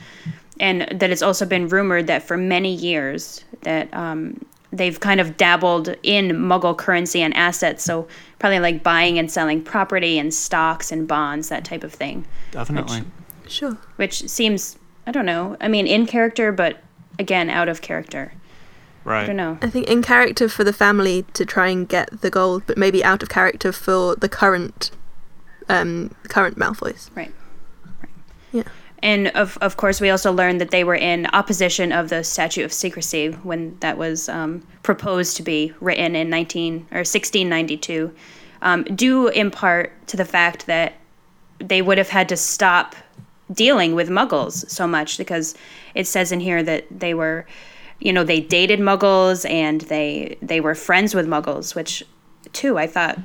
and 0.60 0.82
that 0.92 1.10
it's 1.10 1.22
also 1.22 1.44
been 1.44 1.68
rumored 1.68 2.06
that 2.06 2.22
for 2.22 2.36
many 2.36 2.74
years 2.74 3.44
that 3.62 3.92
um, 3.92 4.44
they've 4.72 4.98
kind 5.00 5.20
of 5.20 5.36
dabbled 5.36 5.94
in 6.02 6.30
Muggle 6.30 6.76
currency 6.76 7.20
and 7.22 7.34
assets, 7.34 7.84
so 7.84 8.08
probably 8.38 8.58
like 8.60 8.82
buying 8.82 9.18
and 9.18 9.30
selling 9.30 9.62
property 9.62 10.18
and 10.18 10.32
stocks 10.32 10.90
and 10.90 11.06
bonds, 11.06 11.48
that 11.48 11.64
type 11.64 11.84
of 11.84 11.92
thing, 11.92 12.26
Definitely. 12.50 13.02
Sure. 13.46 13.76
which 13.96 14.28
seems, 14.28 14.78
I 15.06 15.12
don't 15.12 15.26
know, 15.26 15.56
I 15.60 15.68
mean, 15.68 15.86
in 15.86 16.06
character, 16.06 16.50
but 16.50 16.78
again, 17.18 17.50
out 17.50 17.68
of 17.68 17.80
character. 17.82 18.32
I 19.06 19.26
don't 19.26 19.36
know. 19.36 19.58
I 19.60 19.68
think 19.68 19.88
in 19.88 20.02
character 20.02 20.48
for 20.48 20.64
the 20.64 20.72
family 20.72 21.24
to 21.34 21.44
try 21.44 21.68
and 21.68 21.88
get 21.88 22.20
the 22.20 22.30
gold, 22.30 22.64
but 22.66 22.78
maybe 22.78 23.04
out 23.04 23.22
of 23.22 23.28
character 23.28 23.72
for 23.72 24.16
the 24.16 24.28
current, 24.28 24.90
um, 25.68 26.14
current 26.28 26.58
Malfoys. 26.58 27.14
Right. 27.14 27.32
Yeah. 28.52 28.64
And 29.04 29.28
of, 29.28 29.58
of 29.60 29.76
course, 29.76 30.00
we 30.00 30.08
also 30.08 30.32
learned 30.32 30.62
that 30.62 30.70
they 30.70 30.82
were 30.82 30.94
in 30.94 31.26
opposition 31.34 31.92
of 31.92 32.08
the 32.08 32.24
Statute 32.24 32.64
of 32.64 32.72
Secrecy 32.72 33.32
when 33.42 33.76
that 33.80 33.98
was 33.98 34.30
um, 34.30 34.66
proposed 34.82 35.36
to 35.36 35.42
be 35.42 35.74
written 35.80 36.16
in 36.16 36.30
19 36.30 36.86
or 36.90 37.04
1692, 37.04 38.14
um, 38.62 38.84
due 38.84 39.28
in 39.28 39.50
part 39.50 39.92
to 40.06 40.16
the 40.16 40.24
fact 40.24 40.66
that 40.66 40.94
they 41.58 41.82
would 41.82 41.98
have 41.98 42.08
had 42.08 42.30
to 42.30 42.36
stop 42.36 42.96
dealing 43.52 43.94
with 43.94 44.08
Muggles 44.08 44.68
so 44.70 44.86
much 44.86 45.18
because 45.18 45.54
it 45.94 46.06
says 46.06 46.32
in 46.32 46.40
here 46.40 46.62
that 46.62 46.86
they 46.90 47.12
were, 47.12 47.46
you 48.00 48.12
know, 48.12 48.24
they 48.24 48.40
dated 48.40 48.80
Muggles 48.80 49.48
and 49.48 49.80
they 49.82 50.36
they 50.42 50.60
were 50.60 50.74
friends 50.74 51.14
with 51.14 51.26
Muggles, 51.26 51.74
which, 51.74 52.02
too, 52.52 52.78
I 52.78 52.86
thought 52.86 53.18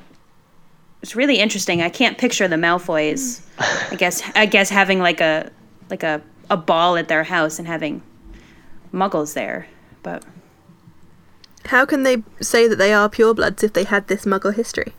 was 1.02 1.16
really 1.16 1.40
interesting. 1.40 1.82
I 1.82 1.90
can't 1.90 2.18
picture 2.18 2.48
the 2.48 2.56
Malfoys. 2.56 3.42
I 3.92 3.96
guess 3.96 4.22
I 4.36 4.46
guess 4.46 4.70
having 4.70 5.00
like 5.00 5.22
a 5.22 5.52
like 5.90 6.04
a, 6.04 6.22
a 6.50 6.58
ball 6.58 6.98
at 6.98 7.08
their 7.08 7.24
house 7.24 7.60
and 7.60 7.68
having 7.68 8.02
muggles 8.94 9.34
there. 9.34 9.68
But 10.04 10.24
How 11.66 11.86
can 11.86 12.04
they 12.04 12.24
say 12.42 12.68
that 12.68 12.78
they 12.78 12.94
are 12.94 13.10
purebloods 13.10 13.64
if 13.64 13.74
they 13.74 13.84
had 13.84 14.08
this 14.08 14.26
Muggle 14.26 14.54
history? 14.54 14.94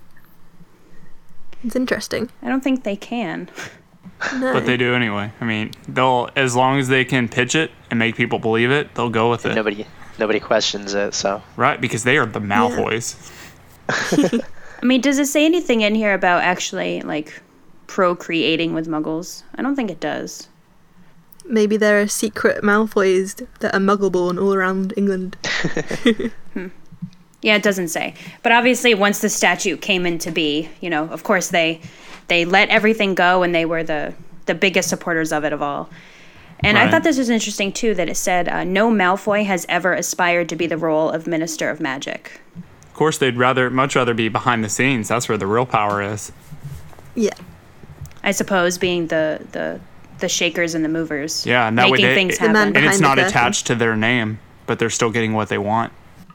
It's 1.63 1.77
interesting. 1.77 2.31
I 2.43 2.49
don't 2.49 2.63
think 2.63 2.85
they 2.85 2.97
can. 2.97 3.51
No. 4.35 4.53
But 4.53 4.67
they 4.67 4.77
do 4.77 4.95
anyway. 4.95 5.33
I 5.41 5.45
mean, 5.45 5.73
they'll 5.89 6.29
as 6.37 6.55
long 6.55 6.79
as 6.79 6.89
they 6.89 7.05
can 7.05 7.29
pitch 7.29 7.55
it 7.55 7.71
and 7.91 7.99
make 7.99 8.17
people 8.17 8.39
believe 8.39 8.71
it, 8.71 8.95
they'll 8.95 9.11
go 9.11 9.31
with 9.31 9.47
it. 9.47 9.55
Nobody, 9.55 9.87
nobody 10.19 10.41
questions 10.41 10.95
it. 10.95 11.15
So 11.15 11.43
Right? 11.57 11.81
Because 11.81 12.05
they 12.05 12.19
are 12.19 12.27
the 12.27 12.41
Malfoys. 12.41 13.33
I 14.83 14.87
mean, 14.87 15.01
does 15.01 15.19
it 15.19 15.27
say 15.27 15.45
anything 15.45 15.81
in 15.81 15.95
here 15.95 16.15
about 16.15 16.43
actually 16.43 17.01
like 17.03 17.43
procreating 17.87 18.75
with 18.75 18.89
muggles? 18.89 19.43
I 19.55 19.63
don't 19.63 19.77
think 19.77 19.91
it 19.91 20.01
does. 20.01 20.49
Maybe 21.45 21.77
there 21.77 22.01
are 22.01 22.07
secret 22.07 22.63
Malfoys 22.63 23.47
that 23.61 23.75
are 23.75 23.81
Muggle-born 23.81 24.39
all 24.39 24.55
around 24.55 24.95
England. 24.97 25.37
Hmm. 26.53 26.67
Yeah, 27.43 27.55
it 27.55 27.63
doesn't 27.63 27.89
say. 27.89 28.15
But 28.43 28.51
obviously, 28.51 28.93
once 28.93 29.21
the 29.21 29.29
statute 29.29 29.81
came 29.81 30.05
into 30.05 30.33
be, 30.33 30.69
you 30.81 30.91
know, 30.91 31.05
of 31.11 31.23
course 31.23 31.49
they 31.49 31.81
they 32.31 32.47
let 32.47 32.71
everything 32.71 33.15
go, 33.15 33.43
and 33.43 33.55
they 33.55 33.67
were 33.67 33.83
the 33.83 34.15
the 34.47 34.55
biggest 34.55 34.89
supporters 34.89 35.33
of 35.33 35.45
it 35.45 35.53
of 35.53 35.61
all. 35.61 35.91
And 36.63 36.77
I 36.77 36.91
thought 36.91 37.03
this 37.05 37.17
was 37.19 37.31
interesting 37.31 37.73
too 37.73 37.95
that 37.95 38.09
it 38.09 38.17
said 38.17 38.49
uh, 38.49 38.65
no 38.65 38.91
Malfoy 38.91 39.45
has 39.47 39.65
ever 39.69 39.93
aspired 39.95 40.49
to 40.51 40.57
be 40.57 40.67
the 40.67 40.77
role 40.77 41.09
of 41.11 41.27
Minister 41.27 41.71
of 41.71 41.81
Magic. 41.81 42.41
Of 42.85 42.93
course, 42.95 43.17
they'd 43.19 43.37
rather 43.39 43.71
much 43.71 43.97
rather 43.97 44.13
be 44.13 44.29
behind 44.29 44.63
the 44.65 44.69
scenes. 44.69 45.09
That's 45.09 45.27
where 45.29 45.39
the 45.39 45.47
real 45.47 45.65
power 45.67 46.03
is. 46.03 46.33
Yeah. 47.15 47.33
I 48.23 48.33
suppose 48.33 48.77
being 48.79 49.07
the 49.07 49.41
the 49.53 49.81
the 50.19 50.29
shakers 50.29 50.75
and 50.75 50.85
the 50.85 50.89
movers. 50.91 51.47
Yeah, 51.47 51.67
and 51.67 51.79
that 51.79 51.89
way 51.91 52.03
they- 52.03 52.15
things 52.15 52.37
The 52.39 52.49
man 52.49 52.55
happen. 52.57 52.77
And 52.77 52.85
it's 52.87 53.01
not 53.01 53.19
attached 53.19 53.67
to 53.69 53.75
their 53.75 53.97
name, 53.97 54.39
but 54.67 54.79
they're 54.79 54.91
still 54.91 55.11
getting 55.11 55.33
what 55.33 55.49
they 55.49 55.59
want. 55.59 55.93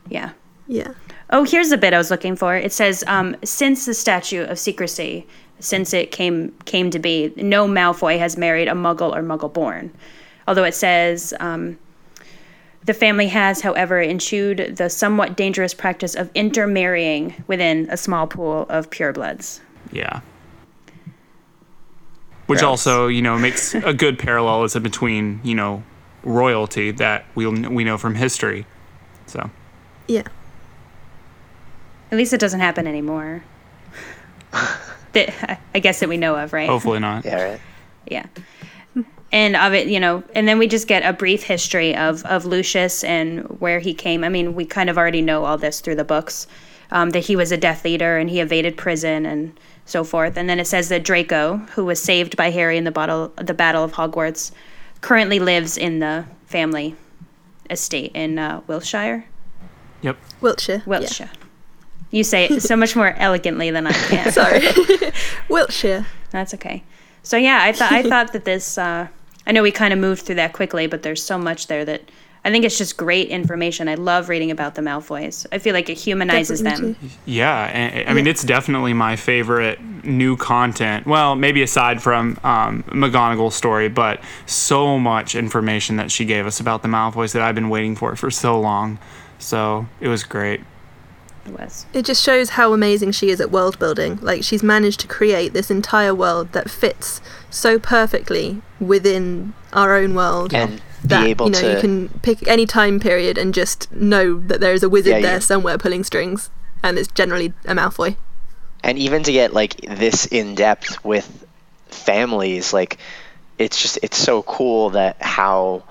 yeah. 0.10 0.32
Yeah. 0.68 0.94
Oh, 1.30 1.44
here's 1.44 1.72
a 1.72 1.78
bit 1.78 1.94
I 1.94 1.98
was 2.00 2.10
looking 2.10 2.36
for. 2.36 2.56
It 2.56 2.74
says, 2.74 3.04
um, 3.06 3.36
since 3.44 3.86
the 3.86 3.94
statute 3.94 4.50
of 4.50 4.58
secrecy, 4.58 5.28
since 5.60 5.94
it 5.94 6.12
came 6.12 6.54
came 6.66 6.90
to 6.92 7.00
be, 7.00 7.34
no 7.38 7.68
Malfoy 7.68 8.20
has 8.20 8.38
married 8.38 8.68
a 8.68 8.74
Muggle 8.74 9.16
or 9.16 9.22
Muggle-born. 9.22 9.92
Although 10.48 10.64
it 10.64 10.76
says 10.76 11.34
um, 11.40 11.78
the 12.84 12.94
family 12.94 13.28
has, 13.28 13.62
however, 13.62 14.02
eschewed 14.02 14.76
the 14.78 14.90
somewhat 14.90 15.36
dangerous 15.36 15.74
practice 15.74 16.14
of 16.16 16.30
intermarrying 16.36 17.44
within 17.48 17.88
a 17.90 17.98
small 17.98 18.28
pool 18.28 18.66
of 18.70 18.90
purebloods. 18.90 19.60
Yeah. 19.92 20.22
Which 22.46 22.60
Gross. 22.60 22.70
also, 22.70 23.08
you 23.08 23.24
know, 23.24 23.40
makes 23.40 23.74
a 23.74 23.94
good 23.94 24.20
parallelism 24.20 24.84
between, 24.84 25.42
you 25.44 25.56
know, 25.56 25.84
royalty 26.24 26.92
that 26.92 27.26
we 27.34 27.48
we 27.48 27.84
know 27.84 27.98
from 27.98 28.14
history. 28.16 28.68
So, 29.26 29.50
Yeah. 30.08 30.24
At 32.12 32.18
least 32.18 32.34
it 32.34 32.40
doesn't 32.40 32.60
happen 32.60 32.86
anymore. 32.86 33.44
that 35.16 35.60
I 35.74 35.80
guess 35.80 36.00
that 36.00 36.08
we 36.10 36.18
know 36.18 36.36
of, 36.36 36.54
right? 36.54 36.70
hopefully 36.70 37.00
not. 37.00 37.26
yeah, 37.26 37.44
right. 37.44 37.62
yeah 38.10 38.26
and 39.32 39.56
of 39.56 39.74
it 39.74 39.88
you 39.88 40.00
know 40.00 40.24
and 40.36 40.48
then 40.48 40.60
we 40.60 40.68
just 40.68 40.88
get 40.88 41.02
a 41.04 41.12
brief 41.12 41.42
history 41.44 41.96
of 41.96 42.24
of 42.26 42.46
lucius 42.46 43.04
and 43.04 43.40
where 43.60 43.80
he 43.80 43.92
came 43.94 44.24
i 44.24 44.30
mean 44.30 44.54
we 44.54 44.64
kind 44.64 44.88
of 44.88 44.98
already 45.00 45.22
know 45.22 45.44
all 45.46 45.58
this 45.58 45.82
through 45.82 45.96
the 45.96 46.04
books 46.04 46.46
um, 46.92 47.10
that 47.10 47.22
he 47.26 47.36
was 47.36 47.52
a 47.52 47.58
death 47.58 47.84
eater 47.88 48.18
and 48.20 48.30
he 48.30 48.40
evaded 48.40 48.78
prison 48.78 49.26
and 49.26 49.60
so 49.86 50.04
forth 50.04 50.38
and 50.38 50.48
then 50.48 50.60
it 50.60 50.68
says 50.68 50.90
that 50.90 51.04
draco 51.04 51.58
who 51.74 51.84
was 51.84 52.00
saved 52.00 52.38
by 52.38 52.52
harry 52.52 52.78
in 52.78 52.84
the 52.84 52.92
battle 52.92 53.34
the 53.38 53.54
battle 53.56 53.84
of 53.84 53.94
hogwarts 53.94 54.52
currently 55.02 55.40
lives 55.40 55.76
in 55.76 55.98
the 56.00 56.24
family 56.46 56.96
estate 57.72 58.12
in 58.14 58.38
uh, 58.38 58.62
wiltshire 58.68 59.26
Yep. 60.04 60.18
Wiltshire. 60.42 60.84
yeah. 61.34 61.45
Wiltshire 62.16 62.40
you 62.42 62.50
say 62.50 62.56
it 62.56 62.62
so 62.62 62.76
much 62.76 62.96
more 62.96 63.14
elegantly 63.18 63.72
than 63.72 63.88
i 63.88 63.92
can 63.92 64.32
Sorry. 64.32 64.62
Wiltshire. 65.50 66.06
That's 66.32 66.54
okay. 66.54 66.84
So 67.24 67.38
yeah, 67.38 67.60
I 67.62 67.72
thought 67.72 67.92
I 67.92 68.04
thought 68.04 68.34
that 68.34 68.46
this. 68.46 68.78
Uh, 68.78 69.08
I 69.48 69.52
know 69.52 69.62
we 69.62 69.72
kind 69.72 69.94
of 69.94 70.00
moved 70.00 70.24
through 70.24 70.36
that 70.36 70.54
quickly, 70.54 70.88
but 70.88 71.04
there's 71.04 71.24
so 71.24 71.38
much 71.38 71.68
there 71.68 71.86
that 71.86 72.02
I 72.44 72.52
think 72.52 72.66
it's 72.66 72.78
just 72.78 72.98
great 72.98 73.30
information. 73.30 73.88
I 73.88 73.96
love 73.96 74.28
reading 74.28 74.52
about 74.52 74.76
the 74.76 74.82
Malfoys. 74.82 75.46
I 75.52 75.60
feel 75.60 75.74
like 75.74 75.90
it 75.90 75.98
humanizes 75.98 76.62
Definitely 76.62 76.94
them. 76.94 77.10
Yeah, 77.26 78.06
I 78.08 78.14
mean 78.14 78.28
it's 78.28 78.44
definitely 78.44 78.94
my 78.94 79.16
favorite 79.16 79.82
new 80.04 80.36
content. 80.38 81.08
Well, 81.08 81.36
maybe 81.36 81.62
aside 81.64 82.02
from 82.02 82.40
um, 82.44 82.84
McGonagall's 82.84 83.56
story, 83.56 83.88
but 83.90 84.22
so 84.46 85.00
much 85.00 85.36
information 85.36 85.96
that 85.96 86.12
she 86.12 86.26
gave 86.26 86.46
us 86.46 86.60
about 86.60 86.82
the 86.82 86.88
Malfoys 86.88 87.34
that 87.34 87.42
I've 87.42 87.56
been 87.56 87.70
waiting 87.70 87.96
for 87.96 88.16
for 88.16 88.30
so 88.30 88.60
long. 88.60 89.00
So 89.40 89.88
it 90.00 90.08
was 90.08 90.24
great. 90.24 90.62
It 91.46 91.52
was. 91.60 91.86
It 91.94 92.06
just 92.06 92.24
shows 92.24 92.50
how 92.52 92.74
amazing 92.74 93.12
she 93.12 93.30
is 93.30 93.40
at 93.40 93.52
world 93.52 93.78
building. 93.80 94.18
Like 94.22 94.44
she's 94.44 94.64
managed 94.64 95.00
to 95.02 95.08
create 95.08 95.54
this 95.54 95.70
entire 95.70 96.14
world 96.16 96.52
that 96.54 96.70
fits 96.70 97.22
so 97.50 97.78
perfectly 97.80 98.62
within 98.80 99.54
our 99.74 99.96
own 99.96 100.16
world. 100.16 100.54
and 100.54 100.82
that 101.04 101.24
be 101.24 101.30
able 101.30 101.46
you 101.46 101.52
know 101.52 101.62
to 101.62 101.74
you 101.76 101.80
can 101.80 102.10
pick 102.24 102.48
any 102.48 102.66
time 102.66 103.00
period 103.00 103.38
and 103.38 103.54
just 103.54 103.92
know 103.92 104.40
that 104.40 104.60
there 104.60 104.74
is 104.74 104.82
a 104.82 104.90
wizard 104.90 105.12
Yeah, 105.14 105.22
there 105.22 105.36
you- 105.36 105.42
somewhere 105.42 105.78
pulling 105.78 106.04
strings, 106.04 106.50
and 106.82 106.98
it's 106.98 107.08
generally 107.10 107.54
a 107.66 107.76
Malfoy. 107.76 108.16
and 108.84 108.98
even 108.98 109.22
to 109.22 109.32
get 109.32 109.54
like 109.54 109.76
this 109.82 110.26
in 110.26 110.56
depth 110.56 111.04
with 111.06 111.46
families 111.90 112.74
like 112.74 112.98
it's 113.60 113.80
just 113.82 114.00
it's 114.02 114.18
so 114.18 114.42
cool 114.44 114.90
that 114.92 115.16
how 115.22 115.84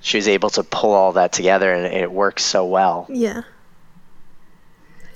she 0.00 0.18
was 0.18 0.28
able 0.28 0.50
to 0.50 0.62
pull 0.62 0.92
all 0.92 1.12
that 1.12 1.32
together 1.32 1.72
and 1.72 1.86
it 1.94 2.12
works 2.12 2.44
so 2.44 2.64
well 2.66 3.06
Yeah. 3.08 3.42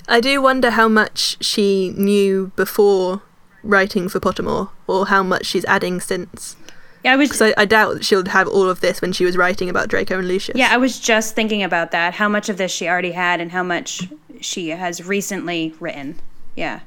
I 0.07 0.19
do 0.19 0.41
wonder 0.41 0.71
how 0.71 0.87
much 0.87 1.43
she 1.43 1.93
knew 1.97 2.51
before 2.55 3.21
writing 3.63 4.07
for 4.07 4.19
Pottermore, 4.19 4.69
or 4.87 5.07
how 5.07 5.23
much 5.23 5.45
she's 5.45 5.65
adding 5.65 5.99
since. 5.99 6.55
Yeah, 7.03 7.13
I 7.13 7.15
was. 7.15 7.29
Because 7.29 7.53
I, 7.57 7.61
I 7.61 7.65
doubt 7.65 8.03
she'll 8.03 8.25
have 8.25 8.47
all 8.47 8.69
of 8.69 8.81
this 8.81 9.01
when 9.01 9.11
she 9.11 9.25
was 9.25 9.37
writing 9.37 9.69
about 9.69 9.89
Draco 9.89 10.19
and 10.19 10.27
Lucius. 10.27 10.57
Yeah, 10.57 10.69
I 10.71 10.77
was 10.77 10.99
just 10.99 11.35
thinking 11.35 11.63
about 11.63 11.91
that. 11.91 12.13
How 12.15 12.29
much 12.29 12.49
of 12.49 12.57
this 12.57 12.71
she 12.71 12.87
already 12.87 13.11
had, 13.11 13.41
and 13.41 13.51
how 13.51 13.63
much 13.63 14.07
she 14.41 14.69
has 14.69 15.05
recently 15.05 15.73
written. 15.79 16.19
Yeah. 16.55 16.81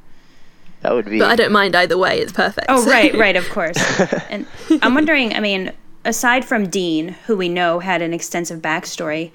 that 0.80 0.92
would 0.94 1.06
be 1.06 1.18
But 1.18 1.30
I 1.30 1.36
don't 1.36 1.52
mind 1.52 1.74
either 1.76 1.98
way. 1.98 2.20
It's 2.20 2.32
perfect. 2.32 2.66
Oh, 2.68 2.86
right, 2.86 3.14
right, 3.16 3.36
of 3.36 3.48
course. 3.50 3.76
and 4.30 4.46
I'm 4.82 4.94
wondering, 4.94 5.34
I 5.34 5.40
mean, 5.40 5.72
aside 6.04 6.44
from 6.44 6.68
Dean, 6.68 7.08
who 7.26 7.36
we 7.36 7.48
know 7.48 7.80
had 7.80 8.02
an 8.02 8.14
extensive 8.14 8.60
backstory, 8.60 9.32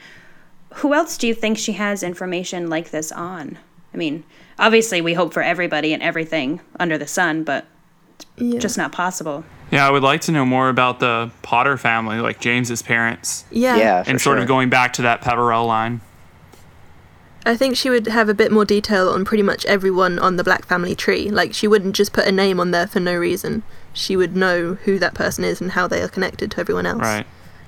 who 0.75 0.93
else 0.93 1.17
do 1.17 1.27
you 1.27 1.33
think 1.33 1.57
she 1.57 1.73
has 1.73 2.01
information 2.01 2.69
like 2.69 2.91
this 2.91 3.11
on? 3.11 3.57
I 3.93 3.97
mean, 3.97 4.23
obviously, 4.57 5.01
we 5.01 5.13
hope 5.13 5.33
for 5.33 5.43
everybody 5.43 5.93
and 5.93 6.01
everything 6.01 6.61
under 6.79 6.97
the 6.97 7.07
sun, 7.07 7.43
but 7.43 7.65
Yeah. 8.37 8.59
just 8.59 8.77
not 8.77 8.91
possible. 8.91 9.43
Yeah, 9.71 9.87
I 9.87 9.91
would 9.91 10.03
like 10.03 10.21
to 10.21 10.31
know 10.31 10.45
more 10.45 10.69
about 10.69 10.99
the 10.99 11.31
Potter 11.41 11.77
family, 11.77 12.19
like 12.19 12.39
James's 12.39 12.81
parents, 12.81 13.45
yeah. 13.51 13.75
yeah 13.75 14.03
and 14.05 14.21
sort 14.21 14.35
sure. 14.35 14.41
of 14.41 14.47
going 14.47 14.69
back 14.69 14.93
to 14.93 15.01
that 15.03 15.21
Peverell 15.21 15.65
line. 15.65 16.01
I 17.45 17.57
think 17.57 17.75
she 17.75 17.89
would 17.89 18.07
have 18.07 18.29
a 18.29 18.33
bit 18.33 18.51
more 18.51 18.63
detail 18.63 19.09
on 19.09 19.25
pretty 19.25 19.43
much 19.43 19.65
everyone 19.65 20.17
on 20.17 20.37
the 20.37 20.43
Black 20.43 20.65
family 20.65 20.95
tree. 20.95 21.29
Like, 21.29 21.53
she 21.53 21.67
wouldn't 21.67 21.95
just 21.95 22.13
put 22.13 22.25
a 22.25 22.31
name 22.31 22.59
on 22.59 22.71
there 22.71 22.87
for 22.87 23.01
no 23.01 23.15
reason. 23.15 23.63
She 23.91 24.15
would 24.15 24.35
know 24.35 24.75
who 24.85 24.97
that 24.99 25.13
person 25.13 25.43
is 25.43 25.59
and 25.59 25.71
how 25.71 25.87
they 25.87 26.01
are 26.01 26.07
connected 26.07 26.51
to 26.51 26.59
everyone 26.59 26.85
else. 26.85 27.01
Right. 27.01 27.25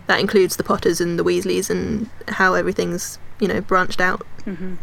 That 0.07 0.19
includes 0.19 0.55
the 0.55 0.63
Potters 0.63 1.01
and 1.01 1.19
the 1.19 1.23
Weasleys 1.23 1.69
and 1.69 2.09
how 2.29 2.53
everything's, 2.53 3.19
you 3.39 3.47
know, 3.49 3.59
branched 3.59 3.99
out. 3.99 4.25
Mm-hmm. 4.45 4.75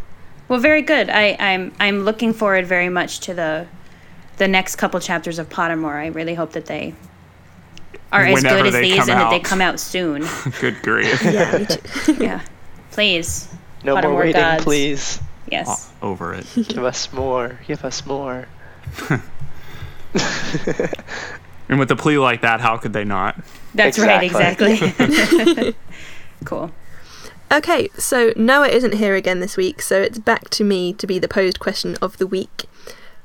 Well, 0.49 0.59
very 0.59 0.83
good. 0.83 1.09
I, 1.11 1.37
I'm 1.39 1.73
I'm 1.81 2.01
looking 2.05 2.33
forward 2.33 2.67
very 2.67 2.89
much 2.89 3.21
to 3.21 3.35
the 3.35 3.67
the 4.37 4.49
next 4.49 4.77
couple 4.77 5.01
chapters 5.01 5.39
of 5.39 5.49
Pottermore. 5.49 5.95
I 5.95 6.07
really 6.09 6.35
hope 6.35 6.53
that 6.53 6.67
they 6.67 6.95
are 8.11 8.23
as 8.23 8.43
good 8.43 8.67
as 8.67 8.75
these 8.75 8.97
come 8.97 9.11
and 9.11 9.21
that 9.21 9.31
they 9.31 9.41
come 9.41 9.61
out 9.61 9.81
soon. 9.81 10.27
Good 10.61 10.83
grief. 10.83 11.23
Yeah, 11.25 11.67
yeah, 12.19 12.41
please. 12.91 13.49
no 13.85 13.95
more 13.95 14.03
Pottermore 14.03 14.19
waiting 14.19 14.41
gods. 14.41 14.65
please 14.65 15.21
Yes. 15.51 15.93
Uh, 16.03 16.07
over 16.07 16.35
it. 16.35 16.47
give 16.55 16.85
us 16.85 17.13
more 17.13 17.59
give 17.67 17.85
us 17.85 18.05
more 18.07 18.47
And 21.69 21.79
with 21.79 21.91
a 21.91 21.97
plea 21.97 22.19
like 22.19 22.43
that, 22.43 22.61
how 22.61 22.77
could 22.77 22.93
they 22.93 23.05
not? 23.05 23.37
That's 23.75 23.97
Exactly. 23.97 24.75
right, 24.75 25.01
exactly. 25.01 25.75
cool. 26.45 26.71
Okay, 27.53 27.91
so 27.99 28.33
Noah 28.35 28.69
isn't 28.69 28.95
here 28.95 29.15
again 29.15 29.41
this 29.41 29.59
week, 29.59 29.83
so 29.83 30.01
it's 30.01 30.19
back 30.19 30.49
to 30.51 30.65
me 30.65 30.95
to 30.95 31.07
be 31.07 31.19
the 31.19 31.29
posed 31.29 31.61
question 31.61 31.99
of 32.01 32.17
the 32.17 32.27
week. 32.27 32.65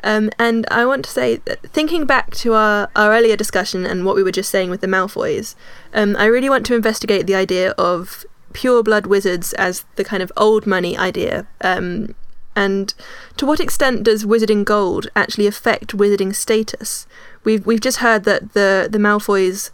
Um, 0.03 0.31
and 0.37 0.65
I 0.69 0.85
want 0.85 1.05
to 1.05 1.11
say 1.11 1.37
that 1.45 1.61
thinking 1.71 2.05
back 2.05 2.31
to 2.37 2.53
our, 2.53 2.89
our 2.93 3.13
earlier 3.13 3.37
discussion 3.37 3.85
and 3.85 4.03
what 4.03 4.17
we 4.17 4.23
were 4.23 4.33
just 4.33 4.49
saying 4.49 4.69
with 4.69 4.81
the 4.81 4.87
Malfoys, 4.87 5.55
um, 5.93 6.17
I 6.17 6.25
really 6.25 6.49
want 6.49 6.65
to 6.65 6.75
investigate 6.75 7.25
the 7.25 7.35
idea 7.35 7.71
of 7.77 8.25
pure 8.51 8.83
blood 8.83 9.05
wizards 9.05 9.53
as 9.53 9.85
the 9.95 10.03
kind 10.03 10.21
of 10.21 10.33
old 10.35 10.67
money 10.67 10.97
idea. 10.97 11.47
Um, 11.61 12.13
and 12.53 12.93
to 13.37 13.45
what 13.45 13.61
extent 13.61 14.03
does 14.03 14.25
wizarding 14.25 14.65
gold 14.65 15.07
actually 15.15 15.47
affect 15.47 15.95
wizarding 15.95 16.35
status? 16.35 17.07
We've 17.45 17.65
we've 17.65 17.79
just 17.79 17.99
heard 17.99 18.25
that 18.25 18.53
the 18.53 18.89
the 18.91 18.97
Malfoys 18.97 19.69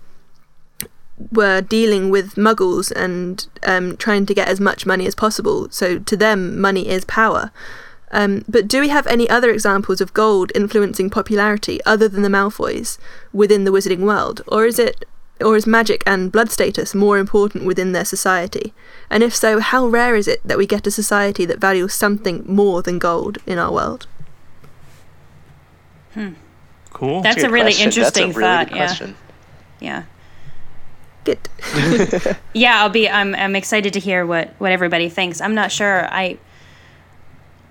were 1.32 1.62
dealing 1.62 2.10
with 2.10 2.36
muggles 2.36 2.92
and 2.92 3.48
um, 3.64 3.98
trying 3.98 4.26
to 4.26 4.34
get 4.34 4.48
as 4.48 4.60
much 4.60 4.86
money 4.86 5.06
as 5.06 5.16
possible. 5.16 5.68
So 5.70 6.00
to 6.00 6.18
them, 6.18 6.60
money 6.60 6.88
is 6.90 7.06
power. 7.06 7.52
Um, 8.12 8.46
but 8.48 8.68
do 8.68 8.80
we 8.82 8.90
have 8.90 9.08
any 9.08 9.28
other 9.30 9.50
examples 9.50 10.00
of 10.00 10.14
gold 10.14 10.52
influencing 10.54 11.10
popularity 11.10 11.80
other 11.86 12.08
than 12.08 12.22
the 12.22 12.30
Malfoys 12.30 13.00
within 13.32 13.64
the 13.64 13.72
wizarding 13.72 14.02
world, 14.06 14.42
or 14.48 14.66
is 14.66 14.78
it, 14.78 15.06
or 15.42 15.56
is 15.56 15.66
magic 15.66 16.04
and 16.06 16.32
blood 16.32 16.52
status 16.52 16.94
more 16.94 17.18
important 17.18 17.66
within 17.66 17.92
their 17.92 18.06
society? 18.06 18.72
And 19.10 19.24
if 19.24 19.36
so, 19.36 19.60
how 19.60 19.88
rare 19.88 20.16
is 20.16 20.28
it 20.28 20.42
that 20.46 20.60
we 20.60 20.68
get 20.68 20.86
a 20.86 20.92
society 20.92 21.44
that 21.46 21.60
values 21.60 21.94
something 21.96 22.44
more 22.46 22.84
than 22.84 23.00
gold 23.00 23.40
in 23.48 23.58
our 23.58 23.72
world? 23.72 24.06
Cool. 26.92 27.22
That's 27.24 27.38
Good 27.38 27.46
a 27.46 27.50
really 27.50 27.72
question. 27.72 27.88
interesting 27.88 28.28
That's 28.28 28.38
a 28.38 28.40
really 28.40 28.50
thought. 28.50 28.68
good 28.68 28.76
yeah. 28.78 28.86
question. 28.86 29.16
Yeah. 29.80 30.04
Good. 31.24 31.40
Yeah, 32.54 32.82
I'll 32.82 32.90
be 32.90 33.10
I'm 33.10 33.34
I'm 33.34 33.56
excited 33.56 33.94
to 33.94 34.00
hear 34.00 34.26
what 34.26 34.54
what 34.60 34.72
everybody 34.72 35.10
thinks. 35.10 35.42
I'm 35.42 35.56
not 35.56 35.72
sure. 35.72 36.08
I 36.14 36.38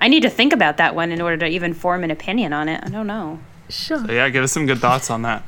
I 0.00 0.08
need 0.08 0.22
to 0.22 0.30
think 0.30 0.52
about 0.52 0.76
that 0.78 0.96
one 0.96 1.12
in 1.12 1.20
order 1.20 1.36
to 1.36 1.46
even 1.46 1.72
form 1.72 2.02
an 2.02 2.10
opinion 2.10 2.52
on 2.52 2.68
it. 2.68 2.82
I 2.82 2.88
don't 2.88 3.06
know. 3.06 3.38
Sure. 3.68 4.04
So 4.04 4.12
yeah, 4.12 4.28
give 4.28 4.42
us 4.42 4.50
some 4.52 4.66
good 4.66 4.78
thoughts 4.78 5.10
on 5.10 5.22
that. 5.22 5.44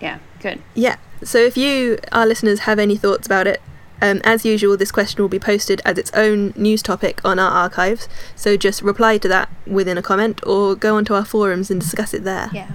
Yeah, 0.00 0.18
good. 0.40 0.62
Yeah. 0.74 0.96
So 1.24 1.38
if 1.38 1.56
you, 1.56 1.98
our 2.12 2.26
listeners, 2.26 2.60
have 2.60 2.78
any 2.78 2.96
thoughts 2.96 3.26
about 3.26 3.46
it, 3.46 3.60
um, 4.00 4.20
as 4.22 4.44
usual, 4.44 4.76
this 4.76 4.92
question 4.92 5.22
will 5.22 5.28
be 5.28 5.38
posted 5.38 5.80
as 5.84 5.98
its 5.98 6.12
own 6.12 6.52
news 6.54 6.82
topic 6.82 7.20
on 7.24 7.38
our 7.38 7.50
archives. 7.50 8.08
So 8.34 8.56
just 8.56 8.82
reply 8.82 9.18
to 9.18 9.28
that 9.28 9.48
within 9.66 9.96
a 9.98 10.02
comment 10.02 10.40
or 10.46 10.74
go 10.74 10.96
onto 10.96 11.14
our 11.14 11.24
forums 11.24 11.70
and 11.70 11.80
discuss 11.80 12.12
it 12.14 12.22
there. 12.24 12.50
Yeah. 12.52 12.70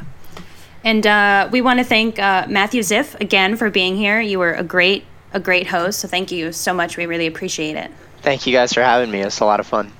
And 0.83 1.05
uh, 1.05 1.49
we 1.51 1.61
want 1.61 1.79
to 1.79 1.85
thank 1.85 2.19
uh, 2.19 2.45
Matthew 2.49 2.81
Ziff 2.81 3.19
again 3.21 3.55
for 3.55 3.69
being 3.69 3.95
here. 3.95 4.19
You 4.19 4.39
were 4.39 4.53
a 4.53 4.63
great 4.63 5.05
a 5.33 5.39
great 5.39 5.67
host, 5.67 5.99
so 5.99 6.09
thank 6.09 6.29
you 6.29 6.51
so 6.51 6.73
much. 6.73 6.97
We 6.97 7.05
really 7.05 7.27
appreciate 7.27 7.77
it. 7.77 7.89
Thank 8.21 8.45
you 8.45 8.53
guys 8.53 8.73
for 8.73 8.81
having 8.81 9.09
me. 9.09 9.21
It's 9.21 9.39
a 9.39 9.45
lot 9.45 9.61
of 9.61 9.67
fun. 9.67 9.93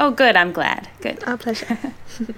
Oh, 0.00 0.10
good. 0.10 0.34
I'm 0.34 0.52
glad. 0.52 0.88
Good. 1.02 1.22
Our 1.24 1.36
pleasure. 1.36 1.78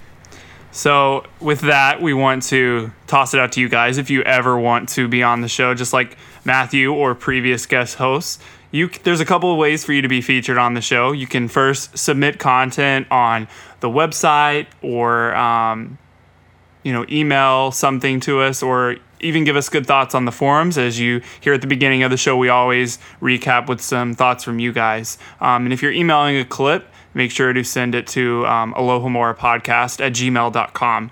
So 0.73 1.25
with 1.41 1.63
that, 1.63 2.01
we 2.01 2.15
want 2.15 2.45
to 2.45 2.93
toss 3.07 3.35
it 3.35 3.41
out 3.41 3.53
to 3.53 3.61
you 3.61 3.69
guys. 3.69 3.99
If 3.99 4.09
you 4.09 4.23
ever 4.23 4.59
want 4.59 4.89
to 4.91 5.09
be 5.09 5.23
on 5.23 5.41
the 5.41 5.49
show, 5.49 5.75
just 5.75 5.93
like 5.93 6.17
Matthew 6.45 6.93
or 6.93 7.15
previous 7.15 7.67
guest 7.67 7.97
hosts, 7.97 8.39
you 8.71 8.89
there's 9.03 9.21
a 9.21 9.25
couple 9.25 9.51
of 9.51 9.59
ways 9.59 9.85
for 9.85 9.93
you 9.93 10.03
to 10.03 10.09
be 10.09 10.21
featured 10.21 10.59
on 10.59 10.75
the 10.75 10.81
show. 10.81 11.11
You 11.11 11.27
can 11.27 11.49
first 11.49 11.99
submit 11.99 12.39
content 12.39 13.09
on 13.11 13.49
the 13.81 13.89
website 13.89 14.67
or 14.81 15.35
um, 15.35 15.99
you 16.83 16.93
know 16.93 17.05
email 17.09 17.73
something 17.73 18.21
to 18.21 18.41
us 18.41 18.63
or 18.63 18.97
even 19.21 19.45
give 19.45 19.57
us 19.57 19.69
good 19.69 19.87
thoughts 19.87 20.15
on 20.15 20.25
the 20.25 20.33
forums. 20.33 20.79
As 20.79 20.99
you 20.99 21.21
hear 21.41 21.53
at 21.53 21.61
the 21.61 21.67
beginning 21.67 22.03
of 22.03 22.11
the 22.11 22.17
show 22.17 22.37
we 22.37 22.49
always 22.49 22.99
recap 23.21 23.69
with 23.69 23.81
some 23.81 24.15
thoughts 24.15 24.45
from 24.45 24.59
you 24.59 24.73
guys. 24.73 25.19
Um, 25.41 25.65
and 25.67 25.73
if 25.73 25.83
you're 25.83 25.93
emailing 25.93 26.37
a 26.37 26.45
clip 26.45 26.87
make 27.15 27.31
sure 27.31 27.53
to 27.53 27.65
send 27.65 27.95
it 27.95 28.07
to 28.07 28.47
um, 28.47 28.73
podcast 28.75 30.01
at 30.01 30.13
gmail.com 30.13 31.11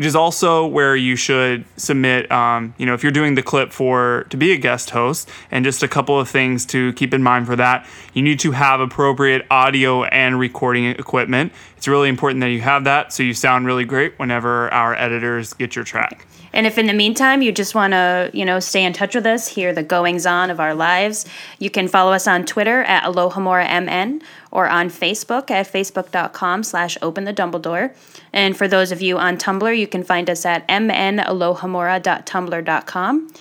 which 0.00 0.06
is 0.06 0.16
also 0.16 0.64
where 0.64 0.96
you 0.96 1.14
should 1.14 1.62
submit 1.76 2.32
um, 2.32 2.72
you 2.78 2.86
know 2.86 2.94
if 2.94 3.02
you're 3.02 3.12
doing 3.12 3.34
the 3.34 3.42
clip 3.42 3.70
for 3.70 4.24
to 4.30 4.38
be 4.38 4.50
a 4.52 4.56
guest 4.56 4.88
host 4.88 5.28
and 5.50 5.62
just 5.62 5.82
a 5.82 5.88
couple 5.88 6.18
of 6.18 6.26
things 6.26 6.64
to 6.64 6.94
keep 6.94 7.12
in 7.12 7.22
mind 7.22 7.44
for 7.44 7.54
that. 7.54 7.86
You 8.14 8.22
need 8.22 8.40
to 8.40 8.52
have 8.52 8.80
appropriate 8.80 9.44
audio 9.50 10.04
and 10.04 10.38
recording 10.38 10.86
equipment. 10.86 11.52
It's 11.76 11.86
really 11.86 12.08
important 12.08 12.40
that 12.40 12.48
you 12.48 12.62
have 12.62 12.84
that 12.84 13.12
so 13.12 13.22
you 13.22 13.34
sound 13.34 13.66
really 13.66 13.84
great 13.84 14.18
whenever 14.18 14.72
our 14.72 14.94
editors 14.94 15.52
get 15.52 15.76
your 15.76 15.84
track 15.84 16.26
And 16.52 16.66
if 16.66 16.76
in 16.78 16.86
the 16.86 16.92
meantime 16.92 17.42
you 17.42 17.52
just 17.52 17.74
want 17.74 17.92
to, 17.92 18.30
you 18.32 18.44
know, 18.44 18.60
stay 18.60 18.84
in 18.84 18.92
touch 18.92 19.14
with 19.14 19.26
us, 19.26 19.48
hear 19.48 19.72
the 19.72 19.82
goings 19.82 20.26
on 20.26 20.50
of 20.50 20.60
our 20.60 20.74
lives, 20.74 21.24
you 21.58 21.70
can 21.70 21.88
follow 21.88 22.12
us 22.12 22.26
on 22.26 22.44
Twitter 22.44 22.82
at 22.82 23.04
AlohomoraMN 23.04 24.20
or 24.50 24.68
on 24.68 24.90
Facebook 24.90 25.50
at 25.50 25.72
facebook.com 25.72 26.64
slash 26.64 26.98
open 27.02 27.24
the 27.24 27.32
Dumbledore. 27.32 27.94
And 28.32 28.56
for 28.56 28.68
those 28.68 28.92
of 28.92 29.02
you 29.02 29.18
on 29.18 29.36
Tumblr, 29.36 29.78
you 29.78 29.86
can 29.86 30.02
find 30.02 30.28
us 30.28 30.44
at 30.44 30.66
mnalohomora.tumblr.com. 30.68 33.32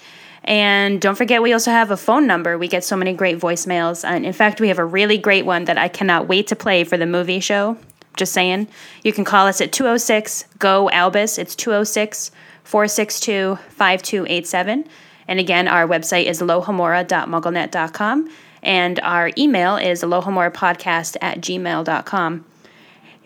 And 0.44 1.02
don't 1.02 1.15
forget, 1.15 1.41
we 1.41 1.53
also 1.53 1.72
have 1.72 1.91
a 1.91 1.98
phone 1.98 2.26
number. 2.26 2.57
We 2.57 2.68
get 2.68 2.84
so 2.84 2.95
many 2.95 3.14
great 3.14 3.40
voicemails. 3.40 4.07
And 4.07 4.26
in 4.26 4.34
fact, 4.34 4.61
we 4.61 4.69
have 4.69 4.80
a 4.80 4.86
really 4.86 5.18
great 5.18 5.45
one 5.45 5.65
that 5.65 5.77
I 5.77 5.90
cannot 5.90 6.27
wait 6.27 6.48
to 6.48 6.56
play 6.56 6.84
for 6.84 6.98
the 6.98 7.06
movie 7.06 7.40
show. 7.40 7.77
Just 8.20 8.34
saying. 8.34 8.68
You 9.04 9.14
can 9.14 9.24
call 9.24 9.48
us 9.48 9.62
at 9.62 9.72
206 9.72 10.44
GO 10.60 10.90
ALBUS. 10.90 11.38
It's 11.40 11.56
206 11.56 12.32
462 12.66 13.56
5287. 13.70 14.86
And 15.30 15.40
again, 15.40 15.70
our 15.70 15.88
website 15.88 16.26
is 16.26 16.41
alohomora.mugglenet.com. 16.41 18.30
And 18.62 19.00
our 19.00 19.32
email 19.38 19.78
is 19.78 20.04
alohomorapodcast 20.04 21.16
at 21.22 21.40
gmail.com. 21.40 22.46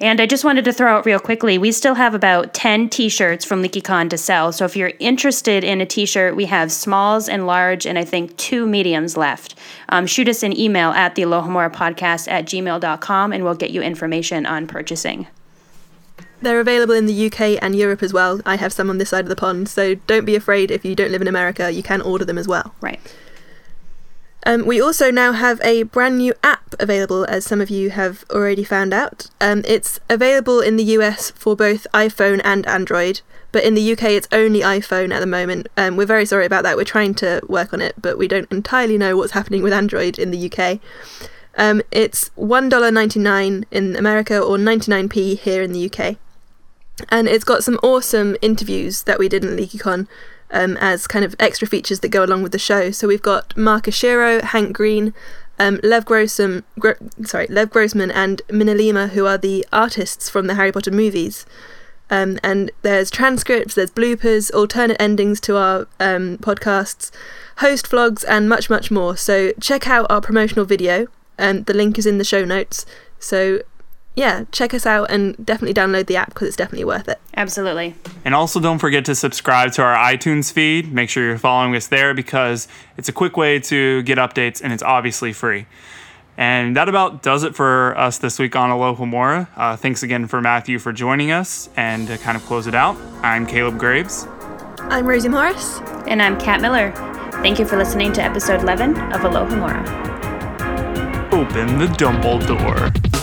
And 0.03 0.19
I 0.19 0.25
just 0.25 0.43
wanted 0.43 0.65
to 0.65 0.73
throw 0.73 0.97
out 0.97 1.05
real 1.05 1.17
quickly, 1.17 1.57
we 1.57 1.71
still 1.71 1.95
have 1.95 2.13
about 2.13 2.53
10 2.53 2.89
t-shirts 2.89 3.45
from 3.45 3.63
LeakyCon 3.63 4.09
to 4.09 4.17
sell. 4.17 4.51
So 4.51 4.65
if 4.65 4.75
you're 4.75 4.91
interested 4.99 5.63
in 5.63 5.79
a 5.79 5.85
t-shirt, 5.85 6.35
we 6.35 6.43
have 6.43 6.73
smalls 6.73 7.29
and 7.29 7.47
large 7.47 7.85
and 7.85 7.97
I 7.97 8.03
think 8.03 8.35
two 8.35 8.67
mediums 8.67 9.15
left. 9.15 9.57
Um, 9.87 10.05
shoot 10.05 10.27
us 10.27 10.43
an 10.43 10.59
email 10.59 10.89
at 10.89 11.15
the 11.15 11.21
Alohomora 11.21 11.71
podcast 11.71 12.29
at 12.29 12.43
gmail.com 12.43 13.31
and 13.31 13.45
we'll 13.45 13.55
get 13.55 13.69
you 13.69 13.81
information 13.81 14.45
on 14.45 14.67
purchasing. 14.67 15.27
They're 16.41 16.59
available 16.59 16.95
in 16.95 17.05
the 17.05 17.27
UK 17.27 17.63
and 17.63 17.73
Europe 17.73 18.03
as 18.03 18.11
well. 18.11 18.41
I 18.45 18.57
have 18.57 18.73
some 18.73 18.89
on 18.89 18.97
this 18.97 19.11
side 19.11 19.23
of 19.23 19.29
the 19.29 19.37
pond, 19.37 19.69
so 19.69 19.95
don't 19.95 20.25
be 20.25 20.35
afraid 20.35 20.69
if 20.69 20.83
you 20.83 20.95
don't 20.95 21.13
live 21.13 21.21
in 21.21 21.29
America, 21.29 21.71
you 21.71 21.81
can 21.81 22.01
order 22.01 22.25
them 22.25 22.37
as 22.37 22.45
well. 22.45 22.75
Right. 22.81 22.99
Um, 24.45 24.65
we 24.65 24.81
also 24.81 25.09
now 25.09 25.31
have 25.31 25.61
a 25.63 25.83
brand 25.83 26.17
new 26.17 26.33
app 26.43 26.75
available, 26.79 27.25
as 27.25 27.45
some 27.45 27.61
of 27.61 27.69
you 27.69 27.91
have 27.91 28.25
already 28.29 28.63
found 28.63 28.93
out. 28.93 29.27
Um, 29.39 29.63
it's 29.65 29.99
available 30.09 30.59
in 30.59 30.75
the 30.75 30.83
US 30.83 31.31
for 31.31 31.55
both 31.55 31.87
iPhone 31.93 32.41
and 32.43 32.67
Android, 32.67 33.21
but 33.51 33.63
in 33.63 33.73
the 33.73 33.93
UK 33.93 34.03
it's 34.03 34.27
only 34.31 34.59
iPhone 34.59 35.13
at 35.13 35.19
the 35.19 35.25
moment. 35.25 35.67
Um, 35.77 35.95
we're 35.95 36.05
very 36.05 36.25
sorry 36.25 36.45
about 36.45 36.63
that. 36.63 36.75
We're 36.75 36.83
trying 36.83 37.13
to 37.15 37.41
work 37.47 37.73
on 37.73 37.79
it, 37.81 37.95
but 38.01 38.17
we 38.17 38.27
don't 38.27 38.51
entirely 38.51 38.97
know 38.97 39.15
what's 39.15 39.31
happening 39.33 39.63
with 39.63 39.73
Android 39.73 40.19
in 40.19 40.31
the 40.31 40.51
UK. 40.51 40.79
Um, 41.55 41.81
it's 41.91 42.29
$1.99 42.37 43.65
in 43.71 43.95
America 43.95 44.39
or 44.39 44.57
99p 44.57 45.39
here 45.39 45.61
in 45.63 45.71
the 45.71 45.89
UK. 45.89 46.17
And 47.09 47.27
it's 47.27 47.43
got 47.43 47.63
some 47.63 47.79
awesome 47.81 48.35
interviews 48.41 49.03
that 49.03 49.19
we 49.19 49.29
did 49.29 49.43
in 49.43 49.55
LeakyCon 49.55 50.07
um, 50.53 50.77
as 50.77 51.07
kind 51.07 51.25
of 51.25 51.35
extra 51.39 51.67
features 51.67 51.99
that 51.99 52.09
go 52.09 52.23
along 52.23 52.43
with 52.43 52.51
the 52.51 52.59
show. 52.59 52.91
So 52.91 53.07
we've 53.07 53.21
got 53.21 53.57
Mark 53.57 53.85
Oshiro, 53.85 54.41
Hank 54.41 54.73
Green, 54.73 55.13
um, 55.59 55.79
Lev 55.83 56.05
Grossman, 56.05 56.63
Gro- 56.79 56.95
sorry, 57.23 57.47
Lev 57.47 57.69
Grossman 57.69 58.11
and 58.11 58.41
Minalima, 58.47 59.09
who 59.09 59.25
are 59.25 59.37
the 59.37 59.65
artists 59.73 60.29
from 60.29 60.47
the 60.47 60.55
Harry 60.55 60.71
Potter 60.71 60.91
movies. 60.91 61.45
Um, 62.09 62.39
and 62.43 62.69
there's 62.83 63.09
transcripts, 63.09 63.75
there's 63.75 63.89
bloopers, 63.89 64.53
alternate 64.53 65.01
endings 65.01 65.39
to 65.41 65.57
our 65.57 65.87
um, 65.99 66.37
podcasts, 66.37 67.11
host 67.57 67.89
vlogs, 67.89 68.23
and 68.27 68.47
much, 68.47 68.69
much 68.69 68.91
more. 68.91 69.17
So 69.17 69.51
check 69.59 69.87
out 69.87 70.05
our 70.09 70.21
promotional 70.21 70.65
video. 70.65 71.07
Um, 71.39 71.63
the 71.63 71.73
link 71.73 71.97
is 71.97 72.05
in 72.05 72.19
the 72.19 72.23
show 72.23 72.45
notes. 72.45 72.85
So 73.19 73.61
yeah, 74.15 74.43
check 74.51 74.73
us 74.73 74.85
out 74.85 75.09
and 75.09 75.35
definitely 75.43 75.73
download 75.73 76.05
the 76.05 76.15
app 76.15 76.29
because 76.29 76.49
it's 76.49 76.57
definitely 76.57 76.85
worth 76.85 77.07
it. 77.07 77.19
Absolutely. 77.35 77.95
And 78.23 78.35
also, 78.35 78.59
don't 78.59 78.79
forget 78.79 79.05
to 79.05 79.15
subscribe 79.15 79.71
to 79.73 79.81
our 79.81 79.95
iTunes 79.95 80.51
feed. 80.51 80.93
Make 80.93 81.09
sure 81.09 81.23
you're 81.23 81.37
following 81.37 81.75
us 81.75 81.87
there 81.87 82.13
because 82.13 82.67
it's 82.97 83.09
a 83.09 83.13
quick 83.13 83.37
way 83.37 83.59
to 83.59 84.03
get 84.03 84.17
updates 84.17 84.61
and 84.63 84.71
it's 84.71 84.83
obviously 84.83 85.33
free. 85.33 85.65
And 86.37 86.75
that 86.75 86.89
about 86.89 87.21
does 87.21 87.43
it 87.43 87.55
for 87.55 87.97
us 87.97 88.17
this 88.17 88.39
week 88.39 88.55
on 88.55 88.69
Alohomora. 88.69 89.47
Uh, 89.55 89.75
thanks 89.75 90.03
again 90.03 90.27
for 90.27 90.41
Matthew 90.41 90.79
for 90.79 90.91
joining 90.91 91.31
us. 91.31 91.69
And 91.75 92.07
to 92.07 92.17
kind 92.17 92.35
of 92.37 92.43
close 92.45 92.67
it 92.67 92.75
out, 92.75 92.95
I'm 93.23 93.45
Caleb 93.45 93.77
Graves. 93.77 94.27
I'm 94.79 95.05
Rosie 95.05 95.29
Morris. 95.29 95.79
And 96.07 96.21
I'm 96.21 96.39
Kat 96.39 96.61
Miller. 96.61 96.91
Thank 97.41 97.59
you 97.59 97.65
for 97.65 97.77
listening 97.77 98.13
to 98.13 98.21
episode 98.23 98.61
11 98.61 98.91
of 99.11 99.21
Alohomora. 99.21 99.81
Open 101.31 101.79
the 101.79 101.87
Dumbledore. 101.87 103.22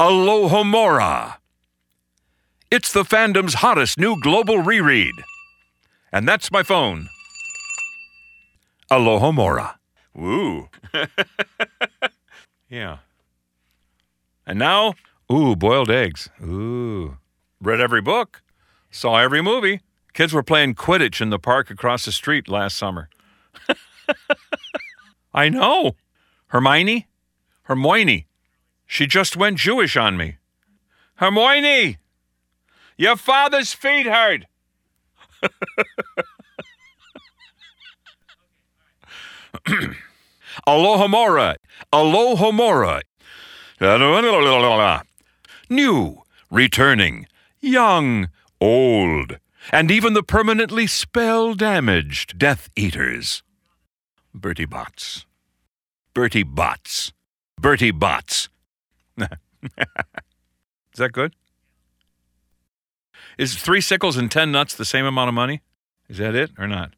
Alohomora. 0.00 1.36
It's 2.70 2.92
the 2.92 3.04
fandom's 3.04 3.54
hottest 3.54 3.98
new 3.98 4.20
global 4.20 4.58
reread. 4.58 5.14
And 6.12 6.26
that's 6.26 6.50
my 6.50 6.62
phone. 6.62 7.08
Alohomora. 8.90 9.76
Woo. 10.14 10.68
yeah. 12.68 12.98
And 14.46 14.58
now, 14.58 14.94
ooh, 15.32 15.56
boiled 15.56 15.90
eggs. 15.90 16.28
Ooh. 16.42 17.16
Read 17.60 17.80
every 17.80 18.00
book. 18.00 18.42
Saw 18.90 19.16
every 19.18 19.42
movie. 19.42 19.80
Kids 20.12 20.32
were 20.32 20.42
playing 20.42 20.74
Quidditch 20.74 21.20
in 21.20 21.30
the 21.30 21.38
park 21.38 21.70
across 21.70 22.04
the 22.04 22.12
street 22.12 22.48
last 22.48 22.76
summer. 22.76 23.08
I 25.34 25.48
know. 25.48 25.96
Hermione? 26.48 27.08
Hermione. 27.62 28.26
She 28.86 29.06
just 29.06 29.36
went 29.36 29.58
Jewish 29.58 29.96
on 29.96 30.16
me. 30.16 30.36
Hermione, 31.16 31.98
your 32.96 33.16
father's 33.16 33.72
feet 33.72 34.06
hurt. 34.06 34.44
Alohomora, 40.66 41.56
Alohomora. 41.92 43.02
New, 45.68 46.22
returning, 46.50 47.26
young, 47.60 48.28
old, 48.60 49.38
and 49.72 49.90
even 49.90 50.14
the 50.14 50.22
permanently 50.22 50.86
spell 50.86 51.54
damaged 51.54 52.38
Death 52.38 52.70
Eaters. 52.76 53.42
Bertie 54.32 54.66
Botts. 54.66 55.26
Bertie 56.12 56.44
Botts. 56.44 57.12
Bertie 57.60 57.92
Botts. 57.92 58.48
Is 59.62 60.98
that 60.98 61.12
good? 61.12 61.34
Is 63.38 63.54
three 63.56 63.80
sickles 63.80 64.16
and 64.16 64.30
ten 64.30 64.52
nuts 64.52 64.74
the 64.74 64.84
same 64.84 65.04
amount 65.06 65.28
of 65.28 65.34
money? 65.34 65.62
Is 66.08 66.18
that 66.18 66.34
it 66.34 66.50
or 66.58 66.68
not? 66.68 66.92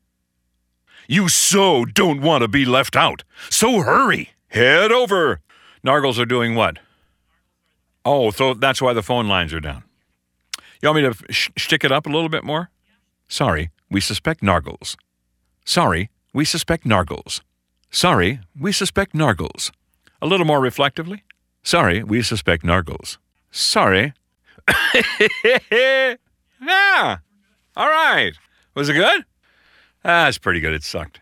You 1.08 1.28
so 1.28 1.84
don't 1.84 2.20
want 2.20 2.42
to 2.42 2.48
be 2.48 2.64
left 2.64 2.96
out. 2.96 3.22
So 3.48 3.80
hurry. 3.80 4.30
Head 4.48 4.90
over. 4.92 5.40
Nargles 5.84 6.18
are 6.18 6.26
doing 6.26 6.54
what? 6.54 6.78
Oh, 8.04 8.30
so 8.30 8.54
that's 8.54 8.82
why 8.82 8.92
the 8.92 9.02
phone 9.02 9.28
lines 9.28 9.52
are 9.52 9.60
down. 9.60 9.84
You 10.82 10.88
want 10.88 11.02
me 11.02 11.12
to 11.12 11.32
sh- 11.32 11.50
stick 11.56 11.84
it 11.84 11.92
up 11.92 12.06
a 12.06 12.10
little 12.10 12.28
bit 12.28 12.44
more? 12.44 12.70
Sorry, 13.28 13.70
we 13.90 14.00
suspect 14.00 14.42
Nargles. 14.42 14.96
Sorry, 15.64 16.10
we 16.32 16.44
suspect 16.44 16.84
Nargles. 16.84 17.40
Sorry, 17.90 18.40
we 18.58 18.72
suspect 18.72 19.14
Nargles. 19.14 19.70
A 20.20 20.26
little 20.26 20.46
more 20.46 20.60
reflectively. 20.60 21.24
Sorry, 21.66 22.04
we 22.04 22.22
suspect 22.22 22.62
Nargles. 22.62 23.18
Sorry. 23.50 24.14
yeah. 25.72 26.14
All 27.76 27.88
right. 27.88 28.32
Was 28.76 28.88
it 28.88 28.92
good? 28.92 29.24
Ah, 30.04 30.28
it's 30.28 30.38
pretty 30.38 30.60
good. 30.60 30.74
It 30.74 30.84
sucked. 30.84 31.18